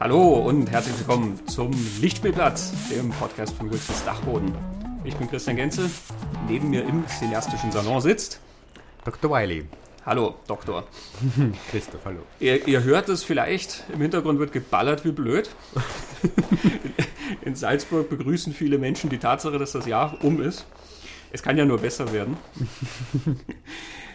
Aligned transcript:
Hallo 0.00 0.40
und 0.48 0.72
herzlich 0.72 0.98
willkommen 0.98 1.46
zum 1.46 1.70
Lichtspielplatz, 2.00 2.72
dem 2.90 3.10
Podcast 3.10 3.54
von 3.54 3.70
Wilsons 3.70 4.04
Dachboden. 4.04 4.52
Ich 5.04 5.14
bin 5.14 5.28
Christian 5.30 5.54
Genzel. 5.54 5.88
Neben 6.48 6.70
mir 6.70 6.82
im 6.84 7.06
cineastischen 7.06 7.70
Salon 7.70 8.00
sitzt 8.00 8.40
Dr. 9.04 9.30
Wiley. 9.30 9.66
Hallo, 10.04 10.34
Doktor. 10.48 10.88
Christoph, 11.70 12.04
hallo. 12.04 12.18
Ihr, 12.40 12.66
ihr 12.66 12.82
hört 12.82 13.08
es 13.08 13.22
vielleicht, 13.22 13.84
im 13.92 14.00
Hintergrund 14.00 14.40
wird 14.40 14.52
geballert 14.52 15.04
wie 15.04 15.12
blöd. 15.12 15.48
In 17.42 17.54
Salzburg 17.54 18.10
begrüßen 18.10 18.52
viele 18.52 18.78
Menschen 18.78 19.10
die 19.10 19.18
Tatsache, 19.18 19.58
dass 19.58 19.72
das 19.72 19.86
Jahr 19.86 20.18
um 20.22 20.42
ist. 20.42 20.66
Es 21.30 21.40
kann 21.42 21.56
ja 21.56 21.64
nur 21.64 21.78
besser 21.78 22.12
werden. 22.12 22.36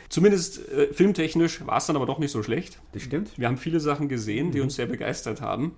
Zumindest 0.10 0.68
äh, 0.70 0.92
filmtechnisch 0.94 1.66
war 1.66 1.78
es 1.78 1.86
dann 1.86 1.96
aber 1.96 2.06
doch 2.06 2.20
nicht 2.20 2.32
so 2.32 2.42
schlecht. 2.44 2.80
Das 2.94 3.04
stimmt. 3.04 3.38
Wir 3.38 3.48
haben 3.48 3.58
viele 3.58 3.80
Sachen 3.80 4.10
gesehen, 4.10 4.52
die 4.52 4.62
uns 4.62 4.76
sehr 4.76 4.88
begeistert 4.88 5.42
haben. 5.42 5.76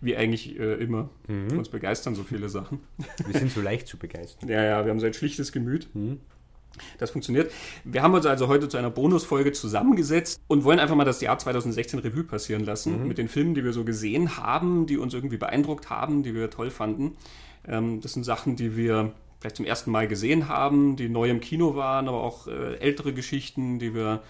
Wie 0.00 0.16
eigentlich 0.16 0.58
äh, 0.58 0.74
immer. 0.74 1.10
Uns 1.28 1.68
begeistern 1.68 2.14
so 2.14 2.24
viele 2.24 2.48
Sachen. 2.48 2.80
Wir 3.26 3.38
sind 3.38 3.52
so 3.52 3.60
leicht 3.60 3.86
zu 3.86 3.96
begeistern. 3.96 4.48
Ja, 4.54 4.62
ja, 4.62 4.84
wir 4.84 4.90
haben 4.90 5.00
so 5.00 5.06
ein 5.06 5.14
schlichtes 5.14 5.52
Gemüt. 5.52 5.88
Das 6.98 7.10
funktioniert. 7.10 7.52
Wir 7.84 8.02
haben 8.02 8.14
uns 8.14 8.26
also 8.26 8.48
heute 8.48 8.68
zu 8.68 8.76
einer 8.76 8.90
Bonusfolge 8.90 9.52
zusammengesetzt 9.52 10.40
und 10.48 10.64
wollen 10.64 10.78
einfach 10.80 10.96
mal 10.96 11.04
das 11.04 11.20
Jahr 11.20 11.38
2016 11.38 12.00
Revue 12.00 12.24
passieren 12.24 12.64
lassen 12.64 13.06
mit 13.06 13.18
den 13.18 13.28
Filmen, 13.28 13.54
die 13.54 13.64
wir 13.64 13.72
so 13.72 13.84
gesehen 13.84 14.36
haben, 14.36 14.86
die 14.86 14.98
uns 14.98 15.14
irgendwie 15.14 15.36
beeindruckt 15.36 15.90
haben, 15.90 16.22
die 16.22 16.34
wir 16.34 16.50
toll 16.50 16.70
fanden. 16.70 17.16
Ähm, 17.66 18.00
das 18.00 18.14
sind 18.14 18.24
Sachen, 18.24 18.56
die 18.56 18.76
wir 18.76 19.12
vielleicht 19.44 19.56
zum 19.56 19.66
ersten 19.66 19.90
Mal 19.90 20.08
gesehen 20.08 20.48
haben, 20.48 20.96
die 20.96 21.10
neu 21.10 21.28
im 21.28 21.38
Kino 21.40 21.76
waren, 21.76 22.08
aber 22.08 22.22
auch 22.22 22.46
äh, 22.46 22.76
ältere 22.78 23.12
Geschichten, 23.12 23.78
die 23.78 23.94
wir 23.94 24.22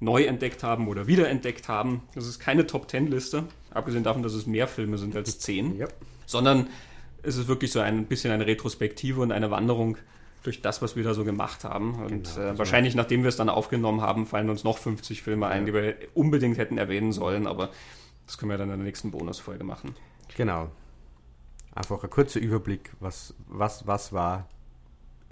neu 0.00 0.24
entdeckt 0.24 0.62
haben 0.62 0.88
oder 0.88 1.06
wiederentdeckt 1.06 1.68
haben. 1.68 2.00
Das 2.14 2.26
ist 2.26 2.38
keine 2.38 2.66
Top-10-Liste, 2.66 3.44
abgesehen 3.70 4.02
davon, 4.02 4.22
dass 4.22 4.32
es 4.32 4.46
mehr 4.46 4.66
Filme 4.66 4.96
sind 4.96 5.14
als 5.14 5.38
10 5.40 5.76
Ja. 5.76 5.88
sondern 6.24 6.68
es 7.22 7.36
ist 7.36 7.48
wirklich 7.48 7.70
so 7.70 7.80
ein 7.80 8.06
bisschen 8.06 8.32
eine 8.32 8.46
Retrospektive 8.46 9.20
und 9.20 9.30
eine 9.30 9.50
Wanderung 9.50 9.98
durch 10.42 10.62
das, 10.62 10.80
was 10.80 10.96
wir 10.96 11.04
da 11.04 11.12
so 11.12 11.22
gemacht 11.24 11.64
haben. 11.64 11.94
Und 12.06 12.34
Genau, 12.34 12.46
äh, 12.52 12.58
wahrscheinlich, 12.58 12.94
nachdem 12.94 13.24
wir 13.24 13.28
es 13.28 13.36
dann 13.36 13.50
aufgenommen 13.50 14.00
haben, 14.00 14.24
fallen 14.24 14.48
uns 14.48 14.64
noch 14.64 14.78
50 14.78 15.20
Filme 15.20 15.48
ein, 15.48 15.66
die 15.66 15.74
wir 15.74 15.96
unbedingt 16.14 16.56
hätten 16.56 16.78
erwähnen 16.78 17.12
sollen, 17.12 17.46
aber 17.46 17.68
das 18.24 18.38
können 18.38 18.50
wir 18.50 18.56
dann 18.56 18.70
in 18.70 18.78
der 18.78 18.86
nächsten 18.86 19.10
Bonusfolge 19.10 19.64
machen. 19.64 19.94
Genau. 20.34 20.68
Einfach 21.74 22.02
ein 22.02 22.08
kurzer 22.08 22.40
Überblick, 22.40 22.90
was, 23.00 23.34
was, 23.48 23.86
was 23.86 24.14
war 24.14 24.48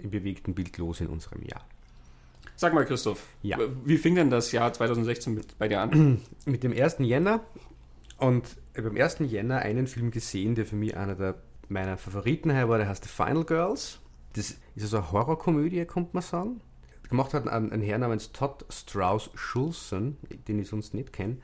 im 0.01 0.11
bewegten 0.11 0.53
Bild 0.53 0.77
los 0.77 1.01
in 1.01 1.07
unserem 1.07 1.43
Jahr. 1.43 1.65
Sag 2.55 2.73
mal, 2.73 2.85
Christoph, 2.85 3.23
Ja. 3.41 3.57
wie 3.85 3.97
fing 3.97 4.15
denn 4.15 4.29
das 4.29 4.51
Jahr 4.51 4.71
2016 4.71 5.33
mit, 5.33 5.57
bei 5.57 5.67
dir 5.67 5.81
an? 5.81 6.21
Mit 6.45 6.63
dem 6.63 6.71
1. 6.73 6.97
Jänner 6.99 7.41
und 8.17 8.57
beim 8.75 8.95
1. 8.97 9.19
Jänner 9.19 9.59
einen 9.59 9.87
Film 9.87 10.11
gesehen, 10.11 10.55
der 10.55 10.65
für 10.65 10.75
mich 10.75 10.95
einer 10.95 11.15
der 11.15 11.35
meiner 11.69 11.97
Favoriten 11.97 12.49
war, 12.49 12.77
der 12.77 12.87
heißt 12.87 13.03
The 13.05 13.09
Final 13.09 13.45
Girls. 13.45 13.99
Das 14.33 14.51
ist 14.51 14.83
also 14.83 14.97
eine 14.97 15.11
Horrorkomödie, 15.11 15.85
könnte 15.85 16.11
man 16.13 16.21
sagen. 16.21 16.61
Gemacht 17.09 17.33
hat 17.33 17.47
ein, 17.47 17.71
ein 17.71 17.81
Herr 17.81 17.97
namens 17.97 18.31
Todd 18.31 18.65
Strauss 18.69 19.29
Schulzen, 19.35 20.17
den 20.47 20.59
ich 20.59 20.67
sonst 20.67 20.93
nicht 20.93 21.11
kenne. 21.13 21.37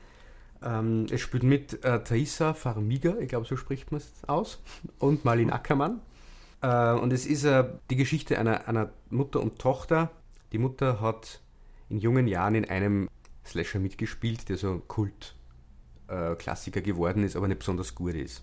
Ähm, 0.62 1.06
es 1.10 1.20
spielt 1.20 1.42
mit 1.42 1.84
äh, 1.84 2.02
Thaisa 2.02 2.54
Farmiga, 2.54 3.16
ich 3.20 3.28
glaube, 3.28 3.46
so 3.46 3.56
spricht 3.56 3.90
man 3.92 4.00
es 4.00 4.12
aus, 4.26 4.62
und 4.98 5.24
Marlene 5.24 5.52
Ackermann. 5.52 6.00
Äh, 6.60 6.92
und 6.92 7.12
es 7.12 7.26
ist 7.26 7.44
äh, 7.44 7.64
die 7.90 7.96
Geschichte 7.96 8.38
einer, 8.38 8.68
einer 8.68 8.90
Mutter 9.10 9.40
und 9.40 9.58
Tochter. 9.58 10.10
Die 10.52 10.58
Mutter 10.58 11.00
hat 11.00 11.40
in 11.88 11.98
jungen 11.98 12.26
Jahren 12.26 12.54
in 12.54 12.64
einem 12.64 13.08
Slasher 13.46 13.78
mitgespielt, 13.78 14.48
der 14.48 14.56
so 14.56 14.82
Kult-Klassiker 14.86 16.80
geworden 16.80 17.24
ist, 17.24 17.36
aber 17.36 17.48
nicht 17.48 17.60
besonders 17.60 17.94
gut 17.94 18.14
ist. 18.14 18.42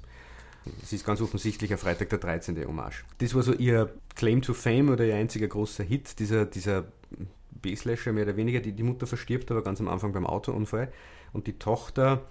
Es 0.82 0.94
ist 0.94 1.06
ganz 1.06 1.22
offensichtlich 1.22 1.72
ein 1.72 1.78
Freitag 1.78 2.10
der 2.10 2.18
13. 2.18 2.66
Hommage. 2.68 3.06
Das 3.20 3.36
war 3.36 3.44
so 3.44 3.54
ihr 3.54 3.94
Claim 4.16 4.42
to 4.42 4.54
Fame 4.54 4.90
oder 4.90 5.06
ihr 5.06 5.16
einziger 5.16 5.48
großer 5.48 5.84
Hit, 5.84 6.18
dieser, 6.18 6.46
dieser 6.46 6.86
B-Slasher 7.52 8.14
mehr 8.14 8.24
oder 8.24 8.36
weniger. 8.36 8.62
Die, 8.62 8.72
die 8.72 8.84
Mutter 8.84 9.06
verstirbt 9.06 9.52
aber 9.52 9.62
ganz 9.64 9.80
am 9.80 9.88
Anfang 9.88 10.12
beim 10.12 10.26
Autounfall 10.26 10.92
und 11.34 11.46
die 11.46 11.60
Tochter 11.60 12.24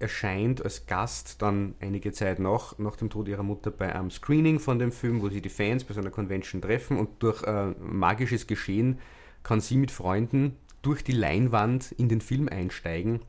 erscheint 0.00 0.64
als 0.64 0.86
Gast 0.86 1.42
dann 1.42 1.74
einige 1.80 2.12
Zeit 2.12 2.38
nach, 2.38 2.78
nach 2.78 2.96
dem 2.96 3.10
Tod 3.10 3.28
ihrer 3.28 3.42
Mutter 3.42 3.70
bei 3.70 3.94
einem 3.94 4.10
Screening 4.10 4.58
von 4.58 4.78
dem 4.78 4.92
Film, 4.92 5.22
wo 5.22 5.28
sie 5.28 5.42
die 5.42 5.48
Fans 5.48 5.84
bei 5.84 5.94
so 5.94 6.00
einer 6.00 6.10
Convention 6.10 6.62
treffen 6.62 6.98
und 6.98 7.22
durch 7.22 7.42
äh, 7.44 7.68
magisches 7.78 8.46
Geschehen 8.46 8.98
kann 9.42 9.60
sie 9.60 9.76
mit 9.76 9.90
Freunden 9.90 10.56
durch 10.82 11.04
die 11.04 11.12
Leinwand 11.12 11.92
in 11.92 12.08
den 12.08 12.20
Film 12.20 12.48
einsteigen 12.48 13.20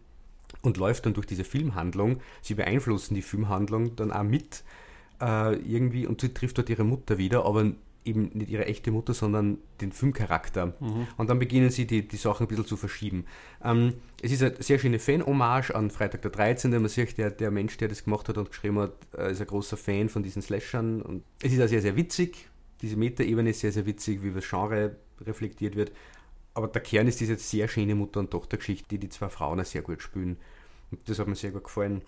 und 0.62 0.78
läuft 0.78 1.06
dann 1.06 1.14
durch 1.14 1.28
diese 1.28 1.44
Filmhandlung. 1.44 2.22
Sie 2.42 2.56
beeinflussen 2.56 3.16
die 3.16 3.22
Filmhandlung 3.22 3.96
dann 3.96 4.12
auch 4.12 4.24
mit 4.24 4.64
äh, 5.22 5.56
irgendwie 5.56 6.08
und 6.08 6.22
sie 6.22 6.34
trifft 6.34 6.58
dort 6.58 6.70
ihre 6.70 6.84
Mutter 6.84 7.18
wieder, 7.18 7.46
aber 7.46 7.72
eben 8.06 8.32
nicht 8.34 8.50
ihre 8.50 8.66
echte 8.66 8.92
Mutter, 8.92 9.14
sondern 9.14 9.60
den 9.80 9.92
Filmcharakter. 9.92 10.76
Und 11.18 11.30
dann 11.30 11.40
beginnen 11.40 11.70
sie 11.70 11.86
die, 11.86 12.08
die 12.08 12.18
Sachen 12.18 12.46
ein 12.46 12.48
bisschen 12.48 12.66
zu 12.66 12.78
verschieben. 12.78 13.26
Ähm, 13.64 13.94
es 14.22 14.32
ist 14.32 14.44
eine 14.44 14.56
sehr 14.60 14.80
schöne 14.80 15.00
Fan-Hommage 15.00 15.72
an 15.72 15.92
Freitag 15.92 16.22
der 16.24 16.32
13. 16.32 16.72
Man 16.72 16.88
sieht, 16.88 17.18
der, 17.18 17.32
der 17.32 17.52
Mensch, 17.52 17.78
der 17.78 17.88
das 17.88 18.04
gemacht 18.04 18.30
hat 18.30 18.38
und 18.38 18.50
geschrieben 18.50 18.80
hat, 18.80 18.94
äh, 19.18 19.32
ist 19.32 19.42
ein 19.42 19.48
großer 19.48 19.78
Fan 19.78 20.10
von 20.10 20.24
diesen 20.24 20.42
Slashern. 20.42 21.02
Und 21.02 21.24
es 21.42 21.54
ist 21.54 21.62
auch 21.62 21.68
sehr, 21.68 21.82
sehr 21.82 21.96
witzig. 21.96 22.50
Diese 22.82 22.98
Metaebene 22.98 23.52
ist 23.52 23.60
sehr, 23.60 23.72
sehr 23.72 23.86
witzig, 23.86 24.24
wie 24.24 24.32
das 24.32 24.50
Genre 24.50 24.96
reflektiert 25.22 25.76
wird. 25.76 25.92
Aber 26.54 26.68
der 26.68 26.82
Kern 26.82 27.08
ist 27.08 27.20
diese 27.20 27.38
sehr 27.38 27.68
schöne 27.68 27.96
Mutter- 27.96 28.20
und 28.20 28.32
Tochtergeschichte, 28.32 28.88
die 28.90 28.98
die 28.98 29.10
zwei 29.10 29.30
Frauen 29.30 29.60
auch 29.60 29.66
sehr 29.66 29.82
gut 29.84 30.02
spielen. 30.02 30.38
Und 30.90 31.08
das 31.08 31.20
hat 31.20 31.28
mir 31.28 31.36
sehr 31.36 31.52
gut 31.52 31.64
gefallen. 31.64 32.02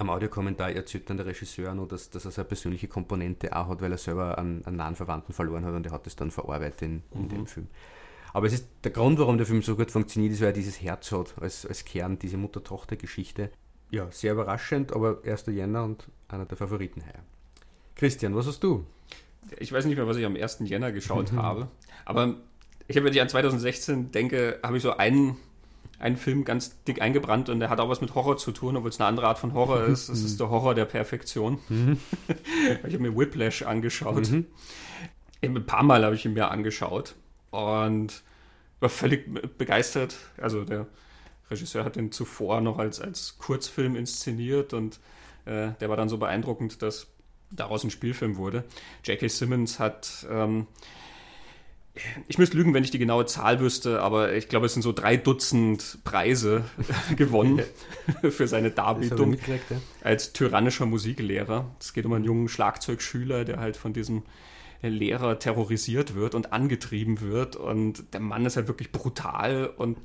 Am 0.00 0.08
Audiokommentar 0.08 0.70
erzählt 0.70 1.10
dann 1.10 1.18
der 1.18 1.26
Regisseur 1.26 1.74
noch, 1.74 1.86
dass, 1.86 2.08
dass 2.08 2.24
er 2.24 2.30
so 2.30 2.40
eine 2.40 2.48
persönliche 2.48 2.88
Komponente 2.88 3.54
auch 3.54 3.68
hat, 3.68 3.82
weil 3.82 3.92
er 3.92 3.98
selber 3.98 4.38
einen, 4.38 4.64
einen 4.64 4.76
nahen 4.76 4.96
Verwandten 4.96 5.34
verloren 5.34 5.66
hat 5.66 5.74
und 5.74 5.84
er 5.84 5.92
hat 5.92 6.06
das 6.06 6.16
dann 6.16 6.30
verarbeitet 6.30 6.80
in, 6.80 7.02
in 7.14 7.28
dem 7.28 7.46
Film. 7.46 7.68
Aber 8.32 8.46
es 8.46 8.54
ist 8.54 8.66
der 8.82 8.92
Grund, 8.92 9.18
warum 9.18 9.36
der 9.36 9.46
Film 9.46 9.60
so 9.60 9.76
gut 9.76 9.90
funktioniert, 9.90 10.32
ist, 10.32 10.40
weil 10.40 10.48
er 10.48 10.52
dieses 10.54 10.80
Herz 10.80 11.12
hat 11.12 11.34
als, 11.38 11.66
als 11.66 11.84
Kern, 11.84 12.18
diese 12.18 12.38
Mutter-Tochter-Geschichte. 12.38 13.50
Ja, 13.90 14.10
sehr 14.10 14.32
überraschend, 14.32 14.94
aber 14.94 15.18
1. 15.22 15.46
Jänner 15.48 15.84
und 15.84 16.08
einer 16.28 16.46
der 16.46 16.56
Favoriten 16.56 17.02
heuer. 17.02 17.22
Christian, 17.94 18.34
was 18.34 18.46
hast 18.46 18.64
du? 18.64 18.86
Ich 19.58 19.70
weiß 19.70 19.84
nicht 19.84 19.96
mehr, 19.96 20.06
was 20.06 20.16
ich 20.16 20.24
am 20.24 20.34
1. 20.34 20.60
Jänner 20.60 20.92
geschaut 20.92 21.32
habe, 21.36 21.68
aber 22.06 22.36
ich 22.88 22.96
habe, 22.96 23.04
wenn 23.04 23.12
ich 23.12 23.20
an 23.20 23.28
2016 23.28 24.12
denke, 24.12 24.60
habe 24.62 24.78
ich 24.78 24.82
so 24.82 24.96
einen, 24.96 25.36
einen 26.00 26.16
Film 26.16 26.44
ganz 26.44 26.82
dick 26.84 27.02
eingebrannt 27.02 27.48
und 27.48 27.60
der 27.60 27.70
hat 27.70 27.78
auch 27.78 27.88
was 27.88 28.00
mit 28.00 28.14
Horror 28.14 28.38
zu 28.38 28.52
tun, 28.52 28.76
obwohl 28.76 28.90
es 28.90 28.98
eine 28.98 29.08
andere 29.08 29.28
Art 29.28 29.38
von 29.38 29.52
Horror 29.52 29.84
ist. 29.86 30.08
Es 30.08 30.22
ist 30.24 30.40
der 30.40 30.50
Horror 30.50 30.74
der 30.74 30.86
Perfektion. 30.86 31.58
ich 32.28 32.94
habe 32.94 32.98
mir 32.98 33.16
Whiplash 33.16 33.62
angeschaut. 33.62 34.28
Eben 35.42 35.56
Ein 35.56 35.66
paar 35.66 35.82
Mal 35.82 36.04
habe 36.04 36.14
ich 36.14 36.24
ihn 36.24 36.32
mir 36.32 36.50
angeschaut 36.50 37.14
und 37.50 38.22
war 38.80 38.88
völlig 38.88 39.58
begeistert. 39.58 40.16
Also 40.38 40.64
der 40.64 40.86
Regisseur 41.50 41.84
hat 41.84 41.96
den 41.96 42.12
zuvor 42.12 42.60
noch 42.60 42.78
als, 42.78 43.00
als 43.00 43.36
Kurzfilm 43.38 43.94
inszeniert 43.94 44.72
und 44.72 45.00
äh, 45.44 45.72
der 45.80 45.88
war 45.88 45.96
dann 45.96 46.08
so 46.08 46.16
beeindruckend, 46.18 46.80
dass 46.82 47.08
daraus 47.50 47.84
ein 47.84 47.90
Spielfilm 47.90 48.36
wurde. 48.36 48.64
J.K. 49.04 49.28
Simmons 49.28 49.78
hat, 49.78 50.26
ähm, 50.30 50.66
ich 52.28 52.38
müsste 52.38 52.56
lügen, 52.56 52.72
wenn 52.72 52.84
ich 52.84 52.90
die 52.90 52.98
genaue 52.98 53.26
Zahl 53.26 53.60
wüsste, 53.60 54.00
aber 54.00 54.32
ich 54.34 54.48
glaube, 54.48 54.66
es 54.66 54.74
sind 54.74 54.82
so 54.82 54.92
drei 54.92 55.16
Dutzend 55.16 55.98
Preise 56.04 56.64
gewonnen 57.16 57.62
für 58.30 58.46
seine 58.46 58.70
Darbietung 58.70 59.34
ja. 59.34 59.56
als 60.02 60.32
tyrannischer 60.32 60.86
Musiklehrer. 60.86 61.74
Es 61.80 61.92
geht 61.92 62.06
um 62.06 62.12
einen 62.12 62.24
jungen 62.24 62.48
Schlagzeugschüler, 62.48 63.44
der 63.44 63.58
halt 63.58 63.76
von 63.76 63.92
diesem 63.92 64.22
Lehrer 64.82 65.38
terrorisiert 65.38 66.14
wird 66.14 66.34
und 66.34 66.52
angetrieben 66.52 67.20
wird. 67.20 67.56
Und 67.56 68.14
der 68.14 68.20
Mann 68.20 68.46
ist 68.46 68.56
halt 68.56 68.68
wirklich 68.68 68.92
brutal 68.92 69.66
und 69.76 69.98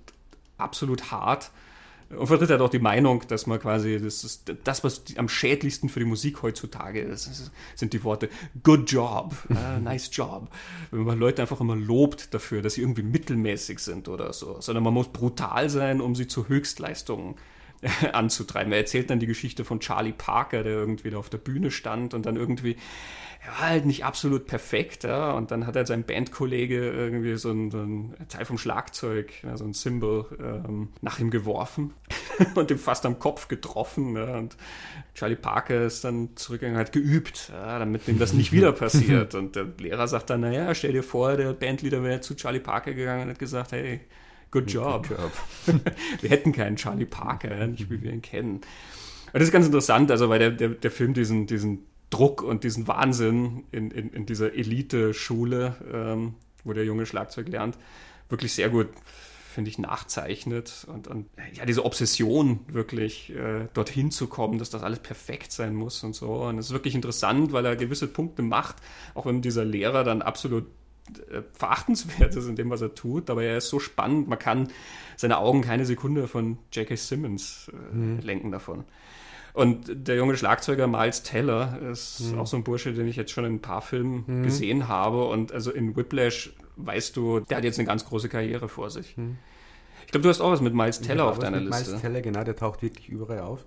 absolut 0.57 1.11
hart. 1.11 1.51
Und 2.09 2.27
vertritt 2.27 2.51
halt 2.51 2.61
auch 2.61 2.69
die 2.69 2.79
Meinung, 2.79 3.23
dass 3.27 3.47
man 3.47 3.59
quasi, 3.59 3.99
das 3.99 4.23
ist 4.23 4.53
das, 4.63 4.83
was 4.83 5.03
am 5.17 5.27
schädlichsten 5.27 5.89
für 5.89 5.99
die 5.99 6.05
Musik 6.05 6.43
heutzutage 6.43 7.01
ist, 7.01 7.51
sind 7.75 7.93
die 7.93 8.03
Worte 8.03 8.29
good 8.63 8.91
job, 8.91 9.35
äh, 9.49 9.79
nice 9.83 10.09
job. 10.11 10.49
Wenn 10.91 11.03
man 11.03 11.17
Leute 11.17 11.41
einfach 11.41 11.59
immer 11.61 11.75
lobt 11.75 12.33
dafür, 12.33 12.61
dass 12.61 12.75
sie 12.75 12.81
irgendwie 12.81 13.03
mittelmäßig 13.03 13.79
sind 13.79 14.07
oder 14.07 14.33
so, 14.33 14.57
sondern 14.61 14.83
man 14.83 14.93
muss 14.93 15.07
brutal 15.07 15.69
sein, 15.69 15.99
um 15.99 16.13
sie 16.15 16.27
zu 16.27 16.47
Höchstleistungen 16.47 17.35
anzutreiben. 18.13 18.71
Er 18.71 18.79
erzählt 18.79 19.09
dann 19.09 19.19
die 19.19 19.27
Geschichte 19.27 19.65
von 19.65 19.79
Charlie 19.79 20.13
Parker, 20.13 20.63
der 20.63 20.73
irgendwie 20.73 21.09
da 21.09 21.17
auf 21.17 21.29
der 21.29 21.37
Bühne 21.37 21.71
stand 21.71 22.13
und 22.13 22.25
dann 22.25 22.35
irgendwie, 22.35 22.77
er 23.45 23.51
war 23.51 23.69
halt 23.69 23.85
nicht 23.85 24.03
absolut 24.03 24.47
perfekt, 24.47 25.03
ja, 25.03 25.31
und 25.31 25.51
dann 25.51 25.67
hat 25.67 25.75
er 25.75 25.85
sein 25.85 26.03
Bandkollege 26.03 26.89
irgendwie 26.89 27.35
so 27.35 27.51
ein, 27.51 27.69
so 27.69 27.77
ein 27.77 28.15
Teil 28.27 28.45
vom 28.45 28.57
Schlagzeug, 28.57 29.31
ja, 29.43 29.55
so 29.55 29.65
ein 29.65 29.73
Cymbal, 29.73 30.25
ähm, 30.39 30.89
nach 31.01 31.19
ihm 31.19 31.29
geworfen 31.29 31.93
und 32.55 32.71
ihm 32.71 32.79
fast 32.79 33.05
am 33.05 33.19
Kopf 33.19 33.47
getroffen, 33.47 34.15
ja, 34.15 34.37
und 34.37 34.57
Charlie 35.13 35.35
Parker 35.35 35.85
ist 35.85 36.03
dann 36.03 36.29
zurückgegangen, 36.35 36.79
hat 36.79 36.91
geübt, 36.91 37.51
ja, 37.53 37.77
damit 37.77 38.07
ihm 38.07 38.17
das 38.17 38.33
nicht 38.33 38.51
wieder 38.51 38.71
passiert 38.73 39.35
und 39.35 39.55
der 39.55 39.67
Lehrer 39.77 40.07
sagt 40.07 40.31
dann, 40.31 40.41
naja, 40.41 40.73
stell 40.73 40.93
dir 40.93 41.03
vor, 41.03 41.37
der 41.37 41.53
Bandleader 41.53 42.03
wäre 42.03 42.21
zu 42.21 42.35
Charlie 42.35 42.59
Parker 42.59 42.93
gegangen 42.93 43.23
und 43.23 43.29
hat 43.29 43.39
gesagt, 43.39 43.73
hey, 43.73 44.01
good 44.49 44.71
job. 44.71 45.07
Good 45.07 45.17
job. 45.19 45.81
wir 46.21 46.29
hätten 46.29 46.51
keinen 46.51 46.77
Charlie 46.77 47.05
Parker, 47.05 47.67
nicht 47.67 47.91
wie 47.91 48.01
wir 48.01 48.11
ihn 48.11 48.21
kennen. 48.21 48.61
das 49.33 49.43
ist 49.43 49.51
ganz 49.51 49.67
interessant, 49.67 50.09
also 50.09 50.29
weil 50.29 50.39
der, 50.39 50.51
der, 50.51 50.69
der 50.69 50.91
Film 50.91 51.13
diesen, 51.13 51.45
diesen 51.45 51.85
Druck 52.15 52.41
und 52.41 52.63
diesen 52.63 52.87
Wahnsinn 52.87 53.65
in, 53.71 53.91
in, 53.91 54.09
in 54.09 54.25
dieser 54.25 54.53
Elite-Schule, 54.53 55.75
ähm, 55.91 56.35
wo 56.63 56.71
der 56.71 56.85
junge 56.85 57.05
Schlagzeug 57.05 57.49
lernt, 57.49 57.77
wirklich 58.29 58.53
sehr 58.53 58.69
gut, 58.69 58.87
finde 59.53 59.69
ich, 59.69 59.79
nachzeichnet. 59.79 60.87
Und, 60.87 61.09
und 61.09 61.27
ja, 61.53 61.65
diese 61.65 61.83
Obsession 61.83 62.61
wirklich 62.67 63.35
äh, 63.35 63.67
dorthin 63.73 64.11
zu 64.11 64.27
kommen, 64.27 64.59
dass 64.59 64.69
das 64.69 64.81
alles 64.81 64.99
perfekt 64.99 65.51
sein 65.51 65.75
muss 65.75 66.05
und 66.05 66.15
so. 66.15 66.43
Und 66.43 66.57
es 66.57 66.67
ist 66.67 66.71
wirklich 66.71 66.95
interessant, 66.95 67.51
weil 67.51 67.65
er 67.65 67.75
gewisse 67.75 68.07
Punkte 68.07 68.43
macht, 68.43 68.77
auch 69.13 69.25
wenn 69.25 69.41
dieser 69.41 69.65
Lehrer 69.65 70.05
dann 70.05 70.21
absolut 70.21 70.67
äh, 71.29 71.41
verachtenswert 71.51 72.33
ist 72.35 72.47
in 72.47 72.55
dem, 72.55 72.69
was 72.69 72.81
er 72.81 72.95
tut, 72.95 73.29
aber 73.29 73.43
er 73.43 73.57
ist 73.57 73.67
so 73.67 73.79
spannend, 73.79 74.29
man 74.29 74.39
kann 74.39 74.69
seine 75.17 75.37
Augen 75.37 75.61
keine 75.61 75.85
Sekunde 75.85 76.29
von 76.29 76.57
J.K. 76.71 76.95
Simmons 76.95 77.69
äh, 77.73 77.95
mhm. 77.95 78.19
lenken 78.21 78.51
davon. 78.51 78.85
Und 79.55 80.09
der 80.09 80.17
junge 80.17 80.35
Schlagzeuger 80.35 80.85
Miles 80.85 81.23
Teller 81.23 81.79
ist 81.89 82.33
mhm. 82.33 82.39
auch 82.39 82.47
so 82.47 82.57
ein 82.57 82.65
Bursche, 82.65 82.91
den 82.91 83.07
ich 83.07 83.15
jetzt 83.15 83.31
schon 83.31 83.45
in 83.45 83.53
ein 83.53 83.61
paar 83.61 83.81
Filmen 83.81 84.25
mhm. 84.27 84.43
gesehen 84.43 84.89
habe. 84.89 85.25
Und 85.27 85.53
also 85.53 85.71
in 85.71 85.95
Whiplash 85.95 86.53
weißt 86.75 87.15
du, 87.15 87.39
der 87.39 87.57
hat 87.57 87.63
jetzt 87.63 87.79
eine 87.79 87.87
ganz 87.87 88.03
große 88.03 88.27
Karriere 88.27 88.67
vor 88.67 88.89
sich. 88.89 89.15
Mhm. 89.15 89.37
Ich 90.05 90.11
glaube, 90.11 90.23
du 90.23 90.29
hast 90.29 90.41
auch 90.41 90.51
was 90.51 90.59
mit 90.59 90.73
Miles 90.73 90.99
Teller 90.99 91.25
auf 91.25 91.39
deiner 91.39 91.61
mit 91.61 91.67
Liste. 91.67 91.91
Miles 91.91 92.01
Teller, 92.01 92.21
genau, 92.21 92.43
der 92.43 92.57
taucht 92.57 92.81
wirklich 92.81 93.07
überall 93.07 93.39
auf. 93.39 93.65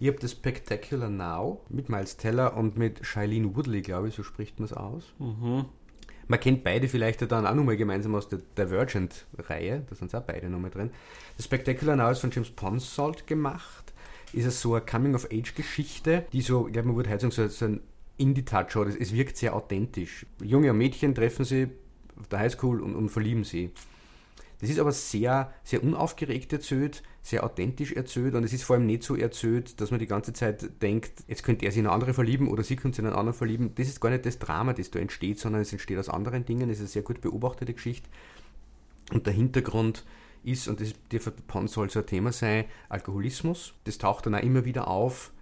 Ich 0.00 0.08
habe 0.08 0.18
das 0.18 0.32
Spectacular 0.32 1.10
Now 1.10 1.60
mit 1.68 1.90
Miles 1.90 2.16
Teller 2.16 2.56
und 2.56 2.78
mit 2.78 3.04
Shailene 3.04 3.54
Woodley, 3.54 3.82
glaube 3.82 4.08
ich, 4.08 4.14
so 4.14 4.22
spricht 4.22 4.58
man 4.58 4.64
es 4.64 4.72
aus. 4.72 5.12
Mhm. 5.18 5.66
Man 6.28 6.40
kennt 6.40 6.64
beide 6.64 6.88
vielleicht 6.88 7.30
dann 7.30 7.46
auch 7.46 7.54
nochmal 7.54 7.76
gemeinsam 7.76 8.14
aus 8.14 8.30
der 8.30 8.40
Divergent-Reihe, 8.58 9.84
da 9.88 9.94
sind 9.94 10.14
auch 10.14 10.22
beide 10.22 10.48
nochmal 10.48 10.70
drin. 10.70 10.90
Das 11.36 11.44
Spectacular 11.44 11.94
Now 11.94 12.10
ist 12.10 12.20
von 12.20 12.30
James 12.30 12.50
Ponsold 12.50 13.26
gemacht 13.26 13.85
ist 14.32 14.46
es 14.46 14.60
so 14.60 14.74
eine 14.74 14.84
Coming-of-Age-Geschichte, 14.84 16.26
die 16.32 16.42
so, 16.42 16.66
ich 16.66 16.72
glaube, 16.72 16.88
man 16.88 16.96
würde 16.96 17.10
heute 17.10 17.30
sagen, 17.30 17.50
so, 17.50 17.64
ein 17.64 17.80
Indie-Touch 18.18 18.74
hat. 18.74 18.88
Es 18.98 19.12
wirkt 19.12 19.36
sehr 19.36 19.54
authentisch. 19.54 20.26
Junge 20.42 20.70
und 20.70 20.78
Mädchen 20.78 21.14
treffen 21.14 21.44
sie 21.44 21.68
auf 22.18 22.28
der 22.28 22.40
Highschool 22.40 22.80
und, 22.80 22.94
und 22.94 23.08
verlieben 23.10 23.44
sie. 23.44 23.70
Das 24.60 24.70
ist 24.70 24.78
aber 24.78 24.92
sehr, 24.92 25.52
sehr 25.64 25.82
unaufgeregt 25.82 26.50
erzählt, 26.52 27.02
sehr 27.22 27.44
authentisch 27.44 27.92
erzählt 27.92 28.34
und 28.34 28.42
es 28.42 28.54
ist 28.54 28.62
vor 28.62 28.76
allem 28.76 28.86
nicht 28.86 29.02
so 29.02 29.14
erzählt, 29.14 29.80
dass 29.80 29.90
man 29.90 30.00
die 30.00 30.06
ganze 30.06 30.32
Zeit 30.32 30.80
denkt, 30.80 31.24
jetzt 31.28 31.42
könnte 31.42 31.66
er 31.66 31.72
sich 31.72 31.80
in 31.80 31.86
eine 31.86 31.94
andere 31.94 32.14
verlieben 32.14 32.48
oder 32.48 32.62
sie 32.62 32.76
könnte 32.76 32.96
sich 32.96 33.02
in 33.02 33.08
einen 33.08 33.18
anderen 33.18 33.36
verlieben. 33.36 33.72
Das 33.74 33.86
ist 33.86 34.00
gar 34.00 34.08
nicht 34.08 34.24
das 34.24 34.38
Drama, 34.38 34.72
das 34.72 34.90
da 34.90 34.98
entsteht, 34.98 35.38
sondern 35.38 35.60
es 35.60 35.72
entsteht 35.72 35.98
aus 35.98 36.08
anderen 36.08 36.46
Dingen. 36.46 36.70
Es 36.70 36.78
ist 36.78 36.84
eine 36.84 36.88
sehr 36.88 37.02
gut 37.02 37.20
beobachtete 37.20 37.74
Geschichte. 37.74 38.08
Und 39.12 39.26
der 39.26 39.34
Hintergrund 39.34 40.04
ist, 40.46 40.68
und 40.68 40.80
das 40.80 40.94
soll 41.66 41.90
so 41.90 41.98
ein 41.98 42.06
Thema 42.06 42.32
sein, 42.32 42.64
Alkoholismus. 42.88 43.74
Das 43.84 43.98
taucht 43.98 44.26
dann 44.26 44.34
auch 44.34 44.42
immer 44.42 44.64
wieder 44.64 44.88
auf. 44.88 45.32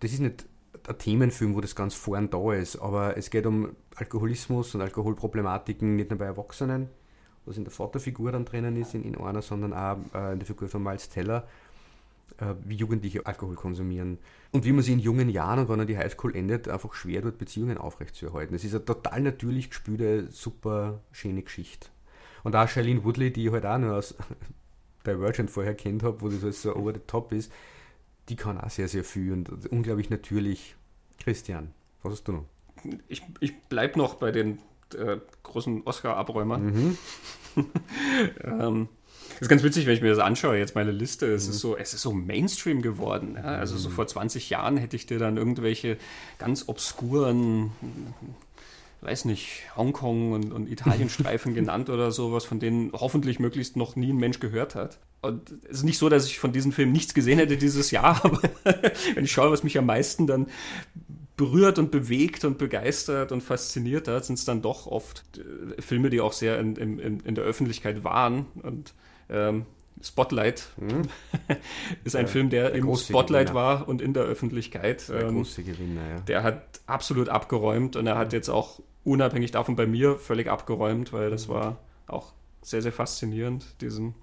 Das 0.00 0.12
ist 0.12 0.20
nicht 0.20 0.46
ein 0.86 0.98
Themenfilm, 0.98 1.54
wo 1.54 1.60
das 1.60 1.74
ganz 1.74 1.94
vorn 1.94 2.30
da 2.30 2.52
ist, 2.52 2.76
aber 2.76 3.16
es 3.16 3.30
geht 3.30 3.46
um 3.46 3.76
Alkoholismus 3.96 4.74
und 4.74 4.80
Alkoholproblematiken 4.80 5.96
nicht 5.96 6.10
nur 6.10 6.18
bei 6.18 6.26
Erwachsenen, 6.26 6.88
was 7.46 7.56
in 7.56 7.64
der 7.64 7.72
Vaterfigur 7.72 8.32
dann 8.32 8.44
drinnen 8.44 8.76
ist, 8.76 8.94
in, 8.94 9.04
in 9.04 9.16
einer, 9.16 9.42
sondern 9.42 9.72
auch 9.72 9.98
äh, 10.14 10.32
in 10.32 10.38
der 10.38 10.46
Figur 10.46 10.68
von 10.68 10.82
Miles 10.82 11.08
Teller, 11.08 11.46
äh, 12.38 12.54
wie 12.64 12.76
Jugendliche 12.76 13.26
Alkohol 13.26 13.54
konsumieren. 13.54 14.18
Und 14.50 14.64
wie 14.64 14.72
man 14.72 14.82
sie 14.82 14.92
in 14.92 15.00
jungen 15.00 15.28
Jahren 15.28 15.60
und 15.60 15.68
wenn 15.68 15.80
er 15.80 15.86
die 15.86 15.98
Highschool 15.98 16.34
endet, 16.34 16.68
einfach 16.68 16.94
schwer 16.94 17.22
tut, 17.22 17.38
Beziehungen 17.38 17.78
aufrechtzuerhalten. 17.78 18.54
Das 18.54 18.64
ist 18.64 18.74
eine 18.74 18.84
total 18.84 19.20
natürlich 19.22 19.70
gespülte, 19.70 20.28
super 20.30 21.00
schöne 21.12 21.42
Geschichte. 21.42 21.88
Und 22.48 22.56
auch 22.56 22.66
Shailene 22.66 23.04
Woodley, 23.04 23.30
die 23.30 23.44
ich 23.44 23.52
halt 23.52 23.66
auch 23.66 23.76
noch 23.76 23.90
aus 23.90 24.14
Divergent 25.06 25.50
vorher 25.50 25.74
kennt 25.74 26.02
habe, 26.02 26.22
wo 26.22 26.30
das 26.30 26.62
so 26.62 26.74
over 26.74 26.94
the 26.94 27.00
top 27.06 27.30
ist, 27.32 27.52
die 28.30 28.36
kann 28.36 28.58
auch 28.58 28.70
sehr, 28.70 28.88
sehr 28.88 29.04
viel 29.04 29.34
und 29.34 29.70
unglaublich 29.70 30.08
natürlich. 30.08 30.74
Christian, 31.18 31.74
was 32.02 32.12
hast 32.12 32.28
du 32.28 32.32
noch? 32.32 32.44
Ich, 33.06 33.22
ich 33.40 33.54
bleibe 33.64 33.98
noch 33.98 34.14
bei 34.14 34.32
den 34.32 34.60
äh, 34.96 35.18
großen 35.42 35.82
Oscar-Abräumern. 35.84 36.64
Mhm. 36.64 36.98
ähm, 38.44 38.88
das 39.32 39.42
ist 39.42 39.48
ganz 39.50 39.62
witzig, 39.62 39.84
wenn 39.84 39.94
ich 39.94 40.00
mir 40.00 40.08
das 40.08 40.18
anschaue, 40.18 40.56
jetzt 40.56 40.74
meine 40.74 40.90
Liste. 40.90 41.26
Es, 41.26 41.48
mhm. 41.48 41.50
ist, 41.50 41.58
so, 41.58 41.76
es 41.76 41.92
ist 41.92 42.00
so 42.00 42.14
Mainstream 42.14 42.80
geworden. 42.80 43.34
Ja? 43.36 43.42
Also 43.42 43.76
so 43.76 43.90
mhm. 43.90 43.92
vor 43.92 44.06
20 44.06 44.48
Jahren 44.48 44.78
hätte 44.78 44.96
ich 44.96 45.04
dir 45.04 45.18
dann 45.18 45.36
irgendwelche 45.36 45.98
ganz 46.38 46.66
obskuren 46.66 47.72
weiß 49.00 49.26
nicht, 49.26 49.62
Hongkong 49.76 50.32
und, 50.32 50.52
und 50.52 50.70
Italienstreifen 50.70 51.54
genannt 51.54 51.90
oder 51.90 52.10
sowas, 52.10 52.44
von 52.44 52.60
denen 52.60 52.92
hoffentlich 52.92 53.38
möglichst 53.38 53.76
noch 53.76 53.96
nie 53.96 54.12
ein 54.12 54.16
Mensch 54.16 54.40
gehört 54.40 54.74
hat. 54.74 54.98
Und 55.20 55.52
es 55.64 55.78
ist 55.78 55.84
nicht 55.84 55.98
so, 55.98 56.08
dass 56.08 56.26
ich 56.26 56.38
von 56.38 56.52
diesem 56.52 56.72
Film 56.72 56.92
nichts 56.92 57.14
gesehen 57.14 57.38
hätte 57.38 57.56
dieses 57.56 57.90
Jahr, 57.90 58.20
aber 58.24 58.40
wenn 59.14 59.24
ich 59.24 59.32
schaue, 59.32 59.50
was 59.50 59.62
mich 59.62 59.78
am 59.78 59.86
meisten 59.86 60.26
dann 60.26 60.46
berührt 61.36 61.78
und 61.78 61.90
bewegt 61.90 62.44
und 62.44 62.58
begeistert 62.58 63.30
und 63.30 63.42
fasziniert 63.42 64.08
hat, 64.08 64.24
sind 64.24 64.38
es 64.38 64.44
dann 64.44 64.60
doch 64.60 64.86
oft 64.86 65.24
äh, 65.38 65.80
Filme, 65.80 66.10
die 66.10 66.20
auch 66.20 66.32
sehr 66.32 66.58
in, 66.58 66.76
in, 66.76 66.98
in 67.20 67.34
der 67.34 67.44
Öffentlichkeit 67.44 68.02
waren. 68.04 68.46
Und 68.62 68.92
ähm, 69.30 69.66
Spotlight 70.02 70.68
mhm. 70.76 71.02
ist 72.04 72.16
ein 72.16 72.26
ja, 72.26 72.30
Film, 72.30 72.50
der, 72.50 72.70
der 72.70 72.74
im 72.74 72.94
Spotlight 72.96 73.48
Gewinner. 73.48 73.54
war 73.54 73.88
und 73.88 74.00
in 74.00 74.14
der 74.14 74.24
Öffentlichkeit. 74.24 75.08
Der 75.08 75.22
ähm, 75.22 75.36
große 75.36 75.62
Gewinner, 75.62 76.08
ja. 76.08 76.20
Der 76.20 76.42
hat 76.42 76.80
absolut 76.86 77.28
abgeräumt 77.28 77.96
und 77.96 78.06
er 78.06 78.16
hat 78.16 78.32
jetzt 78.32 78.48
auch 78.48 78.80
unabhängig 79.04 79.50
davon 79.50 79.76
bei 79.76 79.86
mir 79.86 80.16
völlig 80.16 80.48
abgeräumt, 80.48 81.12
weil 81.12 81.30
das 81.30 81.48
mhm. 81.48 81.52
war 81.52 81.78
auch 82.06 82.32
sehr, 82.62 82.82
sehr 82.82 82.92
faszinierend, 82.92 83.64
diesen 83.80 84.14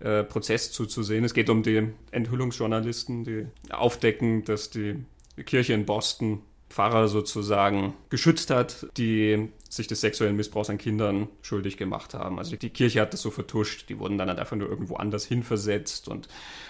äh, 0.00 0.22
Prozess 0.22 0.72
zuzusehen. 0.72 1.24
Es 1.24 1.34
geht 1.34 1.48
um 1.48 1.62
die 1.62 1.88
Enthüllungsjournalisten, 2.10 3.24
die 3.24 3.46
aufdecken, 3.70 4.44
dass 4.44 4.70
die 4.70 5.04
Kirche 5.44 5.72
in 5.72 5.86
Boston 5.86 6.42
Pfarrer 6.74 7.06
sozusagen 7.06 7.94
geschützt 8.10 8.50
hat, 8.50 8.88
die 8.96 9.48
sich 9.68 9.86
des 9.86 10.00
sexuellen 10.00 10.34
Missbrauchs 10.34 10.70
an 10.70 10.78
Kindern 10.78 11.28
schuldig 11.40 11.76
gemacht 11.76 12.14
haben. 12.14 12.40
Also 12.40 12.56
die 12.56 12.70
Kirche 12.70 13.00
hat 13.00 13.12
das 13.12 13.22
so 13.22 13.30
vertuscht, 13.30 13.88
die 13.88 14.00
wurden 14.00 14.18
dann 14.18 14.28
halt 14.28 14.40
einfach 14.40 14.56
nur 14.56 14.68
irgendwo 14.68 14.96
anders 14.96 15.24
hinversetzt 15.24 16.08
und 16.08 16.26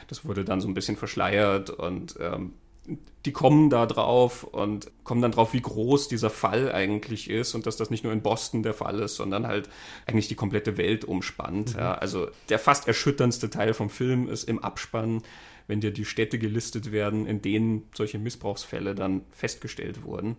das 0.08 0.26
wurde 0.26 0.44
dann 0.44 0.60
so 0.60 0.68
ein 0.68 0.74
bisschen 0.74 0.96
verschleiert 0.96 1.70
und 1.70 2.16
ähm, 2.20 2.52
die 3.24 3.32
kommen 3.32 3.70
da 3.70 3.86
drauf 3.86 4.44
und 4.44 4.90
kommen 5.04 5.22
dann 5.22 5.32
drauf, 5.32 5.54
wie 5.54 5.62
groß 5.62 6.08
dieser 6.08 6.28
Fall 6.28 6.70
eigentlich 6.70 7.30
ist 7.30 7.54
und 7.54 7.64
dass 7.64 7.78
das 7.78 7.88
nicht 7.88 8.04
nur 8.04 8.12
in 8.12 8.20
Boston 8.20 8.62
der 8.62 8.74
Fall 8.74 9.00
ist, 9.00 9.16
sondern 9.16 9.46
halt 9.46 9.70
eigentlich 10.04 10.28
die 10.28 10.34
komplette 10.34 10.76
Welt 10.76 11.06
umspannt. 11.06 11.72
Mhm. 11.72 11.80
Ja, 11.80 11.94
also 11.94 12.28
der 12.50 12.58
fast 12.58 12.86
erschütterndste 12.86 13.48
Teil 13.48 13.72
vom 13.72 13.88
Film 13.88 14.28
ist 14.28 14.44
im 14.44 14.58
Abspann 14.58 15.22
wenn 15.66 15.80
dir 15.80 15.92
die 15.92 16.04
Städte 16.04 16.38
gelistet 16.38 16.92
werden, 16.92 17.26
in 17.26 17.42
denen 17.42 17.88
solche 17.94 18.18
Missbrauchsfälle 18.18 18.94
dann 18.94 19.22
festgestellt 19.30 20.02
wurden. 20.04 20.36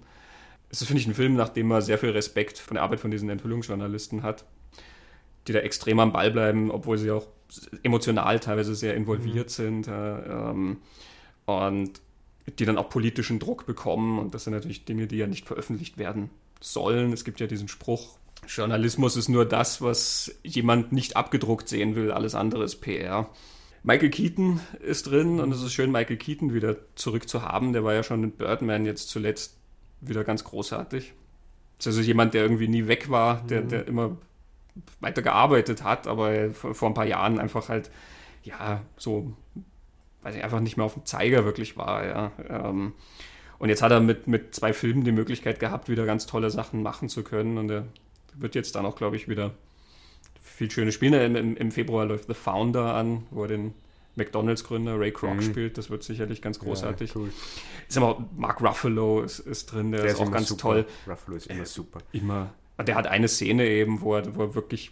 Es 0.69 0.81
ist, 0.81 0.87
finde 0.87 1.01
ich, 1.01 1.07
ein 1.07 1.13
Film, 1.13 1.35
nach 1.35 1.49
dem 1.49 1.67
man 1.67 1.81
sehr 1.81 1.97
viel 1.97 2.09
Respekt 2.09 2.57
von 2.57 2.75
der 2.75 2.83
Arbeit 2.83 2.99
von 2.99 3.11
diesen 3.11 3.29
Enthüllungsjournalisten 3.29 4.23
hat, 4.23 4.45
die 5.47 5.53
da 5.53 5.59
extrem 5.59 5.99
am 5.99 6.11
Ball 6.11 6.31
bleiben, 6.31 6.71
obwohl 6.71 6.97
sie 6.97 7.11
auch 7.11 7.27
emotional 7.83 8.39
teilweise 8.39 8.75
sehr 8.75 8.95
involviert 8.95 9.47
mhm. 9.47 9.49
sind. 9.49 9.87
Äh, 9.87 9.91
ähm, 9.91 10.77
und 11.45 12.01
die 12.59 12.65
dann 12.65 12.77
auch 12.77 12.89
politischen 12.89 13.39
Druck 13.39 13.65
bekommen. 13.65 14.19
Und 14.19 14.33
das 14.33 14.43
sind 14.43 14.53
natürlich 14.53 14.85
Dinge, 14.85 15.07
die 15.07 15.17
ja 15.17 15.27
nicht 15.27 15.47
veröffentlicht 15.47 15.97
werden 15.97 16.29
sollen. 16.59 17.13
Es 17.13 17.23
gibt 17.23 17.39
ja 17.39 17.47
diesen 17.47 17.67
Spruch, 17.67 18.17
Journalismus 18.47 19.15
ist 19.15 19.29
nur 19.29 19.45
das, 19.45 19.81
was 19.81 20.35
jemand 20.43 20.91
nicht 20.91 21.15
abgedruckt 21.17 21.67
sehen 21.67 21.95
will, 21.95 22.11
alles 22.11 22.35
andere 22.35 22.63
ist 22.63 22.77
PR. 22.77 23.29
Michael 23.85 24.09
Keaton 24.09 24.59
ist 24.79 25.11
drin 25.11 25.39
und 25.39 25.51
es 25.51 25.61
ist 25.61 25.73
schön, 25.73 25.91
Michael 25.91 26.17
Keaton 26.17 26.55
wieder 26.55 26.75
zurück 26.95 27.29
zu 27.29 27.43
haben. 27.43 27.71
Der 27.71 27.83
war 27.83 27.93
ja 27.93 28.01
schon 28.01 28.23
in 28.23 28.31
Birdman 28.31 28.83
jetzt 28.83 29.09
zuletzt 29.09 29.57
wieder 30.01 30.23
ganz 30.23 30.43
großartig. 30.43 31.13
Das 31.77 31.85
ist 31.85 31.97
also 31.97 32.01
jemand, 32.01 32.33
der 32.33 32.41
irgendwie 32.41 32.67
nie 32.67 32.87
weg 32.87 33.11
war, 33.11 33.41
der, 33.41 33.61
mhm. 33.61 33.69
der 33.69 33.87
immer 33.87 34.17
weiter 35.01 35.21
gearbeitet 35.21 35.83
hat, 35.83 36.07
aber 36.07 36.51
vor 36.51 36.89
ein 36.89 36.95
paar 36.95 37.05
Jahren 37.05 37.39
einfach 37.39 37.69
halt, 37.69 37.91
ja, 38.43 38.81
so, 38.97 39.33
weiß 40.23 40.35
ich, 40.35 40.43
einfach 40.43 40.61
nicht 40.61 40.77
mehr 40.77 40.85
auf 40.87 40.95
dem 40.95 41.05
Zeiger 41.05 41.45
wirklich 41.45 41.77
war, 41.77 42.05
ja. 42.07 42.31
Ähm, 42.49 42.93
und 43.59 43.69
jetzt 43.69 43.83
hat 43.83 43.91
er 43.91 43.99
mit, 43.99 44.25
mit 44.25 44.55
zwei 44.55 44.73
Filmen 44.73 45.03
die 45.03 45.11
Möglichkeit 45.11 45.59
gehabt, 45.59 45.89
wieder 45.89 46.07
ganz 46.07 46.25
tolle 46.25 46.49
Sachen 46.49 46.81
machen 46.81 47.07
zu 47.07 47.23
können 47.23 47.59
und 47.59 47.69
er 47.69 47.85
wird 48.33 48.55
jetzt 48.55 48.73
dann 48.73 48.85
auch, 48.85 48.95
glaube 48.95 49.15
ich, 49.15 49.29
wieder 49.29 49.51
viel 50.55 50.71
schöne 50.71 50.91
Spiele. 50.91 51.25
Im, 51.25 51.55
Im, 51.55 51.71
Februar 51.71 52.05
läuft 52.05 52.27
The 52.27 52.33
Founder 52.33 52.95
an, 52.95 53.23
wo 53.31 53.43
er 53.43 53.49
den 53.49 53.73
McDonalds-Gründer 54.15 54.99
Ray 54.99 55.11
Kroc 55.11 55.35
mhm. 55.35 55.41
spielt. 55.41 55.77
Das 55.77 55.89
wird 55.89 56.03
sicherlich 56.03 56.41
ganz 56.41 56.59
großartig. 56.59 57.13
Ja, 57.13 57.21
cool. 57.21 57.29
Ist 57.87 57.97
aber 57.97 58.25
Mark 58.37 58.61
Ruffalo 58.61 59.21
ist, 59.21 59.39
ist 59.39 59.67
drin, 59.67 59.91
der, 59.91 60.01
der 60.01 60.11
ist, 60.11 60.19
ist 60.19 60.27
auch 60.27 60.31
ganz 60.31 60.47
super. 60.47 60.61
toll. 60.61 60.85
Ruffalo 61.07 61.37
ist 61.37 61.47
immer 61.47 61.63
äh, 61.63 61.65
super. 61.65 61.99
Immer. 62.13 62.53
Der 62.85 62.95
hat 62.95 63.07
eine 63.07 63.27
Szene 63.27 63.67
eben, 63.67 64.01
wo 64.01 64.15
er, 64.15 64.35
wo 64.35 64.43
er 64.43 64.55
wirklich 64.55 64.91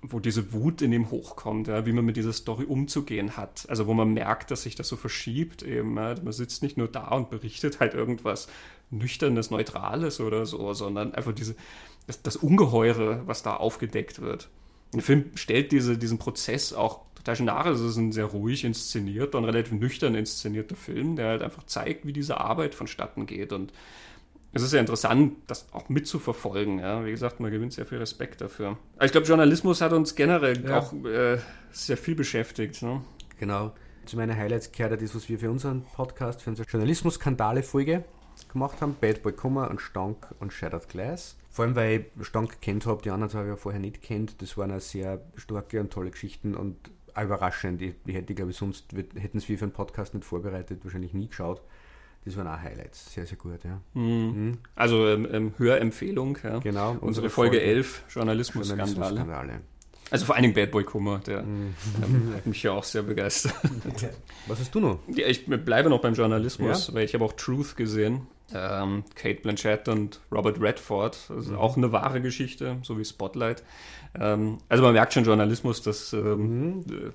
wo 0.00 0.18
diese 0.18 0.54
Wut 0.54 0.80
in 0.80 0.92
ihm 0.92 1.10
hochkommt, 1.10 1.68
ja, 1.68 1.84
wie 1.84 1.92
man 1.92 2.06
mit 2.06 2.16
dieser 2.16 2.32
Story 2.32 2.64
umzugehen 2.64 3.36
hat. 3.36 3.66
Also 3.68 3.86
wo 3.86 3.92
man 3.92 4.14
merkt, 4.14 4.50
dass 4.50 4.62
sich 4.62 4.74
das 4.74 4.88
so 4.88 4.96
verschiebt 4.96 5.62
eben. 5.62 5.96
Ja. 5.96 6.14
Man 6.22 6.32
sitzt 6.32 6.62
nicht 6.62 6.78
nur 6.78 6.88
da 6.88 7.08
und 7.08 7.28
berichtet 7.28 7.80
halt 7.80 7.92
irgendwas 7.92 8.48
Nüchternes, 8.90 9.50
Neutrales 9.50 10.20
oder 10.20 10.46
so, 10.46 10.72
sondern 10.72 11.14
einfach 11.14 11.32
diese, 11.32 11.54
das, 12.06 12.22
das 12.22 12.36
Ungeheure, 12.36 13.26
was 13.26 13.42
da 13.42 13.56
aufgedeckt 13.56 14.22
wird. 14.22 14.48
Der 14.94 15.02
Film 15.02 15.30
stellt 15.34 15.72
diese, 15.72 15.98
diesen 15.98 16.18
Prozess 16.18 16.72
auch 16.72 17.00
Taschenare 17.24 17.70
ist 17.70 17.80
es 17.80 17.96
ein 17.96 18.12
sehr 18.12 18.26
ruhig 18.26 18.64
inszenierter 18.64 19.38
und 19.38 19.46
relativ 19.46 19.72
nüchtern 19.72 20.14
inszenierter 20.14 20.76
Film, 20.76 21.16
der 21.16 21.28
halt 21.28 21.42
einfach 21.42 21.64
zeigt, 21.64 22.06
wie 22.06 22.12
diese 22.12 22.38
Arbeit 22.38 22.74
vonstatten 22.74 23.24
geht. 23.26 23.52
Und 23.52 23.72
es 24.52 24.62
ist 24.62 24.72
ja 24.72 24.80
interessant, 24.80 25.36
das 25.46 25.66
auch 25.72 25.88
mitzuverfolgen. 25.88 26.78
Ja. 26.78 27.04
Wie 27.04 27.10
gesagt, 27.10 27.40
man 27.40 27.50
gewinnt 27.50 27.72
sehr 27.72 27.86
viel 27.86 27.98
Respekt 27.98 28.42
dafür. 28.42 28.76
Aber 28.96 29.06
ich 29.06 29.12
glaube, 29.12 29.26
Journalismus 29.26 29.80
hat 29.80 29.92
uns 29.92 30.14
generell 30.14 30.62
ja. 30.64 30.78
auch 30.78 30.92
äh, 31.04 31.38
sehr 31.72 31.96
viel 31.96 32.14
beschäftigt. 32.14 32.82
Ne? 32.82 33.02
Genau. 33.40 33.72
Zu 34.04 34.16
meinen 34.16 34.36
Highlights 34.36 34.70
gehört 34.70 35.00
das, 35.00 35.14
was 35.14 35.28
wir 35.30 35.38
für 35.38 35.50
unseren 35.50 35.82
Podcast, 35.82 36.42
für 36.42 36.50
unsere 36.50 36.68
Journalismus-Skandale-Folge 36.68 38.04
gemacht 38.54 38.80
haben. 38.80 38.96
Bad 39.00 39.22
Boy 39.22 39.32
Kummer 39.32 39.70
und 39.70 39.80
Stank 39.80 40.34
und 40.40 40.52
Shattered 40.52 40.88
Glass. 40.88 41.36
Vor 41.50 41.64
allem, 41.66 41.76
weil 41.76 42.06
ich 42.18 42.26
Stank 42.26 42.60
kennt 42.62 42.86
habe, 42.86 43.02
die 43.02 43.10
anderen 43.10 43.32
habe 43.34 43.44
ich 43.44 43.50
ja 43.50 43.56
vorher 43.56 43.80
nicht 43.80 44.02
kennt. 44.02 44.40
Das 44.40 44.56
waren 44.56 44.72
auch 44.72 44.80
sehr 44.80 45.20
starke 45.36 45.80
und 45.80 45.92
tolle 45.92 46.10
Geschichten 46.10 46.54
und 46.54 46.76
überraschend. 47.10 47.80
Die, 47.80 47.94
die 48.06 48.14
hätte 48.14 48.32
ich, 48.32 48.36
glaube 48.36 48.50
ich, 48.50 48.56
sonst 48.56 48.86
hätten 48.92 49.38
es 49.38 49.48
wir 49.48 49.58
für 49.58 49.66
einen 49.66 49.72
Podcast 49.72 50.14
nicht 50.14 50.24
vorbereitet, 50.24 50.80
wahrscheinlich 50.82 51.12
nie 51.12 51.28
geschaut. 51.28 51.62
Das 52.24 52.36
waren 52.38 52.48
auch 52.48 52.58
Highlights. 52.58 53.12
Sehr, 53.12 53.26
sehr 53.26 53.36
gut, 53.36 53.62
ja. 53.64 53.80
Mhm. 53.92 54.02
Mhm. 54.02 54.58
Also 54.74 55.06
ähm, 55.06 55.28
ähm 55.30 55.54
Hörempfehlung, 55.58 56.38
ja. 56.42 56.58
Genau. 56.58 56.92
Unsere, 56.92 57.06
unsere 57.06 57.30
Folge, 57.30 57.58
Folge 57.58 57.60
11, 57.60 58.04
Journalismus-Skandale. 58.08 59.16
Journalismus 59.20 59.60
also 60.10 60.26
vor 60.26 60.34
allen 60.34 60.42
Dingen 60.42 60.54
Bad 60.54 60.70
Boy 60.70 60.84
Kummer, 60.84 61.18
der 61.26 61.40
ähm, 61.40 61.74
hat 62.34 62.46
mich 62.46 62.62
ja 62.62 62.72
auch 62.72 62.84
sehr 62.84 63.02
begeistert. 63.02 63.54
Was 64.46 64.60
hast 64.60 64.74
du 64.74 64.80
noch? 64.80 64.98
Ja, 65.08 65.26
ich 65.26 65.46
bleibe 65.46 65.88
noch 65.88 66.00
beim 66.00 66.14
Journalismus, 66.14 66.88
ja? 66.88 66.94
weil 66.94 67.04
ich 67.04 67.14
habe 67.14 67.24
auch 67.24 67.32
Truth 67.32 67.76
gesehen. 67.76 68.26
Ähm, 68.52 69.04
Kate 69.14 69.40
Blanchett 69.40 69.88
und 69.88 70.20
Robert 70.30 70.60
Redford. 70.60 71.30
Ist 71.38 71.48
mhm. 71.48 71.56
auch 71.56 71.76
eine 71.76 71.92
wahre 71.92 72.20
Geschichte, 72.20 72.78
so 72.82 72.98
wie 72.98 73.04
Spotlight. 73.04 73.62
Ähm, 74.18 74.58
also 74.68 74.82
man 74.82 74.92
merkt 74.92 75.12
schon 75.14 75.24
Journalismus, 75.24 75.82
das 75.82 76.12
ähm, 76.12 76.76
mhm. 76.76 76.84
Äh, 76.88 77.10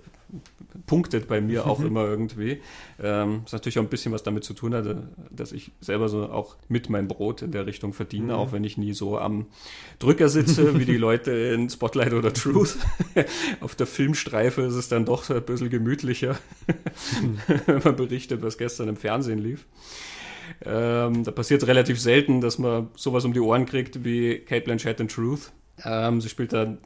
punktet 0.86 1.28
bei 1.28 1.40
mir 1.40 1.66
auch 1.66 1.80
immer 1.84 2.06
irgendwie. 2.06 2.62
Ähm, 3.02 3.42
das 3.44 3.54
natürlich 3.54 3.80
auch 3.80 3.84
ein 3.84 3.90
bisschen 3.90 4.12
was 4.12 4.24
damit 4.24 4.44
zu 4.44 4.54
tun 4.54 4.74
hat, 4.74 4.86
dass 5.32 5.52
ich 5.52 5.72
selber 5.82 6.10
so 6.10 6.30
auch 6.30 6.58
mit 6.68 6.90
mein 6.90 7.08
Brot 7.08 7.42
in 7.42 7.52
der 7.52 7.66
Richtung 7.66 7.94
verdiene, 7.94 8.34
mhm. 8.34 8.40
auch 8.40 8.52
wenn 8.52 8.64
ich 8.64 8.78
nie 8.78 8.94
so 8.94 9.18
am 9.18 9.48
Drücker 10.00 10.30
sitze, 10.30 10.80
wie 10.80 10.86
die 10.86 10.98
Leute 10.98 11.32
in 11.32 11.70
Spotlight 11.70 12.14
oder 12.14 12.34
Truth. 12.34 12.78
Auf 13.62 13.76
der 13.76 13.88
Filmstreife 13.88 14.62
ist 14.64 14.76
es 14.76 14.90
dann 14.90 15.06
doch 15.06 15.30
ein 15.30 15.44
bisschen 15.44 15.70
gemütlicher, 15.70 16.38
wenn 17.66 17.82
man 17.84 17.96
berichtet, 17.96 18.42
was 18.42 18.58
gestern 18.58 18.90
im 18.90 18.98
Fernsehen 18.98 19.40
lief. 19.40 19.66
Ähm, 20.66 21.24
da 21.24 21.32
passiert 21.32 21.62
es 21.62 21.68
relativ 21.68 22.00
selten, 22.00 22.42
dass 22.42 22.58
man 22.58 22.90
sowas 22.96 23.26
um 23.26 23.34
die 23.34 23.40
Ohren 23.40 23.66
kriegt 23.66 24.04
wie 24.04 24.40
Kate 24.40 24.66
Blanchett 24.66 25.00
in 25.00 25.08
Truth. 25.08 25.52
Ähm, 25.86 26.22
sie 26.22 26.30
spielt 26.30 26.54
da 26.54 26.78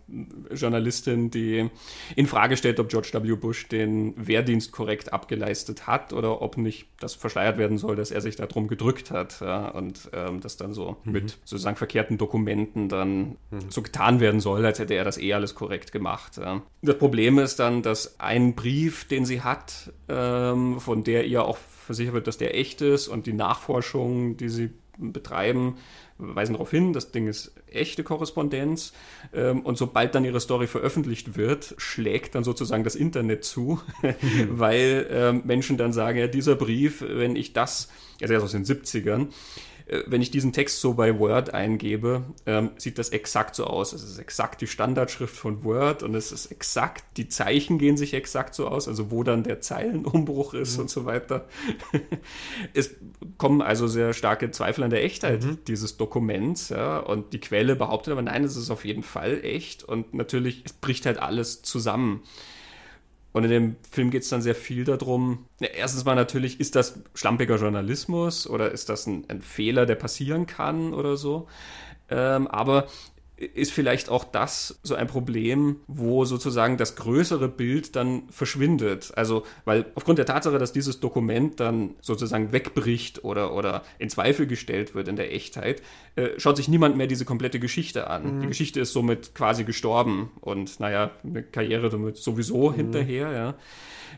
Journalistin, 0.52 1.32
die 1.32 1.70
in 2.16 2.28
Frage 2.28 2.58
stellt, 2.58 2.80
ob 2.80 2.90
George 2.90 3.10
W. 3.14 3.36
Bush 3.36 3.68
den 3.68 4.14
Wehrdienst 4.16 4.72
korrekt 4.72 5.14
abgeleistet 5.14 5.88
hat 5.88 6.14
oder 6.14 6.42
ob 6.42 6.58
nicht 6.58 6.88
das 7.00 7.16
verschleiert 7.16 7.58
werden 7.58 7.78
soll, 7.78 7.96
dass 7.96 8.12
er 8.12 8.22
sich 8.22 8.36
darum 8.36 8.68
gedrückt 8.68 9.12
hat 9.12 9.42
ja, 9.42 9.70
und 9.70 10.10
ähm, 10.14 10.42
das 10.42 10.58
dann 10.58 10.74
so 10.74 10.98
mhm. 11.04 11.12
mit 11.12 11.38
sozusagen 11.44 11.76
verkehrten 11.76 12.18
Dokumenten 12.18 12.90
dann 12.90 13.38
mhm. 13.52 13.70
so 13.70 13.82
getan 13.82 14.20
werden 14.20 14.40
soll, 14.40 14.66
als 14.66 14.80
hätte 14.80 14.94
er 14.94 15.04
das 15.04 15.18
eh 15.18 15.34
alles 15.34 15.56
korrekt 15.56 15.92
gemacht. 15.92 16.38
Ja. 16.38 16.62
Das 16.82 16.98
Problem 16.98 17.40
ist 17.40 17.60
dann, 17.60 17.82
dass 17.82 18.20
ein 18.20 18.56
Brief, 18.56 19.08
den 19.08 19.26
sie 19.26 19.42
hat, 19.42 19.92
ähm, 20.10 20.80
von 20.80 21.04
der 21.04 21.26
ihr 21.26 21.44
auch 21.46 21.58
versichert 21.84 22.14
wird, 22.14 22.28
dass 22.28 22.38
der 22.38 22.56
echt 22.56 22.82
ist 22.82 23.08
und 23.08 23.26
die 23.26 23.34
Nachforschung, 23.34 24.38
die 24.38 24.50
sie 24.50 24.72
betreiben, 24.98 25.78
weisen 26.18 26.54
darauf 26.54 26.72
hin, 26.72 26.94
das 26.94 27.12
Ding 27.12 27.28
ist 27.28 27.54
echte 27.68 28.04
Korrespondenz. 28.04 28.94
Ähm, 29.34 29.62
und 29.62 29.78
sobald 29.78 30.16
dann 30.16 30.26
ihre 30.26 30.40
Story 30.40 30.68
veröffentlicht 30.68 31.36
wird, 31.36 31.74
schlägt 31.78 32.36
dann 32.36 32.44
sozusagen 32.44 32.84
das 32.84 32.96
Internet 32.96 33.44
zu, 33.44 33.82
weil 34.50 35.08
ähm, 35.10 35.42
Menschen 35.46 35.78
dann 35.78 35.94
sagen, 35.94 36.20
ja, 36.20 36.28
dieser 36.28 36.56
Brief, 36.56 37.04
wenn 37.08 37.36
ich 37.36 37.54
das, 37.54 37.90
also 38.22 38.34
erst 38.34 38.46
aus 38.46 38.52
den 38.52 38.66
70ern, 38.66 39.22
äh, 39.24 39.26
wenn 40.08 40.22
ich 40.22 40.32
diesen 40.32 40.54
Text 40.54 40.80
so 40.80 40.94
bei 40.94 41.20
Word 41.20 41.54
eingebe, 41.54 42.24
ähm, 42.46 42.72
sieht 42.78 42.98
das 42.98 43.10
exakt 43.10 43.56
so 43.56 43.66
aus. 43.66 43.94
Es 43.94 44.04
ist 44.04 44.18
exakt 44.18 44.62
die 44.62 44.68
Standardschrift 44.68 45.36
von 45.36 45.64
Word 45.64 46.04
und 46.04 46.16
es 46.16 46.32
ist 46.32 46.48
exakt, 46.48 47.04
die 47.18 47.28
Zeichen 47.28 47.78
gehen 47.78 47.98
sich 47.98 48.14
exakt 48.14 48.56
so 48.56 48.68
aus, 48.68 48.88
also 48.88 49.12
wo 49.12 49.24
dann 49.24 49.44
der 49.44 49.62
Zeilenumbruch 49.62 50.54
ist 50.54 50.76
mhm. 50.76 50.84
und 50.84 50.90
so 50.90 51.06
weiter. 51.06 51.46
es 52.74 52.96
kommen 53.38 53.62
also 53.62 53.88
sehr 53.88 54.14
starke 54.14 54.52
Zweifel 54.52 54.84
an 54.84 54.90
der 54.90 55.04
Echtheit 55.04 55.44
mhm. 55.44 55.58
dieses 55.68 55.98
Dokuments, 55.98 56.70
ja, 56.70 57.00
und 57.00 57.34
die 57.34 57.40
Quelle 57.40 57.76
behauptet 57.76 58.14
aber, 58.14 58.22
nein, 58.22 58.44
es 58.44 58.56
ist 58.56 58.72
auf 58.72 58.86
jeden 58.86 59.04
Fall 59.04 59.44
echt 59.44 59.84
und 59.84 60.14
natürlich, 60.14 60.64
es 60.66 60.74
bricht 60.74 61.06
halt 61.06 61.20
alles 61.20 61.62
zusammen. 61.62 62.24
Und 63.34 63.44
in 63.46 63.50
dem 63.50 63.76
Film 63.90 64.12
geht 64.12 64.24
es 64.24 64.30
dann 64.30 64.42
sehr 64.42 64.56
viel 64.56 64.86
darum, 64.86 65.46
ja, 65.60 65.68
erstens 65.68 66.06
mal 66.06 66.16
natürlich, 66.16 66.60
ist 66.60 66.76
das 66.76 67.00
schlampiger 67.16 67.58
Journalismus 67.58 68.48
oder 68.48 68.72
ist 68.72 68.90
das 68.90 69.08
ein, 69.08 69.26
ein 69.28 69.42
Fehler, 69.42 69.86
der 69.86 69.96
passieren 69.96 70.46
kann 70.46 70.94
oder 70.94 71.18
so. 71.18 71.48
Ähm, 72.10 72.48
aber 72.48 72.88
ist 73.46 73.72
vielleicht 73.72 74.10
auch 74.10 74.24
das 74.24 74.80
so 74.84 74.96
ein 74.96 75.08
Problem, 75.08 75.78
wo 75.88 76.26
sozusagen 76.26 76.78
das 76.78 76.96
größere 76.96 77.48
Bild 77.48 77.96
dann 77.96 78.24
verschwindet. 78.30 79.12
Also, 79.16 79.44
weil 79.66 79.86
aufgrund 79.96 80.20
der 80.20 80.26
Tatsache, 80.26 80.58
dass 80.58 80.74
dieses 80.74 81.00
Dokument 81.00 81.60
dann 81.60 81.96
sozusagen 82.02 82.52
wegbricht 82.52 83.24
oder, 83.24 83.54
oder 83.54 83.84
in 84.00 84.10
Zweifel 84.10 84.48
gestellt 84.48 84.96
wird 84.96 85.08
in 85.08 85.16
der 85.16 85.34
Echtheit, 85.34 85.82
äh, 86.16 86.30
schaut 86.38 86.58
sich 86.58 86.68
niemand 86.68 86.98
mehr 86.98 87.08
diese 87.08 87.26
komplette 87.26 87.60
Geschichte 87.60 88.08
an. 88.08 88.38
Mhm. 88.38 88.42
Die 88.42 88.48
Geschichte 88.48 88.80
ist 88.80 88.94
somit 88.94 89.36
quasi 89.36 89.64
gestorben 89.64 90.32
und 90.42 90.80
naja, 90.80 91.12
eine 91.24 91.44
Karriere 91.44 91.90
damit 91.90 92.18
sowieso 92.18 92.72
mhm. 92.72 92.76
hinterher, 92.76 93.32
ja. 93.32 93.56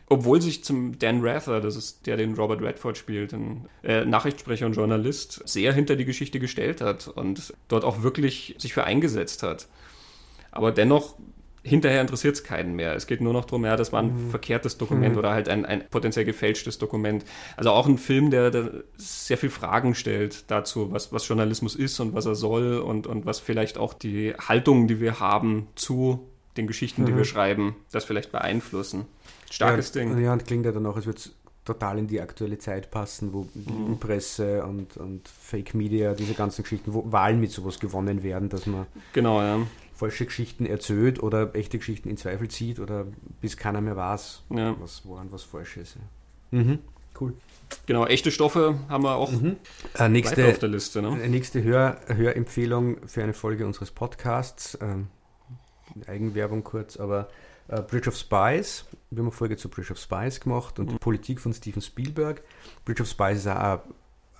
Obwohl 0.08 0.40
sich 0.40 0.64
zum 0.64 0.98
Dan 0.98 1.20
Rather, 1.22 1.60
das 1.60 1.76
ist 1.76 2.06
der, 2.06 2.16
den 2.16 2.34
Robert 2.34 2.62
Redford 2.62 2.96
spielt, 2.96 3.32
ein 3.32 3.68
äh, 3.82 4.04
Nachrichtssprecher 4.04 4.66
und 4.66 4.74
Journalist, 4.74 5.42
sehr 5.48 5.72
hinter 5.72 5.96
die 5.96 6.04
Geschichte 6.04 6.40
gestellt 6.40 6.80
hat 6.80 7.08
und 7.08 7.54
dort 7.68 7.84
auch 7.84 8.02
wirklich 8.02 8.54
sich 8.58 8.72
für 8.72 8.84
eingesetzt 8.84 9.42
hat. 9.42 9.68
Aber 10.52 10.72
dennoch 10.72 11.16
hinterher 11.66 12.00
interessiert 12.00 12.36
es 12.36 12.44
keinen 12.44 12.76
mehr. 12.76 12.94
Es 12.94 13.06
geht 13.06 13.20
nur 13.20 13.32
noch 13.32 13.44
darum, 13.44 13.64
ja, 13.64 13.76
das 13.76 13.92
war 13.92 14.00
ein 14.00 14.26
mhm. 14.26 14.30
verkehrtes 14.30 14.78
Dokument 14.78 15.14
mhm. 15.14 15.18
oder 15.18 15.32
halt 15.32 15.48
ein, 15.48 15.66
ein 15.66 15.84
potenziell 15.90 16.24
gefälschtes 16.24 16.78
Dokument. 16.78 17.24
Also 17.56 17.70
auch 17.70 17.86
ein 17.86 17.98
Film, 17.98 18.30
der, 18.30 18.50
der, 18.50 18.70
sehr 18.96 19.36
viel 19.36 19.50
Fragen 19.50 19.94
stellt 19.94 20.50
dazu, 20.50 20.92
was, 20.92 21.12
was 21.12 21.26
Journalismus 21.26 21.74
ist 21.74 21.98
und 21.98 22.14
was 22.14 22.26
er 22.26 22.36
soll 22.36 22.78
und, 22.78 23.06
und 23.06 23.26
was 23.26 23.40
vielleicht 23.40 23.78
auch 23.78 23.94
die 23.94 24.34
Haltungen, 24.34 24.86
die 24.86 25.00
wir 25.00 25.18
haben 25.18 25.66
zu 25.74 26.26
den 26.56 26.66
Geschichten, 26.66 27.02
mhm. 27.02 27.06
die 27.06 27.16
wir 27.16 27.24
schreiben, 27.24 27.74
das 27.90 28.04
vielleicht 28.04 28.32
beeinflussen. 28.32 29.06
Starkes 29.50 29.94
ja, 29.94 30.00
Ding. 30.02 30.18
Ja, 30.22 30.32
und 30.32 30.44
klingt 30.46 30.66
ja 30.66 30.72
dann 30.72 30.86
auch, 30.86 30.96
als 30.96 31.06
würde 31.06 31.18
es 31.18 31.32
total 31.64 31.98
in 31.98 32.06
die 32.06 32.20
aktuelle 32.20 32.58
Zeit 32.58 32.90
passen, 32.90 33.32
wo 33.32 33.46
mhm. 33.54 33.98
Presse 33.98 34.64
und, 34.64 34.96
und 34.96 35.28
Fake 35.28 35.74
Media, 35.74 36.14
diese 36.14 36.34
ganzen 36.34 36.62
Geschichten, 36.62 36.94
wo 36.94 37.10
Wahlen 37.10 37.40
mit 37.40 37.50
sowas 37.50 37.80
gewonnen 37.80 38.22
werden, 38.22 38.48
dass 38.48 38.66
man 38.66 38.86
genau, 39.12 39.42
ja. 39.42 39.58
falsche 39.94 40.26
Geschichten 40.26 40.64
erzählt 40.64 41.22
oder 41.22 41.54
echte 41.54 41.78
Geschichten 41.78 42.08
in 42.08 42.16
Zweifel 42.16 42.48
zieht 42.48 42.78
oder 42.78 43.06
bis 43.40 43.56
keiner 43.56 43.80
mehr 43.80 43.96
weiß, 43.96 44.44
ja. 44.50 44.76
was 44.80 45.02
woran 45.04 45.30
was 45.32 45.42
falsch 45.42 45.76
ist. 45.76 45.96
Mhm. 46.52 46.78
Cool. 47.20 47.34
Genau, 47.86 48.06
echte 48.06 48.30
Stoffe 48.30 48.78
haben 48.88 49.02
wir 49.02 49.16
auch 49.16 49.32
mhm. 49.32 49.56
äh, 49.98 50.08
nächste, 50.08 50.46
auf 50.48 50.58
der 50.58 50.68
Liste. 50.68 51.02
Ne? 51.02 51.20
Äh, 51.20 51.28
nächste 51.28 51.62
Hör, 51.64 51.98
Hörempfehlung 52.06 53.08
für 53.08 53.22
eine 53.22 53.32
Folge 53.32 53.66
unseres 53.66 53.90
Podcasts. 53.90 54.78
Ähm, 54.80 55.08
Eigenwerbung 56.06 56.62
kurz, 56.62 56.96
aber 56.96 57.28
Uh, 57.68 57.82
Bridge 57.82 58.08
of 58.08 58.16
Spies, 58.16 58.84
wir 59.10 59.18
haben 59.18 59.26
eine 59.26 59.32
Folge 59.32 59.56
zu 59.56 59.68
Bridge 59.68 59.92
of 59.92 59.98
Spies 59.98 60.40
gemacht 60.40 60.78
und 60.78 60.92
mhm. 60.92 60.98
Politik 60.98 61.40
von 61.40 61.52
Steven 61.52 61.82
Spielberg. 61.82 62.42
Bridge 62.84 63.02
of 63.02 63.08
Spies 63.08 63.38
ist 63.38 63.48
auch 63.48 63.80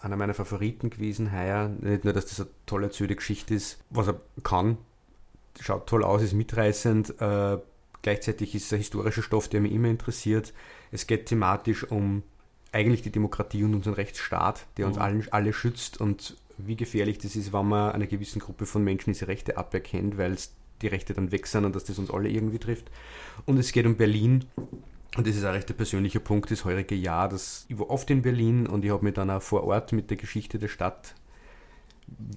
einer 0.01 0.17
meiner 0.17 0.35
Favoriten 0.35 0.91
gewesen 0.91 1.33
heuer. 1.33 1.69
Nicht 1.69 2.05
nur, 2.05 2.13
dass 2.13 2.27
das 2.27 2.41
eine 2.41 2.51
tolle 2.67 2.87
erzählte 2.87 3.17
Geschichte 3.17 3.55
ist, 3.55 3.83
was 3.91 4.09
er 4.09 4.21
kann, 4.45 4.79
schaut 5.61 5.89
toll 5.89 6.05
aus, 6.05 6.23
ist 6.23 6.35
mitreißend. 6.35 7.15
Uh, 7.21 7.59
gleichzeitig 8.03 8.55
ist 8.55 8.67
es 8.67 8.73
ein 8.73 8.79
historischer 8.79 9.23
Stoff, 9.23 9.49
der 9.49 9.61
mich 9.61 9.73
immer 9.73 9.89
interessiert. 9.89 10.53
Es 10.93 11.07
geht 11.07 11.27
thematisch 11.27 11.91
um 11.91 12.23
eigentlich 12.71 13.03
die 13.03 13.11
Demokratie 13.11 13.65
und 13.65 13.75
unseren 13.75 13.95
Rechtsstaat, 13.95 14.67
der 14.77 14.87
uns 14.87 14.97
mhm. 14.97 15.03
allen, 15.03 15.29
alle 15.33 15.53
schützt 15.53 16.01
und 16.01 16.37
wie 16.59 16.77
gefährlich 16.77 17.19
das 17.19 17.37
ist, 17.37 17.53
wenn 17.53 17.69
man 17.69 17.93
einer 17.93 18.07
gewissen 18.07 18.39
Gruppe 18.39 18.67
von 18.67 18.85
Menschen 18.85 19.13
diese 19.13 19.29
Rechte 19.29 19.57
aberkennt, 19.57 20.17
weil 20.17 20.33
es 20.33 20.53
die 20.83 20.89
Rechte 20.89 21.15
dann 21.15 21.33
weg 21.33 21.47
sind 21.47 21.65
und 21.65 21.75
dass 21.75 21.85
das 21.85 21.99
uns 21.99 22.11
alle 22.11 22.29
irgendwie 22.29 22.59
trifft. 22.59 22.91
Und 23.45 23.59
es 23.59 23.73
geht 23.73 23.87
um 23.87 23.97
Berlin. 23.97 24.45
Und 25.17 25.27
das 25.27 25.37
ist 25.37 25.45
auch 25.45 25.53
recht 25.53 25.71
ein 25.71 25.77
persönlicher 25.77 26.21
Punkt 26.21 26.51
das 26.51 26.65
heurige 26.65 26.95
Jahr. 26.95 27.29
Das, 27.29 27.65
ich 27.69 27.79
war 27.79 27.91
oft 27.91 28.11
in 28.11 28.23
Berlin 28.23 28.67
und 28.67 28.85
ich 28.85 28.91
habe 28.91 29.05
mich 29.05 29.15
dann 29.15 29.31
auch 29.31 29.41
vor 29.41 29.65
Ort 29.65 29.93
mit 29.93 30.11
der 30.11 30.17
Geschichte 30.17 30.59
der 30.59 30.69
Stadt 30.69 31.15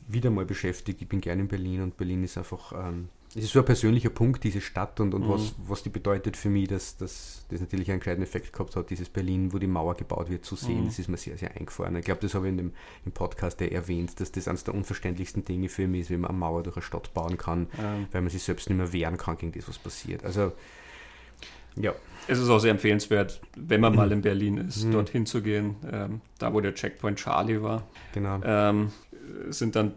wieder 0.08 0.30
mal 0.30 0.46
beschäftigt. 0.46 1.02
Ich 1.02 1.08
bin 1.08 1.22
gerne 1.22 1.42
in 1.42 1.48
Berlin 1.48 1.82
und 1.82 1.98
Berlin 1.98 2.24
ist 2.24 2.38
einfach 2.38 2.72
ähm, 2.74 3.10
es 3.36 3.44
ist 3.44 3.52
so 3.52 3.60
ein 3.60 3.66
persönlicher 3.66 4.10
Punkt, 4.10 4.44
diese 4.44 4.60
Stadt 4.60 5.00
und, 5.00 5.14
und 5.14 5.26
mhm. 5.26 5.30
was, 5.30 5.54
was 5.58 5.84
die 5.84 5.90
bedeutet 5.90 6.36
für 6.36 6.50
mich, 6.50 6.68
dass, 6.68 6.98
dass 6.98 7.46
das 7.50 7.62
natürlich 7.62 7.92
einen 7.92 8.00
gescheiten 8.00 8.24
Effekt 8.24 8.52
gehabt 8.52 8.76
hat, 8.76 8.90
dieses 8.90 9.08
Berlin, 9.08 9.54
wo 9.54 9.60
die 9.60 9.68
Mauer 9.68 9.96
gebaut 9.96 10.32
wird, 10.32 10.46
zu 10.46 10.56
sehen. 10.56 10.82
Mhm. 10.82 10.86
Das 10.88 10.98
ist 10.98 11.10
mir 11.10 11.18
sehr, 11.18 11.38
sehr 11.38 11.56
eingefahren. 11.56 11.96
Ich 11.96 12.06
glaube, 12.06 12.22
das 12.22 12.34
habe 12.34 12.48
ich 12.48 12.52
in 12.52 12.58
dem, 12.58 12.74
im 13.06 13.12
Podcast 13.12 13.62
ja 13.62 13.68
erwähnt, 13.68 14.20
dass 14.20 14.32
das 14.32 14.48
eines 14.48 14.64
der 14.64 14.74
unverständlichsten 14.74 15.46
Dinge 15.46 15.70
für 15.70 15.88
mich 15.88 16.02
ist, 16.02 16.10
wenn 16.10 16.22
man 16.22 16.32
eine 16.32 16.40
Mauer 16.40 16.64
durch 16.64 16.76
eine 16.76 16.84
Stadt 16.84 17.14
bauen 17.14 17.38
kann, 17.38 17.62
mhm. 17.62 18.08
weil 18.12 18.22
man 18.22 18.32
sich 18.32 18.42
selbst 18.42 18.68
nicht 18.68 18.78
mehr 18.78 18.92
wehren 18.92 19.18
kann 19.18 19.38
gegen 19.38 19.52
das, 19.52 19.68
was 19.70 19.78
passiert. 19.78 20.26
Also 20.26 20.52
Ja. 21.76 21.94
Es 22.28 22.40
ist 22.40 22.50
auch 22.50 22.60
sehr 22.60 22.72
empfehlenswert, 22.72 23.42
wenn 23.56 23.82
man 23.82 23.96
mal 23.96 24.12
in 24.12 24.22
Berlin 24.22 24.58
ist, 24.68 24.86
mhm. 24.86 24.92
dorthin 24.92 25.26
zu 25.28 25.44
gehen, 25.44 25.76
ähm, 25.92 26.22
da 26.40 26.52
wo 26.52 26.62
der 26.62 26.74
Checkpoint 26.74 27.20
Charlie 27.20 27.62
war. 27.62 27.88
Genau. 28.14 28.40
Ähm, 28.44 28.92
sind 29.50 29.76
dann 29.76 29.94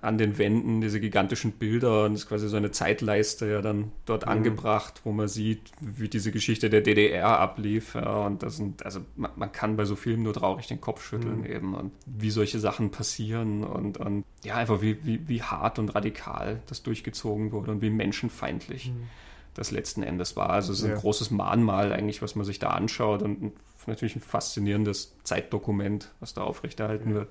an 0.00 0.18
den 0.18 0.38
Wänden 0.38 0.80
diese 0.80 1.00
gigantischen 1.00 1.52
Bilder 1.52 2.04
und 2.04 2.14
es 2.14 2.22
ist 2.22 2.28
quasi 2.28 2.48
so 2.48 2.56
eine 2.56 2.70
Zeitleiste 2.70 3.46
ja 3.46 3.62
dann 3.62 3.92
dort 4.06 4.26
mhm. 4.26 4.32
angebracht, 4.32 5.00
wo 5.04 5.12
man 5.12 5.28
sieht, 5.28 5.60
wie 5.80 6.08
diese 6.08 6.32
Geschichte 6.32 6.70
der 6.70 6.80
DDR 6.80 7.38
ablief. 7.38 7.94
Ja, 7.94 8.26
und 8.26 8.42
das 8.42 8.56
sind, 8.56 8.84
also 8.84 9.00
man, 9.16 9.30
man, 9.36 9.52
kann 9.52 9.76
bei 9.76 9.84
so 9.84 9.96
Filmen 9.96 10.22
nur 10.22 10.34
traurig 10.34 10.66
den 10.66 10.80
Kopf 10.80 11.04
schütteln 11.04 11.40
mhm. 11.40 11.46
eben 11.46 11.74
und 11.74 11.92
wie 12.06 12.30
solche 12.30 12.58
Sachen 12.58 12.90
passieren 12.90 13.64
und, 13.64 13.98
und 13.98 14.24
ja, 14.44 14.56
einfach 14.56 14.82
wie, 14.82 15.04
wie, 15.04 15.28
wie 15.28 15.42
hart 15.42 15.78
und 15.78 15.94
radikal 15.94 16.60
das 16.66 16.82
durchgezogen 16.82 17.52
wurde 17.52 17.72
und 17.72 17.82
wie 17.82 17.90
menschenfeindlich. 17.90 18.88
Mhm 18.88 19.08
das 19.54 19.72
letzten 19.72 20.04
Endes 20.04 20.36
war. 20.36 20.50
Also 20.50 20.72
es 20.72 20.78
ist 20.78 20.86
ja. 20.86 20.94
ein 20.94 21.00
großes 21.00 21.32
Mahnmal 21.32 21.92
eigentlich, 21.92 22.22
was 22.22 22.36
man 22.36 22.44
sich 22.44 22.60
da 22.60 22.68
anschaut 22.68 23.22
und 23.22 23.52
natürlich 23.86 24.16
ein 24.16 24.20
faszinierendes 24.20 25.14
Zeitdokument, 25.24 26.12
was 26.20 26.34
da 26.34 26.42
aufrechterhalten 26.42 27.10
ja. 27.10 27.14
wird. 27.16 27.28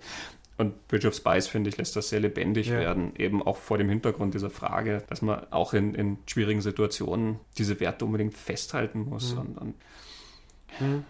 Und 0.59 0.89
Bridge 0.89 1.07
of 1.07 1.15
Spies, 1.15 1.47
finde 1.47 1.69
ich, 1.69 1.77
lässt 1.77 1.95
das 1.95 2.09
sehr 2.09 2.19
lebendig 2.19 2.67
ja. 2.67 2.79
werden, 2.79 3.15
eben 3.15 3.41
auch 3.41 3.55
vor 3.55 3.77
dem 3.77 3.87
Hintergrund 3.87 4.33
dieser 4.33 4.49
Frage, 4.49 5.01
dass 5.07 5.21
man 5.21 5.49
auch 5.51 5.73
in, 5.73 5.95
in 5.95 6.17
schwierigen 6.25 6.59
Situationen 6.59 7.39
diese 7.57 7.79
Werte 7.79 8.03
unbedingt 8.03 8.33
festhalten 8.33 9.05
muss. 9.05 9.35
Mhm. 9.35 9.39
Und, 9.39 9.57
und 9.57 9.75
mhm. 10.81 11.03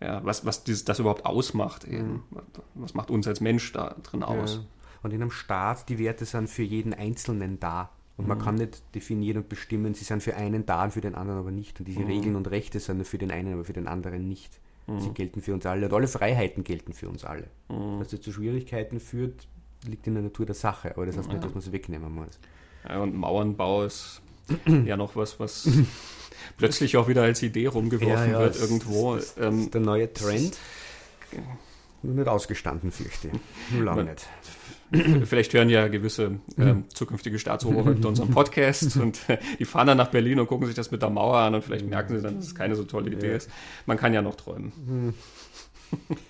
ja, 0.00 0.20
was, 0.24 0.44
was 0.44 0.64
dieses, 0.64 0.84
das 0.84 0.98
überhaupt 0.98 1.26
ausmacht, 1.26 1.84
eben. 1.84 2.24
Mhm. 2.28 2.38
Was 2.74 2.94
macht 2.94 3.12
uns 3.12 3.28
als 3.28 3.40
Mensch 3.40 3.72
da 3.72 3.94
drin 4.02 4.24
aus? 4.24 4.56
Ja. 4.56 4.64
Und 5.04 5.12
in 5.12 5.22
einem 5.22 5.30
Staat, 5.30 5.88
die 5.88 6.00
Werte 6.00 6.24
sind 6.24 6.50
für 6.50 6.64
jeden 6.64 6.92
Einzelnen 6.92 7.60
da. 7.60 7.90
Und 8.16 8.26
man 8.26 8.38
mhm. 8.38 8.42
kann 8.42 8.54
nicht 8.56 8.82
definieren 8.96 9.36
und 9.36 9.48
bestimmen, 9.48 9.94
sie 9.94 10.02
sind 10.02 10.24
für 10.24 10.34
einen 10.34 10.66
da 10.66 10.82
und 10.82 10.90
für 10.90 11.00
den 11.00 11.14
anderen 11.14 11.38
aber 11.38 11.52
nicht. 11.52 11.78
Und 11.78 11.86
diese 11.86 12.00
mhm. 12.00 12.06
Regeln 12.06 12.34
und 12.34 12.50
Rechte 12.50 12.80
sind 12.80 13.06
für 13.06 13.18
den 13.18 13.30
einen, 13.30 13.52
aber 13.52 13.64
für 13.64 13.74
den 13.74 13.86
anderen 13.86 14.26
nicht. 14.26 14.58
Mhm. 14.88 15.00
Sie 15.00 15.10
gelten 15.10 15.42
für 15.42 15.54
uns 15.54 15.66
alle 15.66 15.86
und 15.86 15.92
alle 15.92 16.08
Freiheiten 16.08 16.64
gelten 16.64 16.92
für 16.92 17.08
uns 17.08 17.24
alle. 17.24 17.48
Mhm. 17.68 18.00
Dass 18.00 18.08
das 18.08 18.20
zu 18.20 18.32
Schwierigkeiten 18.32 19.00
führt, 19.00 19.46
liegt 19.86 20.06
in 20.06 20.14
der 20.14 20.22
Natur 20.22 20.46
der 20.46 20.54
Sache, 20.54 20.92
aber 20.92 21.06
das 21.06 21.16
heißt 21.16 21.28
ja. 21.28 21.34
nicht, 21.34 21.44
dass 21.44 21.54
man 21.54 21.60
sie 21.60 21.72
wegnehmen 21.72 22.12
muss. 22.12 22.40
Ja, 22.88 23.00
und 23.02 23.14
Mauernbau 23.14 23.84
ist 23.84 24.22
ja 24.66 24.96
noch 24.96 25.14
was, 25.14 25.38
was 25.38 25.68
plötzlich 26.56 26.96
auch 26.96 27.06
wieder 27.06 27.22
als 27.22 27.42
Idee 27.42 27.66
rumgeworfen 27.66 28.32
ja, 28.32 28.38
wird 28.40 28.58
irgendwo. 28.58 29.16
Das, 29.16 29.34
das, 29.34 29.46
ähm, 29.46 29.70
der 29.70 29.80
neue 29.80 30.12
Trend. 30.12 30.56
Nur 32.02 32.14
nicht 32.14 32.28
ausgestanden, 32.28 32.90
fürchte 32.90 33.28
ich. 33.28 33.74
Nur 33.74 33.84
lange 33.84 34.04
nicht. 34.04 34.26
Vielleicht 35.24 35.52
hören 35.52 35.68
ja 35.68 35.88
gewisse 35.88 36.40
äh, 36.56 36.74
zukünftige 36.88 37.38
Staatsoberhäupter 37.38 38.08
unseren 38.08 38.30
Podcast 38.30 38.96
und 38.96 39.20
die 39.58 39.64
fahren 39.64 39.86
dann 39.88 39.98
nach 39.98 40.10
Berlin 40.10 40.40
und 40.40 40.46
gucken 40.46 40.66
sich 40.66 40.74
das 40.74 40.90
mit 40.90 41.02
der 41.02 41.10
Mauer 41.10 41.38
an 41.38 41.54
und 41.54 41.62
vielleicht 41.62 41.86
merken 41.86 42.16
sie 42.16 42.22
dann, 42.22 42.36
dass 42.36 42.46
es 42.46 42.54
keine 42.54 42.74
so 42.74 42.84
tolle 42.84 43.10
Idee 43.10 43.28
ja. 43.28 43.36
ist. 43.36 43.50
Man 43.86 43.96
kann 43.96 44.14
ja 44.14 44.22
noch 44.22 44.36
träumen. 44.36 44.72
Hm. 44.86 45.14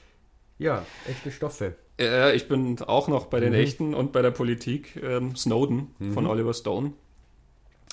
Ja, 0.61 0.85
echte 1.09 1.31
Stoffe. 1.31 1.77
Äh, 2.01 2.35
ich 2.35 2.49
bin 2.49 2.83
auch 2.83 3.07
noch 3.07 3.27
bei 3.27 3.39
den 3.39 3.53
mhm. 3.53 3.61
echten 3.61 3.95
und 3.95 4.11
bei 4.11 4.23
der 4.23 4.33
Politik. 4.33 5.01
Ähm, 5.01 5.37
Snowden 5.37 5.95
mhm. 6.01 6.13
von 6.15 6.27
Oliver 6.27 6.53
Stone 6.53 6.95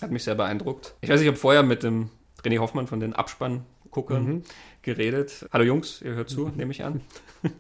hat 0.02 0.10
mich 0.10 0.24
sehr 0.24 0.34
beeindruckt. 0.34 0.96
Ich 1.02 1.10
weiß, 1.10 1.22
ich 1.22 1.28
habe 1.28 1.38
vorher 1.38 1.62
mit 1.62 1.84
dem 1.84 2.10
René 2.44 2.58
Hoffmann 2.58 2.88
von 2.88 3.00
den 3.00 3.14
Abspannguckern 3.14 4.26
mhm 4.26 4.44
geredet. 4.86 5.50
Hallo 5.52 5.66
Jungs, 5.66 6.02
ihr 6.04 6.14
hört 6.14 6.30
zu, 6.30 6.50
nehme 6.56 6.72
ich 6.72 6.84
an. 6.84 7.02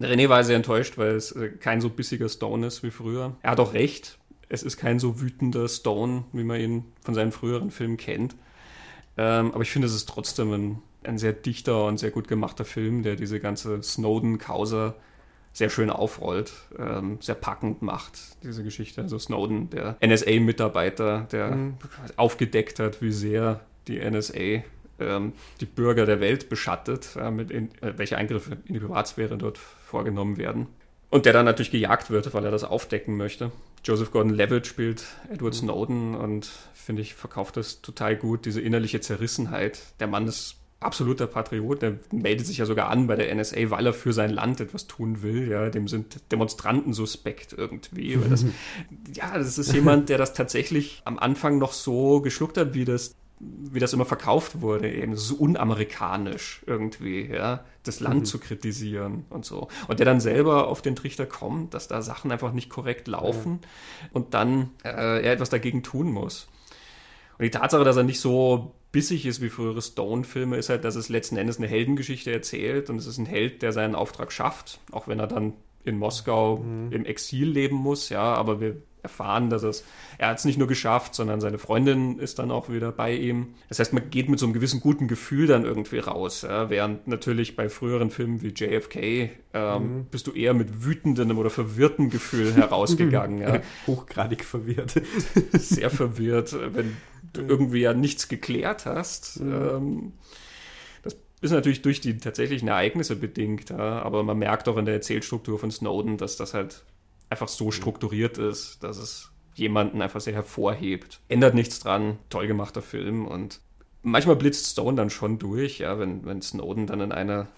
René 0.00 0.28
war 0.28 0.42
sehr 0.44 0.56
enttäuscht, 0.56 0.98
weil 0.98 1.16
es 1.16 1.32
äh, 1.32 1.48
kein 1.48 1.80
so 1.80 1.90
bissiger 1.90 2.28
Stone 2.28 2.66
ist 2.66 2.82
wie 2.82 2.90
früher. 2.90 3.36
Er 3.42 3.52
hat 3.52 3.60
auch 3.60 3.74
recht. 3.74 4.18
Es 4.48 4.62
ist 4.62 4.76
kein 4.76 4.98
so 4.98 5.20
wütender 5.20 5.68
Stone, 5.68 6.24
wie 6.32 6.44
man 6.44 6.60
ihn 6.60 6.84
von 7.02 7.14
seinen 7.14 7.32
früheren 7.32 7.70
Filmen 7.70 7.96
kennt. 7.96 8.36
Ähm, 9.16 9.52
aber 9.52 9.62
ich 9.62 9.70
finde, 9.70 9.88
es 9.88 9.94
ist 9.94 10.08
trotzdem 10.08 10.52
ein, 10.52 10.82
ein 11.04 11.18
sehr 11.18 11.32
dichter 11.32 11.86
und 11.86 11.98
sehr 11.98 12.10
gut 12.10 12.28
gemachter 12.28 12.64
Film, 12.64 13.02
der 13.02 13.16
diese 13.16 13.40
ganze 13.40 13.82
Snowden-Causa 13.82 14.94
sehr 15.52 15.70
schön 15.70 15.88
aufrollt, 15.88 16.52
ähm, 16.78 17.16
sehr 17.20 17.34
packend 17.34 17.80
macht, 17.80 18.18
diese 18.42 18.62
Geschichte. 18.62 19.00
Also 19.00 19.18
Snowden, 19.18 19.70
der 19.70 19.96
NSA-Mitarbeiter, 20.04 21.26
der 21.32 21.50
mhm. 21.52 21.74
aufgedeckt 22.16 22.78
hat, 22.78 23.00
wie 23.00 23.10
sehr 23.10 23.60
die 23.88 23.98
NSA 23.98 24.62
ähm, 24.98 25.32
die 25.60 25.66
Bürger 25.66 26.06
der 26.06 26.20
Welt 26.20 26.48
beschattet, 26.48 27.16
äh, 27.16 27.30
mit 27.30 27.50
in, 27.50 27.70
äh, 27.80 27.94
welche 27.96 28.16
Eingriffe 28.16 28.58
in 28.66 28.74
die 28.74 28.80
Privatsphäre 28.80 29.38
dort 29.38 29.58
vorgenommen 29.86 30.36
werden. 30.36 30.66
Und 31.08 31.24
der 31.24 31.32
dann 31.32 31.44
natürlich 31.44 31.70
gejagt 31.70 32.10
wird, 32.10 32.34
weil 32.34 32.44
er 32.44 32.50
das 32.50 32.64
aufdecken 32.64 33.16
möchte. 33.16 33.52
Joseph 33.84 34.10
Gordon-Levitt 34.10 34.66
spielt 34.66 35.04
Edward 35.30 35.54
mhm. 35.54 35.58
Snowden 35.58 36.14
und 36.14 36.50
finde 36.74 37.02
ich, 37.02 37.14
verkauft 37.14 37.56
das 37.56 37.80
total 37.80 38.16
gut, 38.16 38.44
diese 38.44 38.60
innerliche 38.60 39.00
Zerrissenheit. 39.00 39.80
Der 40.00 40.08
Mann 40.08 40.26
ist 40.26 40.56
absoluter 40.80 41.26
Patriot, 41.26 41.82
der 41.82 41.98
meldet 42.12 42.46
sich 42.46 42.58
ja 42.58 42.66
sogar 42.66 42.88
an 42.88 43.06
bei 43.06 43.16
der 43.16 43.34
NSA, 43.34 43.70
weil 43.70 43.86
er 43.86 43.92
für 43.92 44.12
sein 44.12 44.30
Land 44.30 44.60
etwas 44.60 44.86
tun 44.86 45.22
will. 45.22 45.48
Ja, 45.48 45.70
dem 45.70 45.88
sind 45.88 46.32
Demonstranten 46.32 46.92
suspekt 46.92 47.54
irgendwie. 47.56 48.18
Das, 48.28 48.44
ja, 49.14 49.38
das 49.38 49.58
ist 49.58 49.72
jemand, 49.72 50.08
der 50.08 50.18
das 50.18 50.34
tatsächlich 50.34 51.02
am 51.04 51.18
Anfang 51.18 51.58
noch 51.58 51.72
so 51.72 52.20
geschluckt 52.20 52.58
hat, 52.58 52.74
wie 52.74 52.84
das 52.84 53.14
wie 53.38 53.80
das 53.80 53.92
immer 53.92 54.06
verkauft 54.06 54.62
wurde, 54.62 54.90
eben 54.90 55.16
so 55.16 55.36
unamerikanisch 55.36 56.62
irgendwie, 56.66 57.26
ja, 57.26 57.64
das 57.82 58.00
Land 58.00 58.20
mhm. 58.20 58.24
zu 58.24 58.38
kritisieren 58.38 59.26
und 59.28 59.44
so. 59.44 59.68
Und 59.88 59.98
der 59.98 60.06
dann 60.06 60.20
selber 60.20 60.68
auf 60.68 60.80
den 60.80 60.96
Trichter 60.96 61.26
kommt, 61.26 61.74
dass 61.74 61.88
da 61.88 62.00
Sachen 62.00 62.32
einfach 62.32 62.52
nicht 62.52 62.70
korrekt 62.70 63.08
laufen 63.08 63.60
ja. 63.62 64.08
und 64.12 64.32
dann 64.34 64.70
äh, 64.84 65.22
er 65.22 65.32
etwas 65.32 65.50
dagegen 65.50 65.82
tun 65.82 66.10
muss. 66.10 66.48
Und 67.38 67.44
die 67.44 67.50
Tatsache, 67.50 67.84
dass 67.84 67.96
er 67.96 68.04
nicht 68.04 68.20
so 68.20 68.74
bissig 68.90 69.26
ist 69.26 69.42
wie 69.42 69.50
frühere 69.50 69.82
Stone-Filme, 69.82 70.56
ist 70.56 70.70
halt, 70.70 70.84
dass 70.84 70.96
es 70.96 71.10
letzten 71.10 71.36
Endes 71.36 71.58
eine 71.58 71.66
Heldengeschichte 71.66 72.32
erzählt 72.32 72.88
und 72.88 72.96
es 72.96 73.06
ist 73.06 73.18
ein 73.18 73.26
Held, 73.26 73.60
der 73.60 73.72
seinen 73.72 73.94
Auftrag 73.94 74.32
schafft, 74.32 74.80
auch 74.90 75.08
wenn 75.08 75.18
er 75.18 75.26
dann 75.26 75.52
in 75.84 75.98
Moskau 75.98 76.58
mhm. 76.58 76.90
im 76.90 77.04
Exil 77.04 77.50
leben 77.50 77.76
muss, 77.76 78.08
ja, 78.08 78.34
aber 78.34 78.60
wir 78.60 78.76
erfahren, 79.06 79.50
dass 79.50 79.62
es, 79.62 79.84
er 80.18 80.28
hat 80.28 80.38
es 80.38 80.44
nicht 80.44 80.58
nur 80.58 80.66
geschafft, 80.66 81.14
sondern 81.14 81.40
seine 81.40 81.58
Freundin 81.58 82.18
ist 82.18 82.38
dann 82.40 82.50
auch 82.50 82.68
wieder 82.68 82.90
bei 82.90 83.14
ihm. 83.14 83.54
Das 83.68 83.78
heißt, 83.78 83.92
man 83.92 84.10
geht 84.10 84.28
mit 84.28 84.40
so 84.40 84.46
einem 84.46 84.52
gewissen 84.52 84.80
guten 84.80 85.06
Gefühl 85.06 85.46
dann 85.46 85.64
irgendwie 85.64 86.00
raus, 86.00 86.42
ja, 86.42 86.68
während 86.70 87.06
natürlich 87.06 87.54
bei 87.54 87.68
früheren 87.68 88.10
Filmen 88.10 88.42
wie 88.42 88.48
JFK 88.48 89.30
ähm, 89.54 89.82
mhm. 89.82 90.04
bist 90.10 90.26
du 90.26 90.32
eher 90.32 90.54
mit 90.54 90.84
wütendem 90.84 91.38
oder 91.38 91.50
verwirrtem 91.50 92.10
Gefühl 92.10 92.54
herausgegangen. 92.54 93.40
ja. 93.42 93.60
Hochgradig 93.86 94.44
verwirrt. 94.44 95.00
Sehr 95.52 95.90
verwirrt, 95.90 96.56
wenn 96.74 96.96
du 97.32 97.42
irgendwie 97.42 97.80
ja 97.80 97.94
nichts 97.94 98.28
geklärt 98.28 98.86
hast. 98.86 99.40
Mhm. 99.40 99.52
Ähm, 99.52 100.12
ist 101.40 101.50
natürlich 101.50 101.82
durch 101.82 102.00
die 102.00 102.16
tatsächlichen 102.18 102.68
Ereignisse 102.68 103.14
bedingt, 103.16 103.70
ja, 103.70 104.02
aber 104.02 104.22
man 104.22 104.38
merkt 104.38 104.68
auch 104.68 104.76
in 104.76 104.86
der 104.86 104.94
Erzählstruktur 104.94 105.58
von 105.58 105.70
Snowden, 105.70 106.16
dass 106.16 106.36
das 106.36 106.54
halt 106.54 106.84
einfach 107.30 107.48
so 107.48 107.70
strukturiert 107.70 108.38
ist, 108.38 108.82
dass 108.82 108.98
es 108.98 109.30
jemanden 109.54 110.02
einfach 110.02 110.20
sehr 110.20 110.34
hervorhebt. 110.34 111.20
Ändert 111.28 111.54
nichts 111.54 111.80
dran, 111.80 112.18
toll 112.28 112.46
gemachter 112.46 112.82
Film 112.82 113.26
und 113.26 113.60
manchmal 114.02 114.36
blitzt 114.36 114.66
Stone 114.66 114.96
dann 114.96 115.10
schon 115.10 115.38
durch, 115.38 115.78
ja, 115.78 115.98
wenn, 115.98 116.24
wenn 116.24 116.42
Snowden 116.42 116.86
dann 116.86 117.00
in 117.00 117.12
einer 117.12 117.48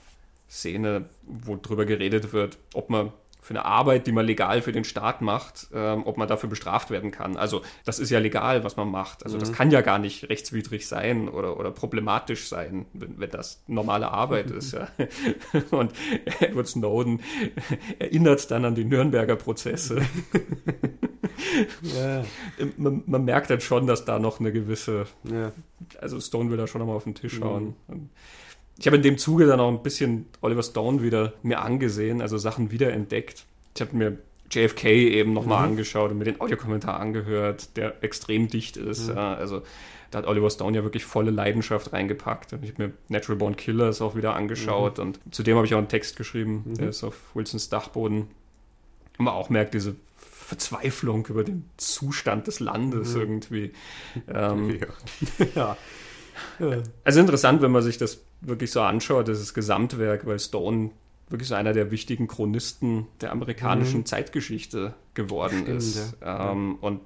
Szene, 0.48 1.08
wo 1.22 1.56
drüber 1.56 1.84
geredet 1.84 2.32
wird, 2.32 2.58
ob 2.72 2.88
man 2.88 3.12
für 3.40 3.54
eine 3.54 3.64
Arbeit, 3.64 4.06
die 4.06 4.12
man 4.12 4.26
legal 4.26 4.62
für 4.62 4.72
den 4.72 4.84
Staat 4.84 5.22
macht, 5.22 5.68
ähm, 5.72 6.02
ob 6.06 6.16
man 6.16 6.28
dafür 6.28 6.48
bestraft 6.48 6.90
werden 6.90 7.10
kann. 7.10 7.36
Also 7.36 7.62
das 7.84 7.98
ist 7.98 8.10
ja 8.10 8.18
legal, 8.18 8.64
was 8.64 8.76
man 8.76 8.90
macht. 8.90 9.24
Also 9.24 9.36
mhm. 9.36 9.40
das 9.40 9.52
kann 9.52 9.70
ja 9.70 9.80
gar 9.80 9.98
nicht 9.98 10.28
rechtswidrig 10.28 10.86
sein 10.86 11.28
oder, 11.28 11.58
oder 11.58 11.70
problematisch 11.70 12.48
sein, 12.48 12.86
wenn, 12.92 13.18
wenn 13.18 13.30
das 13.30 13.62
normale 13.66 14.10
Arbeit 14.10 14.50
mhm. 14.50 14.58
ist. 14.58 14.72
Ja. 14.72 14.88
Und 15.70 15.92
Edward 16.40 16.66
Snowden 16.66 17.22
erinnert 17.98 18.50
dann 18.50 18.64
an 18.64 18.74
die 18.74 18.84
Nürnberger 18.84 19.36
Prozesse. 19.36 20.02
ja. 21.82 22.24
man, 22.76 23.02
man, 23.06 23.24
merkt 23.24 23.50
dann 23.50 23.60
schon, 23.60 23.86
dass 23.86 24.04
da 24.04 24.18
noch 24.18 24.40
eine 24.40 24.52
gewisse, 24.52 25.06
ja. 25.24 25.52
also 26.00 26.20
Stone 26.20 26.50
will 26.50 26.56
da 26.56 26.66
schon 26.66 26.80
nochmal 26.80 26.96
auf 26.96 27.04
den 27.04 27.14
Tisch 27.14 27.40
mhm. 27.40 27.74
Ich 28.78 28.86
habe 28.86 28.96
in 28.96 29.02
dem 29.02 29.18
Zuge 29.18 29.46
dann 29.46 29.58
auch 29.60 29.68
ein 29.68 29.82
bisschen 29.82 30.26
Oliver 30.40 30.62
Stone 30.62 31.02
wieder 31.02 31.32
mir 31.42 31.60
angesehen, 31.60 32.22
also 32.22 32.38
Sachen 32.38 32.70
wiederentdeckt. 32.70 33.44
Ich 33.74 33.80
habe 33.80 33.96
mir 33.96 34.18
JFK 34.50 34.86
eben 34.86 35.32
nochmal 35.32 35.58
mhm. 35.58 35.72
angeschaut 35.72 36.10
und 36.10 36.18
mir 36.18 36.24
den 36.24 36.40
Audiokommentar 36.40 36.98
angehört, 36.98 37.76
der 37.76 38.02
extrem 38.02 38.48
dicht 38.48 38.76
ist. 38.76 39.08
Mhm. 39.08 39.16
Ja, 39.16 39.34
also 39.34 39.62
da 40.10 40.18
hat 40.18 40.26
Oliver 40.26 40.48
Stone 40.48 40.76
ja 40.76 40.84
wirklich 40.84 41.04
volle 41.04 41.30
Leidenschaft 41.30 41.92
reingepackt. 41.92 42.52
Und 42.52 42.64
ich 42.64 42.72
habe 42.72 42.84
mir 42.84 42.92
Natural 43.08 43.36
Born 43.36 43.56
Killers 43.56 44.00
auch 44.00 44.14
wieder 44.14 44.34
angeschaut 44.34 44.98
mhm. 44.98 45.04
und 45.04 45.20
zudem 45.32 45.56
habe 45.56 45.66
ich 45.66 45.74
auch 45.74 45.78
einen 45.78 45.88
Text 45.88 46.16
geschrieben, 46.16 46.62
mhm. 46.64 46.74
der 46.74 46.88
ist 46.90 47.04
auf 47.04 47.16
Wilsons 47.34 47.68
Dachboden. 47.68 48.28
Und 49.18 49.24
man 49.24 49.34
auch 49.34 49.50
merkt 49.50 49.74
diese 49.74 49.96
Verzweiflung 50.16 51.26
über 51.26 51.44
den 51.44 51.68
Zustand 51.76 52.46
des 52.46 52.60
Landes 52.60 53.14
mhm. 53.14 53.20
irgendwie. 53.20 53.72
Ähm, 54.32 54.78
ja. 54.78 55.46
ja. 56.60 56.82
Also 57.04 57.20
interessant, 57.20 57.60
wenn 57.60 57.72
man 57.72 57.82
sich 57.82 57.98
das 57.98 58.22
wirklich 58.40 58.70
so 58.70 58.80
anschaut, 58.80 59.28
dieses 59.28 59.54
Gesamtwerk, 59.54 60.26
weil 60.26 60.38
Stone 60.38 60.90
wirklich 61.28 61.48
so 61.48 61.54
einer 61.54 61.72
der 61.72 61.90
wichtigen 61.90 62.26
Chronisten 62.26 63.06
der 63.20 63.32
amerikanischen 63.32 64.00
mhm. 64.00 64.06
Zeitgeschichte 64.06 64.94
geworden 65.14 65.62
Stimmt, 65.62 65.78
ist. 65.78 66.16
Ja. 66.20 66.52
Ähm, 66.52 66.76
und 66.80 67.00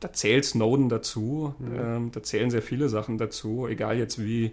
da 0.00 0.12
zählt 0.12 0.44
Snowden 0.44 0.88
dazu, 0.88 1.54
mhm. 1.58 1.78
ähm, 1.78 2.10
da 2.12 2.22
zählen 2.22 2.50
sehr 2.50 2.62
viele 2.62 2.88
Sachen 2.88 3.18
dazu, 3.18 3.66
egal 3.66 3.96
jetzt 3.96 4.22
wie, 4.22 4.52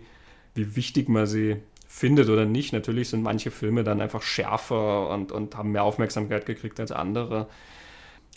wie 0.55 0.75
wichtig 0.75 1.09
man 1.09 1.27
sie 1.27 1.57
findet 1.87 2.29
oder 2.29 2.45
nicht. 2.45 2.73
Natürlich 2.73 3.09
sind 3.09 3.21
manche 3.21 3.51
Filme 3.51 3.83
dann 3.83 4.01
einfach 4.01 4.21
schärfer 4.21 5.09
und, 5.09 5.31
und 5.31 5.55
haben 5.57 5.71
mehr 5.71 5.83
Aufmerksamkeit 5.83 6.45
gekriegt 6.45 6.79
als 6.79 6.91
andere. 6.91 7.47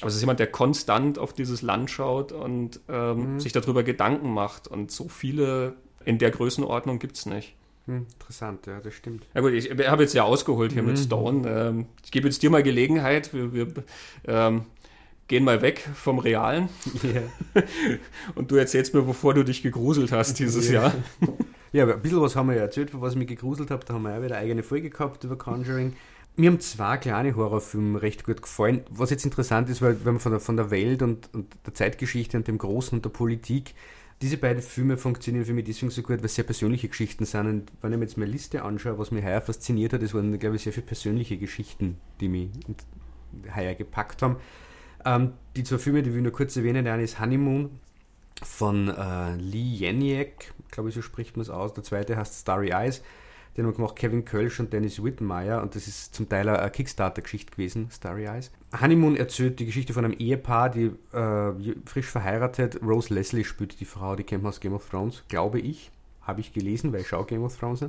Aber 0.01 0.09
es 0.09 0.15
ist 0.15 0.21
jemand, 0.21 0.41
der 0.41 0.49
konstant 0.49 1.19
auf 1.19 1.33
dieses 1.33 1.63
Land 1.63 1.91
schaut 1.91 2.33
und 2.33 2.81
ähm, 2.89 3.35
mhm. 3.35 3.41
sich 3.41 3.53
darüber 3.53 3.83
Gedanken 3.83 4.35
macht. 4.35 4.69
Und 4.69 4.91
so 4.91 5.09
viele 5.09 5.75
in 6.05 6.19
der 6.19 6.31
Größenordnung 6.31 6.99
gibt 6.99 7.17
es 7.17 7.25
nicht. 7.25 7.55
Hm, 7.87 8.07
interessant, 8.13 8.67
ja, 8.67 8.81
das 8.81 8.95
stimmt. 8.95 9.27
Ja 9.35 9.41
gut, 9.41 9.53
ich 9.53 9.71
habe 9.71 10.03
jetzt 10.03 10.15
ja 10.15 10.25
ausgeholt 10.25 10.73
hier 10.73 10.83
mhm. 10.83 10.89
mit 10.89 10.99
Stone. 10.99 11.49
Ähm, 11.49 11.87
ich 12.05 12.11
gebe 12.11 12.27
jetzt 12.27 12.43
dir 12.43 12.51
mal 12.51 12.63
Gelegenheit. 12.63 13.33
Wir, 13.33 13.53
wir 13.53 13.69
ähm, 14.27 14.65
gehen 15.29 15.45
mal 15.45 15.63
weg 15.63 15.89
vom 15.95 16.19
Realen. 16.19 16.69
Yeah. 17.05 17.23
Und 18.35 18.51
du 18.51 18.57
erzählst 18.57 18.95
mir, 18.95 19.07
wovor 19.07 19.35
du 19.35 19.45
dich 19.45 19.63
gegruselt 19.63 20.13
hast 20.13 20.39
dieses 20.39 20.71
yeah. 20.71 20.83
Jahr. 20.83 20.95
Ja, 21.73 21.83
aber 21.83 21.95
ein 21.95 22.01
bisschen 22.01 22.23
was 22.23 22.37
haben 22.37 22.49
wir 22.49 22.57
ja 22.57 22.63
erzählt, 22.63 22.91
was 22.95 23.13
ich 23.13 23.19
mich 23.19 23.27
gegruselt 23.27 23.71
habe. 23.71 23.85
Da 23.85 23.93
haben 23.93 24.03
wir 24.03 24.11
ja 24.11 24.23
wieder 24.23 24.37
eine 24.37 24.45
eigene 24.45 24.63
Folge 24.63 24.89
gehabt 24.89 25.25
über 25.25 25.37
Conjuring. 25.37 25.95
Mir 26.37 26.51
haben 26.51 26.61
zwei 26.61 26.97
kleine 26.97 27.37
Horrorfilme 27.37 28.01
recht 28.01 28.25
gut 28.25 28.41
gefallen. 28.41 28.85
Was 28.89 29.11
jetzt 29.11 29.27
interessant 29.27 29.69
ist, 29.69 29.83
weil 29.83 29.99
wenn 30.05 30.15
man 30.15 30.21
von 30.21 30.33
der, 30.33 30.41
von 30.41 30.57
der 30.57 30.71
Welt 30.71 31.03
und, 31.03 31.29
und 31.35 31.55
der 31.67 31.75
Zeitgeschichte 31.75 32.39
und 32.39 32.49
dem 32.49 32.57
Großen 32.57 32.97
und 32.97 33.05
der 33.05 33.11
Politik 33.11 33.75
diese 34.23 34.39
beiden 34.39 34.63
Filme 34.63 34.97
funktionieren 34.97 35.45
für 35.45 35.53
mich 35.53 35.65
deswegen 35.65 35.91
so 35.91 36.03
gut, 36.03 36.19
weil 36.19 36.25
es 36.25 36.35
sehr 36.35 36.45
persönliche 36.45 36.89
Geschichten 36.89 37.25
sind. 37.27 37.47
Und 37.47 37.71
wenn 37.83 37.93
ich 37.93 37.99
mir 37.99 38.05
jetzt 38.05 38.17
meine 38.17 38.31
Liste 38.31 38.63
anschaue, 38.63 38.99
was 38.99 39.11
mich 39.11 39.25
heuer 39.25 39.41
fasziniert 39.43 39.93
hat, 39.93 40.03
das 40.03 40.15
waren, 40.15 40.39
glaube 40.39 40.57
ich, 40.57 40.63
sehr 40.63 40.73
viele 40.73 40.87
persönliche 40.87 41.37
Geschichten, 41.37 41.99
die 42.21 42.29
mich 42.29 42.49
heuer 43.55 43.75
gepackt 43.75 44.23
haben. 44.23 44.37
Ähm, 45.05 45.33
die 45.55 45.65
zwei 45.65 45.79
Filme, 45.79 46.03
die 46.03 46.11
will 46.11 46.19
ich 46.19 46.23
nur 46.23 46.33
kurz 46.33 46.57
erwähnen. 46.57 46.85
Der 46.85 46.95
eine 46.95 47.03
ist 47.03 47.21
Honeymoon 47.21 47.79
von 48.43 48.89
äh, 48.89 49.37
Lee 49.37 49.77
Janiak, 49.77 50.55
glaube 50.71 50.89
ich, 50.89 50.95
so 50.95 51.03
spricht 51.03 51.37
man 51.37 51.43
es 51.43 51.51
aus. 51.51 51.75
Der 51.75 51.85
zweite 51.85 52.17
heißt 52.17 52.41
Starry 52.41 52.71
Eyes. 52.71 53.03
Den 53.57 53.67
haben 53.67 53.75
gemacht 53.75 53.97
Kevin 53.97 54.25
Kölsch 54.25 54.61
und 54.61 54.73
Dennis 54.73 55.03
Wittenmeyer 55.03 55.63
und 55.63 55.75
das 55.75 55.89
ist 55.89 56.15
zum 56.15 56.29
Teil 56.29 56.49
eine 56.49 56.71
Kickstarter-Geschichte 56.71 57.53
gewesen, 57.53 57.89
Starry 57.91 58.27
Eyes. 58.27 58.51
Honeymoon 58.79 59.17
erzählt 59.17 59.59
die 59.61 59.67
Geschichte 59.67 59.95
von 59.95 60.05
einem 60.05 60.15
Ehepaar, 60.19 60.71
die 60.71 60.91
äh, 61.13 61.75
frisch 61.87 62.07
verheiratet. 62.07 62.81
Rose 62.83 63.15
Leslie 63.15 63.45
spielt 63.45 63.81
die 63.81 63.85
Frau, 63.87 64.15
die 64.17 64.25
kennt 64.25 64.43
man 64.43 64.51
aus 64.51 64.61
Game 64.61 64.75
of 64.75 64.89
Thrones, 64.89 65.25
glaube 65.29 65.61
ich. 65.61 65.91
Habe 66.21 66.41
ich 66.41 66.53
gelesen, 66.53 66.93
weil 66.93 67.03
ich 67.03 67.09
schaue 67.09 67.25
Game 67.25 67.45
of 67.45 67.57
Thrones. 67.57 67.85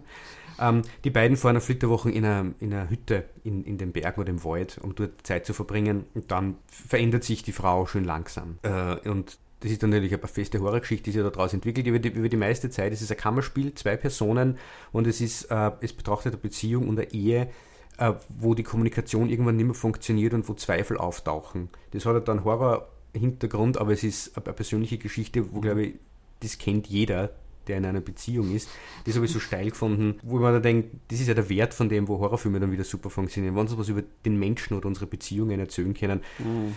Ähm, 0.59 0.83
die 1.03 1.09
beiden 1.09 1.37
fahren 1.37 1.55
eine 1.55 1.61
Flitterwoche 1.61 2.11
in 2.11 2.23
einer, 2.23 2.53
in 2.59 2.71
einer 2.71 2.89
Hütte 2.89 3.25
in, 3.43 3.63
in 3.63 3.77
den 3.77 3.91
Bergen 3.91 4.21
oder 4.21 4.29
im 4.29 4.43
Wald, 4.43 4.79
um 4.81 4.95
dort 4.95 5.25
Zeit 5.25 5.45
zu 5.45 5.53
verbringen. 5.53 6.05
Und 6.13 6.31
dann 6.31 6.55
verändert 6.67 7.23
sich 7.23 7.43
die 7.43 7.51
Frau 7.51 7.87
schön 7.87 8.05
langsam. 8.05 8.59
Äh, 8.61 9.09
und 9.09 9.39
das 9.59 9.71
ist 9.71 9.81
dann 9.81 9.89
natürlich 9.89 10.13
eine 10.13 10.27
feste 10.27 10.59
Horrorgeschichte, 10.59 11.05
die 11.05 11.11
sich 11.11 11.21
daraus 11.21 11.53
entwickelt. 11.53 11.87
Über 11.87 11.99
die, 11.99 12.09
über 12.09 12.29
die 12.29 12.37
meiste 12.37 12.69
Zeit 12.69 12.93
ist 12.93 13.01
es 13.01 13.11
ein 13.11 13.17
Kammerspiel, 13.17 13.73
zwei 13.73 13.97
Personen 13.97 14.57
und 14.91 15.07
es 15.07 15.19
ist, 15.19 15.45
äh, 15.45 15.71
es 15.81 15.93
betrachtet 15.93 16.33
eine 16.33 16.41
Beziehung 16.41 16.87
und 16.87 16.99
eine 16.99 17.11
Ehe, 17.11 17.49
äh, 17.97 18.13
wo 18.29 18.53
die 18.53 18.63
Kommunikation 18.63 19.29
irgendwann 19.29 19.55
nicht 19.55 19.65
mehr 19.65 19.73
funktioniert 19.73 20.33
und 20.33 20.47
wo 20.47 20.53
Zweifel 20.53 20.97
auftauchen. 20.97 21.69
Das 21.91 22.05
hat 22.05 22.27
dann 22.27 22.43
Horror-Hintergrund, 22.43 23.79
aber 23.79 23.93
es 23.93 24.03
ist 24.03 24.37
eine 24.37 24.53
persönliche 24.53 24.99
Geschichte, 24.99 25.51
wo, 25.51 25.59
glaube 25.59 25.85
ich, 25.85 25.93
das 26.41 26.59
kennt 26.59 26.85
jeder, 26.85 27.31
der 27.67 27.79
in 27.79 27.85
einer 27.85 28.01
Beziehung 28.01 28.55
ist. 28.55 28.69
Das 29.05 29.15
habe 29.15 29.25
ich 29.25 29.31
so 29.31 29.39
steil 29.39 29.71
gefunden, 29.71 30.19
wo 30.21 30.37
man 30.37 30.53
da 30.53 30.59
denkt, 30.59 30.89
das 31.07 31.19
ist 31.19 31.27
ja 31.27 31.33
der 31.33 31.49
Wert 31.49 31.73
von 31.73 31.89
dem, 31.89 32.07
wo 32.07 32.19
Horrorfilme 32.19 32.59
dann 32.59 32.71
wieder 32.71 32.83
super 32.83 33.09
funktionieren. 33.09 33.55
Wenn 33.55 33.67
sie 33.67 33.77
was 33.77 33.89
über 33.89 34.03
den 34.23 34.37
Menschen 34.37 34.77
oder 34.77 34.87
unsere 34.87 35.07
Beziehungen 35.07 35.59
erzählen 35.59 35.95
können, 35.95 36.21
mhm 36.37 36.75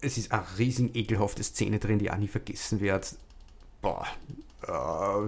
es 0.00 0.18
ist 0.18 0.32
eine 0.32 0.44
riesen 0.58 0.94
ekelhafte 0.94 1.42
Szene 1.42 1.78
drin, 1.78 1.98
die 1.98 2.10
auch 2.10 2.16
nie 2.16 2.28
vergessen 2.28 2.80
wird. 2.80 3.16
Boah, 3.82 4.06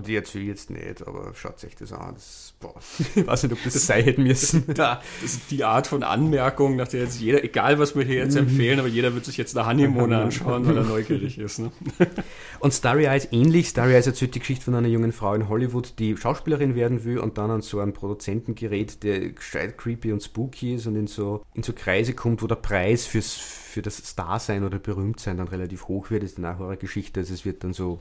die 0.04 0.16
erzähle 0.16 0.42
ich 0.42 0.48
jetzt 0.48 0.70
nicht, 0.70 1.06
aber 1.06 1.32
schaut 1.34 1.62
euch 1.64 1.76
das 1.76 1.92
an. 1.92 2.14
Das, 2.14 2.52
boah, 2.58 2.74
ich 3.14 3.24
weiß 3.24 3.44
nicht, 3.44 3.52
ob 3.52 3.62
das, 3.62 3.74
das 3.74 3.86
sein 3.86 4.02
hätten 4.02 4.24
müssen. 4.24 4.64
das 4.74 4.98
ist 5.24 5.50
die 5.52 5.62
Art 5.62 5.86
von 5.86 6.02
Anmerkung, 6.02 6.74
nach 6.74 6.88
der 6.88 7.04
jetzt 7.04 7.20
jeder, 7.20 7.44
egal 7.44 7.78
was 7.78 7.94
wir 7.94 8.04
hier 8.04 8.16
jetzt 8.16 8.34
mhm. 8.34 8.48
empfehlen, 8.48 8.80
aber 8.80 8.88
jeder 8.88 9.14
wird 9.14 9.24
sich 9.24 9.36
jetzt 9.36 9.56
eine 9.56 9.68
Honeymoon 9.68 10.12
anschauen, 10.12 10.66
weil 10.66 10.76
er 10.76 10.82
neugierig 10.82 11.38
ist. 11.38 11.60
Ne? 11.60 11.70
Und 12.58 12.74
Starry 12.74 13.04
Eyes 13.04 13.28
ähnlich. 13.30 13.68
Starry 13.68 13.94
Eyes 13.94 14.08
erzählt 14.08 14.34
die 14.34 14.40
Geschichte 14.40 14.64
von 14.64 14.74
einer 14.74 14.88
jungen 14.88 15.12
Frau 15.12 15.32
in 15.34 15.48
Hollywood, 15.48 15.94
die 16.00 16.16
Schauspielerin 16.16 16.74
werden 16.74 17.04
will 17.04 17.18
und 17.18 17.38
dann 17.38 17.50
an 17.50 17.62
so 17.62 17.78
einen 17.78 17.92
Produzenten 17.92 18.56
gerät, 18.56 19.02
der 19.04 19.30
gescheit 19.30 19.78
creepy 19.78 20.12
und 20.12 20.22
spooky 20.22 20.74
ist 20.74 20.86
und 20.86 20.96
in 20.96 21.06
so, 21.06 21.44
in 21.54 21.62
so 21.62 21.72
Kreise 21.72 22.14
kommt, 22.14 22.42
wo 22.42 22.48
der 22.48 22.56
Preis 22.56 23.06
fürs, 23.06 23.34
für 23.34 23.80
das 23.80 24.02
Starsein 24.04 24.64
oder 24.64 24.78
Berühmtsein 24.78 25.36
dann 25.36 25.48
relativ 25.48 25.86
hoch 25.86 26.10
wird. 26.10 26.24
Das 26.24 26.32
ist 26.32 26.38
eine 26.38 26.76
Geschichte. 26.76 27.20
Also 27.20 27.32
es 27.32 27.44
wird 27.44 27.62
dann 27.62 27.72
so 27.72 28.00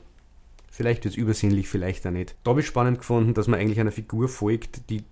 Vielleicht 0.70 1.04
wird 1.04 1.14
es 1.14 1.18
übersinnlich, 1.18 1.68
vielleicht 1.68 2.06
auch 2.06 2.12
nicht. 2.12 2.36
Da 2.44 2.52
habe 2.52 2.60
ich 2.60 2.66
spannend 2.66 2.98
gefunden, 2.98 3.34
dass 3.34 3.48
man 3.48 3.58
eigentlich 3.58 3.80
einer 3.80 3.92
Figur 3.92 4.28
folgt, 4.28 4.88
die 4.88 5.02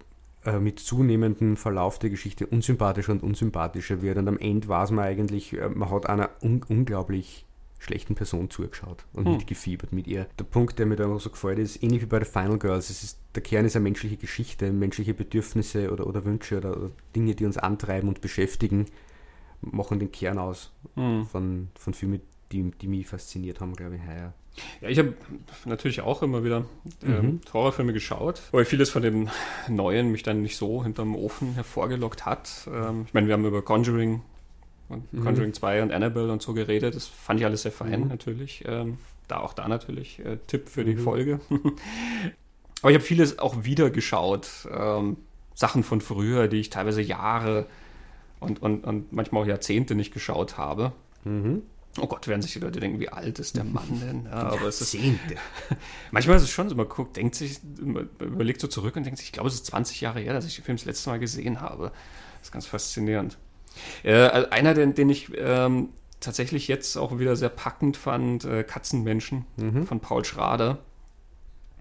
äh, 0.45 0.61
mit 0.61 0.79
zunehmendem 0.79 1.57
Verlauf 1.57 1.99
der 1.99 2.11
Geschichte 2.11 2.47
unsympathischer 2.47 3.13
und 3.13 3.23
unsympathischer 3.23 4.01
wird. 4.01 4.19
Und 4.19 4.29
am 4.29 4.39
Ende 4.39 4.69
weiß 4.69 4.93
man 4.93 5.05
eigentlich, 5.05 5.53
äh, 5.53 5.69
man 5.69 5.91
hat 5.91 6.09
einer 6.09 6.31
un 6.41 6.63
unglaublich 6.69 7.45
schlechten 7.81 8.15
Person 8.15 8.51
zugeschaut 8.51 9.05
und 9.13 9.27
hm. 9.27 9.33
mitgefiebert 9.33 9.93
mit 9.93 10.07
ihr. 10.07 10.27
Der 10.39 10.45
Punkt, 10.45 10.79
der 10.79 10.87
mir 10.87 10.97
da 10.97 11.19
so 11.19 11.31
gefällt, 11.31 11.59
ist 11.59 11.83
ähnlich 11.83 12.03
wie 12.03 12.07
bei 12.07 12.19
The 12.19 12.31
Final 12.31 12.59
Girls. 12.59 12.91
Es 12.91 13.03
ist, 13.03 13.19
der 13.35 13.43
Kern 13.43 13.65
ist 13.65 13.77
eine 13.77 13.85
menschliche 13.85 14.17
Geschichte, 14.17 14.73
menschliche 14.73 15.15
Bedürfnisse 15.15 15.93
oder, 15.93 16.07
oder 16.07 16.25
Wünsche 16.25 16.59
oder, 16.59 16.77
oder, 16.77 16.91
Dinge, 17.15 17.35
die 17.35 17.45
uns 17.45 17.57
antreiben 17.57 18.09
und 18.09 18.21
beschäftigen, 18.21 18.87
machen 19.61 19.99
den 19.99 20.13
Kern 20.13 20.39
aus 20.39 20.73
hm. 20.95 21.27
von, 21.27 21.69
von 21.75 21.95
Filmen, 21.95 22.21
die, 22.53 22.71
die 22.71 22.89
mich 22.89 23.07
fasziniert 23.07 23.61
haben, 23.61 23.75
glaube 23.75 23.97
ich, 23.97 24.03
heuer. 24.03 24.35
Ja, 24.81 24.89
ich 24.89 24.99
habe 24.99 25.15
natürlich 25.65 26.01
auch 26.01 26.23
immer 26.23 26.45
wieder 26.45 26.65
äh, 27.03 27.09
mhm. 27.09 27.41
Horrorfilme 27.53 27.93
geschaut, 27.93 28.43
weil 28.53 28.65
vieles 28.65 28.91
von 28.91 29.03
den 29.03 29.31
neuen 29.69 30.11
mich 30.11 30.23
dann 30.23 30.43
nicht 30.43 30.57
so 30.57 30.85
hinterm 30.85 31.15
Ofen 31.17 31.55
hervorgelockt 31.55 32.27
hat. 32.27 32.69
Ähm, 32.73 33.05
ich 33.07 33.15
meine, 33.15 33.27
wir 33.27 33.35
haben 33.35 33.45
über 33.45 33.63
Conjuring 33.63 34.23
und 34.89 35.13
mhm. 35.13 35.25
Conjuring 35.25 35.53
2 35.53 35.83
und 35.83 35.93
Annabelle 35.93 36.33
und 36.33 36.43
so 36.43 36.55
geredet. 36.55 36.95
Das 36.95 37.07
fand 37.07 37.41
ich 37.41 37.47
alles 37.47 37.63
sehr 37.63 37.73
fein, 37.73 38.03
mhm. 38.03 38.09
natürlich. 38.09 38.65
Ähm, 38.67 38.99
da 39.29 39.41
auch 39.41 39.53
da 39.53 39.69
natürlich 39.69 40.25
äh, 40.25 40.39
Tipp 40.47 40.69
für 40.69 40.85
die 40.85 40.95
mhm. 40.95 41.01
Folge. 41.01 41.41
Aber 42.81 42.91
ich 42.91 42.97
habe 42.97 43.05
vieles 43.05 43.39
auch 43.39 43.65
wieder 43.65 43.91
geschaut. 43.91 44.69
Ähm, 44.73 45.17
Sachen 45.55 45.83
von 45.83 46.01
früher, 46.01 46.47
die 46.47 46.61
ich 46.61 46.71
teilweise 46.71 47.03
Jahre 47.03 47.67
und, 48.39 48.63
und, 48.63 48.85
und 48.85 49.13
manchmal 49.13 49.43
auch 49.43 49.47
Jahrzehnte 49.47 49.97
nicht 49.97 50.15
geschaut 50.15 50.57
habe. 50.57 50.93
Mhm. 51.25 51.63
Oh 52.01 52.07
Gott, 52.07 52.29
werden 52.29 52.43
sich 52.43 52.53
die 52.53 52.61
Leute 52.61 52.81
denken, 52.81 53.01
wie 53.01 53.09
alt 53.09 53.39
ist 53.39 53.57
der 53.57 53.65
Mann 53.65 54.01
denn? 54.01 54.27
Ja, 54.27 54.51
aber 54.51 54.67
es 54.67 54.81
ist, 54.81 54.97
manchmal 56.11 56.37
ist 56.37 56.45
es 56.45 56.51
schon 56.51 56.69
so, 56.69 56.77
man 56.77 56.89
guckt, 56.89 57.17
denkt 57.17 57.35
sich, 57.35 57.61
man 57.81 58.09
überlegt 58.21 58.61
so 58.61 58.69
zurück 58.69 58.95
und 58.97 59.05
denkt 59.05 59.19
sich, 59.19 59.29
ich 59.29 59.33
glaube, 59.33 59.49
es 59.49 59.55
ist 59.55 59.67
20 59.67 60.01
Jahre 60.01 60.21
her, 60.21 60.33
dass 60.33 60.47
ich 60.47 60.55
den 60.55 60.65
Film 60.65 60.77
das 60.77 60.87
letzte 60.87 61.11
Mal 61.11 61.19
gesehen 61.19 61.61
habe. 61.61 61.91
Das 62.39 62.49
ist 62.49 62.53
ganz 62.53 62.67
faszinierend. 62.67 63.39
Äh, 64.05 64.15
also 64.15 64.51
einer, 64.51 64.75
den, 64.75 64.95
den 64.95 65.11
ich 65.11 65.33
ähm, 65.37 65.89
tatsächlich 66.21 66.69
jetzt 66.69 66.97
auch 66.97 67.19
wieder 67.19 67.37
sehr 67.37 67.49
packend 67.49 67.97
fand, 67.97 68.45
äh, 68.45 68.63
Katzenmenschen 68.65 69.45
mhm. 69.57 69.87
von 69.87 70.01
Paul 70.01 70.25
Schrader. 70.25 70.79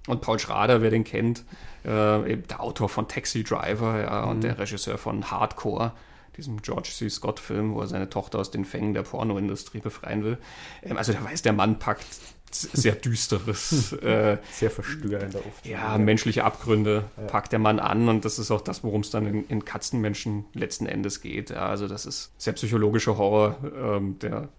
Und 0.07 0.21
Paul 0.21 0.39
Schrader, 0.39 0.81
wer 0.81 0.89
den 0.89 1.03
kennt, 1.03 1.43
äh, 1.83 2.37
der 2.37 2.61
Autor 2.61 2.87
von 2.87 3.07
Taxi 3.07 3.43
Driver 3.43 4.01
ja, 4.01 4.21
mhm. 4.23 4.31
und 4.31 4.41
der 4.41 4.57
Regisseur 4.57 4.97
von 4.97 5.29
Hardcore 5.29 5.91
diesem 6.37 6.61
George 6.61 6.89
C. 6.93 7.09
Scott-Film, 7.09 7.73
wo 7.73 7.81
er 7.81 7.87
seine 7.87 8.09
Tochter 8.09 8.39
aus 8.39 8.51
den 8.51 8.65
Fängen 8.65 8.93
der 8.93 9.03
Pornoindustrie 9.03 9.79
befreien 9.79 10.23
will. 10.23 10.37
Ähm, 10.83 10.97
also 10.97 11.13
da 11.13 11.23
weiß 11.23 11.41
der 11.41 11.53
Mann 11.53 11.79
packt 11.79 12.05
sehr 12.51 12.93
düsteres, 12.93 13.91
äh, 14.01 14.37
sehr 14.51 14.71
verstörender 14.71 15.39
oft. 15.39 15.65
Ja, 15.65 15.97
menschliche 15.97 16.43
Abgründe 16.43 17.03
ja. 17.17 17.23
packt 17.23 17.51
der 17.51 17.59
Mann 17.59 17.79
an 17.79 18.07
und 18.07 18.23
das 18.23 18.39
ist 18.39 18.51
auch 18.51 18.61
das, 18.61 18.83
worum 18.83 19.01
es 19.01 19.09
dann 19.09 19.25
in, 19.25 19.47
in, 19.47 19.65
Katzenmenschen 19.65 20.45
letzten 20.53 20.85
Endes 20.85 21.21
geht. 21.21 21.49
Ja, 21.49 21.67
also 21.67 21.87
das 21.87 22.05
ist 22.05 22.31
sehr 22.37 22.53
psychologischer 22.53 23.17
Horror, 23.17 23.57
ähm, 23.75 24.17
der 24.19 24.49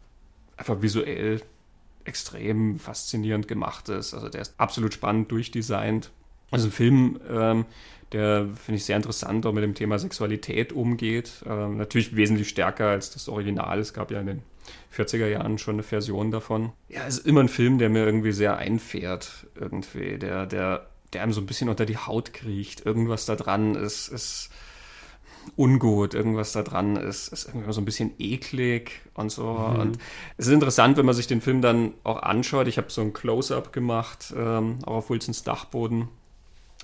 einfach 0.56 0.82
visuell 0.82 1.40
extrem 2.04 2.78
faszinierend 2.78 3.48
gemacht 3.48 3.88
ist. 3.88 4.14
Also 4.14 4.28
der 4.28 4.42
ist 4.42 4.54
absolut 4.58 4.94
spannend 4.94 5.30
durchdesignt. 5.30 6.10
Also 6.50 6.68
ein 6.68 6.72
Film, 6.72 7.20
ähm, 7.28 7.66
der 8.12 8.48
finde 8.54 8.76
ich 8.76 8.84
sehr 8.84 8.96
interessant, 8.96 9.44
auch 9.46 9.52
mit 9.52 9.62
dem 9.62 9.74
Thema 9.74 9.98
Sexualität 9.98 10.72
umgeht. 10.72 11.44
Ähm, 11.46 11.76
natürlich 11.76 12.16
wesentlich 12.16 12.48
stärker 12.48 12.88
als 12.88 13.10
das 13.10 13.28
Original. 13.28 13.78
Es 13.78 13.92
gab 13.92 14.10
ja 14.10 14.20
in 14.20 14.26
den 14.26 14.42
40er 14.96 15.26
Jahren 15.26 15.58
schon 15.58 15.76
eine 15.76 15.82
Version 15.82 16.30
davon. 16.30 16.72
Ja, 16.88 17.06
es 17.06 17.18
ist 17.18 17.26
immer 17.26 17.40
ein 17.40 17.48
Film, 17.48 17.78
der 17.78 17.90
mir 17.90 18.04
irgendwie 18.04 18.32
sehr 18.32 18.56
einfährt, 18.56 19.46
irgendwie, 19.54 20.18
der, 20.18 20.46
der, 20.46 20.86
der 21.12 21.22
einem 21.22 21.32
so 21.32 21.40
ein 21.40 21.46
bisschen 21.46 21.68
unter 21.68 21.86
die 21.86 21.98
Haut 21.98 22.32
kriecht. 22.32 22.86
Irgendwas 22.86 23.26
da 23.26 23.36
dran 23.36 23.74
ist, 23.74 24.08
ist 24.08 24.50
ungut, 25.56 26.14
irgendwas 26.14 26.52
da 26.52 26.62
dran 26.62 26.96
ist, 26.96 27.28
ist 27.28 27.46
irgendwie 27.46 27.72
so 27.72 27.80
ein 27.80 27.84
bisschen 27.84 28.12
eklig 28.18 29.00
und 29.14 29.30
so. 29.30 29.52
Mhm. 29.52 29.80
Und 29.80 29.98
es 30.36 30.46
ist 30.46 30.52
interessant, 30.52 30.96
wenn 30.96 31.06
man 31.06 31.14
sich 31.14 31.26
den 31.26 31.40
Film 31.40 31.62
dann 31.62 31.94
auch 32.04 32.22
anschaut. 32.22 32.68
Ich 32.68 32.78
habe 32.78 32.90
so 32.90 33.00
ein 33.00 33.12
Close-up 33.12 33.72
gemacht, 33.72 34.32
ähm, 34.36 34.78
auch 34.84 34.96
auf 34.96 35.10
Wilsons 35.10 35.42
Dachboden 35.44 36.08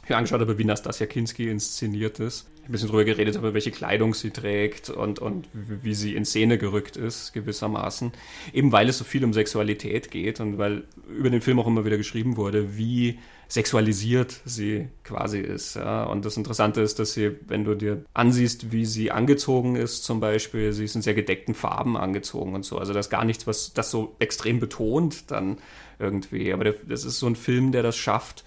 mir 0.08 0.16
angeschaut 0.16 0.40
habe, 0.40 0.58
wie 0.58 0.64
Nastasia 0.64 1.06
Kinski 1.06 1.48
inszeniert 1.48 2.20
ist. 2.20 2.46
ein 2.66 2.72
bisschen 2.72 2.88
drüber 2.88 3.04
geredet 3.04 3.36
habe, 3.36 3.54
welche 3.54 3.70
Kleidung 3.70 4.14
sie 4.14 4.30
trägt 4.30 4.90
und, 4.90 5.18
und 5.18 5.48
wie 5.52 5.94
sie 5.94 6.14
in 6.14 6.24
Szene 6.24 6.58
gerückt 6.58 6.96
ist, 6.96 7.32
gewissermaßen. 7.32 8.12
Eben 8.52 8.72
weil 8.72 8.88
es 8.88 8.98
so 8.98 9.04
viel 9.04 9.24
um 9.24 9.32
Sexualität 9.32 10.10
geht 10.10 10.40
und 10.40 10.58
weil 10.58 10.84
über 11.08 11.30
den 11.30 11.40
Film 11.40 11.58
auch 11.58 11.66
immer 11.66 11.84
wieder 11.84 11.96
geschrieben 11.96 12.36
wurde, 12.36 12.76
wie 12.76 13.18
sexualisiert 13.48 14.40
sie 14.44 14.88
quasi 15.04 15.38
ist. 15.38 15.76
Ja. 15.76 16.04
Und 16.04 16.24
das 16.24 16.36
Interessante 16.36 16.80
ist, 16.80 16.98
dass 16.98 17.12
sie, 17.12 17.32
wenn 17.46 17.64
du 17.64 17.74
dir 17.74 18.04
ansiehst, 18.14 18.72
wie 18.72 18.84
sie 18.84 19.10
angezogen 19.10 19.76
ist, 19.76 20.04
zum 20.04 20.20
Beispiel, 20.20 20.72
sie 20.72 20.84
ist 20.84 20.96
in 20.96 21.02
sehr 21.02 21.14
gedeckten 21.14 21.54
Farben 21.54 21.96
angezogen 21.96 22.54
und 22.54 22.64
so. 22.64 22.78
Also 22.78 22.92
das 22.92 23.06
ist 23.06 23.10
gar 23.10 23.24
nichts, 23.24 23.46
was 23.46 23.72
das 23.72 23.90
so 23.90 24.16
extrem 24.18 24.60
betont 24.60 25.30
dann 25.30 25.58
irgendwie. 25.98 26.52
Aber 26.52 26.64
das 26.64 27.04
ist 27.04 27.18
so 27.18 27.26
ein 27.26 27.36
Film, 27.36 27.72
der 27.72 27.82
das 27.82 27.96
schafft, 27.96 28.44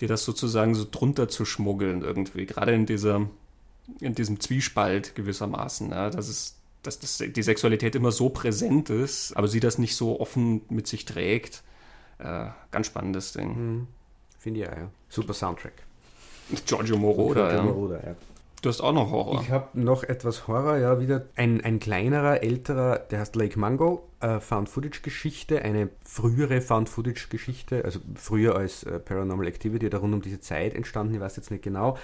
dir 0.00 0.08
das 0.08 0.24
sozusagen 0.24 0.74
so 0.74 0.86
drunter 0.90 1.28
zu 1.28 1.44
schmuggeln 1.44 2.02
irgendwie. 2.02 2.46
Gerade 2.46 2.72
in 2.72 2.86
dieser, 2.86 3.28
in 4.00 4.14
diesem 4.14 4.40
Zwiespalt 4.40 5.14
gewissermaßen. 5.14 5.90
Ja. 5.90 6.10
Das 6.10 6.28
ist 6.28 6.56
dass 6.86 6.98
das, 6.98 7.18
die 7.18 7.42
Sexualität 7.42 7.94
immer 7.94 8.12
so 8.12 8.28
präsent 8.28 8.90
ist, 8.90 9.36
aber 9.36 9.48
sie 9.48 9.60
das 9.60 9.78
nicht 9.78 9.96
so 9.96 10.20
offen 10.20 10.62
mit 10.68 10.86
sich 10.86 11.04
trägt. 11.04 11.62
Äh, 12.18 12.46
ganz 12.70 12.86
spannendes 12.86 13.32
Ding. 13.32 13.48
Mhm. 13.48 13.86
Finde 14.38 14.60
ich 14.60 14.68
auch, 14.68 14.76
ja. 14.76 14.90
Super 15.08 15.34
Soundtrack. 15.34 15.82
Giorgio 16.66 16.96
Moroder, 16.96 17.50
Giorgio 17.50 17.72
Moroder 17.72 18.06
ja. 18.06 18.14
Du 18.62 18.70
hast 18.70 18.80
auch 18.80 18.92
noch 18.92 19.10
Horror. 19.10 19.42
Ich 19.42 19.50
habe 19.50 19.78
noch 19.78 20.02
etwas 20.02 20.48
Horror, 20.48 20.78
ja, 20.78 20.98
wieder 20.98 21.26
ein, 21.36 21.60
ein 21.62 21.78
kleinerer, 21.78 22.42
älterer, 22.42 22.98
der 22.98 23.20
heißt 23.20 23.36
Lake 23.36 23.58
Mango, 23.58 24.08
äh, 24.20 24.40
Found-Footage-Geschichte, 24.40 25.62
eine 25.62 25.90
frühere 26.02 26.60
Found-Footage-Geschichte, 26.60 27.84
also 27.84 28.00
früher 28.14 28.56
als 28.56 28.82
äh, 28.84 28.98
Paranormal 28.98 29.46
Activity, 29.46 29.90
da 29.90 29.98
rund 29.98 30.14
um 30.14 30.22
diese 30.22 30.40
Zeit 30.40 30.74
entstanden, 30.74 31.14
ich 31.14 31.20
weiß 31.20 31.36
jetzt 31.36 31.50
nicht 31.50 31.62
genau. 31.62 31.98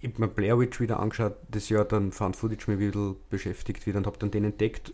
Ich 0.00 0.10
habe 0.10 0.22
mir 0.22 0.28
Blair 0.28 0.58
Witch 0.58 0.80
wieder 0.80 0.98
angeschaut, 0.98 1.36
das 1.48 1.68
Jahr 1.68 1.84
dann 1.84 2.10
Found-Footage 2.10 2.72
ein 2.72 2.78
bisschen 2.78 3.16
beschäftigt 3.30 3.86
wieder 3.86 3.98
und 3.98 4.06
habe 4.06 4.18
dann 4.18 4.32
den 4.32 4.44
entdeckt. 4.44 4.92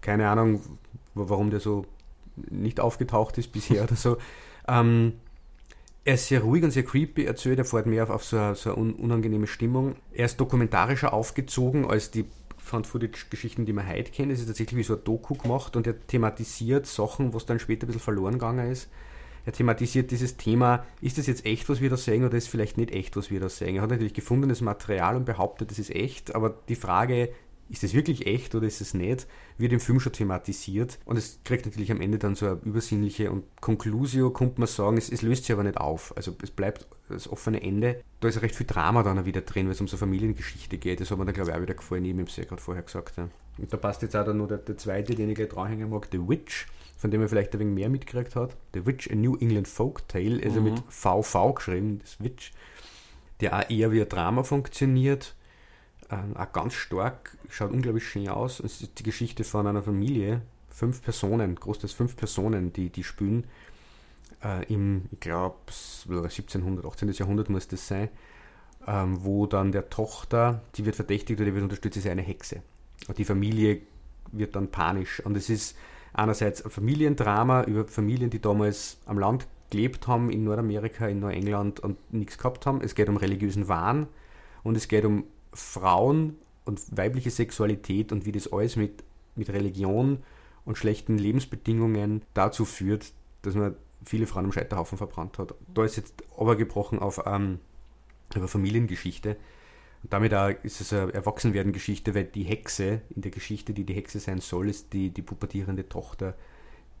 Keine 0.00 0.28
Ahnung, 0.28 0.62
warum 1.14 1.50
der 1.50 1.60
so 1.60 1.84
nicht 2.36 2.80
aufgetaucht 2.80 3.36
ist 3.38 3.52
bisher 3.52 3.82
oder 3.84 3.96
so. 3.96 4.16
Ähm, 4.66 5.14
er 6.06 6.14
ist 6.14 6.28
sehr 6.28 6.40
ruhig 6.40 6.62
und 6.62 6.70
sehr 6.70 6.84
creepy 6.84 7.24
erzählt, 7.24 7.58
er 7.58 7.64
fährt 7.64 7.86
mehr 7.86 8.04
auf, 8.04 8.10
auf 8.10 8.24
so, 8.24 8.38
eine, 8.38 8.54
so 8.54 8.74
eine 8.74 8.94
unangenehme 8.94 9.48
Stimmung. 9.48 9.96
Er 10.12 10.26
ist 10.26 10.38
dokumentarischer 10.38 11.12
aufgezogen 11.12 11.84
als 11.84 12.12
die 12.12 12.26
Found-Footage-Geschichten, 12.58 13.66
die 13.66 13.72
man 13.72 13.88
heute 13.88 14.12
kennt. 14.12 14.30
Es 14.30 14.38
ist 14.38 14.46
tatsächlich 14.46 14.78
wie 14.78 14.84
so 14.84 14.94
ein 14.94 15.02
Doku 15.02 15.34
gemacht 15.34 15.74
und 15.74 15.84
er 15.86 16.06
thematisiert 16.06 16.86
Sachen, 16.86 17.34
was 17.34 17.44
dann 17.44 17.58
später 17.58 17.84
ein 17.84 17.88
bisschen 17.88 18.00
verloren 18.00 18.34
gegangen 18.34 18.70
ist. 18.70 18.88
Er 19.46 19.52
thematisiert 19.52 20.12
dieses 20.12 20.36
Thema, 20.36 20.84
ist 21.00 21.18
das 21.18 21.26
jetzt 21.26 21.44
echt, 21.44 21.68
was 21.68 21.80
wir 21.80 21.90
da 21.90 21.96
sehen, 21.96 22.24
oder 22.24 22.36
ist 22.36 22.48
vielleicht 22.48 22.78
nicht 22.78 22.92
echt, 22.92 23.16
was 23.16 23.30
wir 23.30 23.40
da 23.40 23.48
sehen? 23.48 23.74
Er 23.74 23.82
hat 23.82 23.90
natürlich 23.90 24.14
gefundenes 24.14 24.60
Material 24.60 25.16
und 25.16 25.24
behauptet, 25.24 25.72
das 25.72 25.80
ist 25.80 25.90
echt, 25.90 26.36
aber 26.36 26.54
die 26.68 26.76
Frage, 26.76 27.30
ist 27.68 27.82
es 27.82 27.94
wirklich 27.94 28.26
echt 28.26 28.54
oder 28.54 28.66
ist 28.66 28.80
es 28.80 28.94
nicht, 28.94 29.26
wird 29.58 29.72
im 29.72 29.80
Film 29.80 29.98
schon 29.98 30.12
thematisiert. 30.12 30.98
Und 31.04 31.16
es 31.16 31.40
kriegt 31.44 31.66
natürlich 31.66 31.90
am 31.90 32.00
Ende 32.00 32.18
dann 32.18 32.34
so 32.34 32.46
eine 32.46 32.60
übersinnliche 32.64 33.30
und 33.30 33.44
Conclusio, 33.60 34.30
könnte 34.30 34.60
man 34.60 34.68
sagen, 34.68 34.96
es, 34.96 35.10
es 35.10 35.22
löst 35.22 35.44
sich 35.44 35.52
aber 35.52 35.64
nicht 35.64 35.78
auf. 35.78 36.16
Also 36.16 36.36
es 36.42 36.50
bleibt 36.50 36.86
das 37.08 37.28
offene 37.28 37.62
Ende. 37.62 38.02
Da 38.20 38.28
ist 38.28 38.40
recht 38.42 38.54
viel 38.54 38.66
Drama 38.66 39.02
dann 39.02 39.18
auch 39.18 39.24
wieder 39.24 39.40
drin, 39.40 39.66
weil 39.66 39.72
es 39.72 39.80
um 39.80 39.88
so 39.88 39.96
Familiengeschichte 39.96 40.78
geht. 40.78 41.00
Das 41.00 41.10
hat 41.10 41.18
mir 41.18 41.24
dann, 41.24 41.34
glaube 41.34 41.50
ich, 41.50 41.56
auch 41.56 41.62
wieder 41.62 41.74
gefallen, 41.74 42.08
habe 42.08 42.22
es 42.22 42.36
ja 42.36 42.44
gerade 42.44 42.62
vorher 42.62 42.82
gesagt. 42.82 43.16
Ja. 43.16 43.28
Und 43.58 43.72
da 43.72 43.76
passt 43.76 44.02
jetzt 44.02 44.16
auch 44.16 44.24
dann 44.24 44.38
noch 44.38 44.48
der, 44.48 44.58
der 44.58 44.76
zweite, 44.76 45.14
den 45.14 45.28
ich 45.28 45.34
gleich 45.34 45.48
dranhängen 45.48 45.90
mag, 45.90 46.08
The 46.12 46.20
Witch, 46.28 46.66
von 46.96 47.10
dem 47.10 47.20
er 47.20 47.28
vielleicht 47.28 47.52
ein 47.54 47.60
wenig 47.60 47.74
mehr 47.74 47.88
mitgekriegt 47.88 48.36
hat. 48.36 48.56
The 48.74 48.86
Witch, 48.86 49.10
a 49.10 49.14
New 49.14 49.36
England 49.36 49.66
Folk 49.66 50.06
Tale, 50.08 50.40
also 50.44 50.60
mhm. 50.60 50.72
mit 50.72 50.82
VV 50.88 51.54
geschrieben, 51.54 52.00
das 52.00 52.20
Witch, 52.20 52.52
der 53.40 53.58
auch 53.58 53.70
eher 53.70 53.92
wie 53.92 54.00
ein 54.00 54.08
Drama 54.08 54.44
funktioniert 54.44 55.35
auch 56.10 56.52
ganz 56.52 56.74
stark, 56.74 57.36
schaut 57.48 57.72
unglaublich 57.72 58.08
schön 58.08 58.28
aus. 58.28 58.60
Es 58.60 58.80
ist 58.80 58.98
die 58.98 59.02
Geschichte 59.02 59.44
von 59.44 59.66
einer 59.66 59.82
Familie, 59.82 60.42
fünf 60.68 61.02
Personen, 61.02 61.54
großteils 61.54 61.92
fünf 61.92 62.16
Personen, 62.16 62.72
die, 62.72 62.90
die 62.90 63.02
spielen. 63.02 63.44
Äh, 64.44 64.72
Im, 64.72 65.06
ich 65.10 65.20
glaube, 65.20 65.56
1700, 66.08 66.84
18. 66.84 67.12
Jahrhundert 67.12 67.48
muss 67.48 67.66
das 67.68 67.88
sein, 67.88 68.08
ähm, 68.86 69.24
wo 69.24 69.46
dann 69.46 69.72
der 69.72 69.88
Tochter, 69.88 70.62
die 70.76 70.84
wird 70.84 70.96
verdächtigt 70.96 71.40
oder 71.40 71.46
die 71.46 71.54
wird 71.54 71.64
unterstützt, 71.64 71.96
ist 71.96 72.06
eine 72.06 72.22
Hexe. 72.22 72.62
Und 73.08 73.18
die 73.18 73.24
Familie 73.24 73.80
wird 74.32 74.54
dann 74.54 74.70
panisch. 74.70 75.20
Und 75.24 75.36
es 75.36 75.50
ist 75.50 75.76
einerseits 76.12 76.64
ein 76.64 76.70
Familiendrama 76.70 77.64
über 77.64 77.86
Familien, 77.86 78.30
die 78.30 78.40
damals 78.40 78.98
am 79.06 79.18
Land 79.18 79.46
gelebt 79.70 80.06
haben, 80.06 80.30
in 80.30 80.44
Nordamerika, 80.44 81.08
in 81.08 81.20
Neuengland 81.20 81.80
und 81.80 82.12
nichts 82.12 82.38
gehabt 82.38 82.66
haben. 82.66 82.80
Es 82.80 82.94
geht 82.94 83.08
um 83.08 83.16
religiösen 83.16 83.68
Wahn 83.68 84.06
und 84.62 84.76
es 84.76 84.88
geht 84.88 85.04
um 85.04 85.24
Frauen 85.56 86.36
und 86.64 86.80
weibliche 86.96 87.30
Sexualität 87.30 88.12
und 88.12 88.26
wie 88.26 88.32
das 88.32 88.52
alles 88.52 88.76
mit, 88.76 89.04
mit 89.34 89.50
Religion 89.50 90.22
und 90.64 90.76
schlechten 90.76 91.18
Lebensbedingungen 91.18 92.22
dazu 92.34 92.64
führt, 92.64 93.12
dass 93.42 93.54
man 93.54 93.76
viele 94.04 94.26
Frauen 94.26 94.46
am 94.46 94.52
Scheiterhaufen 94.52 94.98
verbrannt 94.98 95.38
hat. 95.38 95.54
Da 95.72 95.84
ist 95.84 95.96
jetzt 95.96 96.22
aber 96.36 96.56
gebrochen 96.56 96.98
auf 96.98 97.22
ähm, 97.26 97.60
über 98.34 98.48
Familiengeschichte. 98.48 99.36
Und 100.02 100.12
damit 100.12 100.34
auch 100.34 100.50
ist 100.62 100.80
es 100.80 100.92
eine 100.92 101.12
Erwachsenwerden-Geschichte, 101.14 102.14
weil 102.14 102.24
die 102.24 102.44
Hexe 102.44 103.00
in 103.10 103.22
der 103.22 103.30
Geschichte, 103.30 103.72
die 103.72 103.84
die 103.84 103.94
Hexe 103.94 104.20
sein 104.20 104.40
soll, 104.40 104.68
ist 104.68 104.92
die, 104.92 105.10
die 105.10 105.22
pubertierende 105.22 105.88
Tochter 105.88 106.34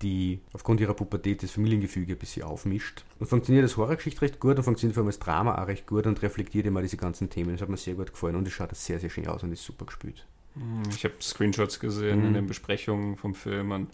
die 0.02 0.40
aufgrund 0.52 0.80
ihrer 0.80 0.94
Pubertät 0.94 1.42
das 1.42 1.50
Familiengefüge 1.50 2.12
ein 2.12 2.18
bisschen 2.18 2.42
aufmischt. 2.42 3.04
Und 3.18 3.26
funktioniert 3.26 3.62
als 3.62 3.76
Horrorgeschichte 3.76 4.22
recht 4.22 4.40
gut 4.40 4.56
und 4.56 4.62
funktioniert 4.62 4.94
vor 4.94 5.02
allem 5.02 5.08
als 5.08 5.18
Drama 5.18 5.60
auch 5.60 5.66
recht 5.66 5.86
gut 5.86 6.06
und 6.06 6.20
reflektiert 6.22 6.66
immer 6.66 6.82
diese 6.82 6.96
ganzen 6.96 7.30
Themen. 7.30 7.52
Das 7.52 7.62
hat 7.62 7.68
mir 7.68 7.76
sehr 7.76 7.94
gut 7.94 8.12
gefallen 8.12 8.36
und 8.36 8.46
es 8.46 8.52
schaut 8.52 8.74
sehr, 8.74 9.00
sehr 9.00 9.10
schön 9.10 9.26
aus 9.26 9.42
und 9.42 9.52
ist 9.52 9.64
super 9.64 9.86
gespielt. 9.86 10.26
Hm, 10.54 10.82
ich 10.90 11.04
habe 11.04 11.14
Screenshots 11.20 11.80
gesehen 11.80 12.20
mhm. 12.20 12.26
in 12.26 12.34
den 12.34 12.46
Besprechungen 12.46 13.16
vom 13.16 13.34
Film 13.34 13.70
und 13.72 13.88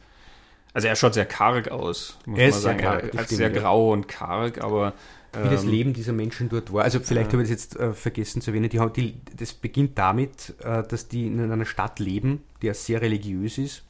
also 0.74 0.88
er 0.88 0.96
schaut 0.96 1.14
sehr 1.14 1.26
karg 1.26 1.68
aus, 1.68 2.18
muss 2.24 2.38
er 2.38 2.50
man 2.50 2.60
sagen. 2.60 2.78
Sehr 2.78 2.88
karg, 2.88 3.14
er, 3.14 3.24
sehr 3.24 3.50
grau 3.50 3.92
und 3.92 4.08
karg, 4.08 4.62
aber 4.62 4.94
wie 5.34 5.48
das 5.48 5.64
ähm, 5.64 5.70
Leben 5.70 5.92
dieser 5.92 6.12
Menschen 6.12 6.48
dort 6.48 6.72
war. 6.72 6.84
Also 6.84 7.00
vielleicht 7.00 7.32
ja. 7.32 7.32
habe 7.34 7.42
ich 7.42 7.50
das 7.50 7.62
jetzt 7.62 7.76
äh, 7.76 7.92
vergessen 7.92 8.42
zu 8.42 8.50
erwähnen. 8.50 8.68
Die, 8.68 8.78
die, 8.92 9.14
das 9.36 9.52
beginnt 9.52 9.98
damit, 9.98 10.54
äh, 10.62 10.82
dass 10.82 11.08
die 11.08 11.26
in 11.26 11.40
einer 11.40 11.64
Stadt 11.64 12.00
leben, 12.00 12.42
die 12.60 12.66
ja 12.66 12.74
sehr 12.74 13.00
religiös 13.00 13.58
ist 13.58 13.84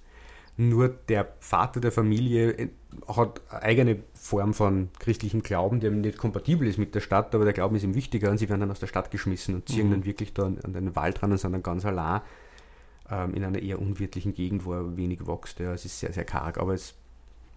nur 0.57 0.88
der 0.88 1.33
Vater 1.41 1.81
der 1.81 1.93
Familie 1.93 2.71
hat 3.09 3.41
eine 3.49 3.62
eigene 3.62 4.03
Form 4.15 4.53
von 4.53 4.91
christlichem 4.99 5.43
Glauben, 5.43 5.81
der 5.81 5.91
nicht 5.91 6.19
kompatibel 6.19 6.69
ist 6.69 6.79
mit 6.79 6.95
der 6.95 7.01
Stadt, 7.01 7.35
aber 7.35 7.45
der 7.45 7.55
Glauben 7.55 7.75
ist 7.77 7.85
ihm 7.85 7.95
wichtiger 7.95 8.31
und 8.31 8.38
sie 8.38 8.49
werden 8.49 8.61
dann 8.61 8.71
aus 8.71 8.81
der 8.81 8.87
Stadt 8.87 9.11
geschmissen 9.11 9.55
und 9.55 9.69
ziehen 9.69 9.88
mhm. 9.88 9.93
dann 9.93 10.05
wirklich 10.05 10.35
da 10.35 10.45
an 10.45 10.73
den 10.73 10.95
Wald 10.95 11.23
ran 11.23 11.33
und 11.33 11.38
sind 11.38 11.53
dann 11.53 11.62
ganz 11.62 11.87
allein 11.87 12.21
ähm, 13.11 13.35
in 13.35 13.45
einer 13.45 13.61
eher 13.61 13.81
unwirtlichen 13.81 14.35
Gegend, 14.35 14.65
wo 14.65 14.75
er 14.75 14.97
wenig 14.97 15.27
wächst. 15.27 15.59
Ja. 15.59 15.73
Es 15.73 15.85
ist 15.85 15.99
sehr, 16.01 16.12
sehr 16.12 16.25
karg, 16.25 16.59
aber 16.59 16.75
es 16.75 16.95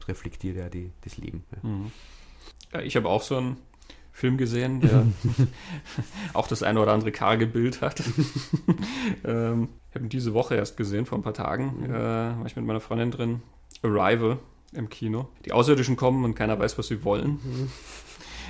reflektiert 0.07 0.57
ja 0.57 0.69
die, 0.69 0.91
das 1.01 1.17
Leben. 1.17 1.43
Ja. 1.51 1.69
Mhm. 1.69 1.91
Ja, 2.73 2.81
ich 2.81 2.95
habe 2.95 3.09
auch 3.09 3.21
so 3.21 3.37
einen 3.37 3.57
Film 4.11 4.37
gesehen, 4.37 4.79
der 4.79 5.05
auch 6.33 6.47
das 6.47 6.63
eine 6.63 6.79
oder 6.79 6.93
andere 6.93 7.11
karge 7.11 7.45
Bild 7.47 7.81
hat. 7.81 8.01
ähm, 9.25 9.69
ich 9.95 9.97
habe 9.97 10.07
ihn 10.07 10.09
diese 10.09 10.33
Woche 10.33 10.55
erst 10.55 10.75
gesehen, 10.75 11.05
vor 11.05 11.17
ein 11.17 11.21
paar 11.21 11.33
Tagen. 11.33 11.73
Mhm. 11.79 11.85
Äh, 11.85 11.93
war 11.93 12.45
ich 12.45 12.57
mit 12.57 12.65
meiner 12.65 12.81
Freundin 12.81 13.11
drin. 13.11 13.41
Arrival 13.81 14.39
im 14.73 14.89
Kino. 14.89 15.29
Die 15.45 15.53
Außerirdischen 15.53 15.95
kommen 15.95 16.25
und 16.25 16.35
keiner 16.35 16.59
weiß, 16.59 16.77
was 16.77 16.87
sie 16.87 17.05
wollen. 17.05 17.39
Mhm. 17.41 17.71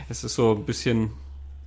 Es 0.10 0.24
ist 0.24 0.34
so 0.34 0.56
ein 0.56 0.66
bisschen 0.66 1.12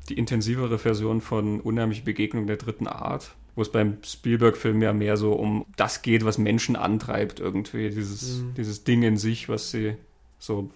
die 0.09 0.19
intensivere 0.19 0.81
Version 0.81 1.21
von 1.21 1.61
Unheimliche 1.61 2.03
Begegnung 2.03 2.49
der 2.49 2.57
dritten 2.57 2.89
Art, 2.89 3.37
wo 3.55 3.63
es 3.63 3.71
beim 3.71 3.99
Spielberg-Film 4.03 4.83
ja 4.83 4.93
mehr 4.93 5.17
so 5.17 5.35
um 5.35 5.65
das 5.77 6.03
geht, 6.03 6.25
was 6.25 6.39
Menschen 6.39 6.75
antreibt, 6.75 7.39
irgendwie. 7.39 7.89
Dieses, 7.91 8.41
mhm. 8.41 8.55
dieses 8.57 8.83
Ding 8.83 9.05
in 9.05 9.17
sich, 9.17 9.49
was 9.49 9.71
sie 9.71 9.95
so 10.41 10.71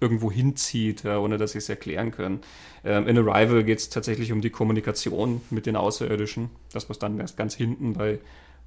irgendwo 0.00 0.32
hinzieht, 0.32 1.04
ja, 1.04 1.20
ohne 1.20 1.38
dass 1.38 1.52
sie 1.52 1.58
es 1.58 1.68
erklären 1.68 2.10
können. 2.10 2.40
Ähm, 2.84 3.06
in 3.06 3.18
Arrival 3.18 3.62
geht 3.62 3.78
es 3.78 3.88
tatsächlich 3.88 4.32
um 4.32 4.40
die 4.40 4.50
Kommunikation 4.50 5.42
mit 5.50 5.66
den 5.66 5.76
Außerirdischen. 5.76 6.50
Das, 6.72 6.90
was 6.90 6.98
dann 6.98 7.20
erst 7.20 7.36
ganz 7.36 7.54
hinten 7.54 7.92
bei 7.92 8.18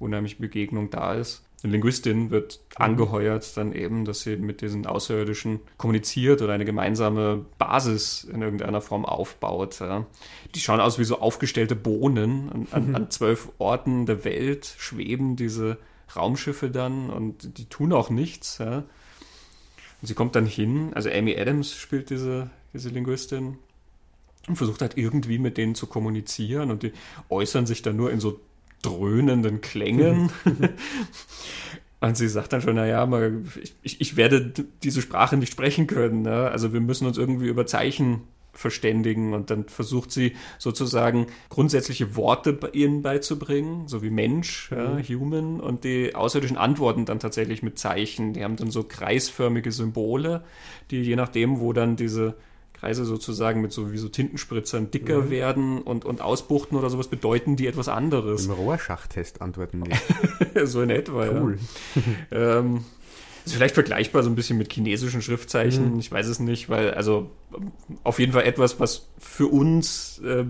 unheimlich 0.02 0.38
Begegnung 0.38 0.90
da 0.90 1.14
ist. 1.14 1.42
Eine 1.62 1.72
Linguistin 1.72 2.30
wird 2.30 2.60
mhm. 2.78 2.84
angeheuert, 2.84 3.56
dann 3.56 3.72
eben, 3.72 4.04
dass 4.04 4.22
sie 4.22 4.36
mit 4.36 4.60
diesen 4.62 4.86
Außerirdischen 4.86 5.60
kommuniziert 5.76 6.42
oder 6.42 6.52
eine 6.52 6.64
gemeinsame 6.64 7.46
Basis 7.58 8.24
in 8.24 8.42
irgendeiner 8.42 8.80
Form 8.80 9.04
aufbaut. 9.04 9.78
Ja. 9.80 10.06
Die 10.54 10.60
schauen 10.60 10.80
aus 10.80 10.98
wie 10.98 11.04
so 11.04 11.20
aufgestellte 11.20 11.76
Bohnen. 11.76 12.50
An, 12.52 12.66
an, 12.72 12.94
an 12.94 13.10
zwölf 13.10 13.50
Orten 13.58 14.06
der 14.06 14.24
Welt 14.24 14.74
schweben 14.78 15.36
diese 15.36 15.78
Raumschiffe 16.16 16.70
dann 16.70 17.10
und 17.10 17.58
die 17.58 17.66
tun 17.66 17.92
auch 17.92 18.10
nichts. 18.10 18.58
Ja. 18.58 18.78
Und 20.00 20.08
sie 20.08 20.14
kommt 20.14 20.34
dann 20.34 20.46
hin, 20.46 20.92
also 20.94 21.10
Amy 21.10 21.38
Adams 21.38 21.76
spielt 21.76 22.10
diese, 22.10 22.50
diese 22.74 22.88
Linguistin 22.88 23.58
und 24.48 24.56
versucht 24.56 24.82
halt 24.82 24.98
irgendwie 24.98 25.38
mit 25.38 25.56
denen 25.56 25.76
zu 25.76 25.86
kommunizieren 25.86 26.72
und 26.72 26.82
die 26.82 26.92
äußern 27.28 27.66
sich 27.66 27.82
dann 27.82 27.96
nur 27.96 28.10
in 28.10 28.18
so 28.18 28.40
dröhnenden 28.82 29.60
Klängen. 29.60 30.30
Und 32.00 32.16
sie 32.16 32.28
sagt 32.28 32.52
dann 32.52 32.60
schon, 32.60 32.74
naja, 32.74 33.08
ich, 33.82 34.00
ich 34.00 34.16
werde 34.16 34.52
diese 34.82 35.00
Sprache 35.00 35.36
nicht 35.36 35.52
sprechen 35.52 35.86
können. 35.86 36.22
Ne? 36.22 36.50
Also 36.50 36.72
wir 36.72 36.80
müssen 36.80 37.06
uns 37.06 37.16
irgendwie 37.16 37.46
über 37.46 37.64
Zeichen 37.64 38.22
verständigen 38.52 39.32
und 39.32 39.50
dann 39.50 39.64
versucht 39.68 40.12
sie 40.12 40.34
sozusagen 40.58 41.26
grundsätzliche 41.48 42.16
Worte 42.16 42.58
ihnen 42.72 43.02
beizubringen, 43.02 43.88
so 43.88 44.02
wie 44.02 44.10
Mensch, 44.10 44.70
ja, 44.70 44.90
mhm. 44.90 45.02
Human 45.02 45.60
und 45.60 45.84
die 45.84 46.14
Außerirdischen 46.14 46.58
antworten 46.58 47.06
dann 47.06 47.18
tatsächlich 47.18 47.62
mit 47.62 47.78
Zeichen. 47.78 48.34
Die 48.34 48.44
haben 48.44 48.56
dann 48.56 48.70
so 48.70 48.82
kreisförmige 48.82 49.72
Symbole, 49.72 50.44
die 50.90 51.00
je 51.02 51.16
nachdem, 51.16 51.60
wo 51.60 51.72
dann 51.72 51.96
diese 51.96 52.34
Kreise 52.82 53.04
sozusagen 53.04 53.60
mit 53.60 53.72
so 53.72 53.92
wie 53.92 53.96
so 53.96 54.08
Tintenspritzern 54.08 54.90
dicker 54.90 55.22
mhm. 55.22 55.30
werden 55.30 55.82
und, 55.82 56.04
und 56.04 56.20
ausbuchten 56.20 56.76
oder 56.76 56.90
sowas, 56.90 57.06
bedeuten 57.06 57.54
die 57.54 57.68
etwas 57.68 57.88
anderes. 57.88 58.46
Im 58.46 58.50
Rohrschachtest 58.50 59.40
antworten 59.40 59.84
die. 59.84 60.64
so 60.66 60.82
in 60.82 60.90
etwa, 60.90 61.28
cool. 61.28 61.58
ja. 62.30 62.58
ähm, 62.58 62.84
ist 63.44 63.54
vielleicht 63.54 63.74
vergleichbar 63.74 64.22
so 64.22 64.30
ein 64.30 64.36
bisschen 64.36 64.58
mit 64.58 64.72
chinesischen 64.72 65.22
Schriftzeichen, 65.22 65.94
mhm. 65.94 65.98
ich 66.00 66.10
weiß 66.10 66.26
es 66.26 66.38
nicht, 66.38 66.68
weil 66.68 66.94
also 66.94 67.30
auf 68.04 68.18
jeden 68.18 68.32
Fall 68.32 68.44
etwas, 68.44 68.78
was 68.78 69.08
für 69.18 69.46
uns, 69.48 70.20
äh, 70.24 70.44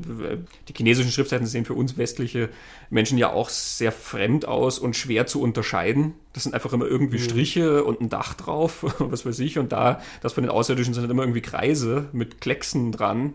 die 0.68 0.74
chinesischen 0.76 1.10
Schriftzeichen 1.10 1.46
sehen 1.46 1.64
für 1.64 1.74
uns 1.74 1.96
westliche 1.96 2.50
Menschen 2.90 3.18
ja 3.18 3.32
auch 3.32 3.48
sehr 3.48 3.92
fremd 3.92 4.46
aus 4.46 4.78
und 4.78 4.94
schwer 4.94 5.26
zu 5.26 5.40
unterscheiden. 5.40 6.14
Das 6.32 6.42
sind 6.44 6.54
einfach 6.54 6.72
immer 6.72 6.86
irgendwie 6.86 7.18
mhm. 7.18 7.22
Striche 7.22 7.84
und 7.84 8.00
ein 8.00 8.08
Dach 8.08 8.34
drauf, 8.34 8.84
was 8.98 9.24
weiß 9.24 9.38
ich, 9.40 9.58
und 9.58 9.72
da, 9.72 10.00
das 10.20 10.34
von 10.34 10.44
den 10.44 10.50
Außerirdischen 10.50 10.94
sind 10.94 11.02
halt 11.02 11.10
immer 11.10 11.22
irgendwie 11.22 11.42
Kreise 11.42 12.08
mit 12.12 12.40
Klecksen 12.40 12.92
dran 12.92 13.32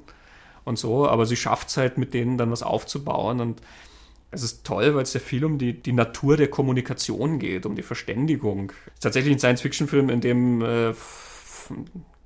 und 0.65 0.77
so, 0.77 1.07
aber 1.07 1.25
sie 1.25 1.37
schafft 1.37 1.69
es 1.69 1.77
halt 1.77 1.97
mit 1.97 2.13
denen 2.13 2.37
dann 2.37 2.51
was 2.51 2.61
aufzubauen 2.61 3.39
und 3.39 3.61
es 4.31 4.43
ist 4.43 4.65
toll, 4.65 4.95
weil 4.95 5.03
es 5.03 5.13
ja 5.13 5.19
viel 5.19 5.45
um 5.45 5.57
die, 5.57 5.73
die 5.73 5.93
Natur 5.93 6.37
der 6.37 6.49
Kommunikation 6.49 7.39
geht, 7.39 7.65
um 7.65 7.75
die 7.75 7.81
Verständigung. 7.83 8.73
Es 8.87 8.93
ist 8.95 9.03
tatsächlich 9.03 9.35
ein 9.35 9.39
Science-Fiction-Film, 9.39 10.09
in 10.09 10.21
dem, 10.21 10.61
äh, 10.61 10.91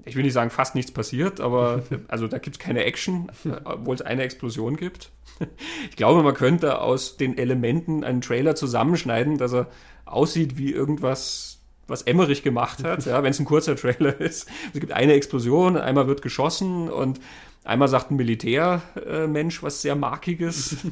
ich 0.06 0.16
will 0.16 0.24
nicht 0.24 0.34
sagen, 0.34 0.50
fast 0.50 0.74
nichts 0.74 0.92
passiert, 0.92 1.40
aber 1.40 1.84
also 2.08 2.28
da 2.28 2.40
gibt 2.40 2.56
es 2.56 2.60
keine 2.60 2.86
Action, 2.86 3.32
obwohl 3.64 3.96
es 3.96 4.02
eine 4.02 4.24
Explosion 4.24 4.78
gibt. 4.78 5.12
Ich 5.90 5.96
glaube, 5.96 6.22
man 6.22 6.36
könnte 6.36 6.82
aus 6.82 7.18
den 7.18 7.38
Elementen 7.38 8.04
einen 8.04 8.22
Trailer 8.22 8.56
zusammenschneiden, 8.56 9.38
dass 9.38 9.54
er 9.54 9.68
aussieht 10.06 10.58
wie 10.58 10.72
irgendwas, 10.72 11.60
was 11.88 12.04
Emmerich 12.04 12.44
gemacht 12.44 12.84
hat, 12.84 13.06
ja, 13.06 13.24
wenn 13.24 13.32
es 13.32 13.40
ein 13.40 13.46
kurzer 13.46 13.76
Trailer 13.76 14.20
ist. 14.20 14.48
Es 14.74 14.80
gibt 14.80 14.92
eine 14.92 15.14
Explosion, 15.14 15.78
einmal 15.78 16.08
wird 16.08 16.22
geschossen 16.22 16.90
und 16.90 17.20
einmal 17.64 17.88
sagt 17.88 18.12
ein 18.12 18.18
Militärmensch 18.18 19.60
äh, 19.60 19.64
was 19.64 19.82
sehr 19.82 19.96
Markiges. 19.96 20.78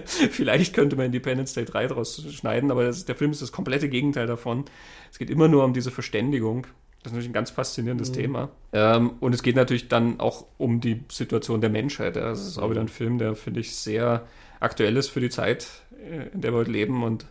Vielleicht 0.04 0.74
könnte 0.74 0.96
man 0.96 1.06
Independence 1.06 1.54
Day 1.54 1.64
3 1.64 1.88
draus 1.88 2.24
schneiden, 2.32 2.70
aber 2.70 2.84
das, 2.84 3.04
der 3.04 3.14
Film 3.14 3.30
ist 3.30 3.42
das 3.42 3.52
komplette 3.52 3.88
Gegenteil 3.88 4.26
davon. 4.26 4.64
Es 5.10 5.18
geht 5.18 5.30
immer 5.30 5.48
nur 5.48 5.64
um 5.64 5.74
diese 5.74 5.90
Verständigung. 5.90 6.66
Das 7.02 7.10
ist 7.10 7.14
natürlich 7.14 7.30
ein 7.30 7.34
ganz 7.34 7.50
faszinierendes 7.50 8.10
mhm. 8.10 8.14
Thema. 8.14 8.50
Ähm, 8.72 9.14
und 9.20 9.34
es 9.34 9.42
geht 9.42 9.56
natürlich 9.56 9.88
dann 9.88 10.20
auch 10.20 10.46
um 10.56 10.80
die 10.80 11.02
Situation 11.10 11.60
der 11.60 11.70
Menschheit. 11.70 12.16
Ja. 12.16 12.22
Das 12.22 12.46
ist 12.46 12.58
auch 12.58 12.70
wieder 12.70 12.80
ein 12.80 12.88
Film, 12.88 13.18
der, 13.18 13.34
finde 13.34 13.60
ich, 13.60 13.74
sehr 13.74 14.26
aktuell 14.60 14.96
ist 14.96 15.08
für 15.08 15.20
die 15.20 15.30
Zeit, 15.30 15.66
äh, 15.98 16.28
in 16.32 16.40
der 16.40 16.52
wir 16.52 16.58
heute 16.58 16.70
leben. 16.70 17.02
Und 17.02 17.26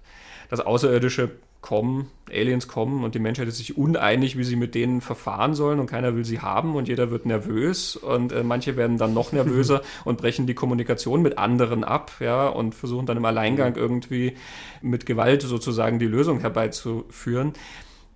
das 0.50 0.60
Außerirdische 0.60 1.32
kommen, 1.62 2.10
Aliens 2.30 2.68
kommen 2.68 3.04
und 3.04 3.14
die 3.14 3.20
Menschheit 3.20 3.48
ist 3.48 3.58
sich 3.58 3.78
uneinig, 3.78 4.38
wie 4.38 4.44
sie 4.44 4.56
mit 4.56 4.74
denen 4.74 5.00
verfahren 5.02 5.54
sollen 5.54 5.80
und 5.80 5.86
keiner 5.86 6.16
will 6.16 6.26
sie 6.26 6.40
haben 6.40 6.76
und 6.76 6.88
jeder 6.88 7.12
wird 7.12 7.26
nervös 7.26 7.96
und 7.96 8.32
äh, 8.32 8.44
manche 8.44 8.78
werden 8.78 8.98
dann 8.98 9.14
noch 9.14 9.32
nervöser 9.32 9.82
und 10.06 10.18
brechen 10.18 10.48
die 10.48 10.56
Kommunikation 10.56 11.22
mit 11.22 11.38
anderen 11.38 11.84
ab, 11.84 12.12
ja, 12.20 12.48
und 12.48 12.74
versuchen 12.74 13.06
dann 13.06 13.18
im 13.18 13.26
Alleingang 13.26 13.76
irgendwie 13.76 14.36
mit 14.82 15.06
Gewalt 15.06 15.44
sozusagen 15.44 16.00
die 16.00 16.08
Lösung 16.08 16.40
herbeizuführen. 16.40 17.54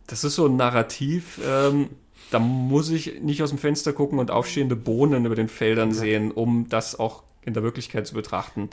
Das 0.07 0.23
ist 0.23 0.35
so 0.35 0.47
ein 0.47 0.55
Narrativ, 0.55 1.39
ähm, 1.47 1.89
da 2.31 2.39
muss 2.39 2.89
ich 2.89 3.21
nicht 3.21 3.43
aus 3.43 3.49
dem 3.49 3.59
Fenster 3.59 3.93
gucken 3.93 4.17
und 4.17 4.31
aufstehende 4.31 4.75
Bohnen 4.75 5.25
über 5.25 5.35
den 5.35 5.47
Feldern 5.47 5.91
sehen, 5.91 6.31
um 6.31 6.67
das 6.69 6.99
auch 6.99 7.23
in 7.43 7.53
der 7.53 7.61
Wirklichkeit 7.61 8.07
zu 8.07 8.15
betrachten. 8.15 8.69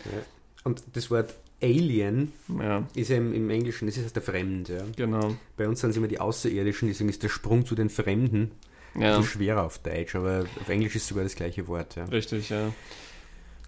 Und 0.64 0.82
das 0.94 1.10
Wort 1.10 1.34
Alien 1.62 2.32
ja. 2.60 2.86
ist 2.94 3.10
ja 3.10 3.16
im, 3.16 3.32
im, 3.32 3.50
Englischen, 3.50 3.86
das 3.86 3.96
ist 3.96 4.04
heißt 4.04 4.16
der 4.16 4.22
Fremde. 4.22 4.74
Ja. 4.74 4.84
Genau. 4.96 5.36
Bei 5.56 5.68
uns 5.68 5.80
sind 5.80 5.90
es 5.90 5.96
immer 5.96 6.08
die 6.08 6.20
Außerirdischen, 6.20 6.88
deswegen 6.88 7.10
ist 7.10 7.22
der 7.22 7.28
Sprung 7.28 7.64
zu 7.64 7.74
den 7.74 7.88
Fremden 7.88 8.52
ja. 8.98 9.16
so 9.16 9.22
schwerer 9.22 9.62
auf 9.64 9.78
Deutsch, 9.78 10.14
aber 10.14 10.44
auf 10.60 10.68
Englisch 10.68 10.96
ist 10.96 11.06
sogar 11.06 11.24
das 11.24 11.34
gleiche 11.34 11.66
Wort. 11.68 11.96
Ja. 11.96 12.04
Richtig, 12.04 12.50
ja. 12.50 12.72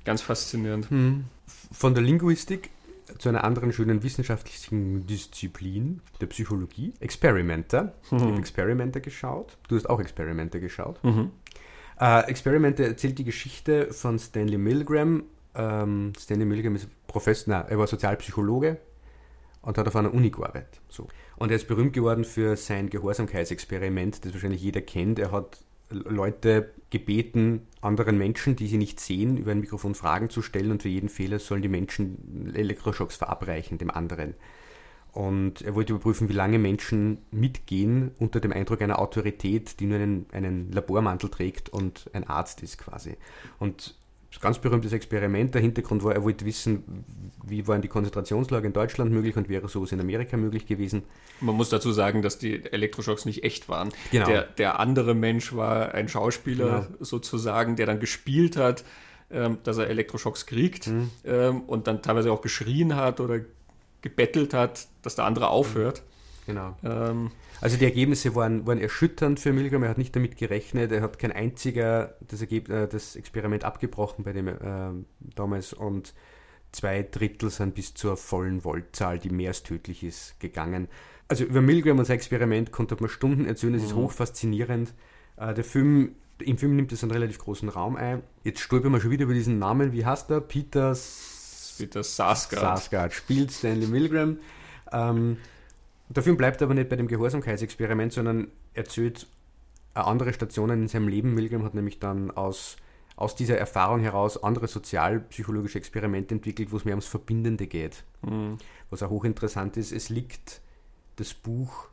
Ganz 0.04 0.20
faszinierend. 0.20 0.90
Hm. 0.90 1.24
Von 1.72 1.94
der 1.94 2.02
Linguistik 2.02 2.70
zu 3.18 3.28
einer 3.28 3.44
anderen 3.44 3.72
schönen 3.72 4.02
wissenschaftlichen 4.02 5.06
Disziplin, 5.06 6.00
der 6.20 6.26
Psychologie. 6.26 6.92
Experimenter. 7.00 7.94
Mhm. 8.10 8.16
Ich 8.16 8.22
habe 8.22 8.38
Experimenter 8.38 9.00
geschaut. 9.00 9.56
Du 9.68 9.76
hast 9.76 9.88
auch 9.88 10.00
Experimenter 10.00 10.58
geschaut. 10.58 11.02
Mhm. 11.04 11.30
Äh, 12.00 12.28
Experimenter 12.28 12.84
erzählt 12.84 13.18
die 13.18 13.24
Geschichte 13.24 13.92
von 13.92 14.18
Stanley 14.18 14.58
Milgram, 14.58 15.24
ähm, 15.54 16.12
Stanley 16.18 16.44
Milgram 16.44 16.74
ist 16.74 16.88
Professor, 17.14 17.54
nein, 17.54 17.66
er 17.68 17.78
war 17.78 17.86
Sozialpsychologe 17.86 18.76
und 19.62 19.78
hat 19.78 19.86
auf 19.86 19.94
einer 19.94 20.12
Uni 20.12 20.30
gearbeitet. 20.30 20.80
So. 20.88 21.06
Und 21.36 21.50
er 21.50 21.56
ist 21.56 21.68
berühmt 21.68 21.92
geworden 21.92 22.24
für 22.24 22.56
sein 22.56 22.90
Gehorsamkeitsexperiment, 22.90 24.24
das 24.24 24.32
wahrscheinlich 24.34 24.60
jeder 24.60 24.80
kennt. 24.80 25.20
Er 25.20 25.30
hat 25.30 25.58
Leute 25.90 26.72
gebeten, 26.90 27.68
anderen 27.80 28.18
Menschen, 28.18 28.56
die 28.56 28.66
sie 28.66 28.78
nicht 28.78 28.98
sehen, 28.98 29.36
über 29.36 29.52
ein 29.52 29.60
Mikrofon 29.60 29.94
Fragen 29.94 30.28
zu 30.28 30.42
stellen 30.42 30.72
und 30.72 30.82
für 30.82 30.88
jeden 30.88 31.08
Fehler 31.08 31.38
sollen 31.38 31.62
die 31.62 31.68
Menschen 31.68 32.52
Elektroschocks 32.52 33.14
verabreichen 33.14 33.78
dem 33.78 33.92
anderen. 33.92 34.34
Und 35.12 35.62
er 35.62 35.76
wollte 35.76 35.92
überprüfen, 35.92 36.28
wie 36.28 36.32
lange 36.32 36.58
Menschen 36.58 37.18
mitgehen 37.30 38.10
unter 38.18 38.40
dem 38.40 38.52
Eindruck 38.52 38.82
einer 38.82 38.98
Autorität, 38.98 39.78
die 39.78 39.86
nur 39.86 39.98
einen, 39.98 40.26
einen 40.32 40.72
Labormantel 40.72 41.30
trägt 41.30 41.68
und 41.68 42.10
ein 42.12 42.26
Arzt 42.26 42.60
ist 42.64 42.78
quasi. 42.78 43.16
Und 43.60 43.94
ganz 44.40 44.58
berühmtes 44.58 44.92
Experiment. 44.92 45.54
Der 45.54 45.62
Hintergrund 45.62 46.04
war, 46.04 46.14
er 46.14 46.24
wollte 46.24 46.44
wissen, 46.44 47.04
wie 47.46 47.66
waren 47.66 47.82
die 47.82 47.88
Konzentrationslager 47.88 48.66
in 48.66 48.72
Deutschland 48.72 49.12
möglich 49.12 49.36
und 49.36 49.48
wäre 49.48 49.68
sowas 49.68 49.92
in 49.92 50.00
Amerika 50.00 50.36
möglich 50.36 50.66
gewesen. 50.66 51.02
Man 51.40 51.54
muss 51.56 51.68
dazu 51.68 51.92
sagen, 51.92 52.22
dass 52.22 52.38
die 52.38 52.64
Elektroschocks 52.64 53.24
nicht 53.24 53.44
echt 53.44 53.68
waren. 53.68 53.90
Genau. 54.10 54.26
Der, 54.26 54.42
der 54.42 54.80
andere 54.80 55.14
Mensch 55.14 55.54
war 55.54 55.94
ein 55.94 56.08
Schauspieler 56.08 56.86
genau. 56.88 57.04
sozusagen, 57.04 57.76
der 57.76 57.86
dann 57.86 58.00
gespielt 58.00 58.56
hat, 58.56 58.84
ähm, 59.30 59.58
dass 59.62 59.78
er 59.78 59.88
Elektroschocks 59.88 60.46
kriegt 60.46 60.86
mhm. 60.86 61.10
ähm, 61.24 61.60
und 61.62 61.86
dann 61.86 62.02
teilweise 62.02 62.32
auch 62.32 62.40
geschrien 62.40 62.96
hat 62.96 63.20
oder 63.20 63.40
gebettelt 64.02 64.54
hat, 64.54 64.86
dass 65.02 65.16
der 65.16 65.24
andere 65.24 65.48
aufhört. 65.48 66.02
Genau. 66.46 66.76
Ähm, 66.84 67.30
also 67.60 67.76
die 67.76 67.84
Ergebnisse 67.84 68.34
waren, 68.34 68.66
waren 68.66 68.78
erschütternd 68.78 69.40
für 69.40 69.52
Milgram. 69.52 69.82
Er 69.82 69.90
hat 69.90 69.98
nicht 69.98 70.14
damit 70.14 70.36
gerechnet. 70.36 70.92
Er 70.92 71.02
hat 71.02 71.18
kein 71.18 71.32
einziger 71.32 72.16
das, 72.20 72.40
Ergeb 72.40 72.68
äh, 72.68 72.86
das 72.86 73.16
Experiment 73.16 73.64
abgebrochen 73.64 74.24
bei 74.24 74.32
dem 74.32 74.48
äh, 74.48 75.04
damals 75.34 75.72
und 75.72 76.14
zwei 76.72 77.02
Drittel 77.02 77.50
sind 77.50 77.74
bis 77.74 77.94
zur 77.94 78.16
vollen 78.16 78.62
Voltzahl, 78.62 79.18
die 79.18 79.30
mehr 79.30 79.50
als 79.50 79.62
tödlich 79.62 80.02
ist, 80.02 80.38
gegangen. 80.40 80.88
Also 81.28 81.44
über 81.44 81.62
Milgram 81.62 81.98
und 81.98 82.04
sein 82.04 82.16
Experiment 82.16 82.72
konnte 82.72 82.96
man 82.98 83.08
Stunden 83.08 83.46
erzählen. 83.46 83.74
Es 83.74 83.82
mhm. 83.82 83.88
ist 83.88 83.94
hochfaszinierend. 83.94 84.92
Äh, 85.36 85.54
der 85.54 85.64
Film 85.64 86.16
im 86.38 86.58
Film 86.58 86.76
nimmt 86.76 86.92
es 86.92 87.02
einen 87.02 87.12
relativ 87.12 87.38
großen 87.38 87.68
Raum 87.68 87.96
ein. 87.96 88.22
Jetzt 88.42 88.60
stolpern 88.60 88.92
wir 88.92 89.00
schon 89.00 89.10
wieder 89.10 89.24
über 89.24 89.34
diesen 89.34 89.58
Namen. 89.58 89.92
Wie 89.92 90.04
heißt 90.04 90.30
er? 90.30 90.40
Peter, 90.40 90.96
Peter 91.78 92.02
Sarsgaard. 92.02 92.60
Sarsgaard 92.60 93.12
spielt 93.12 93.52
Stanley 93.52 93.86
Milgram. 93.86 94.38
Ähm, 94.92 95.38
der 96.14 96.22
Film 96.22 96.36
bleibt 96.36 96.62
aber 96.62 96.74
nicht 96.74 96.88
bei 96.88 96.96
dem 96.96 97.08
Gehorsamkeitsexperiment, 97.08 98.12
sondern 98.12 98.48
erzählt 98.72 99.26
andere 99.94 100.32
Stationen 100.32 100.82
in 100.82 100.88
seinem 100.88 101.08
Leben. 101.08 101.34
Milgram 101.34 101.64
hat 101.64 101.74
nämlich 101.74 101.98
dann 102.00 102.30
aus, 102.30 102.76
aus 103.16 103.36
dieser 103.36 103.58
Erfahrung 103.58 104.00
heraus 104.00 104.42
andere 104.42 104.66
sozialpsychologische 104.66 105.78
Experimente 105.78 106.34
entwickelt, 106.34 106.72
wo 106.72 106.76
es 106.76 106.84
mehr 106.84 106.94
ums 106.94 107.06
Verbindende 107.06 107.66
geht. 107.66 108.04
Mhm. 108.22 108.58
Was 108.90 109.02
auch 109.02 109.10
hochinteressant 109.10 109.76
ist, 109.76 109.92
es 109.92 110.08
liegt 110.08 110.60
das 111.16 111.34
Buch 111.34 111.88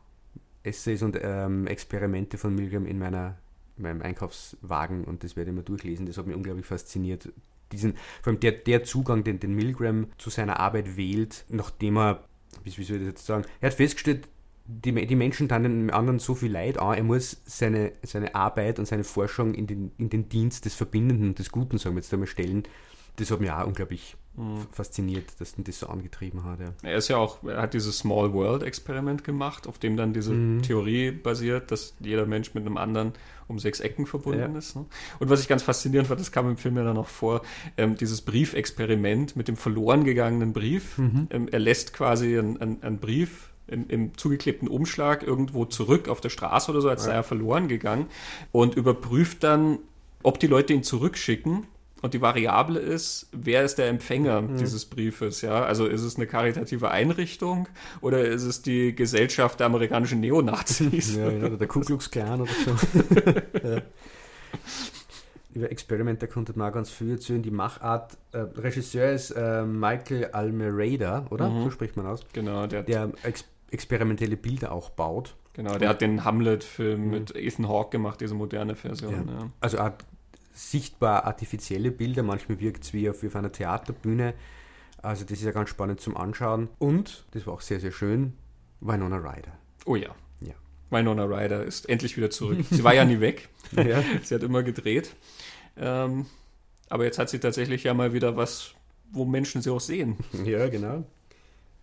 Essays 0.64 1.02
und 1.02 1.18
ähm, 1.20 1.66
Experimente 1.66 2.38
von 2.38 2.54
Milgram 2.54 2.86
in, 2.86 2.98
meiner, 2.98 3.38
in 3.76 3.84
meinem 3.84 4.02
Einkaufswagen 4.02 5.04
und 5.04 5.24
das 5.24 5.36
werde 5.36 5.50
ich 5.50 5.56
mal 5.56 5.62
durchlesen. 5.62 6.06
Das 6.06 6.18
hat 6.18 6.26
mich 6.26 6.36
unglaublich 6.36 6.66
fasziniert. 6.66 7.32
Diesen, 7.72 7.94
vor 8.20 8.32
allem 8.32 8.40
der, 8.40 8.52
der 8.52 8.84
Zugang, 8.84 9.24
den, 9.24 9.40
den 9.40 9.54
Milgram 9.54 10.08
zu 10.18 10.30
seiner 10.30 10.60
Arbeit 10.60 10.96
wählt, 10.96 11.44
nachdem 11.48 11.96
er 11.96 12.24
wie 12.64 12.70
soll 12.70 12.96
ich 12.96 13.02
das 13.02 13.08
jetzt 13.08 13.26
sagen, 13.26 13.44
er 13.60 13.70
hat 13.70 13.76
festgestellt, 13.76 14.28
die, 14.64 14.92
die 15.06 15.16
Menschen 15.16 15.48
tun 15.48 15.62
den 15.64 15.90
anderen 15.90 16.18
so 16.18 16.34
viel 16.34 16.52
Leid 16.52 16.78
an, 16.78 16.96
er 16.96 17.02
muss 17.02 17.42
seine, 17.44 17.92
seine 18.02 18.34
Arbeit 18.34 18.78
und 18.78 18.86
seine 18.86 19.04
Forschung 19.04 19.54
in 19.54 19.66
den, 19.66 19.92
in 19.98 20.08
den 20.08 20.28
Dienst 20.28 20.64
des 20.64 20.74
Verbindenden 20.74 21.30
und 21.30 21.38
des 21.38 21.50
Guten, 21.50 21.78
sagen 21.78 21.96
wir 21.96 22.00
jetzt 22.00 22.12
einmal, 22.12 22.28
stellen. 22.28 22.62
Das 23.16 23.30
hat 23.30 23.40
mich 23.40 23.50
auch 23.50 23.66
unglaublich 23.66 24.16
mhm. 24.36 24.66
fasziniert, 24.70 25.40
dass 25.40 25.56
ihn 25.58 25.64
das 25.64 25.78
so 25.78 25.86
angetrieben 25.86 26.44
hat. 26.44 26.60
Ja. 26.60 26.72
Er 26.82 26.96
ist 26.96 27.08
ja 27.08 27.16
auch, 27.16 27.42
er 27.44 27.62
hat 27.62 27.74
dieses 27.74 27.98
Small 27.98 28.32
World 28.32 28.62
Experiment 28.62 29.24
gemacht, 29.24 29.66
auf 29.66 29.78
dem 29.78 29.96
dann 29.96 30.12
diese 30.12 30.32
mhm. 30.32 30.62
Theorie 30.62 31.10
basiert, 31.10 31.70
dass 31.70 31.94
jeder 32.00 32.26
Mensch 32.26 32.54
mit 32.54 32.64
einem 32.64 32.76
anderen 32.76 33.12
um 33.48 33.58
sechs 33.58 33.80
Ecken 33.80 34.06
verbunden 34.06 34.52
ja. 34.52 34.58
ist. 34.58 34.76
Ne? 34.76 34.86
Und 35.18 35.30
was 35.30 35.40
ich 35.40 35.48
ganz 35.48 35.62
faszinierend 35.62 36.08
fand, 36.08 36.20
das 36.20 36.32
kam 36.32 36.48
im 36.48 36.56
Film 36.56 36.76
ja 36.76 36.84
dann 36.84 36.96
noch 36.96 37.08
vor, 37.08 37.42
ähm, 37.76 37.96
dieses 37.96 38.22
Briefexperiment 38.22 39.36
mit 39.36 39.48
dem 39.48 39.56
verloren 39.56 40.04
gegangenen 40.04 40.52
Brief. 40.52 40.98
Mhm. 40.98 41.26
Ähm, 41.30 41.48
er 41.50 41.58
lässt 41.58 41.92
quasi 41.92 42.38
einen 42.38 42.98
Brief 42.98 43.50
im, 43.66 43.88
im, 43.88 44.18
zugeklebten 44.18 44.68
Umschlag 44.68 45.22
irgendwo 45.22 45.64
zurück 45.64 46.08
auf 46.08 46.20
der 46.20 46.30
Straße 46.30 46.70
oder 46.70 46.80
so, 46.80 46.88
als 46.88 47.04
sei 47.04 47.12
er 47.12 47.22
verloren 47.22 47.68
gegangen 47.68 48.06
und 48.50 48.74
überprüft 48.74 49.44
dann 49.44 49.78
ob 50.22 50.38
die 50.38 50.46
Leute 50.46 50.72
ihn 50.72 50.82
zurückschicken 50.82 51.66
und 52.02 52.14
die 52.14 52.20
Variable 52.20 52.80
ist, 52.80 53.28
wer 53.32 53.64
ist 53.64 53.78
der 53.78 53.88
Empfänger 53.88 54.42
mhm. 54.42 54.58
dieses 54.58 54.84
Briefes, 54.84 55.40
ja? 55.40 55.64
Also 55.64 55.86
ist 55.86 56.02
es 56.02 56.16
eine 56.16 56.26
karitative 56.26 56.90
Einrichtung 56.90 57.68
oder 58.00 58.24
ist 58.24 58.42
es 58.42 58.60
die 58.60 58.94
Gesellschaft 58.94 59.60
der 59.60 59.66
amerikanischen 59.66 60.20
Neonazis? 60.20 61.16
Ja, 61.16 61.30
ja 61.30 61.46
oder 61.46 61.56
der 61.56 61.68
Ku 61.68 61.80
Klux 61.80 62.10
Klan 62.10 62.40
oder 62.40 62.50
so. 62.52 62.70
ja. 63.68 63.82
Über 65.54 65.70
Experimenter 65.70 66.26
konnte 66.26 66.58
man 66.58 66.72
ganz 66.72 66.90
viel 66.90 67.12
erzählen. 67.12 67.42
Die 67.42 67.50
Machart, 67.50 68.16
äh, 68.32 68.38
Regisseur 68.38 69.12
ist 69.12 69.30
äh, 69.30 69.62
Michael 69.64 70.30
Almereda, 70.32 71.26
oder? 71.30 71.50
Mhm. 71.50 71.64
So 71.64 71.70
spricht 71.70 71.96
man 71.96 72.06
aus. 72.06 72.24
Genau, 72.32 72.66
der, 72.66 72.82
der 72.82 73.12
ex 73.22 73.44
experimentelle 73.70 74.36
Bilder 74.36 74.72
auch 74.72 74.90
baut. 74.90 75.34
Genau, 75.54 75.78
der 75.78 75.88
hat 75.88 76.00
den 76.00 76.24
Hamlet-Film 76.24 77.04
mhm. 77.04 77.10
mit 77.10 77.36
Ethan 77.36 77.68
Hawke 77.68 77.90
gemacht, 77.90 78.20
diese 78.20 78.34
moderne 78.34 78.74
Version. 78.74 79.28
Ja. 79.28 79.32
Ja. 79.32 79.50
Also 79.60 79.78
hat 79.78 80.04
sichtbar 80.52 81.24
artifizielle 81.24 81.90
Bilder, 81.90 82.22
manchmal 82.22 82.60
wirkt 82.60 82.84
es 82.84 82.92
wie 82.92 83.08
auf, 83.08 83.22
wie 83.22 83.28
auf 83.28 83.36
einer 83.36 83.52
Theaterbühne. 83.52 84.34
Also 85.02 85.24
das 85.24 85.38
ist 85.38 85.44
ja 85.44 85.50
ganz 85.50 85.70
spannend 85.70 86.00
zum 86.00 86.16
Anschauen. 86.16 86.68
Und, 86.78 87.24
das 87.32 87.46
war 87.46 87.54
auch 87.54 87.60
sehr, 87.60 87.80
sehr 87.80 87.92
schön, 87.92 88.34
Winona 88.80 89.16
Ryder. 89.16 89.52
Oh 89.84 89.96
ja. 89.96 90.14
ja. 90.40 90.54
Winona 90.90 91.24
Ryder 91.24 91.64
ist 91.64 91.88
endlich 91.88 92.16
wieder 92.16 92.30
zurück. 92.30 92.64
Sie 92.70 92.84
war 92.84 92.94
ja 92.94 93.04
nie 93.04 93.20
weg. 93.20 93.48
ja. 93.72 94.02
Sie 94.22 94.34
hat 94.34 94.42
immer 94.42 94.62
gedreht. 94.62 95.14
Ähm, 95.76 96.26
aber 96.88 97.04
jetzt 97.04 97.18
hat 97.18 97.30
sie 97.30 97.40
tatsächlich 97.40 97.84
ja 97.84 97.94
mal 97.94 98.12
wieder 98.12 98.36
was, 98.36 98.74
wo 99.10 99.24
Menschen 99.24 99.62
sie 99.62 99.70
auch 99.70 99.80
sehen. 99.80 100.16
Ja, 100.44 100.68
genau. 100.68 101.04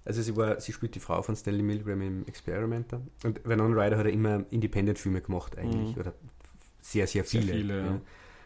Also 0.06 0.22
sie 0.22 0.36
war, 0.36 0.60
sie 0.60 0.72
spielt 0.72 0.96
die 0.96 1.00
Frau 1.00 1.22
von 1.22 1.36
Stanley 1.36 1.62
Milgram 1.62 2.02
im 2.02 2.26
Experimenter. 2.26 3.02
Und 3.24 3.42
Winona 3.46 3.84
Ryder 3.84 3.98
hat 3.98 4.06
ja 4.06 4.12
immer 4.12 4.46
Independent-Filme 4.50 5.22
gemacht 5.22 5.58
eigentlich. 5.58 5.96
Mhm. 5.96 6.02
Oder 6.02 6.14
sehr, 6.82 7.06
sehr 7.06 7.26
viele. 7.26 7.46
Sehr 7.46 7.56
viele 7.56 7.78
ja. 7.78 7.86
Ja. 7.86 8.02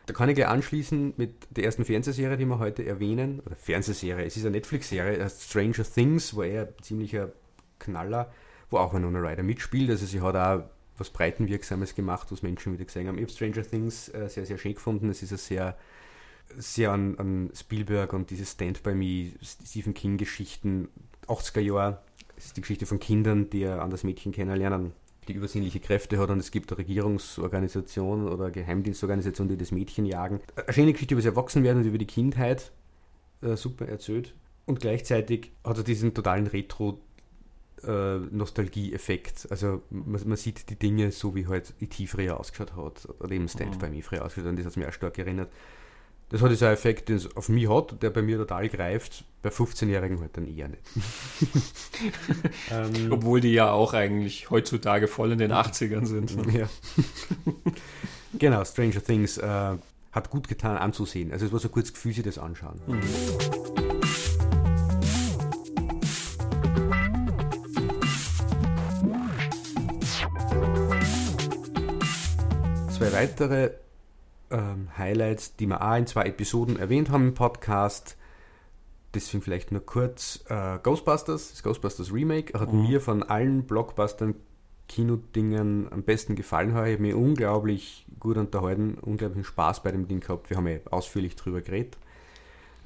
Da 0.05 0.13
kann 0.13 0.27
ich 0.27 0.35
gleich 0.35 0.47
anschließen 0.47 1.13
mit 1.15 1.47
der 1.51 1.63
ersten 1.63 1.85
Fernsehserie, 1.85 2.35
die 2.35 2.45
wir 2.45 2.59
heute 2.59 2.85
erwähnen. 2.85 3.39
Oder 3.45 3.55
Fernsehserie, 3.55 4.25
es 4.25 4.35
ist 4.35 4.43
eine 4.43 4.51
Netflix-Serie, 4.51 5.29
Stranger 5.29 5.83
Things, 5.83 6.35
war 6.35 6.45
er 6.45 6.63
ein 6.63 6.83
ziemlicher 6.83 7.31
Knaller, 7.79 8.31
wo 8.69 8.77
auch 8.77 8.93
Winona 8.93 9.19
Ryder 9.19 9.43
mitspielt. 9.43 9.89
Also 9.89 10.05
sie 10.05 10.19
hat 10.19 10.35
auch 10.35 10.65
was 10.97 11.09
Breitenwirksames 11.09 11.95
gemacht, 11.95 12.27
was 12.31 12.43
Menschen 12.43 12.73
wieder 12.73 12.85
gesehen 12.85 13.07
haben. 13.07 13.17
Ich 13.17 13.23
habe 13.23 13.31
Stranger 13.31 13.67
Things 13.67 14.09
äh, 14.09 14.27
sehr, 14.27 14.45
sehr 14.45 14.57
schön 14.57 14.75
gefunden. 14.75 15.09
Es 15.09 15.23
ist 15.23 15.31
ein 15.31 15.37
sehr, 15.37 15.77
sehr 16.57 16.91
an, 16.91 17.17
an 17.17 17.51
Spielberg 17.55 18.11
und 18.11 18.29
diese 18.29 18.45
Stand 18.45 18.83
By 18.83 18.93
Me, 18.93 19.31
Stephen 19.41 19.93
King-Geschichten, 19.93 20.89
80er 21.27 21.61
Jahre. 21.61 21.99
Es 22.35 22.47
ist 22.47 22.57
die 22.57 22.61
Geschichte 22.61 22.85
von 22.85 22.99
Kindern, 22.99 23.49
die 23.49 23.65
an 23.65 23.89
das 23.89 24.03
Mädchen 24.03 24.33
kennenlernen 24.33 24.91
die 25.27 25.33
übersinnliche 25.33 25.79
Kräfte 25.79 26.17
hat 26.17 26.29
und 26.29 26.39
es 26.39 26.51
gibt 26.51 26.71
eine 26.71 26.79
Regierungsorganisation 26.79 28.27
oder 28.27 28.45
eine 28.45 28.51
Geheimdienstorganisation, 28.51 29.47
die 29.47 29.57
das 29.57 29.71
Mädchen 29.71 30.05
jagen. 30.05 30.39
Eine 30.55 30.73
schöne 30.73 30.93
Geschichte 30.93 31.13
über 31.13 31.21
das 31.21 31.31
Erwachsenwerden 31.31 31.81
und 31.81 31.87
über 31.87 31.97
die 31.97 32.07
Kindheit, 32.07 32.71
äh, 33.41 33.55
super 33.55 33.87
erzählt. 33.87 34.33
Und 34.65 34.79
gleichzeitig 34.79 35.51
hat 35.63 35.77
er 35.77 35.83
diesen 35.83 36.13
totalen 36.13 36.47
Retro- 36.47 36.99
äh, 37.85 38.17
Nostalgie-Effekt. 38.17 39.47
Also 39.49 39.81
man, 39.89 40.21
man, 40.25 40.37
sieht 40.37 40.69
die 40.69 40.77
Dinge 40.77 41.11
so, 41.11 41.35
wie 41.35 41.47
halt 41.47 41.73
E.T. 41.81 42.07
früher 42.07 42.39
ausgeschaut 42.39 42.75
hat 42.75 43.07
oder 43.19 43.31
eben 43.31 43.47
Stand 43.47 43.75
mhm. 43.75 43.79
By 43.79 43.89
Me 43.89 44.01
früher 44.01 44.23
ausgeschaut 44.23 44.45
hat 44.45 44.51
und 44.51 44.59
das 44.59 44.65
hat 44.65 44.77
mich 44.77 44.87
auch 44.87 44.93
stark 44.93 45.17
erinnert. 45.17 45.51
Das 46.33 46.41
hat 46.41 46.49
dieser 46.49 46.71
Effekt, 46.71 47.09
den 47.09 47.17
es 47.17 47.37
auf 47.37 47.47
mich 47.47 47.69
hat, 47.69 48.01
der 48.01 48.09
bei 48.09 48.23
mir 48.23 48.39
total 48.39 48.67
greift, 48.67 49.23
bei 49.43 49.49
15-Jährigen 49.49 50.19
halt 50.19 50.35
dann 50.35 50.47
eher 50.47 50.67
nicht. 50.67 50.81
ähm, 52.71 53.11
Obwohl 53.11 53.39
die 53.39 53.53
ja 53.53 53.71
auch 53.71 53.93
eigentlich 53.93 54.49
heutzutage 54.49 55.07
voll 55.07 55.33
in 55.33 55.37
den 55.37 55.51
80ern 55.51 56.07
sind. 56.07 56.35
Ne? 56.35 56.61
Ja. 56.61 56.69
genau, 58.39 58.65
Stranger 58.65 59.03
Things 59.03 59.37
äh, 59.37 59.77
hat 60.11 60.29
gut 60.31 60.47
getan 60.47 60.75
anzusehen. 60.77 61.31
Also 61.31 61.45
es 61.45 61.53
war 61.53 61.59
so 61.59 61.69
kurz 61.69 61.93
Gefühl, 61.93 62.13
sie 62.13 62.23
das 62.23 62.39
anschauen. 62.39 62.81
Mhm. 62.87 62.99
Zwei 72.89 73.13
weitere 73.13 73.69
ähm, 74.53 74.89
Highlights, 74.97 75.57
die 75.57 75.67
wir 75.67 75.81
auch 75.81 75.97
in 75.97 76.07
zwei 76.07 76.23
Episoden 76.25 76.79
erwähnt 76.79 77.09
haben 77.09 77.29
im 77.29 77.33
Podcast. 77.33 78.15
Deswegen 79.13 79.43
vielleicht 79.43 79.71
nur 79.71 79.85
kurz. 79.85 80.43
Äh, 80.47 80.79
Ghostbusters, 80.81 81.51
das 81.51 81.63
Ghostbusters 81.63 82.13
Remake, 82.13 82.57
hat 82.57 82.71
mhm. 82.71 82.83
mir 82.83 83.01
von 83.01 83.23
allen 83.23 83.65
Blockbustern 83.65 84.35
Kinodingen 84.87 85.91
am 85.91 86.03
besten 86.03 86.35
gefallen. 86.35 86.69
Ich 86.69 86.75
habe 86.75 86.97
mich 86.99 87.13
unglaublich 87.13 88.05
gut 88.19 88.37
unterhalten, 88.37 88.97
unglaublichen 89.01 89.43
Spaß 89.43 89.83
bei 89.83 89.91
dem 89.91 90.07
Ding 90.07 90.19
gehabt. 90.19 90.49
Wir 90.49 90.57
haben 90.57 90.67
ja 90.67 90.77
ausführlich 90.91 91.35
drüber 91.35 91.61
geredet. 91.61 91.97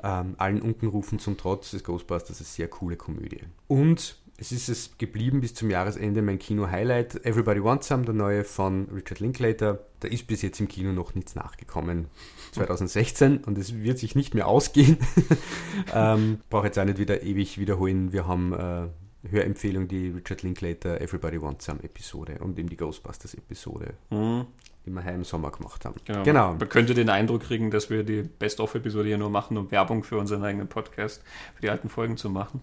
Ähm, 0.03 0.35
allen 0.37 0.61
Unkenrufen 0.61 1.19
zum 1.19 1.37
Trotz, 1.37 1.71
das 1.71 1.83
Ghostbusters 1.83 2.39
ist 2.39 2.41
eine 2.41 2.47
sehr 2.47 2.67
coole 2.67 2.97
Komödie. 2.97 3.41
Und 3.67 4.17
es 4.39 4.51
ist 4.51 4.69
es 4.69 4.97
geblieben 4.99 5.41
bis 5.41 5.55
zum 5.55 5.71
Jahresende 5.71 6.21
mein 6.21 6.37
Kino-Highlight. 6.37 7.25
Everybody 7.25 7.63
Wants 7.63 7.87
Some, 7.87 8.05
der 8.05 8.13
neue 8.13 8.43
von 8.43 8.87
Richard 8.93 9.19
Linklater. 9.19 9.79
Da 9.99 10.07
ist 10.07 10.27
bis 10.27 10.43
jetzt 10.43 10.59
im 10.59 10.67
Kino 10.67 10.93
noch 10.93 11.15
nichts 11.15 11.33
nachgekommen. 11.33 12.05
2016 12.51 13.37
und 13.39 13.57
es 13.57 13.75
wird 13.75 13.97
sich 13.97 14.15
nicht 14.15 14.35
mehr 14.35 14.47
ausgehen. 14.47 14.97
ähm, 15.93 16.41
Brauche 16.51 16.67
jetzt 16.67 16.77
auch 16.77 16.85
nicht 16.85 16.99
wieder 16.99 17.23
ewig 17.23 17.57
wiederholen. 17.57 18.13
Wir 18.13 18.27
haben 18.27 18.53
äh, 18.53 18.87
Hörempfehlung 19.27 19.87
die 19.87 20.09
Richard 20.09 20.43
Linklater 20.43 21.01
Everybody 21.01 21.41
Wants 21.41 21.65
Some 21.65 21.83
Episode 21.83 22.37
und 22.39 22.59
eben 22.59 22.69
die 22.69 22.77
Ghostbusters 22.77 23.33
Episode. 23.33 23.95
Mhm 24.11 24.45
die 24.87 24.93
wir 24.93 25.05
im 25.11 25.23
Sommer 25.25 25.51
gemacht 25.51 25.85
haben. 25.85 25.95
Genau. 26.05 26.23
genau. 26.23 26.53
Man 26.53 26.69
könnte 26.69 26.93
den 26.93 27.09
Eindruck 27.09 27.43
kriegen, 27.43 27.71
dass 27.71 27.89
wir 27.89 28.03
die 28.03 28.23
Best-of-Episode 28.23 29.07
hier 29.07 29.17
nur 29.17 29.29
machen, 29.29 29.57
um 29.57 29.69
Werbung 29.69 30.03
für 30.03 30.17
unseren 30.17 30.43
eigenen 30.43 30.67
Podcast, 30.67 31.21
für 31.55 31.61
die 31.61 31.69
alten 31.69 31.89
Folgen 31.89 32.17
zu 32.17 32.29
machen. 32.29 32.61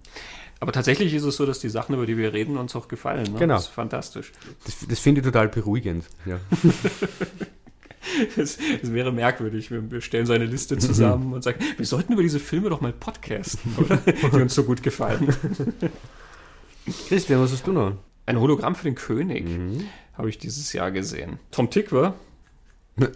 Aber 0.61 0.72
tatsächlich 0.72 1.12
ist 1.12 1.25
es 1.25 1.37
so, 1.37 1.45
dass 1.45 1.59
die 1.59 1.68
Sachen, 1.68 1.95
über 1.95 2.07
die 2.07 2.16
wir 2.16 2.33
reden, 2.33 2.57
uns 2.57 2.75
auch 2.75 2.89
gefallen. 2.89 3.33
Ne? 3.33 3.39
Genau. 3.39 3.55
Das 3.55 3.64
ist 3.64 3.75
fantastisch. 3.75 4.33
Das, 4.64 4.87
das 4.89 4.99
finde 4.99 5.20
ich 5.20 5.27
total 5.27 5.49
beruhigend. 5.49 6.07
Ja. 6.25 6.41
Es, 8.37 8.59
wäre 8.83 9.12
merkwürdig. 9.12 9.70
Wir, 9.70 9.91
wir, 9.91 10.03
stellen 10.03 10.27
so 10.27 10.35
eine 10.35 10.45
Liste 10.45 10.77
zusammen 10.77 11.33
und 11.33 11.43
sagen, 11.43 11.59
wir 11.79 11.87
sollten 11.87 12.12
über 12.12 12.22
diese 12.22 12.39
Filme 12.39 12.68
doch 12.68 12.83
mal 12.83 12.93
podcasten, 12.93 13.75
oder? 13.79 13.97
Die 14.31 14.43
uns 14.43 14.55
so 14.55 14.64
gut 14.64 14.83
gefallen. 14.83 15.35
Christian, 17.09 17.41
was 17.41 17.53
hast 17.53 17.66
du 17.66 17.72
noch? 17.72 17.95
Ein 18.27 18.39
Hologramm 18.39 18.75
für 18.75 18.85
den 18.85 18.95
König. 18.95 19.49
Mhm 19.49 19.87
habe 20.17 20.29
ich 20.29 20.39
dieses 20.39 20.73
Jahr 20.73 20.91
gesehen. 20.91 21.39
Tom 21.51 21.71
Tickwer. 21.71 22.15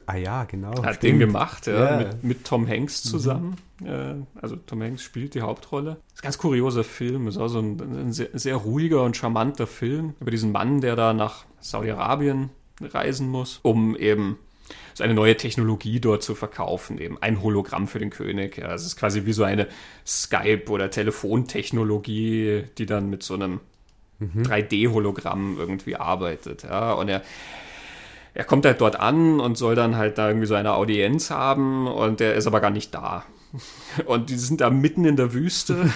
Ah 0.06 0.16
ja, 0.16 0.44
genau. 0.44 0.82
Hat 0.82 0.96
stimmt. 0.96 1.02
den 1.02 1.18
gemacht, 1.20 1.68
ja, 1.68 2.00
ja. 2.00 2.08
Mit, 2.08 2.24
mit, 2.24 2.44
Tom 2.44 2.66
Hanks 2.66 3.04
mhm. 3.04 3.08
zusammen. 3.08 3.56
Mhm. 3.80 4.26
also 4.40 4.56
Tom 4.56 4.82
Hanks 4.82 5.02
spielt 5.02 5.34
die 5.34 5.42
Hauptrolle. 5.42 5.98
Das 6.08 6.14
ist 6.14 6.20
ein 6.20 6.22
ganz 6.24 6.38
kurioser 6.38 6.82
Film. 6.82 7.28
Ist 7.28 7.38
auch 7.38 7.48
so 7.48 7.60
ein, 7.60 7.80
ein 7.80 8.12
sehr, 8.12 8.28
sehr, 8.32 8.56
ruhiger 8.56 9.04
und 9.04 9.16
charmanter 9.16 9.68
Film 9.68 10.14
über 10.20 10.32
diesen 10.32 10.50
Mann, 10.50 10.80
der 10.80 10.96
da 10.96 11.12
nach 11.12 11.44
Saudi-Arabien 11.60 12.50
reisen 12.80 13.28
muss, 13.28 13.60
um 13.62 13.96
eben 13.96 14.38
so 14.94 15.04
eine 15.04 15.14
neue 15.14 15.36
Technologie 15.36 16.00
dort 16.00 16.24
zu 16.24 16.34
verkaufen, 16.34 16.98
eben 16.98 17.16
ein 17.22 17.40
Hologramm 17.40 17.86
für 17.86 18.00
den 18.00 18.10
König. 18.10 18.58
Ja, 18.58 18.74
es 18.74 18.84
ist 18.84 18.96
quasi 18.96 19.26
wie 19.26 19.32
so 19.32 19.44
eine 19.44 19.68
Skype- 20.04 20.70
oder 20.70 20.90
Telefontechnologie, 20.90 22.64
die 22.76 22.86
dann 22.86 23.08
mit 23.08 23.22
so 23.22 23.34
einem 23.34 23.60
mhm. 24.18 24.42
3D-Hologramm 24.42 25.56
irgendwie 25.58 25.96
arbeitet. 25.96 26.64
Ja? 26.64 26.92
Und 26.92 27.08
er, 27.08 27.22
er 28.34 28.44
kommt 28.44 28.64
halt 28.64 28.80
dort 28.80 28.98
an 28.98 29.40
und 29.40 29.56
soll 29.58 29.74
dann 29.74 29.96
halt 29.96 30.18
da 30.18 30.28
irgendwie 30.28 30.46
so 30.46 30.54
eine 30.54 30.74
Audienz 30.74 31.30
haben 31.30 31.86
und 31.86 32.20
der 32.20 32.34
ist 32.34 32.46
aber 32.46 32.60
gar 32.60 32.70
nicht 32.70 32.94
da. 32.94 33.24
Und 34.06 34.28
die 34.30 34.36
sind 34.36 34.60
da 34.60 34.70
mitten 34.70 35.04
in 35.04 35.16
der 35.16 35.32
Wüste. 35.32 35.90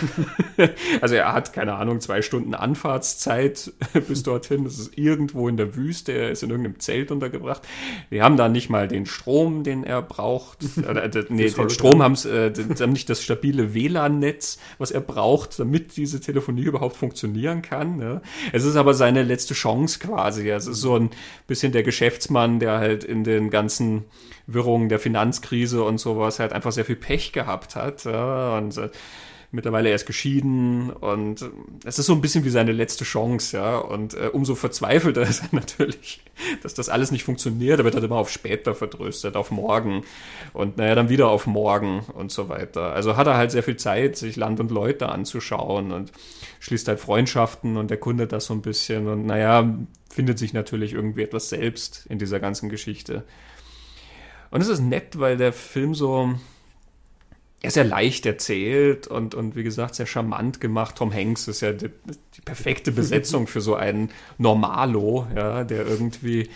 also 1.01 1.15
er 1.15 1.33
hat, 1.33 1.53
keine 1.53 1.75
Ahnung, 1.75 2.01
zwei 2.01 2.23
Stunden 2.23 2.55
Anfahrtszeit 2.55 3.73
bis 4.09 4.23
dorthin. 4.23 4.65
Das 4.65 4.79
ist 4.79 4.97
irgendwo 4.97 5.49
in 5.49 5.57
der 5.57 5.77
Wüste. 5.77 6.13
Er 6.13 6.31
ist 6.31 6.43
in 6.43 6.51
irgendeinem 6.51 6.81
Zelt 6.81 7.11
untergebracht. 7.11 7.63
Die 8.11 8.23
haben 8.23 8.37
da 8.37 8.49
nicht 8.49 8.71
mal 8.71 8.89
den 8.89 9.07
Strom, 9.07 9.65
den 9.65 9.85
er 9.85 10.01
braucht. 10.03 10.65
Oder, 10.79 11.05
äh, 11.05 11.25
nee, 11.29 11.51
den 11.51 11.71
Strom 11.71 12.03
haben 12.03 12.17
sie, 12.17 12.31
äh, 12.31 12.87
nicht 12.87 13.11
das 13.11 13.23
stabile 13.23 13.75
WLAN-Netz, 13.75 14.59
was 14.79 14.91
er 14.91 15.01
braucht, 15.01 15.59
damit 15.59 15.97
diese 15.97 16.21
Telefonie 16.21 16.63
überhaupt 16.63 16.97
funktionieren 16.97 17.63
kann. 17.63 17.97
Ne? 17.99 18.23
Es 18.53 18.65
ist 18.65 18.77
aber 18.77 18.95
seine 18.95 19.23
letzte 19.23 19.55
Chance 19.55 19.99
quasi. 19.99 20.49
Es 20.49 20.67
ist 20.67 20.81
so 20.81 20.97
ein 20.97 21.11
bisschen 21.47 21.73
der 21.73 21.83
Geschäftsmann, 21.83 22.61
der 22.61 22.79
halt 22.79 23.05
in 23.05 23.25
den 23.25 23.51
ganzen 23.51 24.05
Wirrungen 24.55 24.89
der 24.89 24.99
Finanzkrise 24.99 25.83
und 25.83 25.99
sowas 25.99 26.39
halt 26.39 26.53
einfach 26.53 26.73
sehr 26.73 26.85
viel 26.85 26.97
Pech 26.97 27.33
gehabt 27.33 27.77
hat. 27.77 28.05
Ja, 28.05 28.59
und 28.59 28.77
äh, 28.77 28.91
mittlerweile 29.53 29.91
erst 29.91 30.07
geschieden 30.07 30.91
und 30.91 31.43
äh, 31.43 31.51
es 31.85 31.99
ist 31.99 32.07
so 32.07 32.15
ein 32.15 32.23
bisschen 32.23 32.45
wie 32.45 32.51
seine 32.51 32.73
letzte 32.73 33.05
Chance, 33.05 33.59
ja. 33.59 33.79
Und 33.79 34.15
äh, 34.15 34.29
umso 34.33 34.55
verzweifelter 34.55 35.23
ist 35.29 35.43
er 35.43 35.49
natürlich, 35.53 36.23
dass 36.63 36.75
das 36.75 36.89
alles 36.89 37.11
nicht 37.13 37.23
funktioniert. 37.23 37.79
Er 37.79 37.85
wird 37.85 37.95
halt 37.95 38.05
immer 38.05 38.17
auf 38.17 38.31
später 38.31 38.75
vertröstet, 38.75 39.37
auf 39.37 39.51
morgen 39.51 40.05
und 40.55 40.79
naja, 40.79 40.95
dann 40.95 41.11
wieder 41.11 41.29
auf 41.29 41.47
morgen 41.47 42.01
und 42.15 42.33
so 42.33 42.49
weiter. 42.49 42.93
Also 42.95 43.17
hat 43.17 43.27
er 43.27 43.37
halt 43.37 43.51
sehr 43.51 43.63
viel 43.63 43.77
Zeit, 43.77 44.17
sich 44.17 44.37
Land 44.37 44.59
und 44.59 44.71
Leute 44.71 45.11
anzuschauen 45.11 45.93
und 45.93 46.13
schließt 46.61 46.89
halt 46.89 46.99
Freundschaften 46.99 47.77
und 47.77 47.91
erkundet 47.91 48.33
das 48.33 48.47
so 48.47 48.55
ein 48.55 48.63
bisschen 48.63 49.07
und 49.07 49.27
naja, 49.27 49.79
findet 50.11 50.39
sich 50.39 50.55
natürlich 50.55 50.95
irgendwie 50.95 51.23
etwas 51.23 51.51
selbst 51.51 52.07
in 52.09 52.19
dieser 52.19 52.41
ganzen 52.41 52.71
Geschichte. 52.71 53.25
Und 54.53 54.61
es 54.61 54.69
ist 54.69 54.81
nett, 54.81 55.19
weil 55.19 55.39
der 55.39 55.53
Film 55.53 55.95
so, 55.95 56.35
er 57.63 57.69
ist 57.69 57.75
sehr 57.75 57.85
leicht 57.85 58.27
erzählt 58.27 59.07
und, 59.07 59.35
und 59.35 59.57
wie 59.57 59.63
gesagt 59.63 59.95
sehr 59.95 60.05
charmant 60.05 60.61
gemacht. 60.61 60.97
Tom 60.97 61.13
Hanks 61.13 61.49
ist 61.49 61.63
ja 61.63 61.73
die, 61.73 61.89
die 62.37 62.41
perfekte 62.43 62.93
Besetzung 62.93 63.47
für 63.47 63.63
so 63.63 63.75
einen 63.75 64.11
Normalo, 64.37 65.27
ja, 65.35 65.65
der 65.65 65.87
irgendwie, 65.87 66.51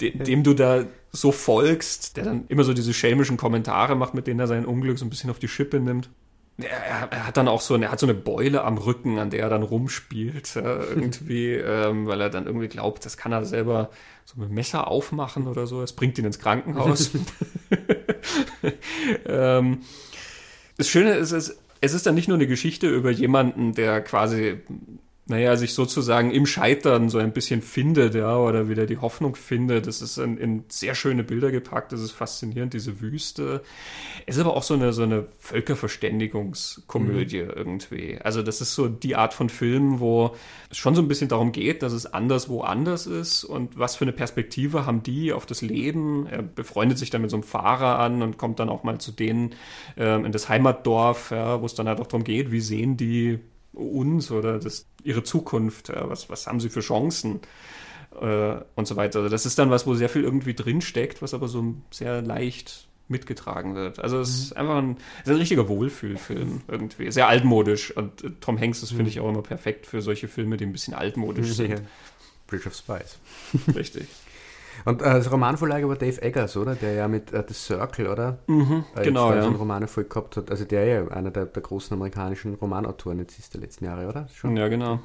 de, 0.00 0.16
dem 0.16 0.42
du 0.42 0.54
da 0.54 0.86
so 1.12 1.32
folgst, 1.32 2.16
der 2.16 2.24
dann 2.24 2.44
immer 2.48 2.64
so 2.64 2.72
diese 2.72 2.94
schelmischen 2.94 3.36
Kommentare 3.36 3.94
macht, 3.94 4.14
mit 4.14 4.26
denen 4.26 4.40
er 4.40 4.46
sein 4.46 4.64
Unglück 4.64 4.98
so 4.98 5.04
ein 5.04 5.10
bisschen 5.10 5.30
auf 5.30 5.38
die 5.38 5.48
Schippe 5.48 5.78
nimmt. 5.80 6.08
Er, 6.56 7.08
er, 7.10 7.26
hat 7.26 7.36
dann 7.36 7.48
auch 7.48 7.60
so, 7.60 7.76
er 7.76 7.90
hat 7.90 7.98
so 7.98 8.06
eine 8.06 8.14
Beule 8.14 8.62
am 8.62 8.78
Rücken, 8.78 9.18
an 9.18 9.30
der 9.30 9.42
er 9.42 9.48
dann 9.50 9.64
rumspielt, 9.64 10.54
ja, 10.54 10.62
irgendwie, 10.88 11.52
ähm, 11.52 12.06
weil 12.06 12.20
er 12.20 12.30
dann 12.30 12.46
irgendwie 12.46 12.68
glaubt, 12.68 13.04
das 13.04 13.16
kann 13.16 13.32
er 13.32 13.44
selber 13.44 13.90
so 14.24 14.40
mit 14.40 14.50
Messer 14.50 14.86
aufmachen 14.88 15.48
oder 15.48 15.66
so. 15.66 15.82
Es 15.82 15.92
bringt 15.92 16.16
ihn 16.18 16.24
ins 16.24 16.38
Krankenhaus. 16.38 17.10
ähm, 19.26 19.80
das 20.76 20.88
Schöne 20.88 21.14
ist, 21.14 21.32
es, 21.32 21.58
es 21.80 21.92
ist 21.92 22.06
dann 22.06 22.14
nicht 22.14 22.28
nur 22.28 22.36
eine 22.36 22.46
Geschichte 22.46 22.88
über 22.88 23.10
jemanden, 23.10 23.74
der 23.74 24.00
quasi 24.00 24.60
naja, 25.26 25.56
sich 25.56 25.72
sozusagen 25.72 26.32
im 26.32 26.44
Scheitern 26.44 27.08
so 27.08 27.16
ein 27.16 27.32
bisschen 27.32 27.62
findet, 27.62 28.14
ja, 28.14 28.36
oder 28.36 28.68
wieder 28.68 28.84
die 28.84 28.98
Hoffnung 28.98 29.36
findet. 29.36 29.86
Das 29.86 30.02
ist 30.02 30.18
in, 30.18 30.36
in 30.36 30.64
sehr 30.68 30.94
schöne 30.94 31.24
Bilder 31.24 31.50
gepackt, 31.50 31.92
das 31.92 32.02
ist 32.02 32.12
faszinierend, 32.12 32.74
diese 32.74 33.00
Wüste. 33.00 33.62
Es 34.26 34.36
ist 34.36 34.42
aber 34.42 34.54
auch 34.54 34.62
so 34.62 34.74
eine, 34.74 34.92
so 34.92 35.02
eine 35.02 35.24
Völkerverständigungskomödie 35.38 37.42
mhm. 37.42 37.50
irgendwie. 37.56 38.18
Also 38.22 38.42
das 38.42 38.60
ist 38.60 38.74
so 38.74 38.86
die 38.86 39.16
Art 39.16 39.32
von 39.32 39.48
Film, 39.48 39.98
wo 39.98 40.36
es 40.70 40.76
schon 40.76 40.94
so 40.94 41.00
ein 41.00 41.08
bisschen 41.08 41.28
darum 41.28 41.52
geht, 41.52 41.82
dass 41.82 41.94
es 41.94 42.04
anderswo 42.04 42.60
anders 42.60 43.06
ist 43.06 43.44
und 43.44 43.78
was 43.78 43.96
für 43.96 44.04
eine 44.04 44.12
Perspektive 44.12 44.84
haben 44.84 45.02
die 45.02 45.32
auf 45.32 45.46
das 45.46 45.62
Leben. 45.62 46.26
Er 46.26 46.42
befreundet 46.42 46.98
sich 46.98 47.08
dann 47.08 47.22
mit 47.22 47.30
so 47.30 47.36
einem 47.36 47.44
Fahrer 47.44 47.98
an 47.98 48.20
und 48.20 48.36
kommt 48.36 48.58
dann 48.58 48.68
auch 48.68 48.84
mal 48.84 48.98
zu 48.98 49.10
denen 49.10 49.54
ähm, 49.96 50.26
in 50.26 50.32
das 50.32 50.50
Heimatdorf, 50.50 51.30
ja, 51.30 51.62
wo 51.62 51.66
es 51.66 51.74
dann 51.74 51.88
halt 51.88 52.00
auch 52.00 52.08
darum 52.08 52.24
geht, 52.24 52.50
wie 52.50 52.60
sehen 52.60 52.98
die 52.98 53.38
uns 53.74 54.30
oder 54.30 54.58
das, 54.58 54.86
ihre 55.02 55.22
Zukunft, 55.22 55.92
was, 55.94 56.30
was 56.30 56.46
haben 56.46 56.60
sie 56.60 56.68
für 56.68 56.80
Chancen 56.80 57.40
äh, 58.20 58.56
und 58.74 58.86
so 58.86 58.96
weiter. 58.96 59.20
Also 59.20 59.28
das 59.28 59.46
ist 59.46 59.58
dann 59.58 59.70
was, 59.70 59.86
wo 59.86 59.94
sehr 59.94 60.08
viel 60.08 60.22
irgendwie 60.22 60.54
drinsteckt, 60.54 61.22
was 61.22 61.34
aber 61.34 61.48
so 61.48 61.74
sehr 61.90 62.22
leicht 62.22 62.88
mitgetragen 63.08 63.74
wird. 63.74 63.98
Also 63.98 64.18
es 64.20 64.30
ist 64.30 64.50
mhm. 64.52 64.60
einfach 64.60 64.76
ein, 64.76 64.96
ist 65.24 65.30
ein 65.30 65.36
richtiger 65.36 65.68
Wohlfühlfilm 65.68 66.62
irgendwie. 66.68 67.10
Sehr 67.10 67.28
altmodisch 67.28 67.94
und 67.96 68.24
äh, 68.24 68.30
Tom 68.40 68.58
Hanks 68.58 68.82
ist, 68.82 68.90
finde 68.90 69.04
mhm. 69.04 69.08
ich, 69.08 69.20
auch 69.20 69.28
immer 69.28 69.42
perfekt 69.42 69.86
für 69.86 70.00
solche 70.00 70.28
Filme, 70.28 70.56
die 70.56 70.64
ein 70.64 70.72
bisschen 70.72 70.94
altmodisch 70.94 71.52
sind. 71.52 71.82
Bridge 72.46 72.68
of 72.68 72.74
Spies. 72.74 73.18
Richtig. 73.74 74.06
Und 74.84 75.02
äh, 75.02 75.04
das 75.04 75.30
Romanvorlage 75.30 75.88
war 75.88 75.96
Dave 75.96 76.20
Eggers, 76.22 76.56
oder? 76.56 76.74
Der 76.74 76.94
ja 76.94 77.08
mit 77.08 77.32
äh, 77.32 77.44
The 77.46 77.54
Circle, 77.54 78.08
oder? 78.08 78.38
Mhm, 78.46 78.84
äh, 78.94 79.02
genau, 79.02 79.32
ja. 79.32 79.46
Romane 79.46 79.86
voll 79.86 80.04
gehabt 80.04 80.36
hat. 80.36 80.50
Also 80.50 80.64
der 80.64 80.84
ja 80.84 81.08
einer 81.08 81.30
der, 81.30 81.46
der 81.46 81.62
großen 81.62 81.94
amerikanischen 81.94 82.54
Romanautoren 82.54 83.18
jetzt 83.18 83.38
ist 83.38 83.54
der 83.54 83.60
letzten 83.60 83.84
Jahre, 83.84 84.08
oder? 84.08 84.28
Schon? 84.28 84.56
Ja, 84.56 84.68
genau. 84.68 85.00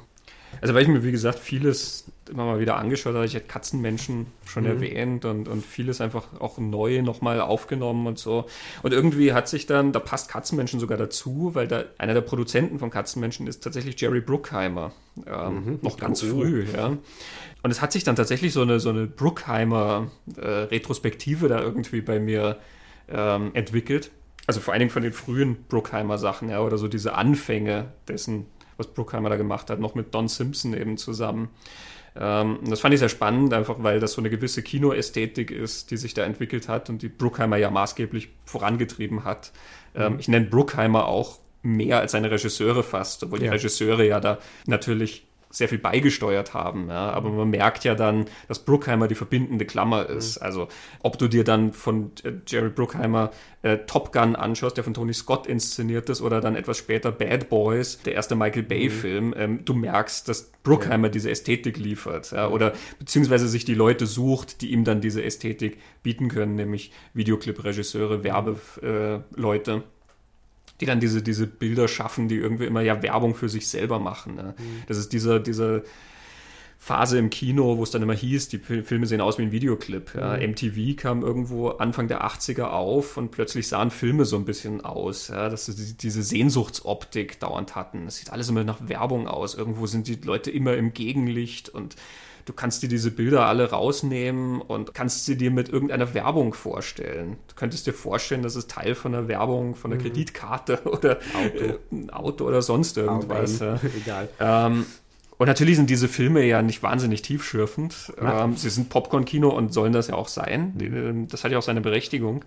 Also 0.60 0.74
weil 0.74 0.82
ich 0.82 0.88
mir, 0.88 1.02
wie 1.02 1.12
gesagt, 1.12 1.38
vieles 1.38 2.04
immer 2.30 2.44
mal 2.44 2.60
wieder 2.60 2.76
angeschaut 2.76 3.14
habe, 3.14 3.26
ich 3.26 3.34
hatte 3.34 3.46
Katzenmenschen 3.46 4.26
schon 4.44 4.64
mhm. 4.64 4.70
erwähnt 4.70 5.24
und, 5.24 5.48
und 5.48 5.64
vieles 5.64 6.00
einfach 6.00 6.40
auch 6.40 6.58
neu 6.58 7.02
nochmal 7.02 7.40
aufgenommen 7.40 8.06
und 8.06 8.18
so. 8.18 8.46
Und 8.82 8.92
irgendwie 8.92 9.32
hat 9.32 9.48
sich 9.48 9.66
dann, 9.66 9.92
da 9.92 10.00
passt 10.00 10.30
Katzenmenschen 10.30 10.80
sogar 10.80 10.98
dazu, 10.98 11.50
weil 11.54 11.66
da 11.66 11.84
einer 11.98 12.14
der 12.14 12.20
Produzenten 12.20 12.78
von 12.78 12.90
Katzenmenschen 12.90 13.46
ist 13.46 13.64
tatsächlich 13.64 13.98
Jerry 14.00 14.20
Bruckheimer. 14.20 14.92
Ähm, 15.26 15.54
mhm. 15.54 15.78
Noch 15.82 15.96
ganz 15.96 16.22
oh. 16.22 16.28
früh, 16.28 16.66
ja. 16.72 16.96
Und 17.62 17.70
es 17.70 17.82
hat 17.82 17.92
sich 17.92 18.04
dann 18.04 18.16
tatsächlich 18.16 18.54
so 18.54 18.62
eine, 18.62 18.80
so 18.80 18.88
eine 18.90 19.06
Bruckheimer-Retrospektive 19.06 21.46
äh, 21.46 21.48
da 21.48 21.60
irgendwie 21.60 22.00
bei 22.00 22.18
mir 22.18 22.56
ähm, 23.08 23.50
entwickelt. 23.54 24.10
Also 24.46 24.60
vor 24.60 24.72
allen 24.72 24.80
Dingen 24.80 24.90
von 24.90 25.02
den 25.02 25.12
frühen 25.12 25.64
Bruckheimer-Sachen, 25.68 26.48
ja, 26.48 26.60
oder 26.60 26.78
so 26.78 26.88
diese 26.88 27.14
Anfänge 27.14 27.92
dessen, 28.08 28.46
was 28.80 28.88
Bruckheimer 28.88 29.28
da 29.28 29.36
gemacht 29.36 29.70
hat, 29.70 29.78
noch 29.78 29.94
mit 29.94 30.12
Don 30.14 30.26
Simpson 30.26 30.74
eben 30.74 30.96
zusammen. 30.96 31.50
Ähm, 32.16 32.58
das 32.68 32.80
fand 32.80 32.92
ich 32.94 33.00
sehr 33.00 33.08
spannend, 33.08 33.52
einfach 33.52 33.76
weil 33.82 34.00
das 34.00 34.12
so 34.12 34.20
eine 34.20 34.30
gewisse 34.30 34.62
Kinoästhetik 34.62 35.52
ist, 35.52 35.92
die 35.92 35.96
sich 35.96 36.14
da 36.14 36.24
entwickelt 36.24 36.68
hat 36.68 36.90
und 36.90 37.02
die 37.02 37.08
Bruckheimer 37.08 37.56
ja 37.56 37.70
maßgeblich 37.70 38.30
vorangetrieben 38.44 39.24
hat. 39.24 39.52
Ähm, 39.94 40.14
mhm. 40.14 40.18
Ich 40.18 40.28
nenne 40.28 40.46
Bruckheimer 40.46 41.06
auch 41.06 41.38
mehr 41.62 42.00
als 42.00 42.12
seine 42.12 42.30
Regisseure 42.30 42.82
fast, 42.82 43.22
obwohl 43.22 43.38
ja. 43.38 43.44
die 43.44 43.50
Regisseure 43.50 44.04
ja 44.04 44.18
da 44.18 44.38
natürlich 44.66 45.26
sehr 45.50 45.68
viel 45.68 45.78
beigesteuert 45.78 46.54
haben. 46.54 46.88
Ja. 46.88 47.10
Aber 47.10 47.28
man 47.30 47.50
merkt 47.50 47.84
ja 47.84 47.94
dann, 47.94 48.26
dass 48.48 48.60
Bruckheimer 48.60 49.08
die 49.08 49.14
verbindende 49.14 49.66
Klammer 49.66 50.08
ist. 50.08 50.40
Mhm. 50.40 50.46
Also 50.46 50.68
ob 51.00 51.18
du 51.18 51.28
dir 51.28 51.44
dann 51.44 51.72
von 51.72 52.12
äh, 52.22 52.32
Jerry 52.46 52.70
Bruckheimer 52.70 53.30
äh, 53.62 53.78
Top 53.86 54.12
Gun 54.12 54.36
anschaust, 54.36 54.76
der 54.76 54.84
von 54.84 54.94
Tony 54.94 55.12
Scott 55.12 55.46
inszeniert 55.46 56.08
ist, 56.08 56.22
oder 56.22 56.40
dann 56.40 56.56
etwas 56.56 56.78
später 56.78 57.10
Bad 57.12 57.48
Boys, 57.48 58.00
der 58.02 58.14
erste 58.14 58.36
Michael 58.36 58.62
Bay-Film, 58.62 59.28
mhm. 59.28 59.34
ähm, 59.36 59.64
du 59.64 59.74
merkst, 59.74 60.28
dass 60.28 60.52
Bruckheimer 60.62 61.08
ja. 61.08 61.12
diese 61.12 61.30
Ästhetik 61.30 61.76
liefert. 61.76 62.30
Ja, 62.30 62.48
oder 62.48 62.72
beziehungsweise 62.98 63.48
sich 63.48 63.64
die 63.64 63.74
Leute 63.74 64.06
sucht, 64.06 64.60
die 64.62 64.70
ihm 64.70 64.84
dann 64.84 65.00
diese 65.00 65.22
Ästhetik 65.22 65.78
bieten 66.02 66.28
können, 66.28 66.54
nämlich 66.54 66.92
Videoclip-Regisseure, 67.14 68.22
Werbeleute. 68.24 69.72
Äh, 69.72 69.82
die 70.80 70.86
dann 70.86 71.00
diese, 71.00 71.22
diese 71.22 71.46
Bilder 71.46 71.88
schaffen, 71.88 72.28
die 72.28 72.36
irgendwie 72.36 72.64
immer 72.64 72.80
ja 72.80 73.02
Werbung 73.02 73.34
für 73.34 73.48
sich 73.48 73.68
selber 73.68 73.98
machen. 73.98 74.34
Ne? 74.34 74.54
Mhm. 74.56 74.82
Das 74.86 74.96
ist 74.96 75.12
diese, 75.12 75.40
diese 75.40 75.84
Phase 76.78 77.18
im 77.18 77.28
Kino, 77.28 77.76
wo 77.76 77.82
es 77.82 77.90
dann 77.90 78.00
immer 78.00 78.14
hieß, 78.14 78.48
die 78.48 78.58
Filme 78.58 79.06
sehen 79.06 79.20
aus 79.20 79.36
wie 79.36 79.42
ein 79.42 79.52
Videoclip. 79.52 80.14
Ja? 80.14 80.38
Mhm. 80.38 80.52
MTV 80.52 80.96
kam 80.96 81.22
irgendwo 81.22 81.68
Anfang 81.68 82.08
der 82.08 82.24
80er 82.24 82.68
auf 82.68 83.18
und 83.18 83.30
plötzlich 83.30 83.68
sahen 83.68 83.90
Filme 83.90 84.24
so 84.24 84.36
ein 84.36 84.46
bisschen 84.46 84.80
aus, 84.80 85.28
ja? 85.28 85.50
dass 85.50 85.66
sie 85.66 85.94
diese 85.94 86.22
Sehnsuchtsoptik 86.22 87.38
dauernd 87.38 87.74
hatten. 87.74 88.06
Es 88.06 88.16
sieht 88.16 88.32
alles 88.32 88.48
immer 88.48 88.64
nach 88.64 88.88
Werbung 88.88 89.28
aus. 89.28 89.54
Irgendwo 89.54 89.86
sind 89.86 90.08
die 90.08 90.14
Leute 90.14 90.50
immer 90.50 90.74
im 90.74 90.94
Gegenlicht 90.94 91.68
und 91.68 91.96
du 92.50 92.56
kannst 92.56 92.82
dir 92.82 92.88
diese 92.88 93.12
Bilder 93.12 93.46
alle 93.46 93.70
rausnehmen 93.70 94.60
und 94.60 94.92
kannst 94.92 95.24
sie 95.24 95.36
dir 95.36 95.52
mit 95.52 95.68
irgendeiner 95.68 96.14
Werbung 96.14 96.52
vorstellen. 96.52 97.36
Du 97.46 97.54
könntest 97.54 97.86
dir 97.86 97.92
vorstellen, 97.92 98.42
dass 98.42 98.56
es 98.56 98.66
Teil 98.66 98.96
von 98.96 99.14
einer 99.14 99.28
Werbung, 99.28 99.76
von 99.76 99.92
einer 99.92 100.00
mhm. 100.00 100.04
Kreditkarte 100.04 100.80
oder 100.84 101.18
Auto. 101.32 101.64
Äh, 101.64 101.78
ein 101.92 102.10
Auto 102.10 102.44
oder 102.44 102.60
sonst 102.60 102.96
irgendwas. 102.96 103.60
Ja. 103.60 103.78
Egal. 103.96 104.28
Ähm, 104.40 104.86
und 105.38 105.46
natürlich 105.46 105.76
sind 105.76 105.88
diese 105.88 106.08
Filme 106.08 106.44
ja 106.44 106.60
nicht 106.60 106.82
wahnsinnig 106.82 107.22
tiefschürfend. 107.22 108.12
Ähm, 108.20 108.56
sie 108.56 108.68
sind 108.68 108.88
Popcorn-Kino 108.88 109.48
und 109.48 109.72
sollen 109.72 109.92
das 109.92 110.08
ja 110.08 110.14
auch 110.14 110.28
sein. 110.28 110.76
Ähm, 110.80 111.28
das 111.28 111.44
hat 111.44 111.52
ja 111.52 111.58
auch 111.58 111.62
seine 111.62 111.80
Berechtigung. 111.80 112.44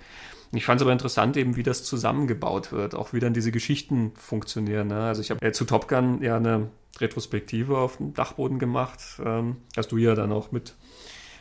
Ich 0.53 0.65
fand 0.65 0.79
es 0.79 0.83
aber 0.83 0.91
interessant, 0.91 1.35
eben 1.35 1.55
wie 1.55 1.63
das 1.63 1.83
zusammengebaut 1.83 2.71
wird, 2.71 2.95
auch 2.95 3.13
wie 3.13 3.19
dann 3.19 3.33
diese 3.33 3.51
Geschichten 3.51 4.11
funktionieren. 4.15 4.87
Ne? 4.87 4.99
Also 4.99 5.21
ich 5.21 5.31
habe 5.31 5.45
äh, 5.45 5.51
zu 5.51 5.65
Top 5.65 5.87
Gun 5.87 6.21
ja 6.21 6.37
eine 6.37 6.69
Retrospektive 6.99 7.77
auf 7.77 7.97
dem 7.97 8.13
Dachboden 8.13 8.59
gemacht. 8.59 8.99
Ähm, 9.23 9.57
hast 9.75 9.91
du 9.91 9.97
ja 9.97 10.13
dann 10.13 10.31
auch 10.31 10.51
mit 10.51 10.75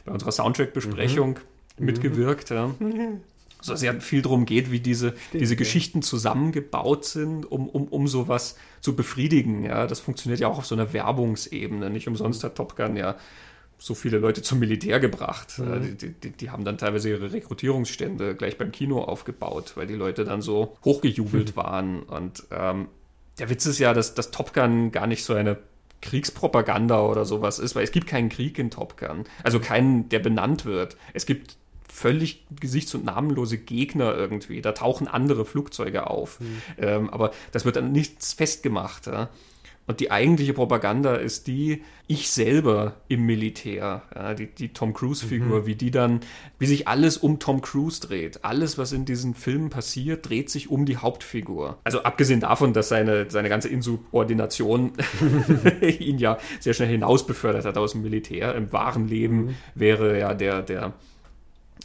bei 0.04 0.12
unserer 0.12 0.32
Soundtrack-Besprechung 0.32 1.38
mhm. 1.78 1.84
mitgewirkt. 1.84 2.50
Ja. 2.50 2.68
Mhm. 2.78 3.20
So 3.60 3.76
sehr 3.76 4.00
viel 4.00 4.22
darum 4.22 4.44
geht, 4.44 4.72
wie 4.72 4.80
diese, 4.80 5.14
Stimmt, 5.28 5.40
diese 5.40 5.56
Geschichten 5.56 5.98
ja. 5.98 6.02
zusammengebaut 6.02 7.04
sind, 7.04 7.44
um, 7.50 7.68
um, 7.68 7.86
um 7.88 8.08
sowas 8.08 8.56
zu 8.80 8.96
befriedigen. 8.96 9.64
Ja, 9.64 9.86
das 9.86 10.00
funktioniert 10.00 10.40
ja 10.40 10.48
auch 10.48 10.58
auf 10.58 10.66
so 10.66 10.74
einer 10.74 10.92
Werbungsebene. 10.92 11.88
Nicht 11.90 12.08
umsonst 12.08 12.42
hat 12.42 12.56
Top 12.56 12.76
Gun 12.76 12.96
ja 12.96 13.16
so 13.82 13.94
viele 13.96 14.18
Leute 14.18 14.42
zum 14.42 14.60
Militär 14.60 15.00
gebracht. 15.00 15.58
Mhm. 15.58 15.96
Die, 15.98 16.12
die, 16.12 16.30
die, 16.30 16.50
haben 16.50 16.64
dann 16.64 16.78
teilweise 16.78 17.10
ihre 17.10 17.32
Rekrutierungsstände 17.32 18.36
gleich 18.36 18.56
beim 18.56 18.70
Kino 18.70 19.02
aufgebaut, 19.02 19.72
weil 19.74 19.88
die 19.88 19.94
Leute 19.94 20.24
dann 20.24 20.40
so 20.40 20.76
hochgejubelt 20.84 21.56
mhm. 21.56 21.56
waren. 21.56 22.02
Und 22.04 22.44
ähm, 22.52 22.86
der 23.40 23.50
Witz 23.50 23.66
ist 23.66 23.80
ja, 23.80 23.92
dass, 23.92 24.14
dass 24.14 24.30
Top 24.30 24.54
Gun 24.54 24.92
gar 24.92 25.08
nicht 25.08 25.24
so 25.24 25.34
eine 25.34 25.58
Kriegspropaganda 26.00 27.00
oder 27.00 27.24
sowas 27.24 27.58
ist, 27.58 27.74
weil 27.74 27.82
es 27.82 27.90
gibt 27.90 28.06
keinen 28.06 28.28
Krieg 28.28 28.56
in 28.56 28.70
Top 28.70 28.96
Gun. 28.96 29.24
Also 29.42 29.58
keinen, 29.58 30.08
der 30.10 30.20
benannt 30.20 30.64
wird. 30.64 30.96
Es 31.12 31.26
gibt 31.26 31.56
völlig 31.92 32.46
gesichts- 32.60 32.94
und 32.94 33.04
namenlose 33.04 33.58
Gegner 33.58 34.14
irgendwie. 34.14 34.62
Da 34.62 34.72
tauchen 34.72 35.08
andere 35.08 35.44
Flugzeuge 35.44 36.06
auf. 36.08 36.38
Mhm. 36.38 36.62
Ähm, 36.78 37.10
aber 37.10 37.32
das 37.50 37.64
wird 37.64 37.74
dann 37.74 37.90
nichts 37.90 38.32
festgemacht. 38.32 39.08
Ja? 39.08 39.28
Und 39.86 39.98
die 39.98 40.10
eigentliche 40.10 40.54
Propaganda 40.54 41.16
ist 41.16 41.48
die, 41.48 41.82
ich 42.06 42.30
selber 42.30 42.96
im 43.08 43.26
Militär, 43.26 44.02
ja, 44.14 44.34
die, 44.34 44.46
die 44.46 44.72
Tom 44.72 44.92
Cruise-Figur, 44.92 45.60
mhm. 45.60 45.66
wie 45.66 45.74
die 45.74 45.90
dann, 45.90 46.20
wie 46.58 46.66
sich 46.66 46.86
alles 46.86 47.16
um 47.16 47.40
Tom 47.40 47.62
Cruise 47.62 48.00
dreht. 48.00 48.44
Alles, 48.44 48.78
was 48.78 48.92
in 48.92 49.04
diesen 49.04 49.34
Filmen 49.34 49.70
passiert, 49.70 50.28
dreht 50.28 50.50
sich 50.50 50.70
um 50.70 50.86
die 50.86 50.98
Hauptfigur. 50.98 51.78
Also 51.82 52.02
abgesehen 52.04 52.40
davon, 52.40 52.72
dass 52.72 52.88
seine, 52.88 53.28
seine 53.28 53.48
ganze 53.48 53.68
Insubordination 53.68 54.92
ihn 55.98 56.18
ja 56.18 56.38
sehr 56.60 56.74
schnell 56.74 56.88
hinaus 56.88 57.26
befördert 57.26 57.64
hat 57.64 57.76
aus 57.76 57.92
dem 57.92 58.02
Militär. 58.02 58.54
Im 58.54 58.72
wahren 58.72 59.08
Leben 59.08 59.46
mhm. 59.46 59.54
wäre 59.74 60.18
ja 60.18 60.34
der, 60.34 60.62
der 60.62 60.92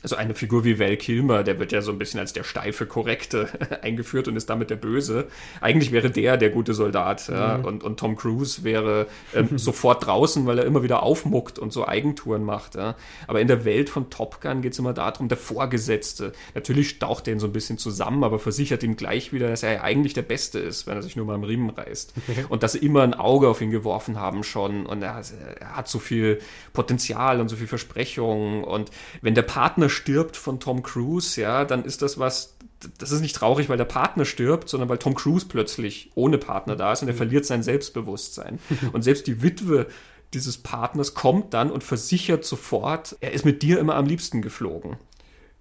Also 0.04 0.16
eine 0.16 0.36
Figur 0.36 0.64
wie 0.64 0.80
Val 0.80 0.96
Kilmer, 0.96 1.44
der 1.44 1.58
wird 1.58 1.72
ja 1.72 1.82
so 1.82 1.92
ein 1.92 1.98
bisschen 1.98 2.20
als 2.20 2.32
der 2.32 2.44
steife 2.44 2.86
Korrekte 2.86 3.50
eingeführt 3.82 4.28
und 4.28 4.36
ist 4.36 4.48
damit 4.50 4.70
der 4.70 4.76
Böse. 4.76 5.28
Eigentlich 5.60 5.92
wäre 5.92 6.12
der 6.12 6.38
der 6.38 6.52
gute 6.52 6.76
Soldat. 6.76 7.28
Ja? 7.30 7.58
Mhm. 7.58 7.66
Und, 7.66 7.84
und 7.84 8.00
Tom 8.00 8.16
Cruise 8.16 8.64
wäre 8.64 9.08
ähm, 9.34 9.50
sofort 9.58 10.06
draußen, 10.06 10.46
weil 10.46 10.60
er 10.60 10.66
immer 10.66 10.84
wieder 10.84 11.02
aufmuckt 11.02 11.58
und 11.58 11.74
so 11.74 11.88
Eigentouren 11.88 12.44
macht. 12.44 12.76
Ja? 12.76 12.96
Aber 13.26 13.42
in 13.42 13.48
der 13.48 13.66
Welt 13.66 13.90
von 13.90 14.12
Top 14.12 14.40
Gun 14.40 14.62
geht 14.62 14.74
es 14.74 14.80
immer 14.80 14.94
darum, 14.94 15.30
der 15.30 15.38
Vorgesetzte. 15.38 16.32
Natürlich 16.54 16.90
staucht 16.90 17.28
er 17.28 17.34
ihn 17.34 17.40
so 17.40 17.48
ein 17.48 17.54
bisschen 17.54 17.80
zusammen, 17.80 18.24
aber 18.24 18.38
versichert 18.38 18.84
ihm 18.84 18.98
gleich 18.98 19.34
wieder, 19.34 19.50
dass 19.50 19.64
er 19.64 19.74
ja 19.74 19.82
eigentlich 19.82 20.14
der 20.14 20.22
Beste 20.22 20.60
ist, 20.60 20.86
wenn 20.86 20.96
er 20.96 21.02
sich 21.02 21.16
nur 21.16 21.26
mal 21.26 21.36
am 21.36 21.44
Riemen 21.44 21.72
reißt. 21.72 22.14
und 22.50 22.62
dass 22.62 22.74
sie 22.74 22.80
immer 22.80 23.02
ein 23.02 23.16
Auge 23.16 23.48
auf 23.50 23.62
ihn 23.62 23.72
geworfen 23.72 24.20
haben 24.20 24.44
schon. 24.44 24.86
Und 24.86 25.02
er, 25.02 25.22
er 25.60 25.76
hat 25.76 25.88
so 25.88 25.98
viel 25.98 26.40
Potenzial 26.74 27.42
und 27.42 27.50
so 27.50 27.56
viel 27.56 27.68
Versprechungen. 27.68 28.64
Und 28.64 28.92
wenn 29.22 29.34
der 29.34 29.42
Partner 29.42 29.87
stirbt 29.90 30.38
von 30.38 30.60
Tom 30.60 30.84
Cruise, 30.84 31.40
ja, 31.40 31.66
dann 31.66 31.86
ist 31.86 32.02
das 32.02 32.20
was, 32.20 32.56
das 32.98 33.12
ist 33.12 33.22
nicht 33.22 33.36
traurig, 33.36 33.70
weil 33.70 33.78
der 33.78 33.86
Partner 33.86 34.26
stirbt, 34.26 34.70
sondern 34.70 34.90
weil 34.90 34.98
Tom 34.98 35.16
Cruise 35.16 35.46
plötzlich 35.48 36.12
ohne 36.16 36.38
Partner 36.38 36.76
da 36.76 36.94
ist 36.94 37.02
und 37.02 37.08
er 37.08 37.14
mhm. 37.14 37.18
verliert 37.18 37.46
sein 37.46 37.64
Selbstbewusstsein. 37.64 38.60
Und 38.94 39.04
selbst 39.04 39.28
die 39.28 39.42
Witwe 39.42 39.88
dieses 40.34 40.58
Partners 40.58 41.14
kommt 41.14 41.54
dann 41.54 41.72
und 41.72 41.86
versichert 41.86 42.44
sofort, 42.44 43.16
er 43.22 43.32
ist 43.32 43.46
mit 43.46 43.62
dir 43.62 43.80
immer 43.80 43.96
am 43.96 44.06
liebsten 44.06 44.42
geflogen. 44.42 44.98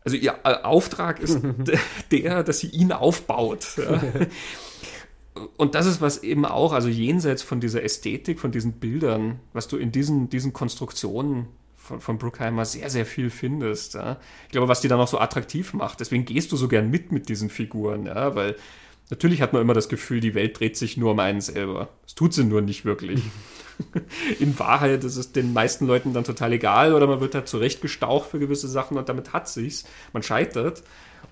Also 0.04 0.16
ihr 0.16 0.34
Auftrag 0.64 1.20
ist 1.20 1.40
der, 2.10 2.42
dass 2.42 2.60
sie 2.60 2.68
ihn 2.68 2.92
aufbaut. 2.92 3.76
Ja. 3.76 4.02
Und 5.58 5.74
das 5.74 5.84
ist 5.84 6.00
was 6.00 6.22
eben 6.22 6.46
auch, 6.46 6.72
also 6.72 6.88
jenseits 6.88 7.42
von 7.42 7.60
dieser 7.60 7.82
Ästhetik, 7.82 8.40
von 8.40 8.52
diesen 8.52 8.72
Bildern, 8.74 9.40
was 9.52 9.68
du 9.68 9.76
in 9.76 9.92
diesen, 9.92 10.30
diesen 10.30 10.54
Konstruktionen 10.54 11.46
von, 11.86 12.00
von 12.00 12.18
Bruckheimer 12.18 12.64
sehr, 12.64 12.90
sehr 12.90 13.06
viel 13.06 13.30
findest. 13.30 13.94
Ja. 13.94 14.18
Ich 14.44 14.52
glaube, 14.52 14.68
was 14.68 14.80
die 14.80 14.88
dann 14.88 15.00
auch 15.00 15.08
so 15.08 15.18
attraktiv 15.18 15.72
macht. 15.72 16.00
Deswegen 16.00 16.24
gehst 16.24 16.52
du 16.52 16.56
so 16.56 16.68
gern 16.68 16.90
mit 16.90 17.12
mit 17.12 17.28
diesen 17.28 17.48
Figuren, 17.48 18.06
ja, 18.06 18.34
weil 18.34 18.56
natürlich 19.10 19.40
hat 19.40 19.52
man 19.52 19.62
immer 19.62 19.74
das 19.74 19.88
Gefühl, 19.88 20.20
die 20.20 20.34
Welt 20.34 20.58
dreht 20.58 20.76
sich 20.76 20.96
nur 20.96 21.12
um 21.12 21.18
einen 21.20 21.40
selber. 21.40 21.88
Es 22.06 22.14
tut 22.14 22.34
sie 22.34 22.44
nur 22.44 22.60
nicht 22.60 22.84
wirklich. 22.84 23.22
In 24.40 24.58
Wahrheit 24.58 25.04
ist 25.04 25.16
es 25.16 25.32
den 25.32 25.52
meisten 25.52 25.86
Leuten 25.86 26.12
dann 26.12 26.24
total 26.24 26.52
egal 26.52 26.94
oder 26.94 27.06
man 27.06 27.20
wird 27.20 27.34
halt 27.34 27.48
zurechtgestaucht 27.48 28.30
für 28.30 28.38
gewisse 28.38 28.68
Sachen 28.68 28.98
und 28.98 29.08
damit 29.08 29.32
hat 29.32 29.48
sich's. 29.48 29.84
Man 30.12 30.22
scheitert 30.22 30.82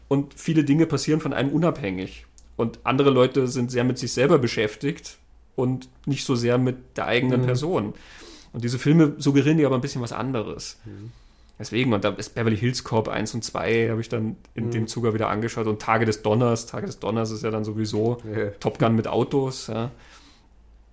und 0.09 0.35
viele 0.35 0.65
Dinge 0.65 0.87
passieren 0.87 1.21
von 1.21 1.33
einem 1.33 1.51
unabhängig. 1.51 2.27
Und 2.57 2.79
andere 2.85 3.11
Leute 3.11 3.49
sind 3.49 3.73
sehr 3.73 3.83
mit 3.83 3.99
sich 3.99 4.13
selber 4.13 4.39
beschäftigt 4.39 5.19
und 5.57 5.89
nicht 6.07 6.25
so 6.25 6.37
sehr 6.37 6.59
mit 6.59 6.97
der 6.97 7.07
eigenen 7.07 7.41
mhm. 7.41 7.47
Person. 7.47 7.95
Und 8.55 8.65
diese 8.65 8.79
Filme 8.79 9.15
suggerieren 9.19 9.59
dir 9.59 9.67
aber 9.67 9.75
ein 9.75 9.81
bisschen 9.81 10.01
was 10.01 10.13
anderes. 10.13 10.79
Mhm. 10.85 11.11
Deswegen, 11.59 11.93
und 11.93 12.05
da 12.05 12.11
ist 12.11 12.35
Beverly 12.35 12.57
Hills 12.57 12.83
Cop 12.83 13.09
1 13.09 13.35
und 13.35 13.45
2, 13.45 13.91
habe 13.91 14.01
ich 14.01 14.09
dann 14.09 14.37
in 14.55 14.67
mhm. 14.67 14.71
dem 14.71 14.87
Zuge 14.87 15.13
wieder 15.13 15.29
angeschaut. 15.29 15.67
Und 15.67 15.83
Tage 15.83 16.05
des 16.05 16.23
Donners, 16.23 16.67
Tage 16.67 16.87
des 16.87 16.99
Donners 16.99 17.31
ist 17.31 17.45
ja 17.45 17.51
dann 17.51 17.65
sowieso 17.65 18.19
ja. 18.25 18.51
Top 18.61 18.79
Gun 18.79 18.95
mit 18.97 19.07
Autos. 19.07 19.67
Ja. 19.67 19.91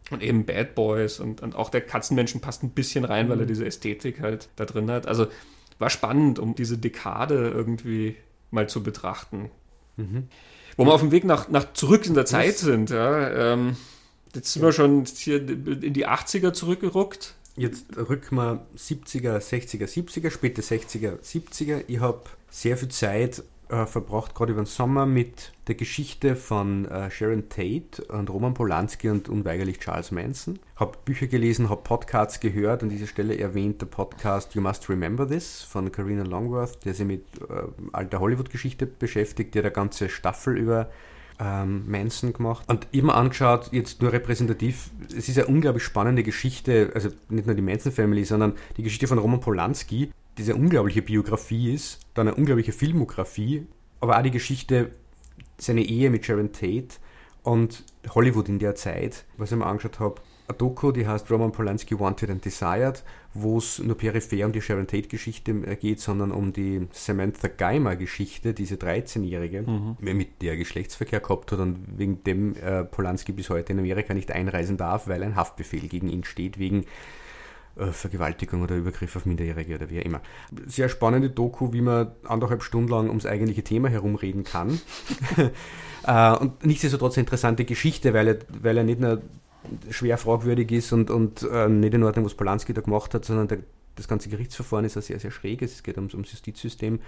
Und 0.09 0.21
eben 0.21 0.45
Bad 0.45 0.75
Boys 0.75 1.19
und, 1.19 1.41
und 1.41 1.55
auch 1.55 1.69
der 1.69 1.81
Katzenmenschen 1.81 2.41
passt 2.41 2.63
ein 2.63 2.71
bisschen 2.71 3.05
rein, 3.05 3.29
weil 3.29 3.39
er 3.39 3.45
mhm. 3.45 3.49
diese 3.49 3.65
Ästhetik 3.65 4.21
halt 4.21 4.49
da 4.55 4.65
drin 4.65 4.91
hat. 4.91 5.07
Also 5.07 5.27
war 5.79 5.89
spannend, 5.89 6.37
um 6.37 6.53
diese 6.53 6.77
Dekade 6.77 7.49
irgendwie 7.49 8.15
mal 8.51 8.67
zu 8.67 8.83
betrachten. 8.83 9.49
Mhm. 9.97 10.27
Wo 10.77 10.85
wir 10.85 10.93
auf 10.93 11.01
dem 11.01 11.11
Weg 11.11 11.25
nach, 11.25 11.49
nach 11.49 11.73
zurück 11.73 12.05
in 12.05 12.13
der 12.13 12.25
Zeit 12.25 12.57
sind, 12.57 12.89
ja. 12.89 13.53
Ähm, 13.53 13.77
jetzt 14.33 14.53
sind 14.53 14.61
ja. 14.61 14.67
wir 14.69 14.73
schon 14.73 15.05
hier 15.05 15.37
in 15.37 15.93
die 15.93 16.07
80er 16.07 16.53
zurückgeruckt. 16.53 17.35
Jetzt 17.61 17.95
rücken 17.95 18.37
wir 18.37 18.65
70er, 18.75 19.37
60er, 19.37 19.85
70er, 19.85 20.31
späte 20.31 20.63
60er, 20.63 21.19
70er. 21.19 21.83
Ich 21.85 21.99
habe 21.99 22.23
sehr 22.49 22.75
viel 22.75 22.89
Zeit 22.89 23.43
äh, 23.69 23.85
verbracht, 23.85 24.33
gerade 24.33 24.53
über 24.53 24.63
den 24.63 24.65
Sommer, 24.65 25.05
mit 25.05 25.51
der 25.67 25.75
Geschichte 25.75 26.35
von 26.35 26.87
äh, 26.87 27.11
Sharon 27.11 27.49
Tate 27.49 28.03
und 28.09 28.31
Roman 28.31 28.55
Polanski 28.55 29.11
und 29.11 29.29
unweigerlich 29.29 29.77
Charles 29.77 30.09
Manson. 30.09 30.57
Habe 30.75 30.97
Bücher 31.05 31.27
gelesen, 31.27 31.69
habe 31.69 31.83
Podcasts 31.83 32.39
gehört. 32.39 32.81
An 32.81 32.89
dieser 32.89 33.05
Stelle 33.05 33.37
erwähnt 33.37 33.79
der 33.79 33.85
Podcast 33.85 34.55
You 34.55 34.61
Must 34.63 34.89
Remember 34.89 35.27
This 35.27 35.61
von 35.61 35.91
Karina 35.91 36.23
Longworth, 36.23 36.83
der 36.83 36.95
sich 36.95 37.05
mit 37.05 37.25
äh, 37.47 37.61
alter 37.91 38.21
Hollywood-Geschichte 38.21 38.87
beschäftigt, 38.87 39.53
der 39.53 39.65
eine 39.65 39.71
ganze 39.71 40.09
Staffel 40.09 40.57
über 40.57 40.89
ähm, 41.41 41.89
Manson 41.89 42.33
gemacht 42.33 42.69
und 42.69 42.87
immer 42.91 43.15
angeschaut, 43.15 43.69
jetzt 43.71 44.01
nur 44.01 44.13
repräsentativ, 44.13 44.91
es 45.07 45.27
ist 45.27 45.39
eine 45.39 45.47
unglaublich 45.47 45.83
spannende 45.83 46.21
Geschichte, 46.21 46.91
also 46.93 47.09
nicht 47.29 47.47
nur 47.47 47.55
die 47.55 47.63
Manson 47.63 47.91
Family, 47.91 48.23
sondern 48.23 48.53
die 48.77 48.83
Geschichte 48.83 49.07
von 49.07 49.17
Roman 49.17 49.39
Polanski, 49.39 50.11
die 50.37 50.43
eine 50.43 50.55
unglaubliche 50.55 51.01
Biografie 51.01 51.73
ist, 51.73 51.99
dann 52.13 52.27
eine 52.27 52.37
unglaubliche 52.37 52.71
Filmografie, 52.71 53.65
aber 53.99 54.17
auch 54.17 54.21
die 54.21 54.31
Geschichte, 54.31 54.91
seine 55.57 55.81
Ehe 55.81 56.11
mit 56.11 56.25
Sharon 56.25 56.51
Tate 56.51 56.99
und 57.43 57.83
Hollywood 58.13 58.47
in 58.47 58.59
der 58.59 58.75
Zeit, 58.75 59.25
was 59.37 59.51
ich 59.51 59.57
mir 59.57 59.65
angeschaut 59.65 59.99
habe, 59.99 60.21
eine 60.47 60.57
Doku, 60.57 60.91
die 60.91 61.07
heißt 61.07 61.29
Roman 61.31 61.51
Polanski 61.51 61.99
Wanted 61.99 62.29
and 62.29 62.45
Desired, 62.45 63.03
wo 63.33 63.57
es 63.57 63.79
nur 63.79 63.97
peripher 63.97 64.45
um 64.45 64.51
die 64.51 64.61
Sharon 64.61 64.87
Tate-Geschichte 64.87 65.51
äh, 65.51 65.75
geht, 65.75 65.99
sondern 65.99 66.31
um 66.31 66.51
die 66.53 66.87
Samantha 66.91 67.47
Geimer-Geschichte, 67.47 68.53
diese 68.53 68.75
13-Jährige, 68.75 69.61
mhm. 69.61 69.97
mit 69.99 70.41
der 70.41 70.57
Geschlechtsverkehr 70.57 71.21
gehabt 71.21 71.51
hat 71.51 71.59
und 71.59 71.97
wegen 71.97 72.23
dem 72.23 72.55
äh, 72.55 72.83
Polanski 72.83 73.31
bis 73.31 73.49
heute 73.49 73.73
in 73.73 73.79
Amerika 73.79 74.13
nicht 74.13 74.31
einreisen 74.31 74.77
darf, 74.77 75.07
weil 75.07 75.23
ein 75.23 75.35
Haftbefehl 75.35 75.87
gegen 75.87 76.09
ihn 76.09 76.23
steht, 76.23 76.59
wegen 76.59 76.85
äh, 77.77 77.87
Vergewaltigung 77.87 78.63
oder 78.63 78.75
Übergriff 78.75 79.15
auf 79.15 79.25
Minderjährige 79.25 79.75
oder 79.75 79.89
wie 79.89 80.01
auch 80.01 80.05
immer. 80.05 80.21
Sehr 80.65 80.89
spannende 80.89 81.29
Doku, 81.29 81.71
wie 81.71 81.81
man 81.81 82.11
anderthalb 82.25 82.63
Stunden 82.63 82.89
lang 82.89 83.07
ums 83.07 83.25
eigentliche 83.25 83.63
Thema 83.63 83.87
herumreden 83.87 84.43
kann. 84.43 84.81
äh, 86.05 86.35
und 86.35 86.65
nichtsdestotrotz 86.65 87.17
eine 87.17 87.23
interessante 87.23 87.63
Geschichte, 87.63 88.13
weil 88.13 88.27
er, 88.27 88.39
weil 88.49 88.77
er 88.77 88.83
nicht 88.83 88.99
nur 88.99 89.21
schwer 89.89 90.17
fragwürdig 90.17 90.71
ist 90.71 90.91
und, 90.91 91.09
und 91.09 91.43
äh, 91.43 91.69
nicht 91.69 91.93
in 91.93 92.03
Ordnung, 92.03 92.25
was 92.25 92.33
Polanski 92.33 92.73
da 92.73 92.81
gemacht 92.81 93.13
hat, 93.13 93.25
sondern 93.25 93.47
der, 93.47 93.59
das 93.95 94.07
ganze 94.07 94.29
Gerichtsverfahren 94.29 94.85
ist 94.85 94.95
ja 94.95 95.01
sehr, 95.01 95.19
sehr 95.19 95.31
schräg. 95.31 95.61
Es 95.61 95.83
geht 95.83 95.97
ums, 95.97 96.13
ums 96.13 96.31
Justizsystem. 96.31 96.99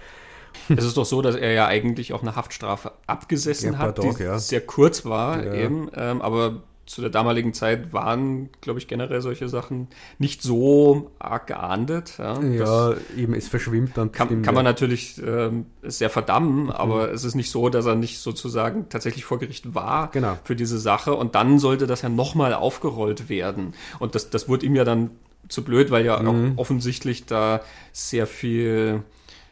Es 0.68 0.84
ist 0.84 0.96
doch 0.96 1.04
so, 1.04 1.20
dass 1.20 1.34
er 1.34 1.52
ja 1.52 1.66
eigentlich 1.66 2.12
auch 2.12 2.22
eine 2.22 2.36
Haftstrafe 2.36 2.92
abgesessen 3.06 3.72
ja, 3.72 3.78
hat, 3.78 3.96
Tag, 3.96 4.16
die 4.16 4.22
ja. 4.22 4.38
sehr 4.38 4.60
kurz 4.60 5.04
war, 5.04 5.44
ja. 5.44 5.54
eben, 5.54 5.90
ähm, 5.96 6.22
aber 6.22 6.62
zu 6.86 7.00
der 7.00 7.10
damaligen 7.10 7.54
Zeit 7.54 7.92
waren, 7.92 8.50
glaube 8.60 8.78
ich, 8.78 8.88
generell 8.88 9.22
solche 9.22 9.48
Sachen 9.48 9.88
nicht 10.18 10.42
so 10.42 11.10
arg 11.18 11.46
geahndet. 11.46 12.18
Ja, 12.18 12.40
ja 12.42 12.94
eben, 13.16 13.34
es 13.34 13.48
verschwimmt 13.48 13.96
dann. 13.96 14.12
Kann, 14.12 14.42
kann 14.42 14.54
man 14.54 14.64
natürlich 14.64 15.20
ähm, 15.24 15.66
sehr 15.82 16.10
verdammen, 16.10 16.64
mhm. 16.64 16.70
aber 16.70 17.10
es 17.10 17.24
ist 17.24 17.34
nicht 17.34 17.50
so, 17.50 17.70
dass 17.70 17.86
er 17.86 17.94
nicht 17.94 18.18
sozusagen 18.18 18.88
tatsächlich 18.90 19.24
vor 19.24 19.38
Gericht 19.38 19.74
war 19.74 20.10
genau. 20.10 20.38
für 20.44 20.56
diese 20.56 20.78
Sache 20.78 21.14
und 21.14 21.34
dann 21.34 21.58
sollte 21.58 21.86
das 21.86 22.02
ja 22.02 22.08
nochmal 22.08 22.52
aufgerollt 22.52 23.28
werden. 23.28 23.74
Und 23.98 24.14
das, 24.14 24.28
das 24.28 24.48
wurde 24.48 24.66
ihm 24.66 24.76
ja 24.76 24.84
dann 24.84 25.10
zu 25.48 25.64
blöd, 25.64 25.90
weil 25.90 26.04
ja 26.04 26.20
mhm. 26.20 26.52
auch 26.54 26.60
offensichtlich 26.60 27.24
da 27.24 27.60
sehr 27.92 28.26
viel, 28.26 29.02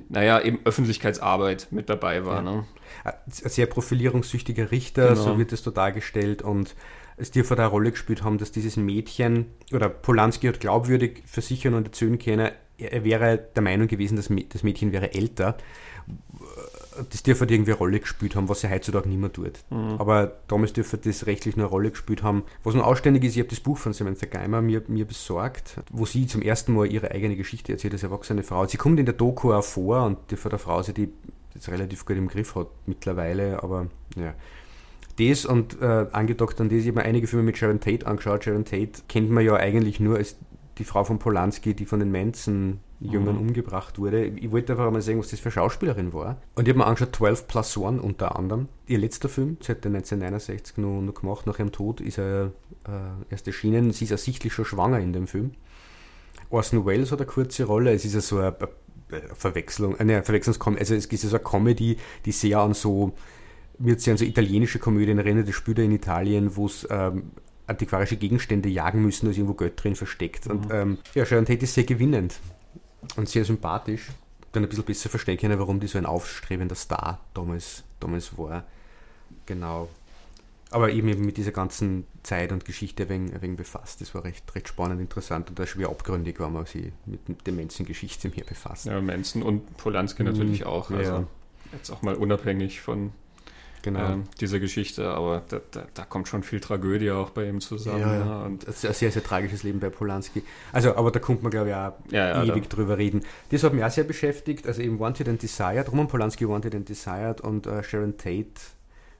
naja, 0.09 0.41
eben 0.41 0.61
Öffentlichkeitsarbeit 0.65 1.69
mit 1.71 1.89
dabei 1.89 2.27
war. 2.27 2.37
Ja. 2.37 2.43
Ne? 2.43 2.65
Ein 3.05 3.15
sehr 3.27 3.67
profilierungssüchtiger 3.67 4.71
Richter, 4.71 5.11
genau. 5.11 5.23
so 5.23 5.39
wird 5.39 5.53
es 5.53 5.63
da 5.63 5.71
dargestellt 5.71 6.43
und 6.43 6.75
es 7.17 7.31
dürfte 7.31 7.57
eine 7.57 7.67
Rolle 7.67 7.91
gespielt 7.91 8.23
haben, 8.23 8.39
dass 8.39 8.53
dieses 8.53 8.77
Mädchen, 8.77 9.47
oder 9.73 9.89
Polanski 9.89 10.47
hat 10.47 10.61
glaubwürdig 10.61 11.23
versichern 11.27 11.75
und 11.75 11.87
erzählen 11.87 12.19
können, 12.19 12.51
er 12.79 13.05
wäre 13.05 13.39
der 13.39 13.63
Meinung 13.63 13.87
gewesen, 13.87 14.17
dass 14.17 14.29
das 14.49 14.63
Mädchen 14.63 14.93
wäre 14.93 15.15
älter. 15.15 15.57
Das 17.11 17.23
dürfte 17.23 17.47
irgendwie 17.47 17.71
eine 17.71 17.79
Rolle 17.79 18.01
gespielt 18.01 18.37
haben, 18.37 18.49
was 18.49 18.65
er 18.65 18.71
heutzutage 18.71 19.09
nicht 19.09 19.21
mehr 19.21 19.33
tut. 19.33 19.61
Mhm. 19.71 19.97
Aber 19.99 20.39
damals 20.49 20.73
dürfte 20.73 20.99
das 20.99 21.27
rechtlich 21.27 21.55
eine 21.55 21.65
Rolle 21.65 21.91
gespielt 21.91 22.23
haben. 22.23 22.43
Was 22.65 22.75
noch 22.75 22.85
ausständig 22.85 23.25
ist, 23.25 23.35
ich 23.35 23.39
habe 23.39 23.49
das 23.49 23.61
Buch 23.61 23.79
von 23.79 23.93
Samantha 23.93 24.27
Geimer 24.27 24.61
mir, 24.61 24.83
mir 24.89 25.07
besorgt, 25.07 25.77
wo 25.91 26.05
sie 26.07 26.27
zum 26.27 26.43
ersten 26.43 26.75
Mal 26.75 26.87
ihre 26.87 27.11
eigene 27.13 27.37
Geschichte 27.37 27.73
erzählt 27.73 27.95
als 27.95 28.03
erwachsene 28.03 28.43
Frau. 28.43 28.67
Sie 28.67 28.77
kommt 28.77 28.99
in 28.99 29.07
der 29.07 29.15
Doku 29.15 29.53
auch 29.53 29.65
vor 29.65 30.05
und 30.05 30.19
die 30.31 30.37
von 30.37 30.51
der 30.51 30.59
Frau, 30.59 30.83
die 30.83 31.11
das 31.55 31.69
relativ 31.69 32.05
gut 32.05 32.17
im 32.17 32.29
Griff 32.29 32.57
hat 32.57 32.69
mittlerweile, 32.87 33.63
aber 33.63 33.87
ja 34.17 34.35
das 35.19 35.45
und 35.45 35.81
äh, 35.81 36.07
angedockt 36.13 36.61
an 36.61 36.69
das, 36.69 36.79
ich 36.81 36.89
habe 36.89 37.01
mir 37.01 37.05
einige 37.05 37.27
Filme 37.27 37.45
mit 37.45 37.59
Sharon 37.59 37.81
Tate 37.81 38.07
angeschaut. 38.07 38.45
Sharon 38.45 38.65
Tate 38.65 39.03
kennt 39.09 39.31
man 39.31 39.45
ja 39.45 39.55
eigentlich 39.55 40.01
nur 40.01 40.17
als 40.17 40.37
die 40.79 40.85
Frau 40.85 41.05
von 41.05 41.19
Polanski, 41.19 41.75
die 41.75 41.85
von 41.85 42.01
den 42.01 42.11
Manson-Jüngern 42.11 43.35
mhm. 43.35 43.41
umgebracht 43.41 43.99
wurde. 43.99 44.25
Ich 44.25 44.51
wollte 44.51 44.73
einfach 44.73 44.91
mal 44.91 45.03
sehen, 45.03 45.19
was 45.19 45.29
das 45.29 45.41
für 45.41 45.51
Schauspielerin 45.51 46.13
war. 46.13 46.39
Und 46.55 46.67
ich 46.67 46.71
habe 46.71 46.79
mir 46.79 46.87
angeschaut, 46.87 47.15
12 47.15 47.47
Plus 47.47 47.77
One 47.77 48.01
unter 48.01 48.37
anderem. 48.37 48.69
Ihr 48.87 48.99
letzter 48.99 49.29
Film, 49.29 49.59
seit 49.61 49.85
1969 49.85 50.79
noch, 50.79 51.03
noch 51.03 51.15
gemacht, 51.15 51.47
nach 51.47 51.59
ihrem 51.59 51.73
Tod 51.73 52.01
ist 52.01 52.19
er 52.19 52.53
äh, 52.87 53.31
erst 53.31 53.47
erschienen. 53.47 53.93
Sie 53.93 54.07
ist 54.07 54.13
ersichtlich 54.13 54.53
schon 54.55 54.65
schwanger 54.65 54.99
in 54.99 55.13
dem 55.13 55.27
Film. 55.27 55.53
Orson 56.49 56.85
Welles 56.87 57.13
hat 57.13 57.21
eine 57.21 57.27
kurze 57.27 57.65
Rolle. 57.65 57.93
Es 57.93 58.05
ist 58.05 58.15
ja 58.15 58.21
so 58.21 58.39
eine, 58.39 58.57
eine 59.11 59.35
Verwechslung, 59.35 59.99
eine 59.99 60.23
Verwechslungskomödie, 60.23 60.81
also 60.81 60.95
es 60.95 61.07
ist 61.07 61.23
ja 61.23 61.29
so 61.29 61.37
eine 61.37 61.45
Comedy, 61.45 61.97
die 62.25 62.33
sehr 62.33 62.61
an 62.61 62.75
so 62.75 63.13
mir 63.83 63.93
jetzt 63.93 64.09
an 64.09 64.17
so 64.17 64.25
italienische 64.25 64.79
Komödien 64.79 65.19
erinnert, 65.19 65.49
das 65.49 65.55
spielt 65.55 65.79
er 65.79 65.85
in 65.85 65.93
Italien, 65.93 66.57
wo 66.57 66.67
es 66.67 66.87
ähm, 66.91 67.33
antiquarische 67.67 68.17
Gegenstände 68.17 68.69
jagen 68.69 69.03
müssen, 69.03 69.27
da 69.27 69.31
ist 69.31 69.39
irgendwo 69.39 69.55
Geld 69.55 69.83
drin 69.83 69.95
versteckt. 69.95 70.47
Mhm. 70.47 70.53
Und 70.53 70.67
ähm, 70.73 70.99
ja, 71.15 71.25
Sharon 71.25 71.45
Tate 71.45 71.65
ist 71.65 71.75
sehr 71.75 71.85
gewinnend 71.85 72.39
und 73.17 73.29
sehr 73.29 73.45
sympathisch. 73.45 74.09
dann 74.53 74.63
ein 74.63 74.69
bisschen 74.69 74.85
besser 74.85 75.09
verstehen 75.09 75.39
können, 75.39 75.59
warum 75.59 75.81
die 75.81 75.87
so 75.87 75.99
ein 75.99 76.07
aufstrebender 76.07 76.75
Star 76.75 77.21
damals, 77.35 77.85
damals 78.01 78.37
war. 78.39 78.65
Genau. 79.47 79.89
Aber 80.71 80.91
eben, 80.91 81.09
eben 81.09 81.27
mit 81.27 81.37
dieser 81.37 81.53
ganzen 81.53 82.07
Zeit 82.23 82.51
und 82.51 82.65
Geschichte 82.65 83.07
ein 83.07 83.43
wenig, 83.43 83.57
befasst. 83.57 84.01
Das 84.01 84.15
war 84.15 84.25
recht, 84.25 84.55
recht 84.55 84.69
spannend, 84.69 85.01
interessant 85.01 85.51
und 85.51 85.59
da 85.59 85.67
schwer 85.67 85.91
abgründig, 85.91 86.41
wenn 86.41 86.53
man 86.53 86.65
sich 86.65 86.93
mit 87.05 87.47
der 87.47 87.53
Manson-Geschichte 87.53 88.31
mehr 88.31 88.45
befasst. 88.45 88.87
Ja, 88.87 89.01
Manson 89.01 89.43
und 89.43 89.77
Polanski 89.77 90.23
natürlich 90.23 90.61
mhm, 90.61 90.67
auch. 90.67 90.91
Also 90.91 91.13
ja. 91.13 91.27
jetzt 91.73 91.91
auch 91.91 92.01
mal 92.01 92.15
unabhängig 92.15 92.81
von 92.81 93.13
genau. 93.83 94.13
ähm, 94.13 94.25
dieser 94.41 94.61
Geschichte, 94.61 95.09
aber 95.11 95.43
da, 95.49 95.61
da, 95.71 95.87
da, 95.93 96.05
kommt 96.05 96.29
schon 96.29 96.43
viel 96.43 96.61
Tragödie 96.61 97.11
auch 97.11 97.31
bei 97.31 97.49
ihm 97.49 97.61
zusammen. 97.61 98.01
Ja, 98.01 98.15
ja. 98.19 98.43
Und 98.43 98.67
das 98.67 98.77
ist 98.77 98.87
ein 98.87 98.95
sehr, 98.95 99.13
sehr 99.13 99.23
tragisches 99.23 99.63
Leben 99.63 99.81
bei 99.81 99.91
Polanski. 99.91 100.43
Also, 100.73 100.97
aber 100.97 101.11
da 101.11 101.19
kommt 101.19 101.43
man, 101.43 101.51
glaube 101.51 101.71
ich, 101.71 101.75
auch 101.75 101.93
ja, 102.11 102.43
ewig 102.45 102.69
da. 102.69 102.77
drüber 102.77 102.99
reden. 102.99 103.23
Das 103.51 103.63
hat 103.63 103.75
mich 103.75 103.85
auch 103.85 103.91
sehr 103.91 104.05
beschäftigt, 104.05 104.67
also 104.67 104.83
eben 104.83 104.99
Wanted 104.99 105.29
and 105.29 105.43
Desired, 105.43 105.91
Roman 105.91 106.09
Polanski 106.09 106.49
Wanted 106.49 106.75
and 106.75 106.89
Desired 106.89 107.41
und 107.41 107.67
uh, 107.67 107.83
Sharon 107.83 108.17
Tate 108.17 108.61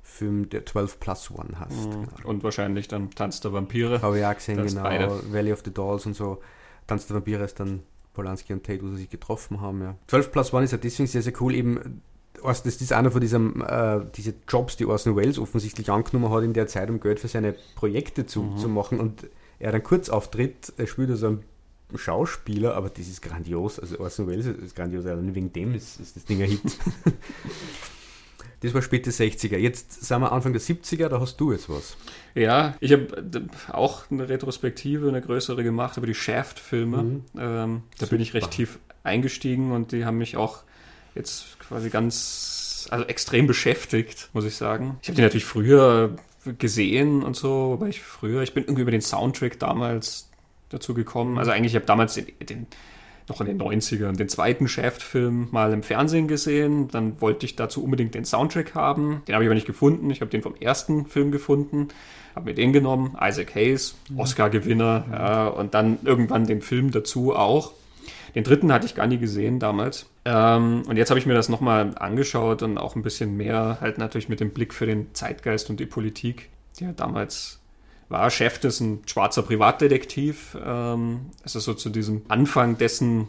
Film, 0.03 0.49
der 0.51 0.67
12 0.67 1.01
plus 1.01 1.31
1 1.31 1.59
heißt. 1.59 1.87
Mhm. 1.87 1.91
Genau. 1.91 2.29
Und 2.29 2.45
wahrscheinlich 2.45 2.89
dann 2.89 3.11
Tanz 3.11 3.41
der 3.41 3.53
Vampire. 3.53 4.03
Habe 4.03 4.19
ich 4.19 4.25
auch 4.25 4.35
gesehen, 4.35 4.59
das 4.59 4.75
genau. 4.75 4.83
Beide. 4.83 5.33
Valley 5.33 5.53
of 5.53 5.63
the 5.65 5.73
Dolls 5.73 6.07
und 6.07 6.15
so. 6.15 6.41
Tanz 6.87 7.07
der 7.07 7.17
Vampire 7.17 7.45
ist 7.45 7.59
dann 7.61 7.83
Polanski 8.13 8.53
und 8.53 8.65
Tate, 8.65 8.83
wo 8.83 8.89
sie 8.89 8.97
sich 8.97 9.11
getroffen 9.11 9.61
haben. 9.61 9.81
Ja. 9.81 9.95
12 10.09 10.33
plus 10.33 10.53
1 10.53 10.65
ist 10.65 10.73
ja 10.73 10.79
deswegen 10.79 11.07
sehr, 11.07 11.23
sehr 11.23 11.33
cool. 11.41 11.55
Eben 11.55 12.03
das 12.45 12.67
ist 12.67 12.93
einer 12.93 13.11
von 13.11 13.21
diesen 13.21 13.61
äh, 13.61 14.01
diese 14.15 14.35
Jobs, 14.49 14.77
die 14.77 14.87
Orson 14.87 15.17
Welles 15.17 15.39
offensichtlich 15.39 15.91
angenommen 15.91 16.33
hat 16.33 16.45
in 16.45 16.53
der 16.53 16.67
Zeit, 16.67 16.91
um 16.91 17.01
Geld 17.01 17.21
für 17.21 17.29
seine 17.29 17.55
Projekte 17.75 18.27
zu, 18.27 18.43
mhm. 18.43 18.57
zu 18.59 18.69
machen. 18.69 19.01
Und 19.01 19.27
er 19.59 19.73
dann 19.73 19.83
kurz 19.83 20.09
auftritt, 20.09 20.73
er 20.77 20.87
spielt 20.87 21.11
also 21.11 21.29
einen 21.29 21.45
Schauspieler, 21.95 22.75
aber 22.75 22.91
das 22.91 23.09
ist 23.09 23.23
grandios. 23.23 23.79
Also 23.79 24.01
Orson 24.01 24.27
Welles 24.27 24.47
ist 24.47 24.75
grandios, 24.75 25.07
allein 25.07 25.35
wegen 25.35 25.53
dem 25.53 25.75
ist, 25.75 26.01
ist 26.01 26.17
das 26.17 26.25
Ding 26.25 26.43
ein 26.43 26.49
Hit. 26.49 26.63
das 28.61 28.75
war 28.75 28.83
späte 28.83 29.11
60er. 29.11 29.57
Jetzt 29.57 30.05
sind 30.05 30.21
wir 30.21 30.33
Anfang 30.33 30.53
der 30.53 30.63
70er, 30.63 31.09
da 31.09 31.21
hast 31.21 31.37
du 31.37 31.53
jetzt 31.53 31.69
was. 31.69 31.97
Ja, 32.35 32.75
ich 32.81 32.93
habe 32.93 33.49
auch 33.71 34.11
eine 34.11 34.29
Retrospektive, 34.29 35.09
eine 35.09 35.21
größere 35.21 35.63
gemacht 35.63 35.97
über 35.97 36.07
die 36.07 36.15
Shaft-Filme. 36.15 37.03
Mhm. 37.03 37.25
Ähm, 37.37 37.83
da 37.99 38.07
Super. 38.07 38.11
bin 38.11 38.21
ich 38.21 38.35
recht 38.35 38.51
tief 38.53 38.79
eingestiegen 39.05 39.73
und 39.73 39.93
die 39.93 40.05
haben 40.05 40.19
mich 40.19 40.37
auch 40.37 40.63
jetzt 41.15 41.59
quasi 41.61 41.91
ganz, 41.91 42.89
also 42.91 43.05
extrem 43.07 43.47
beschäftigt, 43.47 44.31
muss 44.33 44.45
ich 44.45 44.57
sagen. 44.57 44.99
Ich 45.03 45.09
habe 45.09 45.17
die 45.17 45.23
natürlich 45.23 45.45
früher 45.45 46.17
gesehen 46.59 47.23
und 47.23 47.37
so, 47.37 47.75
aber 47.75 47.89
ich 47.89 48.01
früher, 48.01 48.43
ich 48.43 48.55
bin 48.55 48.65
irgendwie 48.65 48.83
über 48.83 48.91
den 48.91 49.01
Soundtrack 49.01 49.59
damals 49.59 50.29
dazu 50.71 50.95
gekommen. 50.95 51.39
Also 51.39 51.51
eigentlich, 51.51 51.73
ich 51.73 51.77
habe 51.77 51.87
damals 51.87 52.15
den, 52.15 52.27
den, 52.41 52.67
noch 53.29 53.41
in 53.41 53.47
den 53.47 53.61
90ern 53.61 54.17
den 54.17 54.29
zweiten 54.29 54.69
Shaft-Film 54.69 55.49
mal 55.51 55.73
im 55.73 55.83
Fernsehen 55.83 56.29
gesehen. 56.29 56.89
Dann 56.89 57.21
wollte 57.21 57.47
ich 57.47 57.57
dazu 57.57 57.85
unbedingt 57.85 58.15
den 58.15 58.25
Soundtrack 58.25 58.75
haben. 58.75 59.23
Den 59.27 59.35
habe 59.35 59.45
ich 59.45 59.49
aber 59.49 59.55
nicht 59.55 59.67
gefunden. 59.67 60.11
Ich 60.11 60.21
habe 60.21 60.31
den 60.31 60.43
vom 60.43 60.57
ersten 60.57 61.07
Film 61.07 61.31
gefunden, 61.31 61.89
habe 62.35 62.47
mir 62.47 62.55
den 62.55 62.73
genommen. 62.73 63.17
Isaac 63.21 63.55
Hayes, 63.55 63.95
mhm. 64.11 64.21
Oscar-Gewinner. 64.21 65.05
Ja, 65.11 65.49
und 65.49 65.75
dann 65.75 65.99
irgendwann 66.05 66.47
den 66.47 66.63
Film 66.63 66.91
dazu 66.91 67.35
auch. 67.35 67.73
Den 68.35 68.45
dritten 68.45 68.73
hatte 68.73 68.87
ich 68.87 68.95
gar 68.95 69.07
nie 69.07 69.19
gesehen 69.19 69.59
damals. 69.59 70.07
Ähm, 70.25 70.83
und 70.87 70.97
jetzt 70.97 71.11
habe 71.11 71.19
ich 71.19 71.27
mir 71.27 71.35
das 71.35 71.49
nochmal 71.49 71.93
angeschaut 71.97 72.63
und 72.63 72.79
auch 72.79 72.95
ein 72.95 73.03
bisschen 73.03 73.37
mehr 73.37 73.79
halt 73.81 73.99
natürlich 73.99 74.29
mit 74.29 74.41
dem 74.41 74.51
Blick 74.51 74.73
für 74.73 74.87
den 74.87 75.15
Zeitgeist 75.15 75.69
und 75.71 75.81
die 75.81 75.87
Politik, 75.87 76.51
die 76.79 76.85
ja 76.85 76.93
damals 76.93 77.61
war. 78.09 78.31
Chef 78.31 78.63
ist 78.63 78.81
ein 78.81 79.03
schwarzer 79.07 79.43
Privatdetektiv. 79.43 80.57
Ähm, 80.65 81.31
ist 81.45 81.55
so 81.55 81.75
zu 81.75 81.91
diesem 81.91 82.23
Anfang 82.29 82.79
dessen, 82.79 83.29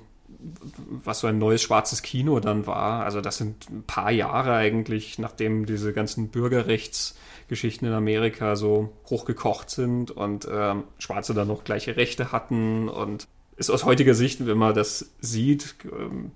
was 0.88 1.22
so 1.22 1.28
ein 1.28 1.40
neues 1.40 1.64
schwarzes 1.64 2.04
Kino 2.04 2.40
dann 2.40 2.68
war. 2.68 3.04
Also 3.06 3.22
das 3.22 3.38
sind 3.38 3.70
ein 3.72 3.84
paar 3.84 4.12
Jahre 4.12 4.54
eigentlich, 4.54 5.18
nachdem 5.18 5.66
diese 5.66 5.94
ganzen 5.94 6.28
Bürgerrechtsgeschichten 6.28 7.88
in 7.88 7.94
Amerika 7.94 8.56
so 8.56 8.94
hochgekocht 9.10 9.70
sind 9.70 10.12
und 10.12 10.48
ähm, 10.52 10.84
Schwarze 11.00 11.34
dann 11.34 11.48
noch 11.48 11.64
gleiche 11.64 11.96
Rechte 11.96 12.32
hatten 12.32 12.90
und 12.90 13.28
ist 13.56 13.70
aus 13.70 13.86
heutiger 13.86 14.14
Sicht, 14.14 14.46
wenn 14.46 14.58
man 14.58 14.74
das 14.74 15.12
sieht, 15.22 15.76
ähm, 15.92 16.32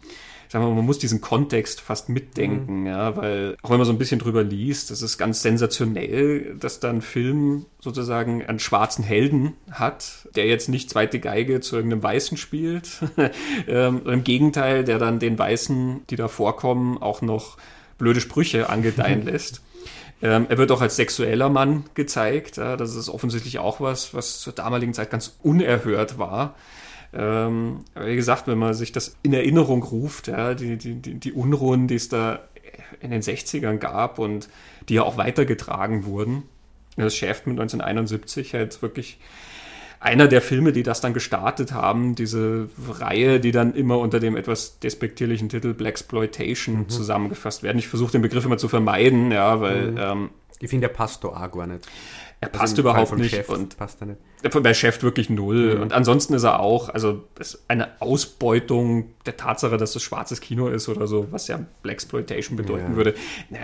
sagen 0.50 0.64
wir 0.64 0.70
mal, 0.70 0.76
man 0.76 0.86
muss 0.86 1.00
diesen 1.00 1.22
Kontext 1.22 1.82
fast 1.82 2.10
mitdenken, 2.10 2.82
mhm. 2.82 2.88
ja, 2.88 3.16
weil 3.16 3.58
auch 3.62 3.70
wenn 3.70 3.78
man 3.78 3.86
so 3.86 3.92
ein 3.92 3.98
bisschen 3.98 4.20
drüber 4.20 4.44
liest, 4.44 4.92
das 4.92 5.02
ist 5.02 5.18
ganz 5.18 5.42
sensationell, 5.42 6.56
dass 6.60 6.80
da 6.80 6.90
ein 6.90 7.02
Film 7.02 7.66
sozusagen 7.80 8.46
einen 8.46 8.60
schwarzen 8.60 9.04
Helden 9.04 9.54
hat, 9.72 10.28
der 10.36 10.46
jetzt 10.46 10.70
nicht 10.70 10.90
zweite 10.90 11.20
Geige 11.20 11.60
zu 11.60 11.76
irgendeinem 11.76 12.04
Weißen 12.04 12.38
spielt. 12.38 12.90
ähm, 13.68 14.02
Im 14.06 14.24
Gegenteil, 14.24 14.84
der 14.84 15.00
dann 15.00 15.20
den 15.20 15.38
Weißen, 15.38 16.02
die 16.10 16.16
da 16.16 16.28
vorkommen, 16.28 16.98
auch 16.98 17.22
noch 17.22 17.58
blöde 17.98 18.22
Sprüche 18.22 18.70
angedeihen 18.70 19.22
lässt. 19.26 19.62
Ähm, 20.22 20.48
er 20.50 20.58
wird 20.58 20.72
auch 20.72 20.82
als 20.82 20.96
sexueller 20.96 21.50
Mann 21.50 21.84
gezeigt. 21.94 22.58
Ja, 22.58 22.76
das 22.76 22.96
ist 22.96 23.10
offensichtlich 23.10 23.60
auch 23.60 23.80
was, 23.80 24.14
was 24.14 24.40
zur 24.40 24.54
damaligen 24.54 24.94
Zeit 24.94 25.12
ganz 25.12 25.38
unerhört 25.44 26.18
war. 26.18 26.56
Ähm, 27.14 27.86
wie 27.96 28.16
gesagt, 28.16 28.48
wenn 28.48 28.58
man 28.58 28.74
sich 28.74 28.92
das 28.92 29.18
in 29.24 29.34
Erinnerung 29.34 29.84
ruft, 29.84 30.28
ja, 30.28 30.54
die, 30.54 30.78
die, 30.78 30.96
die, 30.96 31.32
Unruhen, 31.32 31.88
die 31.88 31.96
es 31.96 32.10
da 32.10 32.40
in 33.00 33.12
den 33.12 33.22
60ern 33.22 33.78
gab 33.78 34.20
und 34.20 34.50
die 34.90 34.96
ja 34.96 35.04
auch 35.04 35.18
weitergetragen 35.18 36.06
wurden. 36.06 36.44
Das 36.96 37.16
Shaft 37.16 37.48
mit 37.48 37.54
1971 37.54 38.54
halt 38.54 38.82
wirklich 38.82 39.20
einer 40.00 40.28
der 40.28 40.42
Filme, 40.42 40.74
die 40.74 40.84
das 40.84 41.02
dann 41.02 41.14
gestartet 41.14 41.72
haben, 41.72 42.16
diese 42.16 42.70
Reihe, 42.88 43.40
die 43.40 43.52
dann 43.52 43.74
immer 43.74 43.98
unter 43.98 44.20
dem 44.20 44.36
etwas 44.36 44.80
despektierlichen 44.80 45.50
Titel 45.50 45.74
Blaxploitation 45.74 46.80
mhm. 46.80 46.90
zusammengefasst 46.90 47.64
werden. 47.64 47.80
Ich 47.80 47.88
versuche 47.88 48.12
den 48.12 48.22
Begriff 48.22 48.46
immer 48.46 48.58
zu 48.58 48.68
vermeiden, 48.68 49.32
ja, 49.32 49.60
weil 49.60 49.92
mhm. 49.92 49.98
ähm, 50.00 50.30
ich 50.60 50.70
finde, 50.70 50.88
der 50.88 50.94
passt 50.94 51.24
da 51.24 51.30
auch 51.30 51.52
gar 51.52 51.68
nicht. 51.68 51.88
Er 52.40 52.50
passt 52.50 52.78
also 52.78 52.84
überhaupt 52.84 53.18
nicht 53.18 53.34
Chef 53.34 53.50
und 53.50 53.78
passt 53.78 54.00
er 54.00 54.08
nicht. 54.08 54.20
bei 54.62 54.74
Chef 54.76 55.02
wirklich 55.02 55.28
null. 55.28 55.76
Mhm. 55.76 55.82
Und 55.82 55.94
ansonsten 55.94 56.36
ist 56.36 56.44
er 56.44 56.60
auch, 56.60 56.90
also 56.90 57.24
eine 57.68 58.00
Ausbeutung 58.00 59.12
der 59.26 59.38
Tatsache, 59.38 59.78
dass 59.78 59.96
es 59.96 60.04
schwarzes 60.04 60.40
Kino 60.40 60.68
ist 60.68 60.88
oder 60.88 61.08
so, 61.08 61.28
was 61.32 61.48
ja 61.48 61.60
Blaxploitation 61.82 62.56
bedeuten 62.56 62.92
ja. 62.92 62.96
würde, 62.96 63.16
na, 63.50 63.58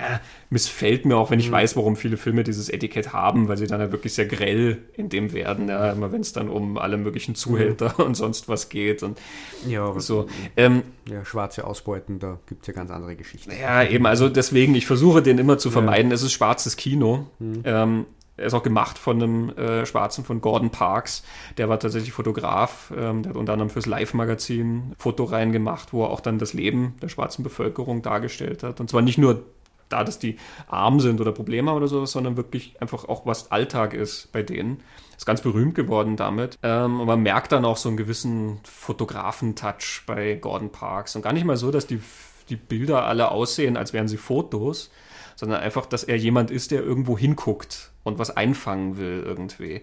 missfällt 0.49 1.05
mir 1.05 1.17
auch, 1.17 1.29
wenn 1.29 1.39
ich 1.39 1.49
mhm. 1.49 1.53
weiß, 1.53 1.77
warum 1.77 1.95
viele 1.95 2.17
Filme 2.17 2.43
dieses 2.43 2.69
Etikett 2.69 3.13
haben, 3.13 3.47
weil 3.47 3.57
sie 3.57 3.67
dann 3.67 3.79
ja 3.79 3.91
wirklich 3.91 4.13
sehr 4.13 4.25
grell 4.25 4.79
in 4.95 5.07
dem 5.07 5.33
werden, 5.33 5.69
ja, 5.69 5.91
immer 5.91 6.11
wenn 6.11 6.21
es 6.21 6.33
dann 6.33 6.49
um 6.49 6.79
alle 6.79 6.97
möglichen 6.97 7.35
Zuhälter 7.35 7.93
mhm. 7.99 8.05
und 8.05 8.15
sonst 8.15 8.49
was 8.49 8.69
geht 8.69 9.03
und 9.03 9.19
ja, 9.67 9.93
so. 9.99 10.25
Ähm, 10.57 10.81
ja, 11.07 11.23
schwarze 11.23 11.67
Ausbeuten, 11.67 12.17
da 12.17 12.39
gibt 12.47 12.63
es 12.63 12.67
ja 12.67 12.73
ganz 12.73 12.89
andere 12.89 13.15
Geschichten. 13.15 13.51
Ja, 13.61 13.83
eben, 13.83 14.07
also 14.07 14.29
deswegen, 14.29 14.73
ich 14.73 14.87
versuche 14.87 15.21
den 15.21 15.37
immer 15.37 15.59
zu 15.59 15.69
vermeiden, 15.69 16.11
es 16.11 16.23
ist 16.23 16.33
schwarzes 16.33 16.75
Kino. 16.75 17.27
Mhm. 17.37 17.61
Ähm, 17.65 18.05
er 18.35 18.45
ist 18.47 18.53
auch 18.53 18.63
gemacht 18.63 18.97
von 18.97 19.21
einem 19.21 19.49
äh, 19.49 19.85
Schwarzen 19.85 20.23
von 20.23 20.41
Gordon 20.41 20.71
Parks. 20.71 21.23
Der 21.57 21.69
war 21.69 21.79
tatsächlich 21.79 22.13
Fotograf. 22.13 22.91
Ähm, 22.95 23.21
der 23.21 23.31
hat 23.31 23.37
unter 23.37 23.53
anderem 23.53 23.69
fürs 23.69 23.85
Live-Magazin 23.85 24.93
Fotoreihen 24.97 25.51
gemacht, 25.51 25.93
wo 25.93 26.03
er 26.03 26.09
auch 26.09 26.19
dann 26.19 26.39
das 26.39 26.53
Leben 26.53 26.95
der 27.01 27.09
schwarzen 27.09 27.43
Bevölkerung 27.43 28.01
dargestellt 28.01 28.63
hat. 28.63 28.79
Und 28.79 28.89
zwar 28.89 29.03
nicht 29.03 29.19
nur 29.19 29.43
da, 29.89 30.03
dass 30.03 30.17
die 30.17 30.37
arm 30.67 30.99
sind 30.99 31.21
oder 31.21 31.31
Probleme 31.31 31.69
haben 31.69 31.77
oder 31.77 31.87
sowas, 31.87 32.11
sondern 32.11 32.35
wirklich 32.35 32.81
einfach 32.81 33.07
auch, 33.07 33.25
was 33.27 33.51
Alltag 33.51 33.93
ist 33.93 34.31
bei 34.31 34.41
denen. 34.41 34.81
Ist 35.15 35.27
ganz 35.27 35.41
berühmt 35.41 35.75
geworden 35.75 36.17
damit. 36.17 36.57
Ähm, 36.63 36.99
und 36.99 37.05
man 37.05 37.21
merkt 37.21 37.51
dann 37.51 37.65
auch 37.65 37.77
so 37.77 37.89
einen 37.89 37.97
gewissen 37.97 38.59
Fotografen-Touch 38.63 40.03
bei 40.07 40.35
Gordon 40.35 40.71
Parks. 40.71 41.15
Und 41.15 41.21
gar 41.21 41.33
nicht 41.33 41.45
mal 41.45 41.57
so, 41.57 41.69
dass 41.69 41.85
die, 41.85 42.01
die 42.49 42.55
Bilder 42.55 43.05
alle 43.05 43.29
aussehen, 43.29 43.77
als 43.77 43.93
wären 43.93 44.07
sie 44.07 44.17
Fotos, 44.17 44.89
sondern 45.35 45.61
einfach, 45.61 45.85
dass 45.85 46.03
er 46.03 46.17
jemand 46.17 46.51
ist, 46.51 46.71
der 46.71 46.83
irgendwo 46.83 47.17
hinguckt 47.17 47.91
und 48.03 48.19
was 48.19 48.35
einfangen 48.35 48.97
will 48.97 49.23
irgendwie. 49.25 49.81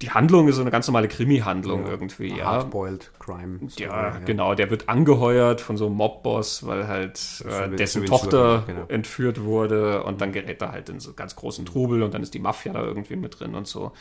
Die 0.00 0.10
Handlung 0.10 0.48
ist 0.48 0.56
so 0.56 0.62
eine 0.62 0.70
ganz 0.70 0.86
normale 0.86 1.08
Krimi-Handlung 1.08 1.84
ja, 1.84 1.90
irgendwie, 1.90 2.34
ja. 2.34 2.46
Hardboiled 2.46 3.10
Crime. 3.18 3.58
Ja, 3.76 3.88
ja, 3.88 4.18
genau. 4.20 4.54
Der 4.54 4.70
wird 4.70 4.88
angeheuert 4.88 5.60
von 5.60 5.76
so 5.76 5.86
einem 5.86 5.96
Mob-Boss, 5.96 6.66
weil 6.66 6.88
halt 6.88 7.44
äh, 7.46 7.68
dessen 7.76 8.06
Tochter 8.06 8.62
genau. 8.66 8.86
entführt 8.88 9.42
wurde 9.42 10.04
und 10.04 10.20
dann 10.22 10.32
gerät 10.32 10.62
er 10.62 10.72
halt 10.72 10.88
in 10.88 11.00
so 11.00 11.12
ganz 11.12 11.36
großen 11.36 11.66
Trubel 11.66 12.02
und 12.02 12.14
dann 12.14 12.22
ist 12.22 12.32
die 12.32 12.38
Mafia 12.38 12.72
da 12.72 12.82
irgendwie 12.82 13.16
mit 13.16 13.38
drin 13.40 13.54
und 13.54 13.66
so. 13.66 13.92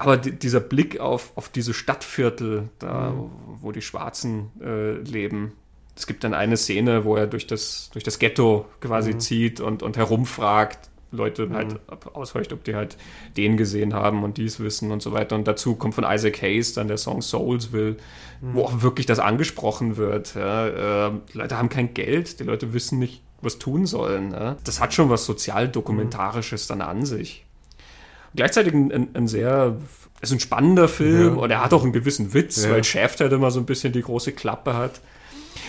Aber 0.00 0.16
dieser 0.16 0.60
Blick 0.60 0.98
auf, 0.98 1.32
auf 1.36 1.50
diese 1.50 1.74
Stadtviertel, 1.74 2.70
da, 2.78 3.10
mhm. 3.10 3.30
wo 3.60 3.70
die 3.70 3.82
Schwarzen 3.82 4.50
äh, 4.58 4.92
leben, 4.92 5.52
es 6.00 6.06
gibt 6.06 6.24
dann 6.24 6.32
eine 6.32 6.56
Szene, 6.56 7.04
wo 7.04 7.14
er 7.14 7.26
durch 7.26 7.46
das, 7.46 7.90
durch 7.92 8.02
das 8.02 8.18
Ghetto 8.18 8.64
quasi 8.80 9.12
mhm. 9.12 9.20
zieht 9.20 9.60
und, 9.60 9.82
und 9.82 9.98
herumfragt, 9.98 10.88
Leute 11.12 11.46
mhm. 11.46 11.54
halt 11.54 11.76
aushorcht, 12.14 12.54
ob 12.54 12.64
die 12.64 12.74
halt 12.74 12.96
den 13.36 13.58
gesehen 13.58 13.92
haben 13.92 14.24
und 14.24 14.38
dies 14.38 14.60
wissen 14.60 14.92
und 14.92 15.02
so 15.02 15.12
weiter. 15.12 15.36
Und 15.36 15.46
dazu 15.46 15.74
kommt 15.74 15.94
von 15.94 16.04
Isaac 16.04 16.40
Hayes 16.40 16.72
dann 16.72 16.88
der 16.88 16.96
Song 16.96 17.20
Soulsville, 17.20 17.96
mhm. 18.40 18.54
wo 18.54 18.62
auch 18.62 18.80
wirklich 18.80 19.04
das 19.04 19.18
angesprochen 19.18 19.98
wird. 19.98 20.34
Ja. 20.36 21.08
Äh, 21.08 21.12
die 21.34 21.36
Leute 21.36 21.58
haben 21.58 21.68
kein 21.68 21.92
Geld, 21.92 22.40
die 22.40 22.44
Leute 22.44 22.72
wissen 22.72 22.98
nicht, 22.98 23.22
was 23.42 23.58
tun 23.58 23.84
sollen. 23.84 24.32
Ja. 24.32 24.56
Das 24.64 24.80
hat 24.80 24.94
schon 24.94 25.10
was 25.10 25.26
sozialdokumentarisches 25.26 26.66
mhm. 26.66 26.78
dann 26.78 26.88
an 26.88 27.04
sich. 27.04 27.44
gleichzeitig 28.34 28.72
ein, 28.72 28.90
ein, 28.90 29.08
ein 29.12 29.28
sehr 29.28 29.76
es 30.22 30.30
ist 30.30 30.36
ein 30.36 30.40
spannender 30.40 30.88
Film 30.88 31.36
ja. 31.36 31.42
und 31.42 31.50
er 31.50 31.64
hat 31.64 31.72
auch 31.72 31.82
einen 31.82 31.92
gewissen 31.92 32.34
Witz, 32.34 32.68
weil 32.68 32.84
Shaft 32.84 33.20
halt 33.20 33.32
immer 33.32 33.50
so 33.50 33.58
ein 33.58 33.66
bisschen 33.66 33.92
die 33.92 34.02
große 34.02 34.32
Klappe 34.32 34.74
hat. 34.74 35.00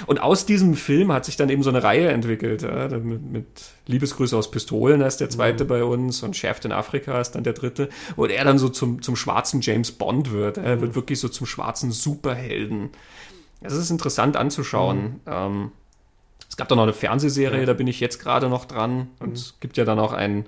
Und 0.07 0.21
aus 0.21 0.45
diesem 0.45 0.75
Film 0.75 1.11
hat 1.11 1.25
sich 1.25 1.37
dann 1.37 1.49
eben 1.49 1.63
so 1.63 1.69
eine 1.69 1.83
Reihe 1.83 2.09
entwickelt. 2.09 2.61
Ja, 2.63 2.87
mit, 2.87 3.31
mit 3.31 3.45
Liebesgrüße 3.87 4.35
aus 4.35 4.51
Pistolen 4.51 5.01
ist 5.01 5.17
der 5.17 5.29
zweite 5.29 5.63
mhm. 5.63 5.67
bei 5.67 5.83
uns 5.83 6.23
und 6.23 6.35
Shaft 6.35 6.65
in 6.65 6.71
Afrika 6.71 7.19
ist 7.19 7.31
dann 7.31 7.43
der 7.43 7.53
dritte. 7.53 7.89
Wo 8.15 8.25
er 8.25 8.43
dann 8.43 8.57
so 8.57 8.69
zum, 8.69 9.01
zum 9.01 9.15
schwarzen 9.15 9.61
James 9.61 9.91
Bond 9.91 10.31
wird. 10.31 10.57
Er 10.57 10.77
mhm. 10.77 10.81
wird 10.81 10.95
wirklich 10.95 11.19
so 11.19 11.29
zum 11.29 11.45
schwarzen 11.45 11.91
Superhelden. 11.91 12.89
Es 13.61 13.73
ist 13.73 13.89
interessant 13.89 14.37
anzuschauen. 14.37 15.01
Mhm. 15.01 15.19
Ähm, 15.27 15.71
es 16.49 16.57
gab 16.57 16.67
da 16.67 16.75
noch 16.75 16.83
eine 16.83 16.93
Fernsehserie, 16.93 17.61
ja. 17.61 17.65
da 17.65 17.73
bin 17.73 17.87
ich 17.87 17.99
jetzt 17.99 18.19
gerade 18.19 18.49
noch 18.49 18.65
dran. 18.65 19.07
Und 19.19 19.29
mhm. 19.29 19.35
es 19.35 19.55
gibt 19.59 19.77
ja 19.77 19.85
dann 19.85 19.99
auch 19.99 20.13
ein 20.13 20.45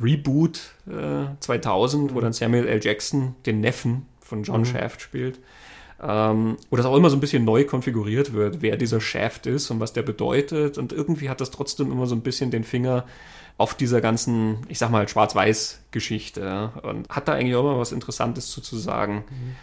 Reboot 0.00 0.74
äh, 0.86 1.26
2000, 1.40 2.14
wo 2.14 2.20
dann 2.20 2.32
Samuel 2.32 2.66
L. 2.66 2.80
Jackson 2.82 3.34
den 3.46 3.60
Neffen 3.60 4.06
von 4.20 4.42
John 4.42 4.60
mhm. 4.60 4.66
Shaft 4.66 5.00
spielt. 5.00 5.38
Ähm, 6.02 6.56
wo 6.68 6.76
das 6.76 6.84
auch 6.84 6.96
immer 6.96 7.08
so 7.08 7.16
ein 7.16 7.20
bisschen 7.20 7.44
neu 7.44 7.64
konfiguriert 7.64 8.34
wird, 8.34 8.60
wer 8.60 8.76
dieser 8.76 9.00
Shaft 9.00 9.46
ist 9.46 9.70
und 9.70 9.80
was 9.80 9.92
der 9.92 10.02
bedeutet. 10.02 10.76
Und 10.76 10.92
irgendwie 10.92 11.30
hat 11.30 11.40
das 11.40 11.50
trotzdem 11.50 11.90
immer 11.90 12.06
so 12.06 12.14
ein 12.14 12.20
bisschen 12.20 12.50
den 12.50 12.64
Finger 12.64 13.04
auf 13.58 13.74
dieser 13.74 14.02
ganzen, 14.02 14.58
ich 14.68 14.78
sag 14.78 14.90
mal, 14.90 15.08
Schwarz-Weiß-Geschichte. 15.08 16.72
Und 16.82 17.08
hat 17.08 17.28
da 17.28 17.32
eigentlich 17.32 17.56
auch 17.56 17.60
immer 17.60 17.78
was 17.78 17.92
Interessantes 17.92 18.50
zu, 18.50 18.60
zu 18.60 18.76
sagen. 18.76 19.24
Mhm. 19.30 19.56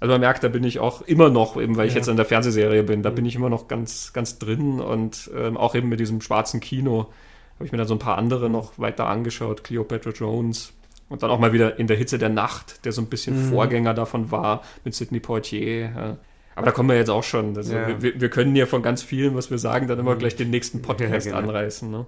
Also 0.00 0.12
man 0.12 0.20
merkt, 0.20 0.44
da 0.44 0.48
bin 0.48 0.62
ich 0.62 0.78
auch 0.78 1.02
immer 1.02 1.28
noch, 1.28 1.60
eben 1.60 1.76
weil 1.76 1.88
ich 1.88 1.94
ja. 1.94 1.98
jetzt 1.98 2.08
in 2.08 2.16
der 2.16 2.24
Fernsehserie 2.24 2.84
bin, 2.84 3.02
da 3.02 3.10
mhm. 3.10 3.16
bin 3.16 3.26
ich 3.26 3.34
immer 3.34 3.50
noch 3.50 3.66
ganz, 3.66 4.12
ganz 4.12 4.38
drin 4.38 4.80
und 4.80 5.28
ähm, 5.36 5.56
auch 5.56 5.74
eben 5.74 5.88
mit 5.88 5.98
diesem 5.98 6.20
schwarzen 6.20 6.60
Kino 6.60 7.08
habe 7.56 7.66
ich 7.66 7.72
mir 7.72 7.78
dann 7.78 7.88
so 7.88 7.94
ein 7.96 7.98
paar 7.98 8.16
andere 8.16 8.48
noch 8.48 8.78
weiter 8.78 9.06
angeschaut, 9.06 9.64
Cleopatra 9.64 10.10
Jones 10.10 10.72
und 11.08 11.22
dann 11.22 11.30
auch 11.30 11.38
mal 11.38 11.52
wieder 11.52 11.78
in 11.78 11.86
der 11.86 11.96
Hitze 11.96 12.18
der 12.18 12.28
Nacht, 12.28 12.84
der 12.84 12.92
so 12.92 13.00
ein 13.00 13.06
bisschen 13.06 13.46
mhm. 13.46 13.50
Vorgänger 13.50 13.94
davon 13.94 14.30
war 14.30 14.62
mit 14.84 14.94
Sidney 14.94 15.20
Poitier. 15.20 15.90
Ja. 15.94 16.16
Aber 16.54 16.66
da 16.66 16.72
kommen 16.72 16.88
wir 16.88 16.96
jetzt 16.96 17.10
auch 17.10 17.22
schon. 17.22 17.56
Also 17.56 17.74
ja. 17.74 18.02
wir, 18.02 18.20
wir, 18.20 18.28
können 18.28 18.56
ja 18.56 18.66
von 18.66 18.82
ganz 18.82 19.02
vielen, 19.02 19.34
was 19.36 19.50
wir 19.50 19.58
sagen, 19.58 19.86
dann 19.86 19.98
immer 19.98 20.14
mhm. 20.14 20.18
gleich 20.18 20.36
den 20.36 20.50
nächsten 20.50 20.82
Podcast 20.82 21.26
ja, 21.26 21.32
genau. 21.32 21.48
anreißen. 21.48 21.90
Ne? 21.90 22.06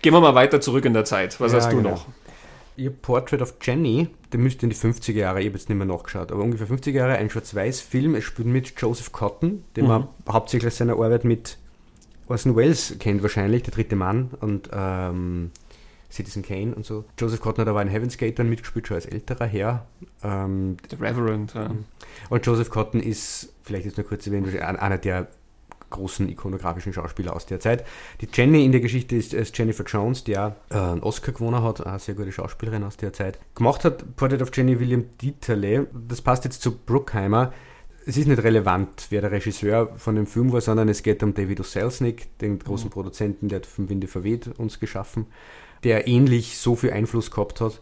Gehen 0.00 0.12
wir 0.14 0.20
mal 0.20 0.34
weiter 0.34 0.60
zurück 0.60 0.84
in 0.84 0.94
der 0.94 1.04
Zeit. 1.04 1.40
Was 1.40 1.52
hast 1.52 1.70
du 1.70 1.76
genau. 1.76 1.90
noch? 1.90 2.06
Ihr 2.76 2.90
Portrait 2.90 3.42
of 3.42 3.56
Jenny, 3.60 4.08
der 4.32 4.38
müsste 4.38 4.64
in 4.64 4.70
die 4.70 4.76
50er 4.76 5.12
Jahre, 5.12 5.40
ich 5.40 5.46
habe 5.46 5.58
jetzt 5.58 5.68
nicht 5.68 5.76
mehr 5.76 5.86
nachgeschaut, 5.86 6.30
aber 6.30 6.44
ungefähr 6.44 6.68
50er 6.68 6.92
Jahre, 6.92 7.16
ein 7.16 7.28
Schwarz-Weiß-Film. 7.28 8.14
Es 8.14 8.24
spielt 8.24 8.46
mit 8.46 8.72
Joseph 8.80 9.10
Cotton, 9.10 9.64
den 9.74 9.84
mhm. 9.84 9.90
man 9.90 10.08
hauptsächlich 10.28 10.72
seiner 10.74 10.92
Arbeit 10.92 11.24
mit 11.24 11.58
Orson 12.28 12.54
Welles 12.56 12.94
kennt 13.00 13.22
wahrscheinlich, 13.22 13.64
der 13.64 13.74
dritte 13.74 13.96
Mann 13.96 14.30
und 14.40 14.70
ähm, 14.72 15.50
Citizen 16.10 16.42
Kane 16.42 16.74
und 16.74 16.86
so. 16.86 17.04
Joseph 17.18 17.40
Cotton 17.40 17.62
hat 17.62 17.68
aber 17.68 17.82
in 17.82 17.88
Heaven's 17.88 18.16
Gate 18.16 18.38
dann 18.38 18.48
mitgespielt, 18.48 18.86
schon 18.86 18.94
als 18.94 19.06
älterer 19.06 19.46
Herr. 19.46 19.86
Ähm, 20.22 20.76
The 20.88 20.96
Reverend, 20.96 21.54
ja. 21.54 21.70
Und 22.30 22.46
Joseph 22.46 22.70
Cotton 22.70 23.00
ist, 23.00 23.52
vielleicht 23.62 23.84
jetzt 23.84 23.98
nur 23.98 24.06
kurz 24.06 24.26
erwähnt, 24.26 24.48
einer 24.58 24.98
der 24.98 25.28
großen 25.90 26.28
ikonografischen 26.28 26.92
Schauspieler 26.92 27.34
aus 27.34 27.46
der 27.46 27.60
Zeit. 27.60 27.84
Die 28.20 28.28
Jenny 28.32 28.64
in 28.64 28.72
der 28.72 28.80
Geschichte 28.80 29.16
ist, 29.16 29.34
ist 29.34 29.56
Jennifer 29.56 29.84
Jones, 29.84 30.24
die 30.24 30.36
auch 30.36 30.52
äh, 30.70 30.76
einen 30.76 31.02
Oscar 31.02 31.32
gewonnen 31.32 31.62
hat, 31.62 31.86
eine 31.86 31.98
sehr 31.98 32.14
gute 32.14 32.32
Schauspielerin 32.32 32.84
aus 32.84 32.96
der 32.96 33.12
Zeit. 33.12 33.38
Gemacht 33.54 33.84
hat 33.84 34.16
Portrait 34.16 34.42
of 34.42 34.50
Jenny 34.54 34.78
William 34.78 35.04
Dieterle. 35.20 35.86
Das 36.08 36.20
passt 36.20 36.44
jetzt 36.44 36.62
zu 36.62 36.76
Bruckheimer. 36.76 37.52
Es 38.06 38.16
ist 38.16 38.26
nicht 38.26 38.42
relevant, 38.42 39.08
wer 39.10 39.20
der 39.20 39.32
Regisseur 39.32 39.92
von 39.96 40.14
dem 40.14 40.26
Film 40.26 40.50
war, 40.52 40.62
sondern 40.62 40.88
es 40.88 41.02
geht 41.02 41.22
um 41.22 41.34
David 41.34 41.60
O. 41.60 41.62
Selznick, 41.62 42.38
den 42.38 42.58
großen 42.58 42.88
mhm. 42.88 42.92
Produzenten, 42.92 43.48
der 43.48 43.56
hat 43.56 43.66
vom 43.66 43.90
Winde 43.90 44.06
verweht 44.06 44.48
uns 44.58 44.80
geschaffen, 44.80 45.26
der 45.84 46.06
ähnlich 46.06 46.58
so 46.58 46.76
viel 46.76 46.92
Einfluss 46.92 47.30
gehabt 47.30 47.60
hat. 47.60 47.80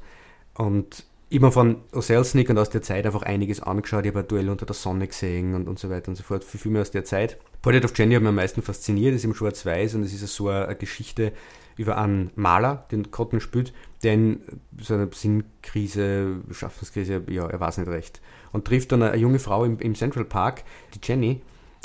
Und 0.55 1.05
immer 1.29 1.51
von 1.51 1.79
Oselznick 1.93 2.51
und 2.51 2.59
aus 2.59 2.71
der 2.71 2.83
Zeit 2.83 3.05
einfach 3.05 3.23
einiges 3.23 3.61
angeschaut. 3.61 4.05
Ich 4.05 4.11
habe 4.11 4.21
ein 4.21 4.29
Duell 4.29 4.49
unter 4.49 4.67
der 4.67 4.75
Sonne 4.75 5.09
gesehen 5.09 5.55
und, 5.55 5.69
und 5.69 5.79
so 5.79 5.91
weiter 5.91 6.09
und 6.09 6.17
so 6.17 6.23
fort. 6.23 6.45
Für 6.45 6.59
Filme 6.59 6.81
aus 6.81 6.91
der 6.91 7.05
Zeit. 7.05 7.39
Portrait 7.63 7.85
of 7.85 7.93
Jenny 7.97 8.15
hat 8.15 8.23
mich 8.23 8.29
am 8.29 8.37
meisten 8.37 8.63
fasziniert, 8.63 9.15
ist 9.15 9.25
im 9.25 9.35
Schwarz-Weiß 9.35 9.95
und 9.95 10.05
es 10.05 10.13
ist 10.13 10.35
so 10.35 10.49
eine, 10.49 10.77
Geschichte 10.77 11.33
über 11.77 11.99
einen 11.99 12.31
Maler, 12.37 12.87
den 12.91 13.11
Cotton 13.11 13.41
spielt, 13.41 13.73
der 14.03 14.15
in 14.15 14.41
so 14.81 14.95
einer 14.95 15.09
Sinnkrise, 15.13 16.37
Schaffenskrise, 16.53 17.23
ja, 17.29 17.47
er 17.47 17.61
weiß 17.61 17.79
nicht 17.79 17.89
recht. 17.89 18.21
Und 18.53 18.67
trifft 18.67 18.93
dann 18.93 19.03
eine, 19.03 19.13
eine 19.13 19.21
junge 19.21 19.41
Frau 19.41 19.65
im, 19.65 19.79
im, 19.81 19.95
Central 19.95 20.25
Park, 20.25 20.63
die 20.95 21.01
Jenny, 21.03 21.43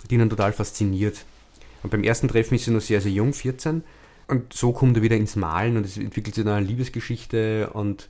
die 0.10 0.16
ihn 0.16 0.30
total 0.30 0.54
fasziniert. 0.54 1.26
Und 1.84 1.90
beim 1.90 2.04
ersten 2.04 2.28
Treffen 2.28 2.56
ist 2.56 2.66
sie 2.66 2.72
noch 2.72 2.82
sehr, 2.82 3.02
sehr 3.02 3.12
jung, 3.12 3.34
14. 3.34 3.84
Und 4.32 4.54
so 4.54 4.72
kommt 4.72 4.96
er 4.96 5.04
wieder 5.04 5.18
ins 5.18 5.36
Malen 5.36 5.76
und 5.76 5.86
es 5.86 5.98
entwickelt 5.98 6.36
sich 6.36 6.46
dann 6.46 6.54
eine 6.54 6.66
Liebesgeschichte 6.66 7.70
und 7.74 8.08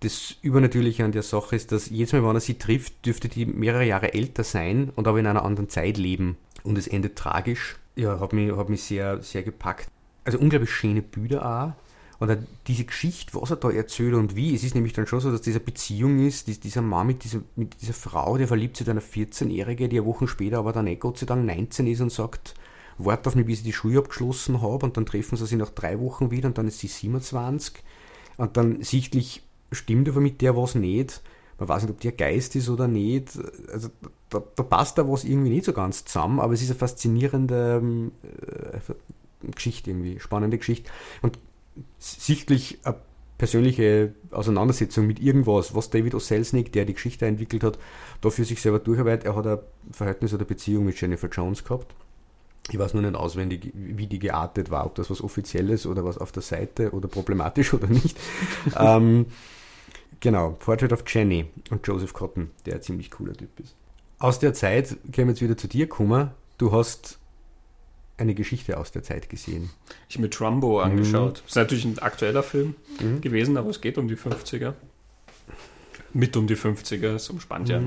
das 0.00 0.34
Übernatürliche 0.42 1.04
an 1.04 1.12
der 1.12 1.22
Sache 1.22 1.54
ist, 1.54 1.70
dass 1.70 1.90
jedes 1.90 2.12
Mal, 2.12 2.24
wenn 2.24 2.34
er 2.34 2.40
sie 2.40 2.58
trifft, 2.58 3.06
dürfte 3.06 3.28
die 3.28 3.46
mehrere 3.46 3.84
Jahre 3.84 4.14
älter 4.14 4.42
sein 4.42 4.90
und 4.96 5.06
aber 5.06 5.20
in 5.20 5.28
einer 5.28 5.44
anderen 5.44 5.68
Zeit 5.68 5.96
leben 5.96 6.36
und 6.64 6.76
es 6.76 6.88
endet 6.88 7.14
tragisch. 7.14 7.76
Ja, 7.94 8.18
hat 8.18 8.32
mich, 8.32 8.50
hat 8.50 8.68
mich 8.68 8.82
sehr, 8.82 9.22
sehr 9.22 9.44
gepackt. 9.44 9.88
Also 10.24 10.40
unglaublich 10.40 10.72
schöne 10.72 11.02
Bilder 11.02 11.46
auch. 11.46 12.20
Und 12.20 12.36
diese 12.66 12.84
Geschichte, 12.84 13.40
was 13.40 13.50
er 13.50 13.56
da 13.58 13.70
erzählt 13.70 14.14
und 14.14 14.34
wie, 14.34 14.56
es 14.56 14.64
ist 14.64 14.74
nämlich 14.74 14.92
dann 14.92 15.06
schon 15.06 15.20
so, 15.20 15.30
dass 15.30 15.42
diese 15.42 15.60
Beziehung 15.60 16.18
ist, 16.26 16.48
dieser 16.64 16.82
Mann 16.82 17.06
mit 17.06 17.22
dieser, 17.22 17.42
mit 17.54 17.80
dieser 17.80 17.92
Frau, 17.92 18.36
der 18.36 18.48
verliebt 18.48 18.76
sich 18.76 18.88
in 18.88 18.90
einer 18.90 19.02
14-Jährige, 19.02 19.88
die 19.88 20.04
Wochen 20.04 20.26
später 20.26 20.58
aber 20.58 20.72
dann 20.72 20.88
eh 20.88 20.96
Gott 20.96 21.18
sei 21.18 21.26
Dank 21.26 21.46
19 21.46 21.86
ist 21.86 22.00
und 22.00 22.10
sagt, 22.10 22.54
warte 22.98 23.28
auf 23.28 23.34
mich, 23.34 23.46
bis 23.46 23.58
ich 23.58 23.64
die 23.64 23.72
Schule 23.72 23.98
abgeschlossen 23.98 24.62
habe 24.62 24.86
und 24.86 24.96
dann 24.96 25.06
treffen 25.06 25.36
sie 25.36 25.46
sich 25.46 25.58
nach 25.58 25.70
drei 25.70 26.00
Wochen 26.00 26.30
wieder 26.30 26.48
und 26.48 26.58
dann 26.58 26.68
ist 26.68 26.80
sie 26.80 26.88
27 26.88 27.74
und 28.36 28.56
dann 28.56 28.82
sichtlich 28.82 29.42
stimmt 29.72 30.08
aber 30.08 30.20
mit 30.20 30.40
der 30.40 30.56
was 30.56 30.74
nicht 30.74 31.22
man 31.58 31.68
weiß 31.68 31.82
nicht, 31.82 31.90
ob 31.90 32.00
der 32.00 32.12
Geist 32.12 32.54
ist 32.56 32.68
oder 32.68 32.86
nicht. 32.86 33.38
Also 33.72 33.88
da, 34.30 34.42
da 34.54 34.62
passt 34.62 34.96
da 34.96 35.08
was 35.08 35.24
irgendwie 35.24 35.50
nicht 35.50 35.64
so 35.64 35.72
ganz 35.72 36.04
zusammen, 36.04 36.40
aber 36.40 36.52
es 36.52 36.62
ist 36.62 36.70
eine 36.70 36.78
faszinierende 36.78 37.82
äh, 38.22 39.50
Geschichte 39.50 39.90
irgendwie, 39.90 40.20
spannende 40.20 40.58
Geschichte. 40.58 40.90
Und 41.20 41.38
sichtlich 41.98 42.78
eine 42.84 42.96
persönliche 43.38 44.14
Auseinandersetzung 44.30 45.06
mit 45.06 45.20
irgendwas, 45.20 45.74
was 45.74 45.90
David 45.90 46.14
O. 46.14 46.20
Der 46.20 46.84
die 46.84 46.94
Geschichte 46.94 47.26
entwickelt 47.26 47.64
hat, 47.64 47.78
da 48.20 48.30
für 48.30 48.44
sich 48.44 48.62
selber 48.62 48.78
durcharbeitet. 48.78 49.26
Er 49.26 49.34
hat 49.34 49.46
ein 49.46 49.58
Verhältnis 49.90 50.32
oder 50.34 50.44
Beziehung 50.44 50.84
mit 50.84 51.00
Jennifer 51.00 51.28
Jones 51.28 51.64
gehabt. 51.64 51.92
Ich 52.70 52.78
weiß 52.78 52.94
nur 52.94 53.02
nicht 53.02 53.14
auswendig, 53.14 53.72
wie 53.74 54.06
die 54.06 54.18
geartet 54.18 54.70
war, 54.70 54.84
ob 54.84 54.94
das 54.94 55.10
was 55.10 55.22
Offizielles 55.22 55.86
oder 55.86 56.04
was 56.04 56.18
auf 56.18 56.32
der 56.32 56.42
Seite 56.42 56.90
oder 56.90 57.08
problematisch 57.08 57.72
oder 57.74 57.86
nicht. 57.86 58.16
ähm, 58.78 59.26
Genau, 60.20 60.50
Portrait 60.58 60.92
of 60.92 61.04
Jenny 61.06 61.46
und 61.70 61.86
Joseph 61.86 62.12
Cotton, 62.12 62.50
der 62.66 62.76
ein 62.76 62.82
ziemlich 62.82 63.10
cooler 63.10 63.34
Typ 63.34 63.60
ist. 63.60 63.74
Aus 64.18 64.38
der 64.38 64.52
Zeit 64.52 64.96
können 65.12 65.28
wir 65.28 65.34
jetzt 65.34 65.42
wieder 65.42 65.56
zu 65.56 65.68
dir 65.68 65.88
kommen. 65.88 66.30
Du 66.58 66.72
hast 66.72 67.18
eine 68.16 68.34
Geschichte 68.34 68.78
aus 68.78 68.90
der 68.90 69.04
Zeit 69.04 69.28
gesehen. 69.28 69.70
Ich 70.08 70.16
habe 70.16 70.22
mir 70.22 70.30
Trumbo 70.30 70.78
mhm. 70.78 70.84
angeschaut. 70.84 71.38
Das 71.38 71.50
ist 71.50 71.56
natürlich 71.56 71.84
ein 71.84 71.98
aktueller 72.00 72.42
Film 72.42 72.74
mhm. 73.00 73.20
gewesen, 73.20 73.56
aber 73.56 73.70
es 73.70 73.80
geht 73.80 73.96
um 73.96 74.08
die 74.08 74.16
50er. 74.16 74.74
Mit 76.14 76.36
um 76.36 76.48
die 76.48 76.56
50er, 76.56 77.14
es 77.14 77.30
umspannt 77.30 77.68
mhm. 77.68 77.72
ja 77.72 77.82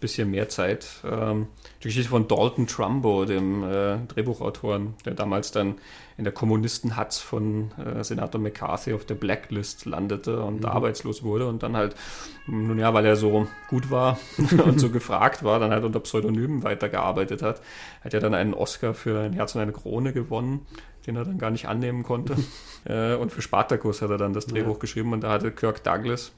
bisschen 0.00 0.30
mehr 0.30 0.48
Zeit. 0.48 0.86
Ähm, 1.04 1.46
die 1.82 1.88
Geschichte 1.88 2.10
von 2.10 2.26
Dalton 2.26 2.66
Trumbo, 2.66 3.24
dem 3.24 3.62
äh, 3.64 3.98
Drehbuchautoren, 4.08 4.94
der 5.04 5.14
damals 5.14 5.52
dann 5.52 5.76
in 6.16 6.24
der 6.24 6.32
Kommunisten-Hatz 6.34 7.18
von 7.18 7.70
äh, 7.78 8.04
Senator 8.04 8.40
McCarthy 8.40 8.92
auf 8.92 9.06
der 9.06 9.14
Blacklist 9.14 9.86
landete 9.86 10.42
und 10.42 10.60
mhm. 10.60 10.66
arbeitslos 10.66 11.22
wurde 11.22 11.46
und 11.48 11.62
dann 11.62 11.76
halt, 11.76 11.94
nun 12.46 12.78
ja, 12.78 12.92
weil 12.92 13.06
er 13.06 13.16
so 13.16 13.46
gut 13.68 13.90
war 13.90 14.18
und 14.38 14.78
so 14.78 14.90
gefragt 14.90 15.42
war, 15.42 15.58
dann 15.58 15.70
halt 15.70 15.84
unter 15.84 16.00
Pseudonymen 16.00 16.62
weitergearbeitet 16.62 17.42
hat. 17.42 17.62
Hat 18.02 18.12
ja 18.12 18.20
dann 18.20 18.34
einen 18.34 18.54
Oscar 18.54 18.94
für 18.94 19.20
ein 19.20 19.32
Herz 19.32 19.54
und 19.54 19.62
eine 19.62 19.72
Krone 19.72 20.12
gewonnen, 20.12 20.66
den 21.06 21.16
er 21.16 21.24
dann 21.24 21.38
gar 21.38 21.50
nicht 21.50 21.68
annehmen 21.68 22.02
konnte. 22.02 22.36
äh, 22.84 23.14
und 23.14 23.32
für 23.32 23.42
Spartacus 23.42 24.02
hat 24.02 24.10
er 24.10 24.18
dann 24.18 24.32
das 24.32 24.46
Drehbuch 24.46 24.74
ja. 24.74 24.80
geschrieben 24.80 25.12
und 25.12 25.22
da 25.22 25.30
hatte 25.30 25.50
Kirk 25.50 25.82
Douglas 25.84 26.32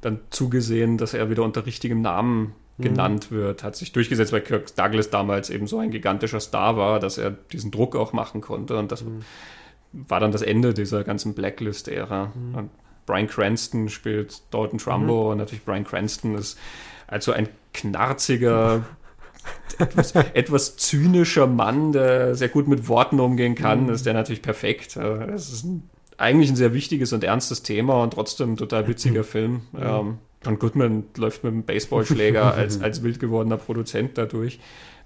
dann 0.00 0.20
zugesehen, 0.30 0.96
dass 0.96 1.14
er 1.14 1.28
wieder 1.30 1.42
unter 1.42 1.66
richtigem 1.66 2.02
Namen. 2.02 2.54
Genannt 2.78 3.30
wird, 3.30 3.64
hat 3.64 3.76
sich 3.76 3.92
durchgesetzt, 3.92 4.32
weil 4.32 4.40
Kirk 4.40 4.74
Douglas 4.76 5.10
damals 5.10 5.50
eben 5.50 5.66
so 5.66 5.78
ein 5.78 5.90
gigantischer 5.90 6.40
Star 6.40 6.76
war, 6.76 7.00
dass 7.00 7.18
er 7.18 7.30
diesen 7.30 7.70
Druck 7.70 7.96
auch 7.96 8.12
machen 8.12 8.40
konnte. 8.40 8.78
Und 8.78 8.92
das 8.92 9.02
mhm. 9.04 9.20
war 9.92 10.20
dann 10.20 10.32
das 10.32 10.42
Ende 10.42 10.74
dieser 10.74 11.02
ganzen 11.02 11.34
Blacklist-Ära. 11.34 12.32
Mhm. 12.34 12.54
Und 12.54 12.70
Brian 13.06 13.26
Cranston 13.26 13.88
spielt 13.88 14.42
Dalton 14.52 14.78
Trumbo 14.78 15.24
mhm. 15.24 15.30
und 15.30 15.38
natürlich 15.38 15.64
Brian 15.64 15.84
Cranston 15.84 16.36
ist 16.36 16.58
also 17.08 17.32
ein 17.32 17.48
knarziger, 17.74 18.84
etwas, 19.78 20.14
etwas, 20.14 20.76
zynischer 20.76 21.46
Mann, 21.46 21.92
der 21.92 22.34
sehr 22.34 22.48
gut 22.48 22.68
mit 22.68 22.86
Worten 22.86 23.18
umgehen 23.18 23.54
kann, 23.54 23.84
mhm. 23.84 23.90
ist 23.90 24.06
der 24.06 24.14
natürlich 24.14 24.42
perfekt. 24.42 24.96
Es 24.96 25.52
ist 25.52 25.64
ein, 25.64 25.88
eigentlich 26.16 26.50
ein 26.50 26.56
sehr 26.56 26.74
wichtiges 26.74 27.12
und 27.12 27.24
ernstes 27.24 27.62
Thema 27.62 28.02
und 28.02 28.12
trotzdem 28.12 28.52
ein 28.52 28.56
total 28.56 28.86
witziger 28.86 29.24
Film. 29.24 29.62
Mhm. 29.72 29.80
Ähm, 29.82 30.18
John 30.44 30.58
Goodman 30.58 31.04
läuft 31.16 31.44
mit 31.44 31.52
einem 31.52 31.62
Baseballschläger 31.64 32.54
als, 32.54 32.80
als 32.80 33.02
wild 33.02 33.20
gewordener 33.20 33.56
Produzent 33.56 34.16
dadurch. 34.16 34.60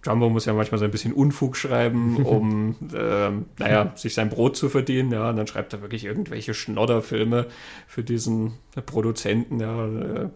Jumbo 0.05 0.29
muss 0.29 0.47
ja 0.47 0.53
manchmal 0.53 0.79
so 0.79 0.85
ein 0.85 0.91
bisschen 0.91 1.13
Unfug 1.13 1.57
schreiben, 1.57 2.17
um 2.25 2.77
ähm, 2.95 3.47
naja, 3.59 3.93
sich 3.95 4.15
sein 4.15 4.31
Brot 4.31 4.57
zu 4.57 4.69
verdienen. 4.69 5.13
Ja, 5.13 5.31
und 5.31 5.37
dann 5.37 5.47
schreibt 5.47 5.73
er 5.73 5.81
wirklich 5.81 6.05
irgendwelche 6.05 6.55
Schnodderfilme 6.55 7.47
für 7.87 8.03
diesen 8.03 8.55
Produzenten. 8.87 9.61
Ja, 9.61 9.87
äh, 9.87 10.29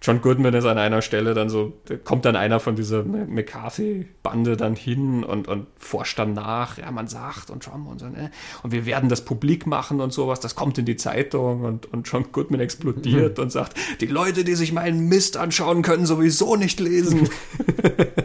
John 0.00 0.20
Goodman 0.20 0.54
ist 0.54 0.64
an 0.64 0.78
einer 0.78 1.02
Stelle 1.02 1.34
dann 1.34 1.50
so, 1.50 1.72
kommt 2.04 2.24
dann 2.24 2.36
einer 2.36 2.60
von 2.60 2.76
dieser 2.76 3.02
McCarthy-Bande 3.02 4.56
dann 4.56 4.76
hin 4.76 5.24
und, 5.24 5.48
und 5.48 5.66
forscht 5.76 6.18
dann 6.18 6.34
nach, 6.34 6.78
ja, 6.78 6.90
man 6.92 7.08
sagt 7.08 7.50
und 7.50 7.66
wir 7.66 7.90
uns 7.90 8.02
an, 8.02 8.12
ne? 8.12 8.30
und 8.62 8.70
wir 8.70 8.86
werden 8.86 9.08
das 9.08 9.24
publik 9.24 9.66
machen 9.66 10.00
und 10.00 10.12
sowas, 10.12 10.38
das 10.38 10.54
kommt 10.54 10.78
in 10.78 10.84
die 10.84 10.96
Zeitung 10.96 11.64
und, 11.64 11.92
und 11.92 12.08
John 12.08 12.26
Goodman 12.30 12.60
explodiert 12.60 13.38
mhm. 13.38 13.44
und 13.44 13.50
sagt, 13.50 13.74
die 14.00 14.06
Leute, 14.06 14.44
die 14.44 14.54
sich 14.54 14.72
meinen 14.72 15.08
Mist 15.08 15.36
anschauen, 15.36 15.82
können 15.82 16.06
sowieso 16.06 16.54
nicht 16.54 16.78
lesen. 16.78 17.28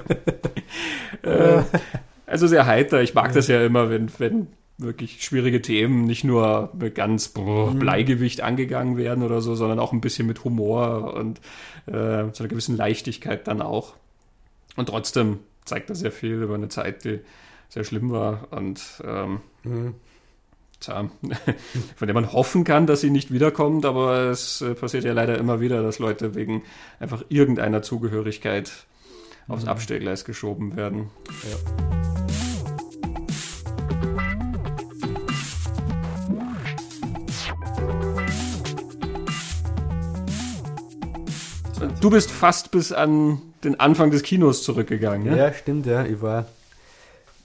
äh, 1.24 1.64
also 2.28 2.48
sehr 2.48 2.68
heiter, 2.68 3.02
ich 3.02 3.16
mag 3.16 3.34
das 3.34 3.48
ja 3.48 3.66
immer, 3.66 3.90
wenn, 3.90 4.10
wenn 4.20 4.48
wirklich 4.78 5.24
schwierige 5.24 5.62
Themen 5.62 6.06
nicht 6.06 6.24
nur 6.24 6.72
mit 6.78 6.96
ganz 6.96 7.34
mhm. 7.36 7.80
Bleigewicht 7.80 8.42
angegangen 8.42 8.98
werden 8.98 9.24
oder 9.24 9.42
so, 9.42 9.56
sondern 9.56 9.80
auch 9.80 9.94
ein 9.94 10.02
bisschen 10.02 10.28
mit 10.28 10.44
Humor 10.44 11.14
und 11.14 11.40
äh, 11.86 12.32
zu 12.32 12.44
einer 12.44 12.48
gewissen 12.50 12.76
Leichtigkeit 12.76 13.48
dann 13.48 13.62
auch. 13.62 13.96
Und 14.76 14.90
trotzdem 14.90 15.40
zeigt 15.66 15.90
er 15.90 15.96
sehr 15.96 16.12
viel 16.12 16.42
über 16.42 16.56
eine 16.56 16.70
Zeit, 16.70 17.06
die 17.06 17.20
sehr 17.70 17.84
schlimm 17.84 18.12
war 18.12 18.48
und 18.52 18.82
ähm, 19.06 19.42
mhm. 19.64 19.96
tja, 20.80 21.10
von 21.96 22.08
der 22.08 22.14
man 22.14 22.34
hoffen 22.34 22.64
kann, 22.64 22.88
dass 22.88 23.02
sie 23.02 23.10
nicht 23.10 23.32
wiederkommt, 23.32 23.86
aber 23.86 24.30
es 24.30 24.62
äh, 24.62 24.76
passiert 24.76 25.04
ja 25.04 25.14
leider 25.14 25.38
immer 25.38 25.60
wieder, 25.60 25.82
dass 25.84 26.00
Leute 26.00 26.36
wegen 26.36 26.64
einfach 27.00 27.24
irgendeiner 27.30 27.82
Zugehörigkeit 27.82 28.72
aufs 29.48 29.64
mhm. 29.64 29.70
Abstellgleis 29.70 30.26
geschoben 30.26 30.76
werden. 30.76 31.10
Ja. 31.44 32.13
Du 42.04 42.10
bist 42.10 42.32
fast 42.32 42.72
bis 42.72 42.92
an 42.92 43.42
den 43.64 43.80
Anfang 43.80 44.12
des 44.12 44.24
Kinos 44.24 44.64
zurückgegangen. 44.64 45.26
Ja, 45.26 45.38
ja 45.38 45.54
stimmt, 45.54 45.86
ja. 45.86 46.04
Ich 46.04 46.22
war 46.22 46.48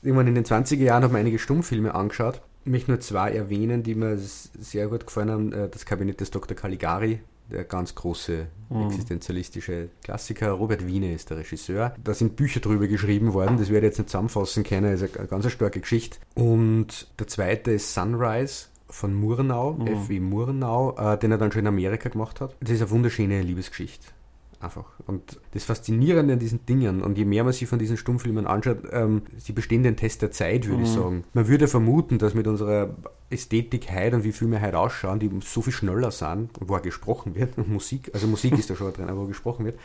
irgendwann 0.02 0.26
in 0.26 0.34
den 0.34 0.44
20er 0.44 0.82
Jahren, 0.82 1.04
habe 1.04 1.12
mir 1.12 1.20
einige 1.20 1.38
Stummfilme 1.38 1.94
angeschaut. 1.94 2.40
Ich 2.64 2.72
möchte 2.72 2.90
nur 2.90 2.98
zwei 2.98 3.30
erwähnen, 3.30 3.84
die 3.84 3.94
mir 3.94 4.18
sehr 4.18 4.88
gut 4.88 5.06
gefallen 5.06 5.30
haben. 5.30 5.52
Äh, 5.52 5.68
das 5.68 5.86
Kabinett 5.86 6.20
des 6.20 6.32
Dr. 6.32 6.56
Caligari, 6.56 7.20
der 7.52 7.62
ganz 7.62 7.94
große 7.94 8.48
mhm. 8.70 8.86
existenzialistische 8.86 9.90
Klassiker. 10.02 10.50
Robert 10.50 10.84
Wiene 10.84 11.14
ist 11.14 11.30
der 11.30 11.36
Regisseur. 11.36 11.94
Da 12.02 12.12
sind 12.12 12.34
Bücher 12.34 12.58
drüber 12.58 12.88
geschrieben 12.88 13.34
worden, 13.34 13.58
das 13.58 13.68
werde 13.68 13.86
ich 13.86 13.92
jetzt 13.92 13.98
nicht 13.98 14.10
zusammenfassen 14.10 14.64
können, 14.64 14.92
ist 14.92 15.04
eine 15.16 15.28
ganz 15.28 15.48
starke 15.52 15.78
Geschichte. 15.78 16.18
Und 16.34 17.06
der 17.20 17.28
zweite 17.28 17.70
ist 17.70 17.94
Sunrise 17.94 18.66
von 18.90 19.14
Murnau, 19.14 19.74
mhm. 19.74 19.86
F.W. 19.86 20.18
Murnau, 20.18 20.96
äh, 20.98 21.16
den 21.16 21.30
er 21.30 21.38
dann 21.38 21.52
schon 21.52 21.60
in 21.60 21.68
Amerika 21.68 22.08
gemacht 22.08 22.40
hat. 22.40 22.56
Das 22.58 22.70
ist 22.70 22.80
eine 22.80 22.90
wunderschöne 22.90 23.40
Liebesgeschichte. 23.40 24.17
Einfach. 24.60 24.86
Und 25.06 25.40
das 25.52 25.62
Faszinierende 25.62 26.34
an 26.34 26.40
diesen 26.40 26.66
Dingen, 26.66 27.02
und 27.02 27.16
je 27.16 27.24
mehr 27.24 27.44
man 27.44 27.52
sich 27.52 27.68
von 27.68 27.78
diesen 27.78 27.96
Stummfilmen 27.96 28.46
anschaut, 28.46 28.78
ähm, 28.90 29.22
sie 29.36 29.52
bestehen 29.52 29.84
den 29.84 29.96
Test 29.96 30.20
der 30.20 30.32
Zeit, 30.32 30.66
würde 30.66 30.78
mhm. 30.78 30.84
ich 30.84 30.90
sagen. 30.90 31.24
Man 31.32 31.46
würde 31.46 31.68
vermuten, 31.68 32.18
dass 32.18 32.34
mit 32.34 32.48
unserer 32.48 32.96
Ästhetik 33.30 33.88
heute 33.92 34.16
und 34.16 34.24
wie 34.24 34.50
wir 34.50 34.60
heute 34.60 34.78
ausschauen, 34.78 35.20
die 35.20 35.30
so 35.44 35.62
viel 35.62 35.72
schneller 35.72 36.10
sind, 36.10 36.50
wo 36.60 36.74
auch 36.74 36.82
gesprochen 36.82 37.36
wird, 37.36 37.56
und 37.56 37.68
Musik, 37.72 38.10
also 38.12 38.26
Musik 38.26 38.58
ist 38.58 38.68
da 38.68 38.74
schon 38.74 38.92
drin, 38.92 39.08
aber 39.08 39.20
wo 39.20 39.26
gesprochen 39.26 39.64
wird, 39.64 39.78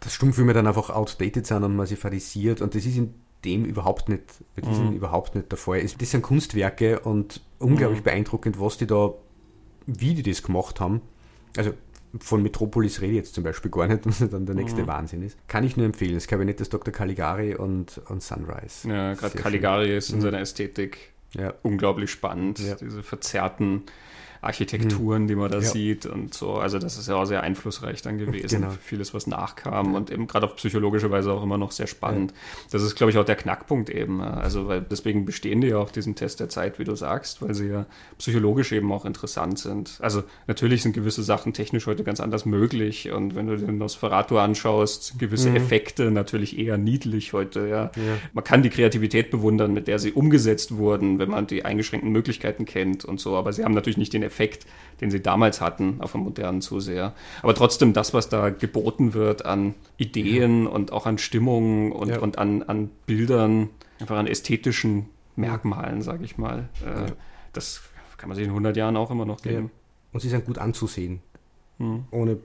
dass 0.00 0.12
Stummfilme 0.12 0.52
dann 0.52 0.66
einfach 0.66 0.90
outdated 0.90 1.46
sind 1.46 1.64
und 1.64 1.74
man 1.74 1.86
sie 1.86 1.96
verisiert 1.96 2.60
und 2.60 2.74
das 2.74 2.84
ist 2.84 2.96
in 2.96 3.14
dem 3.44 3.64
überhaupt 3.64 4.08
nicht, 4.08 4.22
bei 4.54 4.62
diesen 4.62 4.90
mhm. 4.90 4.96
überhaupt 4.96 5.34
nicht 5.34 5.50
der 5.50 5.58
Fall. 5.58 5.82
Das 5.82 6.10
sind 6.10 6.22
Kunstwerke 6.22 7.00
und 7.00 7.40
unglaublich 7.58 8.00
mhm. 8.00 8.04
beeindruckend, 8.04 8.60
was 8.60 8.76
die 8.76 8.86
da, 8.86 9.14
wie 9.86 10.14
die 10.14 10.22
das 10.22 10.42
gemacht 10.42 10.80
haben. 10.80 11.00
Also 11.56 11.72
von 12.20 12.42
Metropolis 12.42 13.00
rede 13.00 13.12
ich 13.12 13.18
jetzt 13.18 13.34
zum 13.34 13.44
Beispiel 13.44 13.70
gar 13.70 13.86
nicht, 13.86 14.00
was 14.04 14.18
dann 14.30 14.46
der 14.46 14.54
nächste 14.54 14.82
mhm. 14.82 14.86
Wahnsinn 14.86 15.22
ist. 15.22 15.36
Kann 15.48 15.64
ich 15.64 15.76
nur 15.76 15.86
empfehlen. 15.86 16.14
Das 16.14 16.26
Kabinett 16.26 16.60
des 16.60 16.68
Dr. 16.68 16.92
Caligari 16.92 17.54
und, 17.54 18.00
und 18.08 18.22
Sunrise. 18.22 18.88
Ja, 18.88 19.14
gerade 19.14 19.36
Caligari 19.36 19.86
schön. 19.86 19.96
ist 19.96 20.10
in 20.10 20.16
mhm. 20.16 20.22
seiner 20.22 20.40
Ästhetik 20.40 21.12
ja. 21.34 21.54
unglaublich 21.62 22.10
spannend. 22.10 22.58
Ja. 22.58 22.74
Diese 22.74 23.02
verzerrten 23.02 23.84
Architekturen, 24.42 25.28
die 25.28 25.36
man 25.36 25.52
da 25.52 25.58
ja. 25.58 25.62
sieht 25.62 26.04
und 26.04 26.34
so. 26.34 26.54
Also 26.54 26.80
das 26.80 26.98
ist 26.98 27.06
ja 27.06 27.14
auch 27.14 27.26
sehr 27.26 27.44
einflussreich 27.44 28.02
dann 28.02 28.18
gewesen. 28.18 28.60
Genau. 28.60 28.72
Vieles, 28.82 29.14
was 29.14 29.28
nachkam 29.28 29.94
und 29.94 30.10
eben 30.10 30.26
gerade 30.26 30.46
auf 30.46 30.56
psychologische 30.56 31.12
Weise 31.12 31.30
auch 31.32 31.44
immer 31.44 31.58
noch 31.58 31.70
sehr 31.70 31.86
spannend. 31.86 32.32
Ja. 32.32 32.36
Das 32.72 32.82
ist, 32.82 32.96
glaube 32.96 33.12
ich, 33.12 33.18
auch 33.18 33.24
der 33.24 33.36
Knackpunkt 33.36 33.88
eben. 33.88 34.20
Also 34.20 34.66
weil 34.66 34.80
deswegen 34.80 35.24
bestehen 35.24 35.60
die 35.60 35.68
ja 35.68 35.78
auch 35.78 35.92
diesen 35.92 36.16
Test 36.16 36.40
der 36.40 36.48
Zeit, 36.48 36.80
wie 36.80 36.84
du 36.84 36.96
sagst, 36.96 37.40
weil 37.40 37.54
sie 37.54 37.68
ja 37.68 37.86
psychologisch 38.18 38.72
eben 38.72 38.90
auch 38.90 39.04
interessant 39.04 39.60
sind. 39.60 39.98
Also 40.00 40.24
natürlich 40.48 40.82
sind 40.82 40.92
gewisse 40.92 41.22
Sachen 41.22 41.52
technisch 41.52 41.86
heute 41.86 42.02
ganz 42.02 42.18
anders 42.18 42.44
möglich 42.44 43.12
und 43.12 43.36
wenn 43.36 43.46
du 43.46 43.56
den 43.56 43.78
Nosferatu 43.78 44.38
anschaust, 44.38 45.20
gewisse 45.20 45.50
mhm. 45.50 45.56
Effekte 45.56 46.10
natürlich 46.10 46.58
eher 46.58 46.78
niedlich 46.78 47.32
heute. 47.32 47.68
Ja. 47.68 47.84
ja. 47.94 48.18
Man 48.32 48.42
kann 48.42 48.64
die 48.64 48.70
Kreativität 48.70 49.30
bewundern, 49.30 49.72
mit 49.72 49.86
der 49.86 50.00
sie 50.00 50.10
umgesetzt 50.10 50.76
wurden, 50.76 51.20
wenn 51.20 51.30
man 51.30 51.46
die 51.46 51.64
eingeschränkten 51.64 52.10
Möglichkeiten 52.10 52.64
kennt 52.64 53.04
und 53.04 53.20
so. 53.20 53.36
Aber 53.36 53.52
sie 53.52 53.62
haben 53.62 53.74
natürlich 53.74 53.98
nicht 53.98 54.12
den 54.12 54.24
Effekt 54.24 54.31
Effekt, 54.32 54.66
den 55.00 55.10
sie 55.10 55.20
damals 55.20 55.60
hatten 55.60 56.00
auf 56.00 56.14
einem 56.14 56.24
modernen 56.24 56.62
Zuseher. 56.62 57.12
Aber 57.42 57.54
trotzdem 57.54 57.92
das, 57.92 58.14
was 58.14 58.28
da 58.28 58.50
geboten 58.50 59.14
wird 59.14 59.44
an 59.44 59.74
Ideen 59.98 60.64
ja. 60.64 60.70
und 60.70 60.92
auch 60.92 61.06
an 61.06 61.18
Stimmungen 61.18 61.92
und, 61.92 62.08
ja. 62.08 62.20
und 62.20 62.38
an, 62.38 62.62
an 62.62 62.88
Bildern, 63.06 63.68
einfach 63.98 64.16
an 64.16 64.26
ästhetischen 64.26 65.08
Merkmalen, 65.36 66.02
sage 66.02 66.24
ich 66.24 66.38
mal, 66.38 66.68
äh, 66.84 66.88
ja. 66.88 67.06
das 67.52 67.82
kann 68.16 68.28
man 68.28 68.36
sich 68.36 68.44
in 68.44 68.50
100 68.50 68.76
Jahren 68.76 68.96
auch 68.96 69.10
immer 69.10 69.24
noch 69.24 69.42
geben. 69.42 69.70
Und 70.12 70.20
sie 70.20 70.28
sind 70.28 70.44
gut 70.44 70.58
anzusehen, 70.58 71.20
hm. 71.78 72.04
ohne 72.10 72.38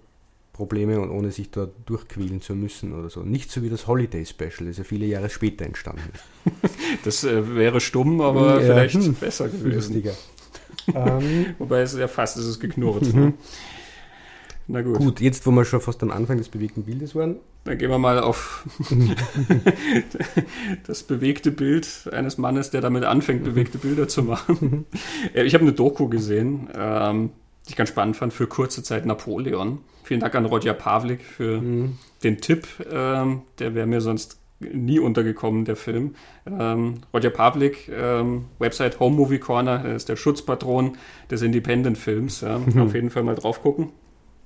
Probleme 0.54 1.00
und 1.00 1.12
ohne 1.12 1.32
sich 1.32 1.52
da 1.52 1.68
durchquälen 1.86 2.42
zu 2.42 2.56
müssen 2.56 2.94
oder 2.94 3.12
so. 3.12 3.22
Nicht 3.22 3.52
so 3.52 3.62
wie 3.62 3.70
das 3.70 3.86
Holiday 3.86 4.26
Special, 4.26 4.66
das 4.66 4.80
ja 4.80 4.84
viele 4.84 5.06
Jahre 5.06 5.30
später 5.30 5.66
entstanden 5.66 6.10
ist. 6.14 6.76
das 7.04 7.24
äh, 7.24 7.56
wäre 7.56 7.80
stumm, 7.80 8.22
aber 8.22 8.56
ja, 8.56 8.62
vielleicht 8.62 8.96
hm, 8.96 9.14
besser 9.14 9.50
gewesen. 9.50 9.94
Lustiger. 9.94 10.14
Ähm, 10.94 11.48
Wobei 11.60 11.82
es 11.82 11.96
ja 11.98 12.08
fast 12.08 12.38
ist 12.38 12.46
es 12.46 12.60
geknurrt. 12.60 13.14
Mhm. 13.14 13.20
Ne? 13.20 13.34
Na 14.68 14.82
gut. 14.82 14.98
Gut, 14.98 15.22
jetzt 15.22 15.46
wo 15.46 15.52
wir 15.52 15.64
schon 15.64 15.80
fast 15.80 16.04
am 16.04 16.12
Anfang 16.12 16.38
des 16.38 16.50
bewegten 16.50 16.84
Bildes 16.84 17.16
waren. 17.16 17.38
Dann 17.64 17.78
gehen 17.78 17.90
wir 17.90 18.00
mal 18.00 18.20
auf 18.20 18.66
das 20.88 21.04
bewegte 21.04 21.52
Bild 21.52 22.10
eines 22.12 22.38
Mannes, 22.38 22.70
der 22.70 22.82
damit 22.82 23.06
anfängt, 23.06 23.44
bewegte 23.44 23.78
Bilder 23.78 24.08
zu 24.08 24.24
machen. 24.24 24.86
ich 25.34 25.54
habe 25.54 25.64
eine 25.64 25.74
Doku 25.74 26.10
gesehen, 26.10 26.68
ähm, 26.76 27.30
die 27.66 27.72
ich 27.72 27.76
ganz 27.76 27.90
spannend 27.90 28.18
fand, 28.18 28.34
für 28.34 28.48
kurze 28.48 28.84
Zeit 28.84 29.06
Napoleon. 29.06 29.80
Vielen 30.04 30.20
Dank 30.20 30.36
an 30.36 30.46
Roger 30.46 30.74
Pavlik 30.74 31.22
für 31.24 31.62
mhm. 31.62 31.98
den 32.24 32.40
Tipp. 32.40 32.68
Ähm, 32.90 33.42
der 33.60 33.74
wäre 33.74 33.88
mir 33.88 34.02
sonst 34.02 34.38
nie 34.60 35.00
untergekommen, 35.00 35.66
der 35.66 35.76
Film. 35.76 36.16
Ähm, 36.46 36.96
Roger 37.14 37.30
Pavlik, 37.30 37.90
ähm, 37.90 38.46
Website 38.60 39.00
Home 39.00 39.16
Movie 39.16 39.40
Corner, 39.40 39.84
er 39.86 39.96
ist 39.96 40.10
der 40.10 40.16
Schutzpatron 40.16 40.98
des 41.30 41.42
Independent-Films. 41.42 42.42
Ja. 42.42 42.60
Mhm. 42.60 42.82
Auf 42.82 42.94
jeden 42.94 43.10
Fall 43.10 43.24
mal 43.24 43.36
drauf 43.36 43.62
gucken. 43.62 43.90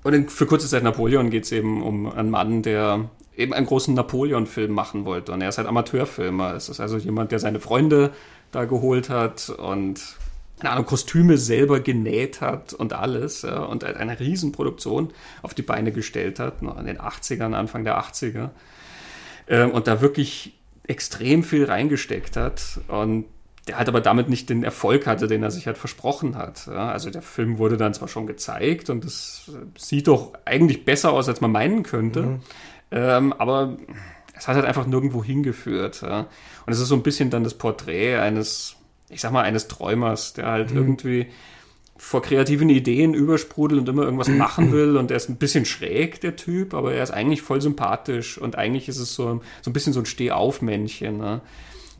Und 0.03 0.13
in, 0.13 0.29
für 0.29 0.45
kurze 0.45 0.67
Zeit 0.67 0.83
Napoleon 0.83 1.29
geht 1.29 1.45
es 1.45 1.51
eben 1.51 1.83
um 1.83 2.11
einen 2.11 2.29
Mann, 2.29 2.63
der 2.63 3.09
eben 3.37 3.53
einen 3.53 3.65
großen 3.65 3.93
Napoleon-Film 3.93 4.71
machen 4.71 5.05
wollte. 5.05 5.31
Und 5.31 5.41
er 5.41 5.49
ist 5.49 5.57
halt 5.57 5.67
Amateurfilmer. 5.67 6.55
Es 6.55 6.69
ist 6.69 6.79
also 6.79 6.97
jemand, 6.97 7.31
der 7.31 7.39
seine 7.39 7.59
Freunde 7.59 8.11
da 8.51 8.65
geholt 8.65 9.09
hat 9.09 9.49
und 9.49 10.01
keine 10.59 10.73
Ahnung, 10.73 10.85
Kostüme 10.85 11.37
selber 11.37 11.79
genäht 11.79 12.39
hat 12.41 12.73
und 12.73 12.93
alles. 12.93 13.41
Ja, 13.41 13.63
und 13.63 13.83
eine 13.83 14.19
Riesenproduktion 14.19 15.11
auf 15.41 15.55
die 15.55 15.63
Beine 15.63 15.91
gestellt 15.91 16.39
hat, 16.39 16.61
noch 16.61 16.77
in 16.77 16.85
den 16.85 16.99
80ern, 16.99 17.53
Anfang 17.53 17.83
der 17.83 17.99
80er 17.99 18.51
ähm, 19.51 19.69
und 19.71 19.85
da 19.85 20.01
wirklich 20.01 20.57
extrem 20.87 21.43
viel 21.43 21.65
reingesteckt 21.65 22.35
hat 22.35 22.79
und 22.87 23.25
der 23.67 23.77
halt 23.77 23.89
aber 23.89 24.01
damit 24.01 24.27
nicht 24.27 24.49
den 24.49 24.63
Erfolg 24.63 25.05
hatte, 25.05 25.27
den 25.27 25.43
er 25.43 25.51
sich 25.51 25.67
halt 25.67 25.77
versprochen 25.77 26.35
hat. 26.35 26.65
Ja, 26.65 26.89
also 26.89 27.11
der 27.11 27.21
Film 27.21 27.59
wurde 27.59 27.77
dann 27.77 27.93
zwar 27.93 28.07
schon 28.07 28.25
gezeigt 28.25 28.89
und 28.89 29.05
es 29.05 29.51
sieht 29.77 30.07
doch 30.07 30.33
eigentlich 30.45 30.83
besser 30.83 31.13
aus, 31.13 31.29
als 31.29 31.41
man 31.41 31.51
meinen 31.51 31.83
könnte, 31.83 32.23
mhm. 32.23 32.39
ähm, 32.89 33.33
aber 33.33 33.77
es 34.35 34.47
hat 34.47 34.55
halt 34.55 34.65
einfach 34.65 34.87
nirgendwo 34.87 35.23
hingeführt. 35.23 36.01
Ja. 36.01 36.21
Und 36.65 36.73
es 36.73 36.79
ist 36.79 36.87
so 36.87 36.95
ein 36.95 37.03
bisschen 37.03 37.29
dann 37.29 37.43
das 37.43 37.53
Porträt 37.53 38.17
eines, 38.17 38.77
ich 39.09 39.21
sag 39.21 39.31
mal, 39.31 39.43
eines 39.43 39.67
Träumers, 39.67 40.33
der 40.33 40.47
halt 40.47 40.71
mhm. 40.71 40.77
irgendwie 40.77 41.27
vor 42.03 42.23
kreativen 42.23 42.69
Ideen 42.69 43.13
übersprudelt 43.13 43.79
und 43.79 43.87
immer 43.87 44.01
irgendwas 44.01 44.27
machen 44.27 44.71
will 44.73 44.97
und 44.97 45.11
er 45.11 45.17
ist 45.17 45.29
ein 45.29 45.37
bisschen 45.37 45.65
schräg, 45.65 46.19
der 46.19 46.35
Typ, 46.35 46.73
aber 46.73 46.93
er 46.93 47.03
ist 47.03 47.11
eigentlich 47.11 47.43
voll 47.43 47.61
sympathisch 47.61 48.39
und 48.39 48.57
eigentlich 48.57 48.89
ist 48.89 48.97
es 48.97 49.13
so, 49.13 49.39
so 49.61 49.69
ein 49.69 49.73
bisschen 49.73 49.93
so 49.93 49.99
ein 49.99 50.07
Stehaufmännchen. 50.07 51.19
Ne? 51.19 51.41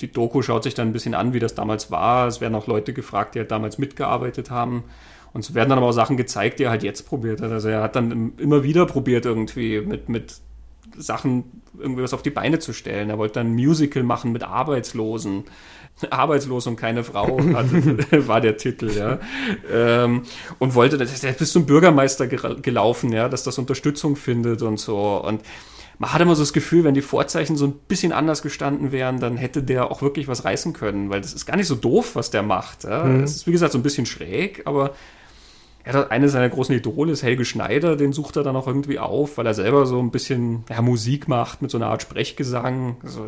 Die 0.01 0.11
Doku 0.11 0.41
schaut 0.41 0.63
sich 0.63 0.73
dann 0.73 0.87
ein 0.87 0.91
bisschen 0.91 1.13
an, 1.13 1.33
wie 1.33 1.39
das 1.39 1.53
damals 1.53 1.91
war. 1.91 2.27
Es 2.27 2.41
werden 2.41 2.55
auch 2.55 2.65
Leute 2.65 2.93
gefragt, 2.93 3.35
die 3.35 3.39
halt 3.39 3.51
damals 3.51 3.77
mitgearbeitet 3.77 4.49
haben. 4.49 4.85
Und 5.33 5.41
es 5.41 5.53
werden 5.53 5.69
dann 5.69 5.77
aber 5.77 5.87
auch 5.87 5.93
Sachen 5.93 6.17
gezeigt, 6.17 6.59
die 6.59 6.63
er 6.63 6.71
halt 6.71 6.83
jetzt 6.83 7.03
probiert 7.03 7.39
hat. 7.39 7.51
Also 7.51 7.69
er 7.69 7.83
hat 7.83 7.95
dann 7.95 8.33
immer 8.37 8.63
wieder 8.63 8.87
probiert 8.87 9.25
irgendwie 9.25 9.81
mit, 9.81 10.09
mit 10.09 10.41
Sachen 10.97 11.61
irgendwie 11.79 12.01
was 12.01 12.15
auf 12.15 12.23
die 12.23 12.31
Beine 12.31 12.57
zu 12.57 12.73
stellen. 12.73 13.11
Er 13.11 13.19
wollte 13.19 13.35
dann 13.35 13.51
ein 13.51 13.55
Musical 13.55 14.01
machen 14.01 14.31
mit 14.31 14.43
Arbeitslosen. 14.43 15.45
Arbeitslos 16.09 16.67
und 16.67 16.75
keine 16.75 17.03
Frau 17.03 17.39
hatte, 17.53 18.27
war 18.27 18.41
der 18.41 18.57
Titel, 18.57 18.91
ja. 18.91 19.19
Ähm, 19.71 20.23
und 20.59 20.75
wollte, 20.75 20.97
der 20.97 21.07
ist 21.07 21.37
bis 21.37 21.51
zum 21.51 21.65
Bürgermeister 21.65 22.27
gelaufen, 22.27 23.11
ja, 23.11 23.29
dass 23.29 23.43
das 23.43 23.57
Unterstützung 23.57 24.15
findet 24.15 24.61
und 24.61 24.79
so. 24.79 25.21
Und 25.23 25.41
man 26.01 26.13
hat 26.13 26.21
immer 26.21 26.35
so 26.35 26.41
das 26.41 26.53
Gefühl, 26.53 26.83
wenn 26.83 26.95
die 26.95 27.03
Vorzeichen 27.03 27.55
so 27.55 27.65
ein 27.67 27.73
bisschen 27.73 28.11
anders 28.11 28.41
gestanden 28.41 28.91
wären, 28.91 29.19
dann 29.19 29.37
hätte 29.37 29.61
der 29.61 29.91
auch 29.91 30.01
wirklich 30.01 30.27
was 30.27 30.45
reißen 30.45 30.73
können, 30.73 31.11
weil 31.11 31.21
das 31.21 31.33
ist 31.33 31.45
gar 31.45 31.57
nicht 31.57 31.67
so 31.67 31.75
doof, 31.75 32.15
was 32.15 32.31
der 32.31 32.41
macht. 32.41 32.85
Ja. 32.85 33.03
Mhm. 33.03 33.23
Es 33.23 33.35
ist, 33.35 33.47
wie 33.47 33.51
gesagt, 33.51 33.71
so 33.71 33.77
ein 33.77 33.83
bisschen 33.83 34.07
schräg, 34.07 34.63
aber 34.65 34.95
er 35.83 35.93
hat 35.93 36.11
eine 36.11 36.29
seiner 36.29 36.49
großen 36.49 36.75
Idole 36.75 37.11
ist 37.11 37.23
Helge 37.23 37.45
Schneider, 37.45 37.95
den 37.95 38.13
sucht 38.13 38.35
er 38.35 38.43
dann 38.43 38.55
auch 38.55 38.67
irgendwie 38.67 38.99
auf, 38.99 39.37
weil 39.37 39.47
er 39.47 39.53
selber 39.53 39.85
so 39.85 39.99
ein 39.99 40.11
bisschen 40.11 40.63
ja, 40.69 40.81
Musik 40.81 41.27
macht 41.27 41.61
mit 41.61 41.71
so 41.71 41.77
einer 41.77 41.87
Art 41.87 42.01
Sprechgesang. 42.01 42.97
Also 43.03 43.27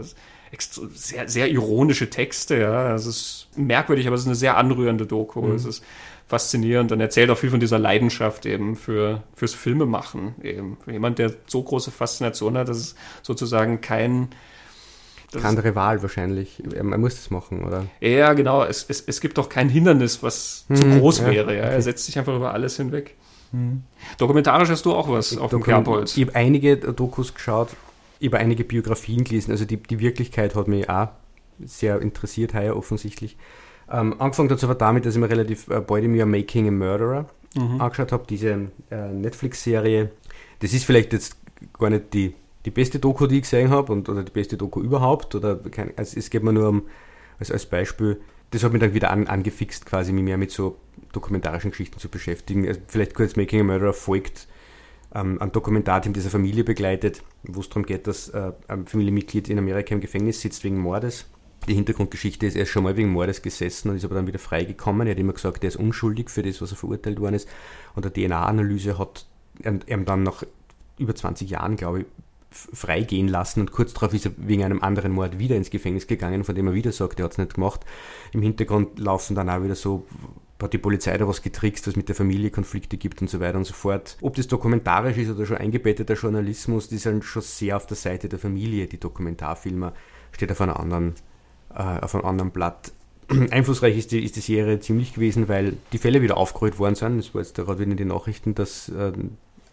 sehr, 0.93 1.27
sehr 1.27 1.49
ironische 1.49 2.09
Texte, 2.09 2.59
ja. 2.59 2.93
Es 2.93 3.05
ist 3.05 3.47
merkwürdig, 3.55 4.07
aber 4.07 4.15
es 4.15 4.21
ist 4.21 4.27
eine 4.27 4.35
sehr 4.35 4.57
anrührende 4.57 5.05
Doku. 5.05 5.41
Mhm. 5.41 5.55
Es 5.55 5.65
ist 5.65 5.83
faszinierend 6.27 6.91
und 6.91 6.99
erzählt 6.99 7.29
auch 7.29 7.37
viel 7.37 7.49
von 7.49 7.59
dieser 7.59 7.79
Leidenschaft 7.79 8.45
eben 8.45 8.75
für, 8.75 9.23
fürs 9.35 9.53
Filmemachen. 9.53 10.35
Eben. 10.43 10.77
Für 10.83 10.91
jemand, 10.91 11.19
der 11.19 11.33
so 11.47 11.61
große 11.61 11.91
Faszination 11.91 12.57
hat, 12.57 12.69
dass 12.69 12.77
es 12.77 12.95
sozusagen 13.21 13.81
kein. 13.81 14.29
Keine 15.33 15.47
andere 15.47 15.75
Wahl 15.75 16.01
wahrscheinlich. 16.01 16.61
Man 16.81 16.99
muss 16.99 17.15
das 17.15 17.29
machen, 17.29 17.63
oder? 17.63 17.85
Ja, 17.99 18.33
genau. 18.33 18.63
Es, 18.63 18.85
es, 18.87 19.01
es 19.01 19.21
gibt 19.21 19.37
doch 19.37 19.49
kein 19.49 19.69
Hindernis, 19.69 20.23
was 20.23 20.65
mhm, 20.69 20.75
zu 20.75 20.99
groß 20.99 21.19
ja, 21.19 21.31
wäre. 21.31 21.55
Ja. 21.55 21.63
Er 21.63 21.81
setzt 21.81 22.05
sich 22.05 22.17
einfach 22.17 22.35
über 22.35 22.53
alles 22.53 22.77
hinweg. 22.77 23.15
Mhm. 23.51 23.83
Dokumentarisch 24.17 24.69
hast 24.69 24.85
du 24.85 24.93
auch 24.93 25.09
was 25.09 25.37
auf 25.37 25.51
dem 25.51 25.63
Kerbholz. 25.63 26.17
Ich 26.17 26.25
habe 26.25 26.35
einige 26.35 26.77
Dokus 26.77 27.33
geschaut, 27.33 27.69
ich 28.19 28.27
habe 28.27 28.39
einige 28.39 28.63
Biografien 28.63 29.23
gelesen. 29.23 29.51
Also 29.51 29.65
die, 29.65 29.77
die 29.77 29.99
Wirklichkeit 29.99 30.55
hat 30.55 30.67
mich 30.67 30.89
auch 30.89 31.09
sehr 31.63 32.01
interessiert, 32.01 32.53
heuer 32.53 32.75
offensichtlich. 32.75 33.37
Ähm, 33.91 34.19
angefangen 34.19 34.49
hat 34.49 34.57
es 34.57 34.63
aber 34.63 34.75
damit, 34.75 35.05
dass 35.05 35.15
ich 35.15 35.19
mir 35.21 35.29
relativ 35.29 35.67
äh, 35.69 35.81
bald 35.81 36.03
im 36.03 36.15
Jahr 36.15 36.25
Making 36.25 36.67
a 36.67 36.71
Murderer 36.71 37.25
mhm. 37.55 37.81
angeschaut 37.81 38.11
habe, 38.11 38.25
diese 38.27 38.71
äh, 38.89 39.09
Netflix-Serie. 39.11 40.11
Das 40.59 40.73
ist 40.73 40.85
vielleicht 40.85 41.13
jetzt 41.13 41.37
gar 41.77 41.89
nicht 41.89 42.13
die, 42.13 42.33
die 42.65 42.71
beste 42.71 42.99
Doku, 42.99 43.27
die 43.27 43.37
ich 43.37 43.41
gesehen 43.43 43.69
habe, 43.69 43.91
und, 43.91 44.09
oder 44.09 44.23
die 44.23 44.31
beste 44.31 44.57
Doku 44.57 44.81
überhaupt. 44.81 45.35
Oder 45.35 45.55
kein, 45.55 45.91
also 45.97 46.17
es 46.17 46.29
geht 46.29 46.43
mir 46.43 46.53
nur 46.53 46.69
um, 46.69 46.83
als, 47.39 47.51
als 47.51 47.65
Beispiel, 47.65 48.21
das 48.51 48.63
hat 48.63 48.71
mich 48.71 48.81
dann 48.81 48.93
wieder 48.93 49.09
an, 49.09 49.27
angefixt, 49.27 49.85
quasi 49.85 50.13
mich 50.13 50.23
mehr 50.23 50.37
mit 50.37 50.51
so 50.51 50.77
dokumentarischen 51.11 51.71
Geschichten 51.71 51.99
zu 51.99 52.09
beschäftigen. 52.09 52.67
Also 52.67 52.79
vielleicht 52.87 53.15
kurz 53.15 53.35
Making 53.35 53.61
a 53.61 53.63
Murderer 53.63 53.93
folgt 53.93 54.47
ähm, 55.13 55.41
ein 55.41 55.51
Dokumentarteam 55.51 56.13
dieser 56.13 56.29
Familie 56.29 56.63
begleitet, 56.63 57.23
wo 57.43 57.61
es 57.61 57.69
darum 57.69 57.85
geht, 57.85 58.07
dass 58.07 58.29
äh, 58.29 58.51
ein 58.67 58.87
Familienmitglied 58.87 59.49
in 59.49 59.57
Amerika 59.57 59.93
im 59.93 60.01
Gefängnis 60.01 60.41
sitzt 60.41 60.63
wegen 60.63 60.77
Mordes 60.77 61.25
die 61.67 61.75
Hintergrundgeschichte 61.75 62.45
ist, 62.45 62.55
er 62.55 62.63
ist 62.63 62.69
schon 62.69 62.83
mal 62.83 62.97
wegen 62.97 63.09
Mordes 63.09 63.41
gesessen 63.41 63.89
und 63.89 63.95
ist 63.95 64.05
aber 64.05 64.15
dann 64.15 64.27
wieder 64.27 64.39
freigekommen. 64.39 65.07
Er 65.07 65.11
hat 65.11 65.19
immer 65.19 65.33
gesagt, 65.33 65.63
er 65.63 65.69
ist 65.69 65.75
unschuldig 65.75 66.29
für 66.29 66.43
das, 66.43 66.61
was 66.61 66.71
er 66.71 66.77
verurteilt 66.77 67.19
worden 67.19 67.35
ist. 67.35 67.47
Und 67.95 68.05
der 68.05 68.13
DNA-Analyse 68.13 68.97
hat 68.97 69.25
er 69.61 69.71
dann 69.71 70.23
nach 70.23 70.43
über 70.97 71.15
20 71.15 71.49
Jahren, 71.49 71.75
glaube 71.75 72.01
ich, 72.01 72.05
freigehen 72.53 73.27
lassen 73.27 73.61
und 73.61 73.71
kurz 73.71 73.93
darauf 73.93 74.13
ist 74.13 74.25
er 74.25 74.31
wegen 74.37 74.63
einem 74.63 74.81
anderen 74.81 75.11
Mord 75.11 75.39
wieder 75.39 75.55
ins 75.55 75.69
Gefängnis 75.69 76.07
gegangen, 76.07 76.43
von 76.43 76.55
dem 76.55 76.67
er 76.67 76.73
wieder 76.73 76.91
sagt, 76.91 77.19
er 77.19 77.25
hat 77.25 77.33
es 77.33 77.37
nicht 77.37 77.55
gemacht. 77.55 77.81
Im 78.31 78.41
Hintergrund 78.41 78.99
laufen 78.99 79.35
dann 79.35 79.49
auch 79.49 79.63
wieder 79.63 79.75
so, 79.75 80.05
hat 80.61 80.71
die 80.71 80.77
Polizei 80.77 81.17
da 81.17 81.27
was 81.27 81.41
getrickst, 81.41 81.87
was 81.87 81.95
mit 81.97 82.07
der 82.07 82.15
Familie 82.15 82.49
Konflikte 82.49 82.97
gibt 82.97 83.21
und 83.21 83.29
so 83.29 83.39
weiter 83.41 83.57
und 83.57 83.65
so 83.65 83.73
fort. 83.73 84.17
Ob 84.21 84.35
das 84.35 84.47
dokumentarisch 84.47 85.17
ist 85.17 85.29
oder 85.29 85.45
schon 85.45 85.57
eingebetteter 85.57 86.13
Journalismus, 86.13 86.87
die 86.87 86.97
sind 86.97 87.25
schon 87.25 87.41
sehr 87.41 87.75
auf 87.75 87.85
der 87.85 87.97
Seite 87.97 88.29
der 88.29 88.39
Familie, 88.39 88.87
die 88.87 88.99
Dokumentarfilmer, 88.99 89.93
steht 90.31 90.51
auf 90.51 90.61
einer 90.61 90.79
anderen 90.79 91.15
äh, 91.75 91.99
auf 92.01 92.15
einem 92.15 92.25
anderen 92.25 92.51
Blatt. 92.51 92.91
Einflussreich 93.51 93.97
ist 93.97 94.11
die, 94.11 94.23
ist 94.23 94.35
die 94.35 94.41
Serie 94.41 94.79
ziemlich 94.79 95.13
gewesen, 95.13 95.47
weil 95.47 95.77
die 95.91 95.97
Fälle 95.97 96.21
wieder 96.21 96.37
aufgerollt 96.37 96.79
worden 96.79 96.95
sind. 96.95 97.19
Es 97.19 97.33
war 97.33 97.41
jetzt 97.41 97.55
gerade 97.55 97.79
wieder 97.79 97.91
in 97.91 97.97
den 97.97 98.09
Nachrichten, 98.09 98.55
dass 98.55 98.89
äh, 98.89 99.11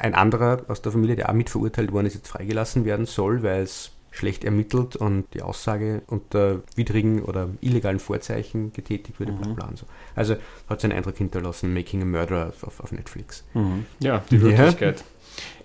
ein 0.00 0.14
anderer 0.14 0.62
aus 0.68 0.82
der 0.82 0.92
Familie, 0.92 1.16
der 1.16 1.28
auch 1.28 1.34
mit 1.34 1.50
verurteilt 1.50 1.92
worden 1.92 2.06
ist, 2.06 2.14
jetzt 2.14 2.28
freigelassen 2.28 2.84
werden 2.84 3.06
soll, 3.06 3.42
weil 3.42 3.62
es 3.62 3.92
schlecht 4.12 4.44
ermittelt 4.44 4.96
und 4.96 5.26
die 5.34 5.42
Aussage 5.42 6.02
unter 6.08 6.62
widrigen 6.74 7.22
oder 7.22 7.48
illegalen 7.60 8.00
Vorzeichen 8.00 8.72
getätigt 8.72 9.20
wurde. 9.20 9.32
Mhm. 9.32 9.54
Bla 9.54 9.66
bla 9.66 9.70
so. 9.76 9.86
Also 10.16 10.36
hat 10.68 10.80
seinen 10.80 10.92
Eindruck 10.92 11.16
hinterlassen, 11.16 11.72
Making 11.72 12.02
a 12.02 12.04
Murderer 12.04 12.52
auf, 12.62 12.80
auf 12.80 12.92
Netflix. 12.92 13.44
Mhm. 13.54 13.86
Ja, 14.00 14.24
die 14.30 14.40
Wirklichkeit. 14.40 15.04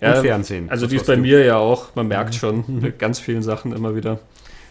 Ja. 0.00 0.14
Im 0.14 0.22
Fernsehen. 0.22 0.70
Also 0.70 0.86
die 0.86 0.96
ist 0.96 1.06
bei 1.06 1.16
mir 1.16 1.44
ja 1.44 1.56
auch, 1.56 1.94
man 1.96 2.06
merkt 2.08 2.34
mhm. 2.34 2.38
schon, 2.38 2.64
mhm. 2.66 2.80
mit 2.80 2.98
ganz 2.98 3.18
vielen 3.18 3.42
Sachen 3.42 3.72
immer 3.72 3.96
wieder 3.96 4.20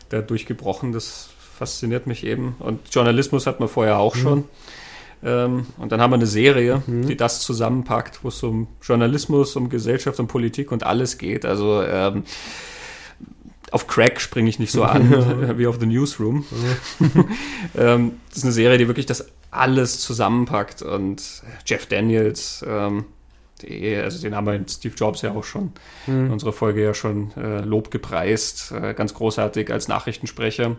da 0.09 0.22
durchgebrochen. 0.22 0.93
Das 0.93 1.30
fasziniert 1.57 2.07
mich 2.07 2.26
eben. 2.26 2.55
Und 2.59 2.93
Journalismus 2.93 3.45
hat 3.45 3.59
man 3.59 3.68
vorher 3.68 3.99
auch 3.99 4.16
mhm. 4.16 4.20
schon. 4.20 4.43
Ähm, 5.24 5.66
und 5.78 5.91
dann 5.91 6.01
haben 6.01 6.11
wir 6.11 6.16
eine 6.16 6.28
Serie, 6.28 6.82
mhm. 6.86 7.07
die 7.07 7.18
das 7.18 7.41
zusammenpackt, 7.41 8.24
wo 8.24 8.28
es 8.28 8.41
um 8.43 8.68
Journalismus, 8.82 9.55
um 9.55 9.70
Gesellschaft, 9.70 10.20
um 10.20 10.28
Politik 10.28 10.72
und 10.72 10.84
alles 10.84 11.18
geht. 11.18 11.45
Also 11.45 11.82
ähm, 11.82 12.24
auf 13.72 13.88
Crack 13.88 14.22
springe 14.22 14.49
ich 14.49 14.59
nicht 14.59 14.72
so 14.72 14.84
an 14.84 15.09
wie 15.57 15.68
auf 15.68 15.80
The 15.80 15.86
Newsroom. 15.86 16.45
ähm, 17.76 18.20
das 18.30 18.38
ist 18.38 18.43
eine 18.43 18.53
Serie, 18.53 18.78
die 18.78 18.88
wirklich 18.88 19.05
das 19.05 19.28
alles 19.51 19.99
zusammenpackt. 19.99 20.82
Und 20.82 21.43
Jeff 21.66 21.86
Daniels, 21.88 22.63
ähm, 22.68 23.05
die, 23.61 23.95
also 23.95 24.22
den 24.22 24.36
haben 24.36 24.45
wir 24.45 24.53
in 24.53 24.68
Steve 24.68 24.95
Jobs 24.95 25.22
ja 25.22 25.32
auch 25.32 25.43
schon 25.43 25.72
mhm. 26.07 26.28
in 26.28 26.32
unserer 26.32 26.53
Folge 26.53 26.84
ja 26.84 26.93
schon 26.93 27.32
äh, 27.38 27.61
Lob 27.61 27.91
gepreist. 27.91 28.72
Äh, 28.72 28.93
ganz 28.93 29.13
großartig 29.13 29.72
als 29.72 29.88
Nachrichtensprecher. 29.88 30.76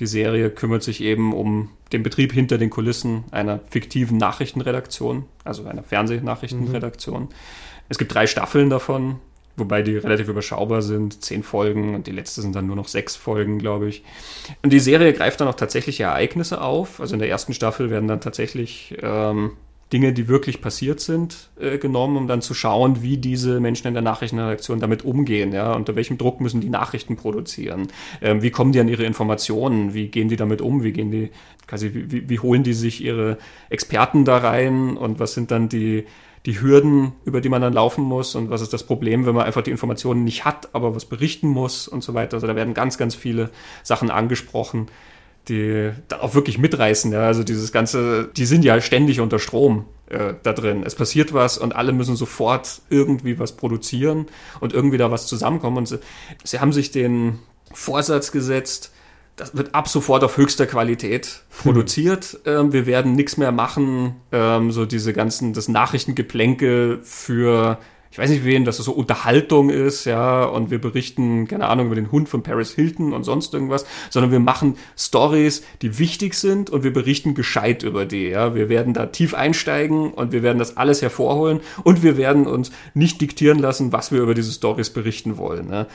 Die 0.00 0.06
Serie 0.06 0.50
kümmert 0.50 0.82
sich 0.82 1.02
eben 1.02 1.34
um 1.34 1.68
den 1.92 2.02
Betrieb 2.02 2.32
hinter 2.32 2.56
den 2.56 2.70
Kulissen 2.70 3.24
einer 3.30 3.60
fiktiven 3.70 4.16
Nachrichtenredaktion, 4.16 5.24
also 5.44 5.66
einer 5.66 5.82
Fernsehnachrichtenredaktion. 5.82 7.24
Mhm. 7.24 7.28
Es 7.90 7.98
gibt 7.98 8.14
drei 8.14 8.26
Staffeln 8.26 8.70
davon, 8.70 9.16
wobei 9.56 9.82
die 9.82 9.96
relativ 9.96 10.28
überschaubar 10.28 10.80
sind, 10.80 11.22
zehn 11.22 11.42
Folgen 11.42 11.94
und 11.94 12.06
die 12.06 12.12
letzte 12.12 12.40
sind 12.40 12.56
dann 12.56 12.66
nur 12.66 12.76
noch 12.76 12.88
sechs 12.88 13.14
Folgen, 13.14 13.58
glaube 13.58 13.88
ich. 13.88 14.02
Und 14.62 14.72
die 14.72 14.80
Serie 14.80 15.12
greift 15.12 15.40
dann 15.40 15.48
auch 15.48 15.54
tatsächlich 15.54 16.00
Ereignisse 16.00 16.62
auf. 16.62 17.00
Also 17.00 17.14
in 17.14 17.20
der 17.20 17.28
ersten 17.28 17.52
Staffel 17.52 17.90
werden 17.90 18.08
dann 18.08 18.22
tatsächlich 18.22 18.96
ähm, 19.02 19.52
Dinge, 19.92 20.12
die 20.12 20.28
wirklich 20.28 20.60
passiert 20.60 21.00
sind, 21.00 21.50
äh, 21.58 21.78
genommen, 21.78 22.16
um 22.16 22.28
dann 22.28 22.42
zu 22.42 22.54
schauen, 22.54 23.02
wie 23.02 23.16
diese 23.16 23.58
Menschen 23.58 23.88
in 23.88 23.94
der 23.94 24.02
Nachrichtenredaktion 24.02 24.78
damit 24.78 25.04
umgehen, 25.04 25.52
ja, 25.52 25.72
unter 25.72 25.96
welchem 25.96 26.16
Druck 26.16 26.40
müssen 26.40 26.60
die 26.60 26.70
Nachrichten 26.70 27.16
produzieren, 27.16 27.88
ähm, 28.22 28.42
wie 28.42 28.50
kommen 28.50 28.72
die 28.72 28.80
an 28.80 28.88
ihre 28.88 29.04
Informationen, 29.04 29.92
wie 29.92 30.08
gehen 30.08 30.28
die 30.28 30.36
damit 30.36 30.60
um, 30.62 30.84
wie 30.84 30.92
gehen 30.92 31.10
die, 31.10 31.30
quasi, 31.66 31.90
wie, 31.92 32.28
wie 32.28 32.38
holen 32.38 32.62
die 32.62 32.72
sich 32.72 33.02
ihre 33.02 33.38
Experten 33.68 34.24
da 34.24 34.38
rein? 34.38 34.96
Und 34.96 35.18
was 35.18 35.34
sind 35.34 35.50
dann 35.50 35.68
die, 35.68 36.04
die 36.46 36.60
Hürden, 36.60 37.12
über 37.24 37.40
die 37.40 37.48
man 37.48 37.62
dann 37.62 37.72
laufen 37.72 38.04
muss? 38.04 38.34
Und 38.34 38.50
was 38.50 38.60
ist 38.60 38.72
das 38.72 38.84
Problem, 38.84 39.26
wenn 39.26 39.34
man 39.34 39.46
einfach 39.46 39.62
die 39.62 39.70
Informationen 39.70 40.24
nicht 40.24 40.44
hat, 40.44 40.74
aber 40.74 40.94
was 40.94 41.04
berichten 41.04 41.48
muss 41.48 41.88
und 41.88 42.02
so 42.02 42.14
weiter. 42.14 42.34
Also 42.34 42.46
da 42.46 42.56
werden 42.56 42.74
ganz, 42.74 42.98
ganz 42.98 43.14
viele 43.14 43.50
Sachen 43.82 44.10
angesprochen, 44.10 44.86
die 45.50 45.90
da 46.08 46.20
auch 46.20 46.34
wirklich 46.34 46.58
mitreißen. 46.58 47.12
Ja? 47.12 47.22
Also 47.22 47.44
dieses 47.44 47.72
ganze, 47.72 48.30
die 48.36 48.46
sind 48.46 48.64
ja 48.64 48.80
ständig 48.80 49.20
unter 49.20 49.38
Strom 49.38 49.84
äh, 50.06 50.34
da 50.42 50.52
drin. 50.52 50.82
Es 50.86 50.94
passiert 50.94 51.34
was 51.34 51.58
und 51.58 51.74
alle 51.74 51.92
müssen 51.92 52.16
sofort 52.16 52.80
irgendwie 52.88 53.38
was 53.38 53.56
produzieren 53.56 54.26
und 54.60 54.72
irgendwie 54.72 54.96
da 54.96 55.10
was 55.10 55.26
zusammenkommen. 55.26 55.78
Und 55.78 55.88
sie, 55.88 55.98
sie 56.44 56.60
haben 56.60 56.72
sich 56.72 56.90
den 56.90 57.38
Vorsatz 57.72 58.32
gesetzt, 58.32 58.92
das 59.36 59.56
wird 59.56 59.74
ab 59.74 59.88
sofort 59.88 60.22
auf 60.22 60.36
höchster 60.36 60.66
Qualität 60.66 61.42
produziert. 61.62 62.40
Ähm, 62.44 62.72
wir 62.72 62.86
werden 62.86 63.12
nichts 63.12 63.36
mehr 63.36 63.52
machen, 63.52 64.16
ähm, 64.32 64.70
so 64.70 64.84
diese 64.84 65.12
ganzen, 65.12 65.52
das 65.52 65.68
Nachrichtengeplänkel 65.68 67.00
für 67.02 67.78
ich 68.12 68.18
weiß 68.18 68.30
nicht 68.30 68.44
wen, 68.44 68.64
dass 68.64 68.78
das 68.78 68.86
so 68.86 68.92
Unterhaltung 68.92 69.70
ist, 69.70 70.04
ja, 70.04 70.44
und 70.44 70.70
wir 70.70 70.80
berichten, 70.80 71.46
keine 71.46 71.68
Ahnung, 71.68 71.86
über 71.86 71.94
den 71.94 72.10
Hund 72.10 72.28
von 72.28 72.42
Paris 72.42 72.74
Hilton 72.74 73.12
und 73.12 73.22
sonst 73.22 73.54
irgendwas, 73.54 73.86
sondern 74.10 74.32
wir 74.32 74.40
machen 74.40 74.76
Stories, 74.98 75.62
die 75.80 75.98
wichtig 76.00 76.34
sind 76.34 76.70
und 76.70 76.82
wir 76.82 76.92
berichten 76.92 77.34
gescheit 77.34 77.84
über 77.84 78.06
die, 78.06 78.28
ja. 78.28 78.54
Wir 78.54 78.68
werden 78.68 78.94
da 78.94 79.06
tief 79.06 79.34
einsteigen 79.34 80.12
und 80.12 80.32
wir 80.32 80.42
werden 80.42 80.58
das 80.58 80.76
alles 80.76 81.02
hervorholen 81.02 81.60
und 81.84 82.02
wir 82.02 82.16
werden 82.16 82.48
uns 82.48 82.72
nicht 82.94 83.20
diktieren 83.20 83.60
lassen, 83.60 83.92
was 83.92 84.10
wir 84.10 84.20
über 84.20 84.34
diese 84.34 84.50
Stories 84.52 84.90
berichten 84.90 85.38
wollen. 85.38 85.68
Ne? 85.68 85.86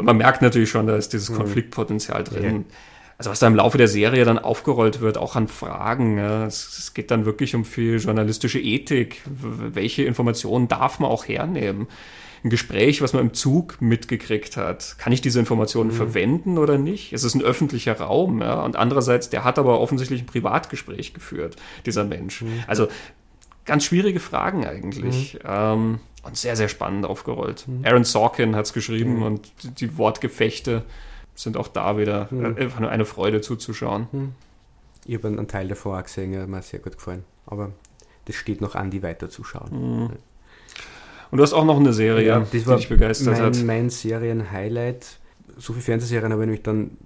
Man 0.00 0.16
merkt 0.16 0.42
natürlich 0.42 0.70
schon, 0.70 0.88
da 0.88 0.96
ist 0.96 1.12
dieses 1.12 1.30
mhm. 1.30 1.36
Konfliktpotenzial 1.36 2.24
drin. 2.24 2.64
Ja 2.68 2.76
also 3.18 3.30
was 3.30 3.38
da 3.38 3.46
im 3.46 3.54
Laufe 3.54 3.78
der 3.78 3.88
Serie 3.88 4.24
dann 4.24 4.38
aufgerollt 4.38 5.00
wird, 5.00 5.18
auch 5.18 5.36
an 5.36 5.48
Fragen. 5.48 6.18
Ja. 6.18 6.46
Es, 6.46 6.78
es, 6.78 6.94
geht 6.94 7.10
dann 7.10 7.24
wirklich 7.24 7.54
um 7.54 7.64
viel 7.64 7.98
journalistische 7.98 8.60
Ethik. 8.60 9.22
Welche 9.26 10.04
Informationen 10.04 10.68
darf 10.68 10.98
man 10.98 11.10
auch 11.10 11.26
hernehmen? 11.26 11.86
Ein 12.44 12.50
Gespräch, 12.50 13.00
was 13.02 13.12
man 13.12 13.22
im 13.22 13.34
Zug 13.34 13.80
mitgekriegt 13.80 14.56
hat. 14.56 14.96
Kann 14.98 15.12
ich 15.12 15.20
diese 15.20 15.38
Informationen 15.38 15.90
mhm. 15.90 15.94
verwenden 15.94 16.58
oder 16.58 16.76
nicht? 16.76 17.12
Es 17.12 17.22
ist 17.22 17.34
ein 17.34 17.42
öffentlicher 17.42 17.94
Raum. 17.94 18.40
Ja. 18.40 18.62
Und 18.62 18.74
andererseits, 18.74 19.30
der 19.30 19.44
hat 19.44 19.58
aber 19.58 19.80
offensichtlich 19.80 20.22
ein 20.22 20.26
Privatgespräch 20.26 21.14
geführt, 21.14 21.56
dieser 21.86 22.04
Mensch. 22.04 22.42
Mhm. 22.42 22.64
Also 22.66 22.88
ganz 23.64 23.84
schwierige 23.84 24.18
Fragen 24.18 24.66
eigentlich. 24.66 25.34
Mhm. 25.34 25.40
Ähm, 25.46 26.00
und 26.22 26.36
sehr, 26.36 26.56
sehr 26.56 26.68
spannend 26.68 27.04
aufgerollt. 27.04 27.66
Mhm. 27.66 27.84
Aaron 27.84 28.04
Sorkin 28.04 28.54
hat 28.54 28.66
es 28.66 28.72
geschrieben 28.72 29.16
mhm. 29.16 29.22
und 29.22 29.52
die, 29.62 29.70
die, 29.70 29.98
Wortgefechte 29.98 30.84
sind 31.34 31.56
auch 31.56 31.68
da 31.68 31.98
wieder 31.98 32.28
mhm. 32.30 32.56
einfach 32.56 32.80
nur 32.80 32.90
eine 32.90 33.04
Freude 33.04 33.40
zuzuschauen. 33.40 34.08
Mhm. 34.12 34.32
Ich 35.04 35.16
habe 35.16 35.28
einen 35.28 35.48
Teil 35.48 35.68
davor 35.68 35.98
auch 35.98 36.02
gesehen, 36.02 36.38
hat 36.40 36.48
mir 36.48 36.62
sehr 36.62 36.80
gut 36.80 36.96
gefallen. 36.96 37.24
Aber 37.46 37.72
das 38.26 38.36
steht 38.36 38.60
noch 38.60 38.74
an, 38.74 38.90
die 38.90 39.02
weiterzuschauen. 39.02 39.70
Mhm. 39.72 40.10
Und 41.30 41.38
du 41.38 41.42
hast 41.42 41.54
auch 41.54 41.64
noch 41.64 41.80
eine 41.80 41.92
Serie, 41.92 42.26
ja, 42.26 42.40
die 42.40 42.62
dich 42.62 42.88
begeistert 42.88 43.34
mein, 43.34 43.42
hat. 43.42 43.64
Mein 43.64 43.90
Serien-Highlight. 43.90 45.18
So 45.56 45.72
viele 45.72 45.82
Fernsehserien 45.82 46.30
habe 46.30 46.42
ich 46.42 46.46
nämlich 46.46 46.62
dann 46.62 46.98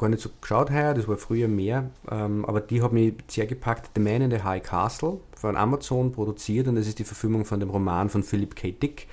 gar 0.00 0.08
nicht 0.08 0.22
so 0.22 0.30
geschaut 0.40 0.70
heuer, 0.70 0.94
das 0.94 1.06
war 1.06 1.16
früher 1.16 1.48
mehr, 1.48 1.90
ähm, 2.10 2.44
aber 2.44 2.60
die 2.60 2.82
hat 2.82 2.92
mich 2.92 3.14
sehr 3.28 3.46
gepackt. 3.46 3.90
The 3.94 4.00
Man 4.00 4.22
in 4.22 4.30
the 4.30 4.42
High 4.42 4.62
Castle 4.62 5.20
von 5.36 5.56
Amazon 5.56 6.12
produziert 6.12 6.68
und 6.68 6.76
das 6.76 6.86
ist 6.86 6.98
die 6.98 7.04
Verfilmung 7.04 7.44
von 7.44 7.60
dem 7.60 7.70
Roman 7.70 8.08
von 8.08 8.22
Philip 8.22 8.56
K. 8.56 8.72
Dick. 8.72 9.06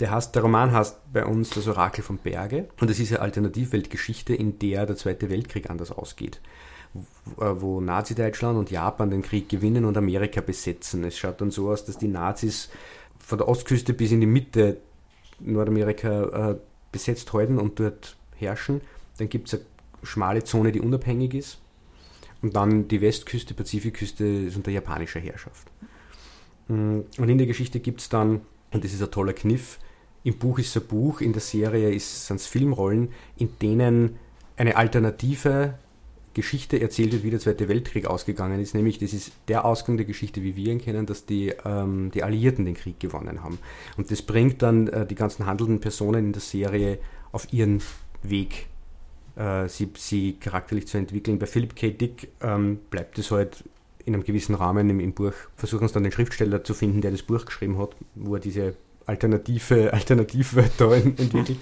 Der, 0.00 0.10
heißt, 0.10 0.34
der 0.34 0.42
Roman 0.42 0.72
heißt 0.72 1.12
bei 1.12 1.26
uns 1.26 1.50
Das 1.50 1.68
Orakel 1.68 2.02
von 2.02 2.16
Berge 2.16 2.68
und 2.80 2.90
es 2.90 2.98
ist 2.98 3.12
eine 3.12 3.20
Alternativweltgeschichte, 3.20 4.34
in 4.34 4.58
der 4.58 4.86
der 4.86 4.96
Zweite 4.96 5.28
Weltkrieg 5.28 5.68
anders 5.68 5.92
ausgeht 5.92 6.40
wo 7.36 7.80
Nazi-Deutschland 7.80 8.58
und 8.58 8.70
Japan 8.70 9.10
den 9.10 9.22
Krieg 9.22 9.48
gewinnen 9.48 9.84
und 9.84 9.96
Amerika 9.96 10.40
besetzen. 10.40 11.04
Es 11.04 11.16
schaut 11.16 11.40
dann 11.40 11.50
so 11.50 11.70
aus, 11.70 11.84
dass 11.84 11.98
die 11.98 12.08
Nazis 12.08 12.68
von 13.18 13.38
der 13.38 13.48
Ostküste 13.48 13.92
bis 13.92 14.10
in 14.10 14.20
die 14.20 14.26
Mitte 14.26 14.78
Nordamerika 15.38 16.50
äh, 16.50 16.56
besetzt 16.92 17.32
halten 17.32 17.58
und 17.58 17.78
dort 17.78 18.16
herrschen. 18.36 18.80
Dann 19.18 19.28
gibt 19.28 19.48
es 19.48 19.54
eine 19.54 19.62
schmale 20.02 20.44
Zone, 20.44 20.72
die 20.72 20.80
unabhängig 20.80 21.34
ist. 21.34 21.58
Und 22.42 22.56
dann 22.56 22.88
die 22.88 23.00
Westküste, 23.00 23.54
Pazifikküste 23.54 24.24
ist 24.24 24.56
unter 24.56 24.70
japanischer 24.70 25.20
Herrschaft. 25.20 25.70
Mm, 26.68 27.00
und 27.18 27.28
in 27.28 27.38
der 27.38 27.46
Geschichte 27.46 27.80
gibt 27.80 28.00
es 28.00 28.08
dann, 28.08 28.40
und 28.72 28.84
das 28.84 28.92
ist 28.92 29.02
ein 29.02 29.10
toller 29.10 29.34
Kniff, 29.34 29.78
im 30.22 30.38
Buch 30.38 30.58
ist 30.58 30.76
ein 30.76 30.86
Buch, 30.86 31.20
in 31.20 31.32
der 31.32 31.42
Serie 31.42 31.98
sind 31.98 32.36
es 32.36 32.46
Filmrollen, 32.46 33.08
in 33.36 33.50
denen 33.60 34.16
eine 34.56 34.76
alternative 34.76 35.74
Geschichte 36.34 36.80
erzählt 36.80 37.12
wird, 37.12 37.24
wie 37.24 37.30
der 37.30 37.40
Zweite 37.40 37.68
Weltkrieg 37.68 38.06
ausgegangen 38.06 38.60
ist. 38.60 38.74
Nämlich, 38.74 38.98
das 38.98 39.12
ist 39.12 39.32
der 39.48 39.64
Ausgang 39.64 39.96
der 39.96 40.06
Geschichte, 40.06 40.42
wie 40.42 40.54
wir 40.56 40.72
ihn 40.72 40.80
kennen, 40.80 41.06
dass 41.06 41.26
die, 41.26 41.52
ähm, 41.64 42.10
die 42.12 42.22
Alliierten 42.22 42.64
den 42.64 42.74
Krieg 42.74 43.00
gewonnen 43.00 43.42
haben. 43.42 43.58
Und 43.96 44.10
das 44.10 44.22
bringt 44.22 44.62
dann 44.62 44.88
äh, 44.88 45.06
die 45.06 45.14
ganzen 45.14 45.46
handelnden 45.46 45.80
Personen 45.80 46.26
in 46.26 46.32
der 46.32 46.42
Serie 46.42 46.98
auf 47.32 47.52
ihren 47.52 47.82
Weg 48.22 48.68
äh, 49.36 49.68
sie, 49.68 49.90
sie 49.96 50.34
charakterlich 50.34 50.86
zu 50.86 50.98
entwickeln. 50.98 51.38
Bei 51.38 51.46
Philip 51.46 51.74
K. 51.76 51.90
Dick 51.90 52.28
ähm, 52.40 52.78
bleibt 52.90 53.18
es 53.18 53.30
halt 53.30 53.64
in 54.04 54.14
einem 54.14 54.24
gewissen 54.24 54.54
Rahmen 54.54 54.88
im, 54.90 55.00
im 55.00 55.12
Buch. 55.12 55.32
Versuchen 55.56 55.84
es 55.84 55.92
dann 55.92 56.02
den 56.02 56.12
Schriftsteller 56.12 56.64
zu 56.64 56.74
finden, 56.74 57.00
der 57.00 57.10
das 57.10 57.22
Buch 57.22 57.44
geschrieben 57.44 57.78
hat, 57.78 57.90
wo 58.14 58.34
er 58.34 58.40
diese 58.40 58.74
alternative 59.06 59.92
Alternativwörter 59.92 60.92
entwickelt. 60.92 61.58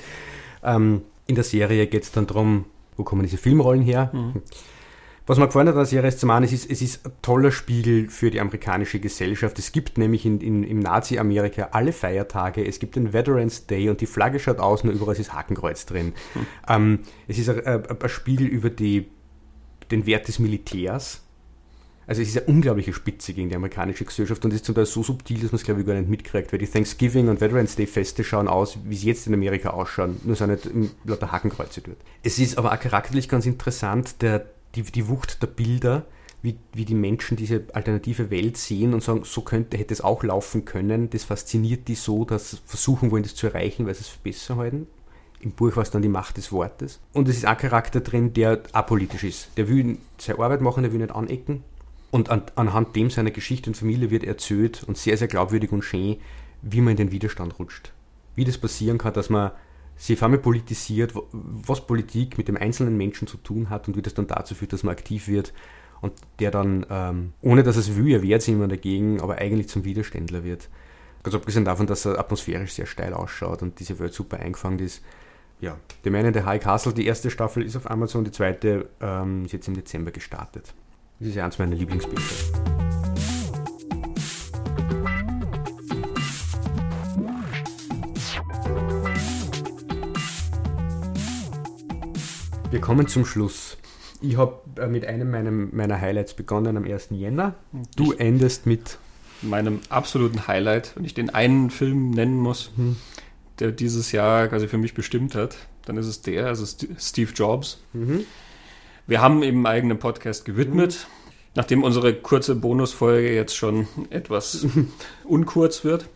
Ähm, 0.62 1.03
in 1.27 1.35
der 1.35 1.45
Serie 1.45 1.86
geht 1.86 2.05
es 2.05 2.12
dann 2.12 2.27
darum, 2.27 2.65
wo 2.97 3.05
kommen 3.05 3.23
diese 3.23 3.39
Filmrollen 3.39 3.82
her? 3.82 4.11
Mhm. 4.12 4.43
Was 5.28 5.36
mir 5.36 5.44
gefallen 5.44 5.68
hat 5.68 5.74
an 5.74 5.80
der 5.80 5.86
Serie 5.86 6.09
ist 6.09 6.24
ist, 6.24 6.70
es 6.70 6.80
ist 6.80 7.05
ein 7.05 7.12
toller 7.20 7.52
Spiegel 7.52 8.09
für 8.09 8.30
die 8.30 8.40
amerikanische 8.40 8.98
Gesellschaft. 8.98 9.59
Es 9.59 9.72
gibt 9.72 9.98
nämlich 9.98 10.24
in, 10.24 10.40
in, 10.40 10.62
im 10.62 10.80
Nazi-Amerika 10.80 11.68
alle 11.72 11.92
Feiertage, 11.92 12.66
es 12.66 12.78
gibt 12.78 12.96
den 12.96 13.12
Veterans 13.12 13.66
Day 13.66 13.90
und 13.90 14.00
die 14.00 14.06
Flagge 14.06 14.38
schaut 14.38 14.59
aus, 14.59 14.84
nur 14.84 14.94
überall 14.94 15.14
ist 15.16 15.34
Hakenkreuz 15.34 15.84
drin. 15.84 16.14
Mhm. 16.34 16.46
Ähm, 16.66 16.98
es 17.28 17.36
ist 17.36 17.50
ein, 17.50 17.60
ein, 17.66 17.82
ein, 17.90 18.09
Spiegel 18.09 18.46
über 18.46 18.70
die, 18.70 19.06
den 19.90 20.06
Wert 20.06 20.28
des 20.28 20.38
Militärs. 20.38 21.20
Also 22.06 22.22
es 22.22 22.28
ist 22.28 22.38
eine 22.38 22.46
unglaubliche 22.46 22.94
Spitze 22.94 23.34
gegen 23.34 23.50
die 23.50 23.55
amerikanische 23.55 24.06
Gesellschaft 24.06 24.42
und 24.46 24.52
es 24.52 24.56
ist 24.56 24.64
zum 24.64 24.76
Teil 24.76 24.86
so 24.86 25.02
subtil, 25.02 25.40
dass 25.40 25.52
man 25.52 25.56
es 25.56 25.64
glaube 25.64 25.80
ich 25.80 25.86
gar 25.86 25.92
nicht 25.92 26.09
mitkriegt, 26.09 26.50
weil 26.55 26.59
die 26.59 26.66
Thanksgiving 26.66 27.28
und 27.28 27.42
Veterans 27.42 27.76
Day 27.76 27.86
Feste 27.86 28.24
schauen 28.24 28.48
aus, 28.48 28.78
wie 28.84 28.96
sie 28.96 29.09
jetzt 29.09 29.26
in 29.26 29.34
Amerika 29.34 29.70
ausschauen, 29.70 30.18
nur 30.24 30.36
sind 30.36 30.74
nicht 30.74 30.94
lauter 31.05 31.32
Hakenkreuze 31.32 31.82
dort. 31.82 31.98
Es 32.22 32.38
ist 32.38 32.56
aber 32.56 32.72
auch 32.72 32.80
charakterlich 32.80 33.28
ganz 33.28 33.44
interessant, 33.44 34.22
der 34.22 34.46
die, 34.78 34.92
die 34.92 35.09
Wucht 35.09 35.42
der 35.42 35.48
Bilder, 35.48 36.06
wie, 36.42 36.56
wie 36.72 36.84
die 36.84 36.94
Menschen 36.94 37.36
diese 37.36 37.64
alternative 37.72 38.30
Welt 38.30 38.56
sehen 38.56 38.94
und 38.94 39.02
sagen, 39.02 39.22
so 39.24 39.42
könnte, 39.42 39.76
hätte 39.76 39.92
es 39.92 40.00
auch 40.00 40.22
laufen 40.22 40.64
können. 40.64 41.10
Das 41.10 41.24
fasziniert 41.24 41.88
die 41.88 41.96
so, 41.96 42.24
dass 42.24 42.50
sie 42.50 42.59
versuchen 42.64 43.10
wollen, 43.10 43.24
das 43.24 43.34
zu 43.34 43.48
erreichen, 43.48 43.86
weil 43.86 43.94
sie 43.94 44.02
es 44.02 44.09
für 44.09 44.20
besser 44.22 44.56
halten. 44.56 44.86
Im 45.40 45.52
Buch 45.52 45.76
war 45.76 45.82
es 45.82 45.90
dann 45.90 46.02
die 46.02 46.09
Macht 46.09 46.36
des 46.36 46.50
Wortes. 46.52 47.00
Und 47.12 47.28
es 47.28 47.36
ist 47.36 47.44
ein 47.44 47.56
Charakter 47.56 48.00
drin, 48.00 48.32
der 48.32 48.62
apolitisch 48.72 49.24
ist. 49.24 49.50
Der 49.56 49.68
will 49.68 49.98
seine 50.18 50.38
Arbeit 50.40 50.60
machen, 50.60 50.82
der 50.82 50.92
will 50.92 51.00
nicht 51.00 51.14
anecken. 51.14 51.62
Und 52.10 52.30
an, 52.30 52.42
anhand 52.55 52.96
dem 52.96 53.10
seiner 53.10 53.30
Geschichte 53.30 53.70
und 53.70 53.76
Familie 53.76 54.10
wird 54.10 54.24
erzählt 54.24 54.82
und 54.84 54.96
sehr, 54.96 55.16
sehr 55.16 55.28
glaubwürdig 55.28 55.70
und 55.72 55.82
schön, 55.82 56.16
wie 56.62 56.80
man 56.80 56.92
in 56.92 56.96
den 56.96 57.12
Widerstand 57.12 57.59
rutscht. 57.59 57.92
Wie 58.34 58.44
das 58.44 58.59
passieren 58.59 58.98
kann, 58.98 59.12
dass 59.12 59.30
man 59.30 59.52
sie 59.99 60.15
auf 60.15 60.23
einmal 60.23 60.39
politisiert, 60.39 61.12
was 61.33 61.87
Politik 61.87 62.39
mit 62.39 62.49
dem 62.49 62.57
einzelnen 62.57 62.97
Menschen 62.97 63.29
zu 63.29 63.37
tun 63.37 63.69
hat 63.69 63.89
und 63.89 63.97
wie 63.97 64.03
das 64.03 64.15
dann 64.15 64.29
dazu 64.29 64.55
führt, 64.55 64.73
dass 64.73 64.85
man 64.85 64.93
aktiv 64.93 65.29
wird 65.29 65.53
und 66.01 66.12
der 66.39 66.51
dann, 66.51 66.87
ähm, 66.89 67.33
ohne 67.43 67.65
dass 67.65 67.77
es 67.77 67.97
will, 67.97 68.12
er 68.12 68.23
wehrt 68.23 68.43
sich 68.43 68.55
immer 68.55 68.69
dagegen, 68.69 69.20
aber 69.20 69.37
eigentlich 69.37 69.69
zum 69.69 69.85
Widerständler 69.85 70.45
wird. 70.45 70.69
Ganz 71.25 71.35
abgesehen 71.35 71.65
davon, 71.65 71.87
dass 71.87 72.07
er 72.07 72.19
atmosphärisch 72.19 72.73
sehr 72.73 72.87
steil 72.87 73.12
ausschaut 73.12 73.62
und 73.62 73.81
diese 73.81 73.99
Welt 73.99 74.15
super 74.15 74.39
eingefangen 74.39 74.79
ist. 74.79 75.03
Ja, 75.61 75.77
Man 76.05 76.25
in 76.25 76.33
the 76.33 76.43
High 76.43 76.62
Castle, 76.62 76.95
die 76.95 77.05
erste 77.05 77.31
Staffel 77.31 77.65
ist 77.65 77.77
auf 77.77 77.91
Amazon, 77.91 78.25
die 78.25 78.31
zweite 78.31 78.89
ähm, 79.01 79.45
ist 79.45 79.53
jetzt 79.53 79.66
im 79.66 79.75
Dezember 79.75 80.12
gestartet. 80.12 80.73
Das 81.19 81.29
ist 81.29 81.35
ja 81.35 81.45
eins 81.45 81.59
meiner 81.59 81.75
Lieblingsbücher. 81.75 82.77
Wir 92.70 92.82
kommen 92.82 93.09
zum 93.09 93.24
Schluss. 93.24 93.78
Ich 94.20 94.36
habe 94.36 94.61
äh, 94.77 94.89
mit 94.89 95.07
einem 95.07 95.31
meiner, 95.31 95.51
meiner 95.51 96.01
Highlights 96.01 96.35
begonnen 96.35 96.77
am 96.77 96.85
1. 96.85 97.09
Jänner. 97.12 97.55
Du 97.97 98.12
ich 98.12 98.20
endest 98.20 98.66
mit 98.66 98.99
meinem 99.40 99.81
absoluten 99.89 100.47
Highlight, 100.47 100.95
wenn 100.95 101.05
ich 101.07 101.15
den 101.15 101.31
einen 101.31 101.70
Film 101.70 102.11
nennen 102.11 102.36
muss, 102.36 102.73
hm. 102.77 102.97
der 103.59 103.73
dieses 103.73 104.12
Jahr 104.12 104.49
quasi 104.49 104.69
für 104.69 104.77
mich 104.77 104.93
bestimmt 104.93 105.35
hat, 105.35 105.57
dann 105.86 105.97
ist 105.97 106.07
es 106.07 106.20
der, 106.20 106.47
also 106.47 106.66
Steve 106.99 107.32
Jobs. 107.32 107.82
Mhm. 107.95 108.27
Wir 109.07 109.23
haben 109.23 109.43
eben 109.43 109.59
einen 109.59 109.74
eigenen 109.74 109.99
Podcast 109.99 110.45
gewidmet. 110.45 111.07
Mhm. 111.09 111.27
Nachdem 111.55 111.83
unsere 111.83 112.15
kurze 112.15 112.55
Bonusfolge 112.55 113.35
jetzt 113.35 113.57
schon 113.57 113.89
etwas 114.11 114.66
unkurz 115.25 115.85
wird, 115.85 116.09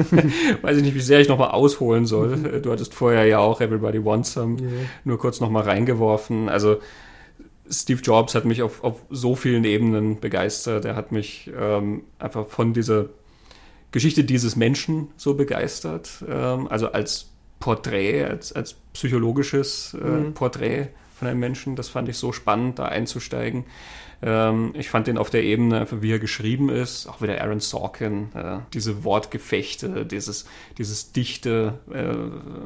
Weiß 0.62 0.76
ich 0.76 0.82
nicht, 0.82 0.94
wie 0.94 1.00
sehr 1.00 1.20
ich 1.20 1.28
nochmal 1.28 1.50
ausholen 1.50 2.06
soll. 2.06 2.60
Du 2.62 2.72
hattest 2.72 2.94
vorher 2.94 3.26
ja 3.26 3.38
auch 3.38 3.60
Everybody 3.60 4.04
Wants 4.04 4.32
Some 4.32 4.60
yeah. 4.60 4.70
nur 5.04 5.18
kurz 5.18 5.40
nochmal 5.40 5.64
reingeworfen. 5.64 6.48
Also 6.48 6.80
Steve 7.68 8.00
Jobs 8.00 8.34
hat 8.34 8.44
mich 8.44 8.62
auf, 8.62 8.82
auf 8.82 9.02
so 9.10 9.36
vielen 9.36 9.64
Ebenen 9.64 10.20
begeistert. 10.20 10.84
Er 10.84 10.96
hat 10.96 11.12
mich 11.12 11.50
ähm, 11.58 12.02
einfach 12.18 12.46
von 12.46 12.72
dieser 12.72 13.06
Geschichte 13.92 14.24
dieses 14.24 14.56
Menschen 14.56 15.08
so 15.16 15.34
begeistert. 15.34 16.24
Ähm, 16.26 16.66
also 16.68 16.92
als 16.92 17.30
Porträt, 17.58 18.24
als, 18.24 18.52
als 18.52 18.76
psychologisches 18.94 19.94
äh, 19.94 20.06
mhm. 20.06 20.34
Porträt 20.34 20.88
von 21.18 21.28
einem 21.28 21.40
Menschen. 21.40 21.76
Das 21.76 21.90
fand 21.90 22.08
ich 22.08 22.16
so 22.16 22.32
spannend, 22.32 22.78
da 22.78 22.86
einzusteigen. 22.86 23.64
Ähm, 24.22 24.72
ich 24.74 24.90
fand 24.90 25.06
den 25.06 25.16
auf 25.16 25.30
der 25.30 25.42
Ebene, 25.42 25.86
wie 25.90 26.12
er 26.12 26.18
geschrieben 26.18 26.68
ist, 26.68 27.06
auch 27.06 27.22
wieder 27.22 27.40
Aaron 27.40 27.60
Sorkin, 27.60 28.28
äh, 28.34 28.58
diese 28.74 29.02
Wortgefechte, 29.02 30.04
dieses, 30.04 30.44
dieses 30.76 31.12
Dichte, 31.12 31.78
äh, 31.90 32.14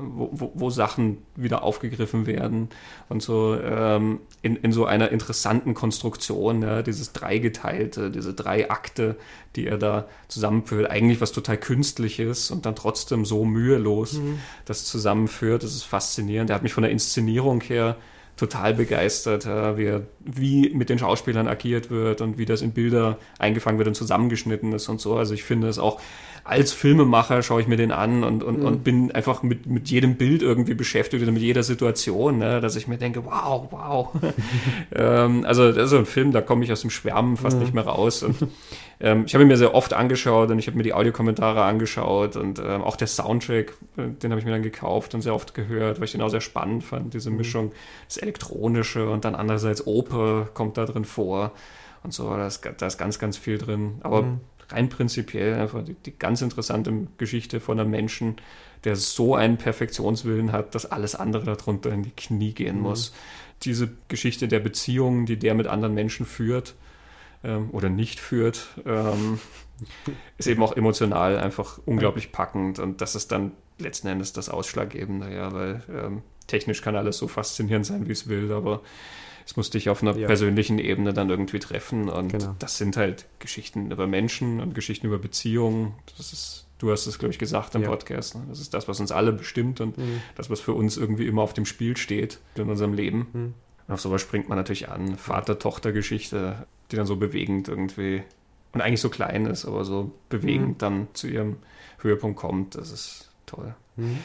wo, 0.00 0.30
wo, 0.32 0.52
wo, 0.54 0.70
Sachen 0.70 1.18
wieder 1.36 1.62
aufgegriffen 1.62 2.26
werden 2.26 2.70
und 3.08 3.22
so 3.22 3.56
ähm, 3.56 4.20
in, 4.42 4.56
in 4.56 4.72
so 4.72 4.84
einer 4.84 5.12
interessanten 5.12 5.74
Konstruktion, 5.74 6.62
ja, 6.62 6.82
dieses 6.82 7.12
Dreigeteilte, 7.12 8.10
diese 8.10 8.34
drei 8.34 8.70
Akte, 8.70 9.16
die 9.54 9.68
er 9.68 9.78
da 9.78 10.08
zusammenführt, 10.26 10.90
eigentlich 10.90 11.20
was 11.20 11.30
total 11.30 11.56
Künstliches 11.56 12.50
und 12.50 12.66
dann 12.66 12.74
trotzdem 12.74 13.24
so 13.24 13.44
mühelos 13.44 14.14
mhm. 14.14 14.40
das 14.64 14.84
zusammenführt. 14.86 15.62
Das 15.62 15.74
ist 15.74 15.84
faszinierend. 15.84 16.50
Er 16.50 16.56
hat 16.56 16.64
mich 16.64 16.72
von 16.72 16.82
der 16.82 16.90
Inszenierung 16.90 17.60
her 17.60 17.96
total 18.36 18.74
begeistert, 18.74 19.46
wie, 19.46 20.00
wie 20.20 20.70
mit 20.70 20.88
den 20.88 20.98
Schauspielern 20.98 21.46
agiert 21.46 21.90
wird 21.90 22.20
und 22.20 22.36
wie 22.38 22.46
das 22.46 22.62
in 22.62 22.72
Bilder 22.72 23.18
eingefangen 23.38 23.78
wird 23.78 23.88
und 23.88 23.94
zusammengeschnitten 23.94 24.72
ist 24.72 24.88
und 24.88 25.00
so. 25.00 25.16
Also 25.16 25.34
ich 25.34 25.44
finde 25.44 25.68
es 25.68 25.78
auch 25.78 26.00
als 26.44 26.74
Filmemacher 26.74 27.42
schaue 27.42 27.62
ich 27.62 27.66
mir 27.66 27.78
den 27.78 27.90
an 27.90 28.22
und, 28.22 28.44
und, 28.44 28.60
mhm. 28.60 28.66
und 28.66 28.84
bin 28.84 29.10
einfach 29.12 29.42
mit, 29.42 29.64
mit 29.64 29.88
jedem 29.88 30.16
Bild 30.16 30.42
irgendwie 30.42 30.74
beschäftigt 30.74 31.22
oder 31.22 31.32
mit 31.32 31.40
jeder 31.40 31.62
Situation, 31.62 32.38
ne, 32.38 32.60
dass 32.60 32.76
ich 32.76 32.86
mir 32.86 32.98
denke, 32.98 33.24
wow, 33.24 33.66
wow. 33.70 34.08
ähm, 34.94 35.46
also 35.46 35.72
das 35.72 35.84
ist 35.84 35.90
so 35.90 35.96
ein 35.96 36.04
Film, 36.04 36.32
da 36.32 36.42
komme 36.42 36.62
ich 36.62 36.70
aus 36.70 36.82
dem 36.82 36.90
Schwärmen 36.90 37.38
fast 37.38 37.56
mhm. 37.56 37.62
nicht 37.62 37.74
mehr 37.74 37.84
raus. 37.84 38.22
Und 38.22 38.36
ähm, 39.00 39.24
ich 39.26 39.32
habe 39.32 39.42
ihn 39.42 39.48
mir 39.48 39.56
sehr 39.56 39.74
oft 39.74 39.94
angeschaut 39.94 40.50
und 40.50 40.58
ich 40.58 40.66
habe 40.66 40.76
mir 40.76 40.82
die 40.82 40.92
Audiokommentare 40.92 41.62
angeschaut 41.62 42.36
und 42.36 42.58
ähm, 42.58 42.82
auch 42.82 42.96
der 42.96 43.08
Soundtrack, 43.08 43.72
äh, 43.96 44.08
den 44.08 44.30
habe 44.30 44.38
ich 44.38 44.44
mir 44.44 44.52
dann 44.52 44.62
gekauft 44.62 45.14
und 45.14 45.22
sehr 45.22 45.34
oft 45.34 45.54
gehört, 45.54 45.98
weil 45.98 46.04
ich 46.04 46.12
den 46.12 46.20
auch 46.20 46.28
sehr 46.28 46.42
spannend 46.42 46.84
fand, 46.84 47.14
diese 47.14 47.30
mhm. 47.30 47.38
Mischung, 47.38 47.72
das 48.06 48.18
Elektronische 48.18 49.08
und 49.08 49.24
dann 49.24 49.34
andererseits 49.34 49.86
Oper 49.86 50.48
kommt 50.52 50.76
da 50.76 50.84
drin 50.84 51.06
vor 51.06 51.52
und 52.02 52.12
so, 52.12 52.28
da 52.28 52.46
ist, 52.46 52.68
da 52.76 52.86
ist 52.86 52.98
ganz, 52.98 53.18
ganz 53.18 53.38
viel 53.38 53.56
drin. 53.56 53.94
Aber 54.02 54.22
mhm 54.22 54.40
rein 54.68 54.88
prinzipiell 54.88 55.54
einfach 55.54 55.84
die, 55.84 55.94
die 55.94 56.16
ganz 56.16 56.42
interessante 56.42 57.08
Geschichte 57.18 57.60
von 57.60 57.78
einem 57.78 57.90
Menschen, 57.90 58.36
der 58.84 58.96
so 58.96 59.34
einen 59.34 59.56
Perfektionswillen 59.56 60.52
hat, 60.52 60.74
dass 60.74 60.86
alles 60.86 61.14
andere 61.14 61.56
darunter 61.56 61.90
in 61.90 62.02
die 62.02 62.10
Knie 62.10 62.52
gehen 62.52 62.76
mhm. 62.76 62.82
muss. 62.82 63.14
Diese 63.62 63.90
Geschichte 64.08 64.48
der 64.48 64.60
Beziehungen, 64.60 65.26
die 65.26 65.38
der 65.38 65.54
mit 65.54 65.66
anderen 65.66 65.94
Menschen 65.94 66.26
führt 66.26 66.74
ähm, 67.42 67.70
oder 67.72 67.88
nicht 67.88 68.20
führt, 68.20 68.68
ähm, 68.84 69.40
ist 70.38 70.46
eben 70.46 70.62
auch 70.62 70.76
emotional 70.76 71.38
einfach 71.38 71.78
unglaublich 71.84 72.32
packend 72.32 72.78
und 72.78 73.00
das 73.00 73.14
ist 73.14 73.32
dann 73.32 73.52
letzten 73.78 74.08
Endes 74.08 74.32
das 74.32 74.48
Ausschlaggebende, 74.48 75.34
ja, 75.34 75.52
weil 75.52 75.82
ähm, 75.92 76.22
technisch 76.46 76.82
kann 76.82 76.96
alles 76.96 77.18
so 77.18 77.28
faszinierend 77.28 77.86
sein, 77.86 78.06
wie 78.06 78.12
es 78.12 78.28
will, 78.28 78.52
aber 78.52 78.82
es 79.46 79.56
muss 79.56 79.70
dich 79.70 79.88
auf 79.90 80.02
einer 80.02 80.16
ja. 80.16 80.26
persönlichen 80.26 80.78
Ebene 80.78 81.12
dann 81.12 81.28
irgendwie 81.28 81.58
treffen. 81.58 82.08
Und 82.08 82.32
genau. 82.32 82.56
das 82.58 82.78
sind 82.78 82.96
halt 82.96 83.26
Geschichten 83.38 83.90
über 83.90 84.06
Menschen 84.06 84.60
und 84.60 84.74
Geschichten 84.74 85.06
über 85.06 85.18
Beziehungen. 85.18 85.94
Das 86.16 86.32
ist, 86.32 86.66
du 86.78 86.90
hast 86.90 87.06
es, 87.06 87.18
glaube 87.18 87.32
ich, 87.32 87.38
gesagt 87.38 87.74
im 87.74 87.82
ja. 87.82 87.88
Podcast. 87.88 88.36
Ne? 88.36 88.42
Das 88.48 88.60
ist 88.60 88.72
das, 88.72 88.88
was 88.88 89.00
uns 89.00 89.12
alle 89.12 89.32
bestimmt 89.32 89.80
und 89.80 89.98
mhm. 89.98 90.22
das, 90.34 90.48
was 90.50 90.60
für 90.60 90.72
uns 90.72 90.96
irgendwie 90.96 91.26
immer 91.26 91.42
auf 91.42 91.52
dem 91.52 91.66
Spiel 91.66 91.96
steht 91.96 92.38
in 92.54 92.68
unserem 92.70 92.94
Leben. 92.94 93.26
Mhm. 93.32 93.54
Auf 93.86 94.00
sowas 94.00 94.22
springt 94.22 94.48
man 94.48 94.56
natürlich 94.56 94.88
an. 94.88 95.16
Vater-Tochter-Geschichte, 95.16 96.66
die 96.90 96.96
dann 96.96 97.06
so 97.06 97.16
bewegend 97.16 97.68
irgendwie 97.68 98.22
und 98.72 98.80
eigentlich 98.80 99.00
so 99.00 99.10
klein 99.10 99.46
ist, 99.46 99.66
aber 99.66 99.84
so 99.84 100.10
bewegend 100.30 100.68
mhm. 100.68 100.78
dann 100.78 101.08
zu 101.12 101.28
ihrem 101.28 101.56
Höhepunkt 102.00 102.38
kommt. 102.38 102.74
Das 102.74 102.90
ist 102.90 103.30
toll. 103.46 103.74
Mhm. 103.96 104.18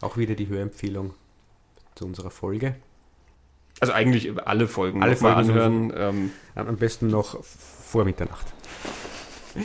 Auch 0.00 0.16
wieder 0.16 0.34
die 0.34 0.48
Hörempfehlung 0.48 1.14
zu 1.94 2.06
unserer 2.06 2.30
Folge. 2.30 2.76
Also 3.80 3.92
eigentlich 3.92 4.32
alle 4.46 4.68
Folgen 4.68 5.02
alle 5.02 5.16
Folgen 5.16 5.36
anhören. 5.36 5.92
Ähm, 5.96 6.30
am 6.54 6.76
besten 6.76 7.08
noch 7.08 7.42
vor 7.42 8.04
Mitternacht. 8.04 8.46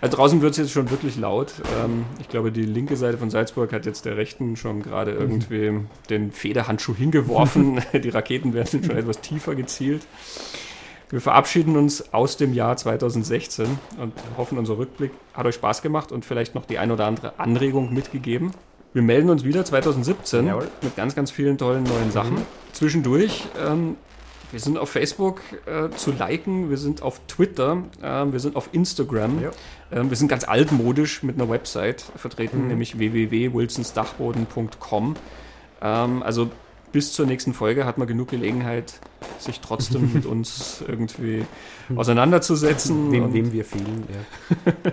Also 0.00 0.16
draußen 0.16 0.42
wird 0.42 0.52
es 0.52 0.58
jetzt 0.58 0.72
schon 0.72 0.90
wirklich 0.90 1.16
laut. 1.16 1.52
Ähm, 1.80 2.04
ich 2.18 2.28
glaube, 2.28 2.50
die 2.50 2.64
linke 2.64 2.96
Seite 2.96 3.18
von 3.18 3.30
Salzburg 3.30 3.72
hat 3.72 3.86
jetzt 3.86 4.04
der 4.04 4.16
rechten 4.16 4.56
schon 4.56 4.82
gerade 4.82 5.12
mhm. 5.12 5.20
irgendwie 5.20 5.86
den 6.10 6.32
Federhandschuh 6.32 6.94
hingeworfen. 6.94 7.80
die 7.92 8.08
Raketen 8.08 8.54
werden 8.54 8.82
schon 8.84 8.96
etwas 8.96 9.20
tiefer 9.20 9.54
gezielt. 9.54 10.06
Wir 11.10 11.20
verabschieden 11.20 11.76
uns 11.76 12.12
aus 12.12 12.36
dem 12.36 12.54
Jahr 12.54 12.76
2016 12.76 13.66
und 14.00 14.12
hoffen, 14.36 14.58
unser 14.58 14.78
Rückblick 14.78 15.12
hat 15.32 15.46
euch 15.46 15.54
Spaß 15.54 15.82
gemacht 15.82 16.10
und 16.10 16.24
vielleicht 16.24 16.54
noch 16.54 16.64
die 16.64 16.78
ein 16.78 16.90
oder 16.90 17.06
andere 17.06 17.38
Anregung 17.38 17.92
mitgegeben. 17.92 18.52
Wir 18.94 19.02
melden 19.02 19.28
uns 19.28 19.44
wieder 19.44 19.62
2017 19.64 20.46
Jawohl. 20.46 20.68
mit 20.80 20.96
ganz, 20.96 21.16
ganz 21.16 21.32
vielen 21.32 21.58
tollen 21.58 21.82
neuen 21.82 22.12
Sachen. 22.12 22.36
Mhm. 22.36 22.46
Zwischendurch, 22.72 23.42
ähm, 23.60 23.96
wir 24.52 24.60
sind 24.60 24.78
auf 24.78 24.88
Facebook 24.88 25.40
äh, 25.66 25.90
zu 25.96 26.12
liken, 26.12 26.70
wir 26.70 26.76
sind 26.76 27.02
auf 27.02 27.20
Twitter, 27.26 27.82
äh, 28.00 28.24
wir 28.30 28.38
sind 28.38 28.54
auf 28.54 28.68
Instagram. 28.70 29.42
Ja. 29.42 29.50
Ähm, 29.90 30.10
wir 30.10 30.16
sind 30.16 30.28
ganz 30.28 30.44
altmodisch 30.44 31.24
mit 31.24 31.34
einer 31.34 31.50
Website 31.50 32.04
vertreten, 32.14 32.62
mhm. 32.62 32.68
nämlich 32.68 32.96
www.wilsonsdachboden.com. 32.96 35.16
Ähm, 35.82 36.22
also 36.22 36.50
bis 36.94 37.12
zur 37.12 37.26
nächsten 37.26 37.54
Folge 37.54 37.86
hat 37.86 37.98
man 37.98 38.06
genug 38.06 38.28
Gelegenheit, 38.28 38.94
sich 39.40 39.60
trotzdem 39.60 40.12
mit 40.14 40.26
uns 40.26 40.82
irgendwie 40.86 41.44
auseinanderzusetzen. 41.96 43.10
Wem, 43.10 43.34
wem 43.34 43.52
wir 43.52 43.64
fehlen, 43.64 44.04
ja. 44.08 44.92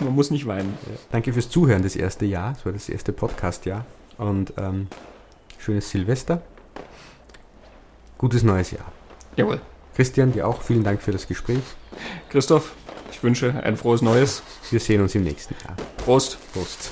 man 0.04 0.14
muss 0.16 0.32
nicht 0.32 0.46
weinen. 0.46 0.76
Ja. 0.90 0.98
Danke 1.12 1.32
fürs 1.32 1.48
Zuhören 1.48 1.84
das 1.84 1.94
erste 1.94 2.26
Jahr. 2.26 2.54
Das 2.54 2.66
war 2.66 2.72
das 2.72 2.88
erste 2.88 3.12
Podcast-Jahr. 3.12 3.86
Und 4.18 4.52
ähm, 4.58 4.88
schönes 5.58 5.88
Silvester. 5.90 6.42
Gutes 8.18 8.42
neues 8.42 8.72
Jahr. 8.72 8.90
Jawohl. 9.36 9.60
Christian, 9.94 10.32
dir 10.32 10.48
auch 10.48 10.60
vielen 10.60 10.82
Dank 10.82 11.02
für 11.02 11.12
das 11.12 11.28
Gespräch. 11.28 11.62
Christoph, 12.30 12.72
ich 13.12 13.22
wünsche 13.22 13.62
ein 13.62 13.76
frohes 13.76 14.02
Neues. 14.02 14.42
Wir 14.72 14.80
sehen 14.80 15.00
uns 15.00 15.14
im 15.14 15.22
nächsten 15.22 15.54
Jahr. 15.64 15.76
Prost. 15.98 16.38
Prost. 16.52 16.90